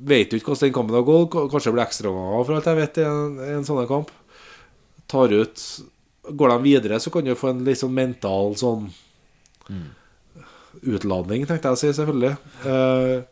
vet 0.07 0.33
jo 0.33 0.41
ikke 0.41 0.53
hvordan 0.53 0.69
den 0.69 0.77
kampen 0.77 0.99
har 0.99 1.07
gått. 1.07 1.37
Kanskje 1.37 1.71
det 1.71 1.77
blir 1.77 1.85
ekstraomganger, 1.87 2.45
for 2.47 2.59
alt 2.59 2.69
jeg 2.71 2.81
vet, 2.81 3.01
i 3.01 3.09
en, 3.09 3.41
en 3.59 3.67
sånn 3.67 3.83
kamp. 3.91 4.13
Tar 5.11 5.35
ut 5.35 5.65
Går 6.31 6.51
de 6.53 6.57
videre, 6.63 6.99
så 7.01 7.11
kan 7.11 7.25
du 7.27 7.33
få 7.35 7.49
en 7.51 7.63
litt 7.67 7.81
sånn 7.81 7.95
mental 7.97 8.53
sånn 8.61 8.91
utladning, 10.87 11.47
tenkte 11.49 11.71
jeg 11.71 11.77
å 11.77 11.81
si, 11.81 11.93
selvfølgelig. 11.97 12.35
Uh, 12.63 13.23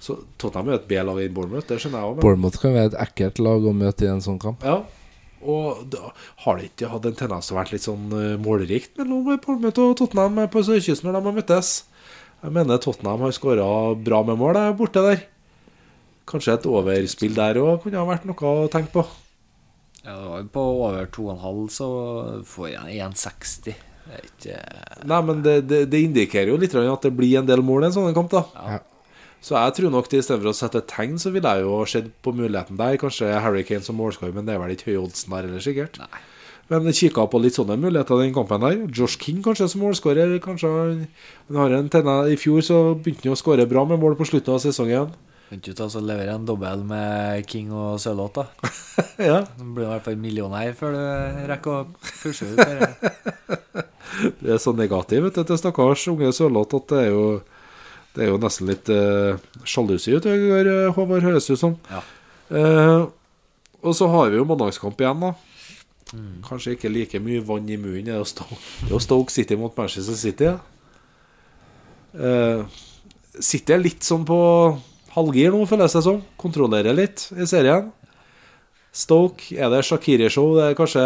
så 0.00 0.16
Tottenham 0.40 0.72
er 0.72 0.78
et 0.78 0.88
B-lag 0.88 1.20
i 1.22 1.28
Bournemouth, 1.32 1.68
det 1.68 1.78
skjønner 1.82 2.00
jeg 2.00 2.14
òg. 2.14 2.22
Bournemouth 2.24 2.58
kan 2.62 2.74
være 2.74 2.90
et 2.90 2.96
ekkelt 3.04 3.42
lag 3.44 3.68
å 3.68 3.74
møte 3.76 4.06
i 4.06 4.10
en 4.10 4.24
sånn 4.24 4.40
kamp. 4.42 4.64
Ja. 4.66 4.80
Og 5.40 5.84
da, 5.92 6.10
har 6.44 6.58
det 6.58 6.70
ikke 6.70 6.90
hatt 6.92 7.06
en 7.08 7.16
tendens 7.16 7.48
til 7.48 7.56
å 7.56 7.60
være 7.60 7.74
litt 7.74 7.86
sånn 7.86 8.10
uh, 8.12 8.40
målrikt 8.42 8.98
mellom 9.00 9.30
Bournemouth 9.40 9.80
og 9.80 9.96
Tottenham 10.00 10.42
på 10.52 10.64
sørkysten 10.66 11.08
når 11.08 11.16
de 11.16 11.22
har 11.30 11.36
møttes? 11.38 11.72
Jeg 12.40 12.56
mener 12.56 12.80
Tottenham 12.80 13.24
har 13.24 13.36
skåra 13.36 13.66
bra 13.96 14.22
med 14.28 14.40
mål 14.40 14.56
der 14.56 14.76
borte 14.76 15.04
der. 15.04 15.24
Kanskje 16.30 16.56
et 16.58 16.68
overspill 16.68 17.34
der 17.36 17.60
òg 17.60 17.82
kunne 17.84 18.00
ha 18.00 18.08
vært 18.08 18.28
noe 18.28 18.54
å 18.64 18.68
tenke 18.72 18.92
på. 18.94 19.04
Ja, 20.00 20.14
det 20.16 20.28
var 20.28 20.40
jo 20.40 20.50
på 20.54 20.66
over 20.74 21.08
2,5, 21.12 21.64
så 21.74 21.88
får 22.48 22.68
jeg 22.72 23.00
1,60. 23.04 23.80
Det 24.10 24.16
er 24.16 24.28
ikke 24.28 24.60
Nei, 25.10 25.18
men 25.28 25.42
det, 25.44 25.56
det, 25.68 25.82
det 25.92 26.00
indikerer 26.06 26.50
jo 26.50 26.60
litt 26.60 26.74
at 26.74 27.04
det 27.04 27.12
blir 27.14 27.40
en 27.40 27.48
del 27.48 27.60
mål 27.64 27.84
i 27.84 27.90
en 27.90 27.96
sånn 27.98 28.16
kamp, 28.16 28.32
da. 28.32 28.44
Ja. 28.56 28.78
Så 29.40 29.56
jeg 29.56 29.76
tror 29.76 29.92
nok 29.94 30.10
til 30.12 30.22
for 30.26 30.50
å 30.50 30.56
sette 30.56 30.82
et 30.82 30.90
tegn, 30.90 31.16
så 31.20 31.32
ville 31.32 31.48
jeg 31.56 31.64
jo 31.64 31.78
sett 31.88 32.10
på 32.24 32.34
muligheten 32.36 32.76
der. 32.80 32.98
Kanskje 33.00 33.30
Harry 33.40 33.64
Kane 33.64 33.84
som 33.84 33.96
målskårer, 33.96 34.34
men 34.36 34.44
det 34.48 34.54
er 34.54 34.60
vel 34.60 34.74
ikke 34.74 34.90
høye 34.90 35.06
oddsen 35.06 35.32
der 35.32 35.48
heller, 35.48 35.64
sikkert. 35.64 35.96
Nei. 36.02 36.26
Men 36.70 36.86
kikka 36.94 37.24
på 37.26 37.40
litt 37.42 37.56
sånne 37.58 37.74
muligheter 37.80 38.20
i 38.20 38.28
den 38.28 38.34
kampen 38.36 38.62
der. 38.62 38.84
Josh 38.94 39.18
King 39.18 39.40
kanskje 39.42 39.66
som 39.72 39.82
målskårer. 39.82 40.36
Kanskje 40.44 40.68
han, 40.70 41.00
har 41.56 41.74
en 41.74 41.88
tenne 41.90 42.14
I 42.30 42.36
fjor 42.38 42.62
så 42.62 42.78
begynte 42.94 43.26
han 43.26 43.34
å 43.34 43.40
skåre 43.40 43.66
bra 43.66 43.82
med 43.90 43.98
mål 43.98 44.14
på 44.20 44.28
slutten 44.28 44.54
av 44.54 44.62
sesongen. 44.62 45.10
Begynte 45.48 45.72
ikke 45.72 45.74
du 45.74 45.80
ta 45.80 45.88
så 45.90 45.98
levere 46.04 46.36
en 46.36 46.46
dobbel 46.46 46.84
med 46.86 47.48
King 47.50 47.72
og 47.74 47.96
Sørloth, 47.98 48.38
da? 48.38 48.70
ja, 49.32 49.40
Du 49.58 49.64
blir 49.74 49.88
i 49.88 49.90
hvert 49.90 50.06
fall 50.06 50.20
millionær 50.22 50.76
før 50.78 50.94
du 50.94 51.00
rekker 51.50 51.74
å 51.74 51.80
pushe 52.20 52.52
ut 52.52 52.60
det. 52.60 52.92
Det 54.44 54.52
er 54.52 54.58
så 54.62 54.74
negativt 54.76 55.24
vet 55.24 55.36
du, 55.38 55.42
til 55.48 55.58
stakkars 55.58 56.04
unge 56.12 56.30
Sørloth 56.36 56.76
at 56.76 56.90
det 56.92 57.02
er 57.06 57.10
jo 57.14 57.24
Det 58.14 58.24
er 58.24 58.32
jo 58.32 58.40
nesten 58.42 58.70
litt 58.70 58.90
uh, 58.90 59.38
sjalusi 59.62 60.16
ute 60.16 60.32
går, 60.34 60.66
eh, 60.66 60.88
Håvard, 60.96 61.22
høres 61.22 61.46
ut 61.52 61.60
som. 61.60 61.76
Ja. 61.90 62.02
Uh, 62.50 63.06
og 63.86 63.94
så 63.96 64.08
har 64.10 64.32
vi 64.32 64.40
jo 64.40 64.48
mandagskamp 64.48 64.98
igjen, 65.00 65.22
da. 65.22 65.34
Kanskje 66.44 66.74
ikke 66.74 66.90
like 66.90 67.20
mye 67.22 67.42
vann 67.46 67.68
i 67.70 67.78
munnen. 67.78 68.08
Det 68.08 68.14
er 68.14 68.18
jo 68.18 68.26
Stoke, 68.26 68.58
Stoke 69.04 69.32
City 69.32 69.56
mot 69.56 69.76
Manchester 69.78 70.18
City. 70.18 70.50
Ja. 70.50 70.58
Eh, 72.14 72.64
City 73.38 73.76
er 73.76 73.82
litt 73.82 74.02
sånn 74.02 74.26
på 74.26 74.38
halvgir 75.14 75.54
nå, 75.54 75.62
føles 75.70 75.94
det 75.94 76.02
som. 76.06 76.20
Kontrollerer 76.40 76.96
litt 76.96 77.28
i 77.36 77.46
serien. 77.48 77.92
Stoke, 78.90 79.54
er 79.54 79.70
det 79.70 79.84
Shakiri-show? 79.86 80.56
Det 80.58 80.66
er 80.66 80.78
kanskje 80.78 81.04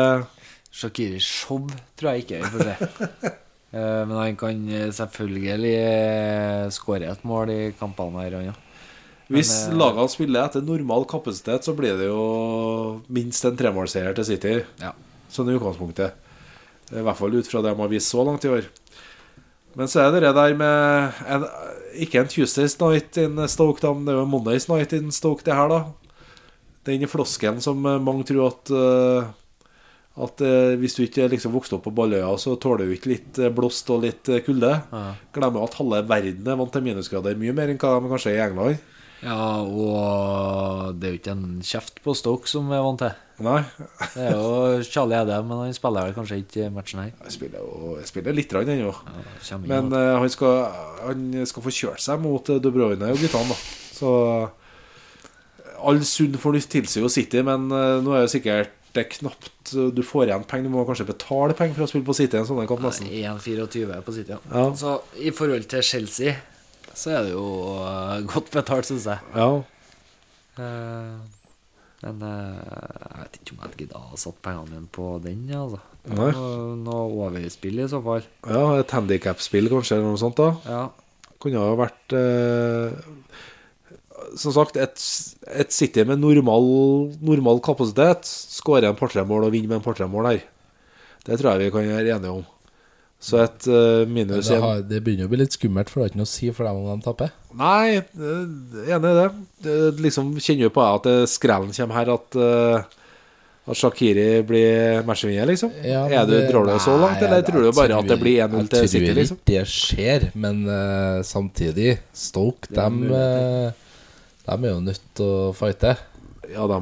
Shakiri 0.74 1.20
show 1.22 1.68
tror 1.94 2.14
jeg 2.14 2.24
ikke 2.24 2.38
Jeg 2.40 2.52
får 2.54 2.64
se. 2.64 3.34
Eh, 3.74 4.02
Men 4.06 4.16
han 4.16 4.36
kan 4.38 4.68
eh, 4.70 4.90
selvfølgelig 4.94 5.72
eh, 5.74 6.66
skåre 6.74 7.10
et 7.10 7.24
mål 7.26 7.50
i 7.50 7.62
kampene 7.78 8.22
her, 8.22 8.38
ja. 8.50 8.54
Hvis 9.32 9.50
Men, 9.70 9.78
lagene 9.80 10.12
spiller 10.12 10.44
etter 10.44 10.62
normal 10.62 11.06
kapasitet, 11.08 11.64
så 11.64 11.72
blir 11.74 11.96
det 11.98 12.10
jo 12.10 13.00
minst 13.08 13.46
en 13.48 13.56
tremålseier 13.56 14.14
til 14.14 14.28
City. 14.28 14.54
Ja. 14.82 14.92
Sånn 15.32 15.48
i 15.50 15.56
utgangspunktet. 15.56 16.20
I 16.92 17.02
hvert 17.02 17.18
fall 17.18 17.34
ut 17.34 17.48
fra 17.48 17.62
det 17.64 17.72
de 17.72 17.80
har 17.80 17.90
vist 17.90 18.12
så 18.12 18.22
langt 18.26 18.44
i 18.44 18.52
år. 18.52 18.68
Men 19.74 19.88
så 19.90 20.04
er 20.04 20.12
det 20.12 20.26
det 20.26 20.34
der 20.36 20.52
med 20.54 21.22
en, 21.26 21.46
Ikke 22.04 22.20
en 22.20 22.28
Tuesdays 22.30 22.76
night 22.78 23.16
in 23.18 23.40
Stoke, 23.50 23.80
da, 23.82 23.94
men 23.94 24.04
det 24.04 24.12
er 24.12 24.20
jo 24.20 24.26
en 24.26 24.30
Mondays 24.30 24.68
night 24.68 24.92
in 24.92 25.10
Stoke, 25.10 25.42
det 25.46 25.56
her, 25.56 25.72
da. 25.72 25.80
Den 26.84 27.08
floskelen 27.08 27.62
som 27.64 27.80
mange 27.80 28.26
tror 28.28 28.52
at 28.52 28.70
eh, 28.70 29.32
At 30.14 30.38
eh, 30.46 30.76
hvis 30.78 30.94
du 30.94 31.02
ikke 31.02 31.26
liksom 31.32 31.54
vokste 31.56 31.74
opp 31.74 31.88
på 31.88 31.92
Balløya, 31.94 32.28
så 32.38 32.54
tåler 32.62 32.86
du 32.86 32.94
ikke 32.94 33.10
litt 33.10 33.38
eh, 33.42 33.50
blåst 33.50 33.88
og 33.90 34.04
litt 34.04 34.28
eh, 34.30 34.44
kulde. 34.46 34.70
Ja. 34.92 35.06
Glemmer 35.34 35.66
at 35.66 35.74
halve 35.80 36.04
verden 36.06 36.46
er 36.46 36.58
vant 36.60 36.70
til 36.74 36.84
minusgrader 36.86 37.34
mye 37.40 37.54
mer 37.56 37.72
enn 37.72 37.80
hva 37.82 37.96
de 37.98 38.12
kanskje 38.12 38.30
er 38.34 38.38
i 38.38 38.44
England. 38.46 38.78
ja, 39.24 39.40
og 39.64 40.94
det 41.00 41.08
er 41.08 41.14
jo 41.16 41.18
ikke 41.18 41.34
en 41.34 41.46
kjeft 41.66 41.98
på 42.04 42.14
Stoke 42.14 42.50
som 42.50 42.70
er 42.70 42.84
vant 42.84 43.02
til. 43.02 43.20
Nei, 43.42 43.64
Det 44.14 44.28
er 44.28 44.36
jo 44.36 44.82
Charlie 44.86 45.18
Edem, 45.18 45.48
men 45.50 45.64
han 45.64 45.74
spiller 45.74 46.06
vel 46.06 46.14
kanskje 46.14 46.38
ikke 46.44 46.68
matchen 46.70 47.00
her. 47.02 47.10
jeg 47.24 47.34
spiller 47.34 47.64
jo 47.64 47.96
jeg 47.98 48.06
spiller 48.12 48.36
litt 48.38 48.54
ennå. 48.54 48.92
Ja, 49.50 49.58
Men 49.58 49.90
eh, 49.90 50.12
han, 50.22 50.30
skal, 50.30 50.70
han 51.02 51.46
skal 51.50 51.66
få 51.66 51.74
kjørt 51.74 52.04
seg 52.04 52.22
mot 52.22 52.46
De 52.46 52.70
Bruyne 52.70 53.10
og 53.10 53.18
guttene. 53.18 53.58
Så 53.90 54.14
all 55.84 56.00
sunn 56.06 56.38
fornuft 56.38 56.70
tilsier 56.70 57.02
jo 57.02 57.10
City, 57.12 57.42
men 57.44 57.66
uh, 57.72 58.00
nå 58.00 58.14
er 58.14 58.24
jo 58.24 58.32
sikkert 58.32 58.83
det 58.94 59.02
er 59.02 59.10
knapt 59.10 59.74
eh, 59.74 59.90
du 59.94 60.02
får 60.06 60.28
igjen 60.28 60.46
penger. 60.48 60.68
Du 60.68 60.74
må 60.76 60.86
kanskje 60.86 61.08
betale 61.08 61.56
penger 61.58 61.76
for 61.76 61.86
å 61.86 61.90
spille 61.90 62.06
på 62.06 62.16
City 62.16 62.38
en 62.38 62.48
sånn 62.48 62.66
kamp, 62.70 62.82
nesten. 62.84 63.10
1,24 63.10 64.02
på 64.06 64.16
City. 64.16 64.36
Ja. 64.36 64.40
Ja. 64.54 64.66
Så 64.78 64.96
i 65.18 65.34
forhold 65.34 65.66
til 65.70 65.86
Chelsea 65.86 66.36
så 66.94 67.16
er 67.16 67.24
det 67.26 67.32
jo 67.34 67.46
eh, 67.82 68.20
godt 68.30 68.52
betalt, 68.54 68.86
syns 68.88 69.08
jeg. 69.10 69.18
Ja. 69.34 69.48
Uh, 70.54 71.18
men 72.04 72.20
uh, 72.22 72.54
jeg 72.54 73.24
vet 73.24 73.38
ikke 73.40 73.56
om 73.56 73.64
jeg 73.64 73.78
gidder 73.80 74.12
å 74.14 74.18
satt 74.20 74.36
pengene 74.44 74.70
mine 74.70 74.90
på 74.94 75.08
den. 75.24 75.48
Altså. 75.50 75.80
Nei. 76.14 76.28
Noe, 76.84 77.08
overspill 77.26 77.80
i 77.82 77.88
så 77.90 77.98
fall. 78.04 78.28
ja, 78.46 78.62
et 78.78 78.94
handikapspill 78.94 79.72
kanskje, 79.72 79.98
eller 79.98 80.12
noe 80.12 80.20
sånt. 80.20 80.38
da 80.38 80.52
Ja. 80.68 80.84
Kunne 81.42 81.60
ha 81.60 81.74
vært 81.76 82.14
eh, 82.16 82.94
Som 84.40 84.52
sagt, 84.56 84.76
et, 84.76 84.96
et 85.60 85.72
City 85.72 86.04
med 86.08 86.18
normal, 86.22 86.66
normal 87.20 87.60
kapasitet 87.64 88.24
skårer 88.26 88.88
en 88.90 88.98
par-tre 88.98 89.24
mål 89.28 89.46
og 89.48 89.52
vinner 89.54 89.68
med 89.74 89.80
en 89.82 89.86
par-tre 89.86 90.08
mål 90.10 90.30
her. 90.32 90.42
Det 91.24 91.38
tror 91.40 91.54
jeg 91.54 91.66
vi 91.66 91.70
kan 91.74 91.86
være 91.88 92.16
enige 92.18 92.32
om. 92.40 92.42
Så 93.24 93.38
et 93.40 93.66
uh, 93.72 94.02
minus 94.10 94.50
Det, 94.50 94.58
har, 94.60 94.82
det 94.84 94.98
begynner 95.04 95.24
å 95.24 95.30
bli 95.32 95.38
litt 95.40 95.54
skummelt, 95.56 95.88
for 95.88 96.00
det 96.00 96.04
har 96.04 96.10
ikke 96.12 96.20
noe 96.20 96.28
å 96.28 96.32
si 96.34 96.50
for 96.52 96.66
dem 96.68 96.82
om 96.82 96.90
de 97.00 97.06
taper. 97.06 97.30
Nei, 97.56 98.02
enig 98.02 99.14
i 99.14 99.14
det. 99.16 99.30
det. 99.64 99.78
Liksom 100.04 100.34
Kjenner 100.36 100.66
jo 100.66 100.74
på 100.74 100.84
at 100.84 101.08
skrellen 101.32 101.72
kommer 101.72 101.96
her, 102.02 102.10
at, 102.18 102.36
uh, 102.36 103.04
at 103.72 103.78
Shakiri 103.80 104.42
blir 104.44 105.00
matchvinner, 105.08 105.48
liksom. 105.48 105.72
Ja, 105.80 106.02
er 106.04 106.26
du, 106.28 106.34
det- 106.34 106.50
drar 106.50 106.66
du 106.68 106.74
det 106.74 106.82
så 106.84 106.98
langt, 107.00 107.16
Nei, 107.16 107.24
eller 107.30 107.40
jeg- 107.40 107.48
tror 107.48 107.64
du 107.64 107.70
bare 107.78 108.02
at 108.02 108.10
det 108.12 108.18
blir 108.20 108.42
1-0 108.44 108.68
til 108.74 108.88
City, 108.92 109.06
Jeg 109.06 109.16
liksom? 109.22 109.40
tror 109.40 109.54
ikke 109.54 109.64
det 109.64 109.72
skjer, 109.72 110.28
men 110.44 110.60
uh, 110.68 111.22
samtidig 111.24 111.94
Stoke, 112.12 112.68
dem 112.76 113.06
de, 114.44 114.56
er 114.56 114.70
jo 114.74 114.80
nødt 114.84 115.00
til 115.16 115.24
å 115.26 115.52
fighte. 115.56 115.94
Ja, 116.52 116.66
de, 116.68 116.78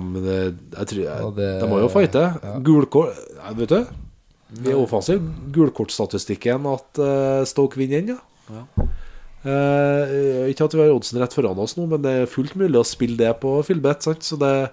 jeg 0.74 0.86
tror 0.90 1.02
jeg, 1.04 1.34
det- 1.36 1.50
De 1.62 1.68
må 1.70 1.78
jo 1.82 1.88
fighte. 1.92 2.24
ja. 2.42 2.56
Gulkort 2.58 3.14
Vet 3.56 3.68
du, 3.68 3.86
vi 4.62 4.70
er 4.72 4.76
offensive. 4.80 5.22
Gulkortstatistikken 5.54 6.66
at 6.72 6.98
uh, 7.00 7.44
Stoke 7.48 7.78
vinner 7.80 8.02
den, 8.02 8.16
ja. 8.16 8.20
Ja. 8.52 8.86
Eh, 9.42 10.50
ikke 10.52 10.66
at 10.68 10.74
vi 10.76 10.82
har 10.84 10.92
oddsen 10.94 11.18
rett 11.22 11.34
foran 11.34 11.58
oss 11.58 11.74
nå, 11.78 11.86
men 11.90 12.02
det 12.04 12.12
er 12.20 12.28
fullt 12.30 12.54
mulig 12.58 12.78
å 12.78 12.86
spille 12.86 13.16
det 13.18 13.32
på 13.42 13.56
Filbet. 13.66 14.04
Sant? 14.06 14.22
Så 14.26 14.36
det 14.38 14.70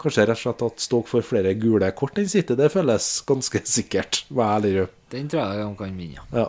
kanskje 0.00 0.26
rett 0.28 0.36
og 0.36 0.42
slett 0.42 0.64
at 0.66 0.82
Stoke 0.84 1.08
får 1.12 1.24
flere 1.24 1.54
gule 1.60 1.88
kort 1.96 2.18
enn 2.20 2.28
City. 2.28 2.56
Det 2.58 2.68
føles 2.72 3.08
ganske 3.28 3.62
sikkert. 3.68 4.24
Ærlig. 4.34 4.88
Den 5.12 5.28
tror 5.30 5.44
jeg 5.46 5.62
de 5.62 5.70
kan 5.78 5.96
vinne. 5.96 6.26
Ja. 6.36 6.48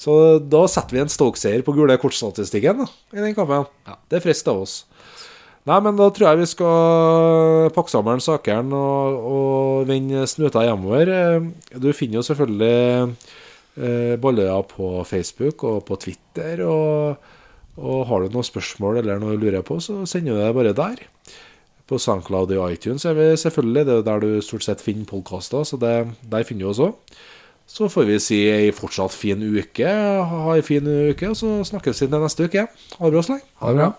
Så 0.00 0.14
da 0.40 0.64
setter 0.70 0.96
vi 0.96 1.02
en 1.04 1.12
Stoke-seier 1.12 1.62
på 1.64 1.74
gule 1.76 1.96
kortstatistikken 2.00 2.82
i 2.86 3.20
den 3.20 3.36
kampen. 3.36 3.68
Ja. 3.86 3.98
Det 4.10 4.18
er 4.20 4.24
frist 4.24 4.48
av 4.50 4.64
oss. 4.64 4.80
Nei, 5.64 5.78
men 5.80 5.96
da 5.96 6.10
tror 6.12 6.28
jeg 6.28 6.42
vi 6.42 6.46
skal 6.50 7.70
pakke 7.72 7.88
sammen 7.92 8.20
sakene 8.20 8.76
og, 8.76 9.14
og 9.30 9.86
vende 9.88 10.26
snuta 10.28 10.60
hjemover. 10.66 11.08
Eh, 11.08 11.78
Du 11.80 11.88
finner 11.96 12.18
jo 12.20 12.26
selvfølgelig 12.26 13.14
eh, 13.80 14.16
Balløya 14.20 14.58
på 14.68 14.90
Facebook 15.08 15.64
og 15.64 15.86
på 15.88 15.96
Twitter. 16.04 16.60
Og, 16.68 17.16
og 17.80 18.04
har 18.10 18.26
du 18.26 18.36
noen 18.36 18.44
spørsmål 18.46 19.00
eller 19.00 19.18
noe 19.22 19.38
du 19.38 19.46
lurer 19.46 19.64
på, 19.64 19.80
så 19.80 20.02
sender 20.06 20.36
du 20.36 20.42
det 20.44 20.52
bare 20.60 20.76
der. 20.76 21.00
På 21.88 21.96
SoundCloud 22.00 22.52
og 22.56 22.68
iTunes 22.76 23.04
er 23.08 23.16
vi 23.16 23.30
selvfølgelig. 23.40 23.86
Det 23.88 23.96
er 23.96 24.06
der 24.10 24.20
du 24.20 24.30
stort 24.44 24.64
sett 24.68 24.84
finner 24.84 25.08
podkaster, 25.08 25.64
så 25.68 25.80
det, 25.80 25.94
der 26.28 26.44
finner 26.48 26.68
du 26.68 26.74
oss 26.74 26.84
òg. 26.84 27.16
Så 27.64 27.88
får 27.88 28.04
vi 28.10 28.20
si 28.20 28.38
ei 28.52 28.68
fortsatt 28.76 29.12
fin 29.16 29.40
uke. 29.40 29.88
Ha 30.28 30.44
ei 30.58 30.64
fin 30.64 30.84
uke, 30.84 31.32
og 31.32 31.36
så 31.40 31.56
snakkes 31.64 32.04
vi 32.04 32.10
til 32.12 32.20
neste 32.20 32.48
uke. 32.52 32.66
Ha 32.68 33.08
det 33.08 33.16
bra 33.16 33.24
så 33.24 33.32
lenge. 33.38 33.48
Ha 33.64 33.72
det 33.72 33.80
bra. 33.80 33.92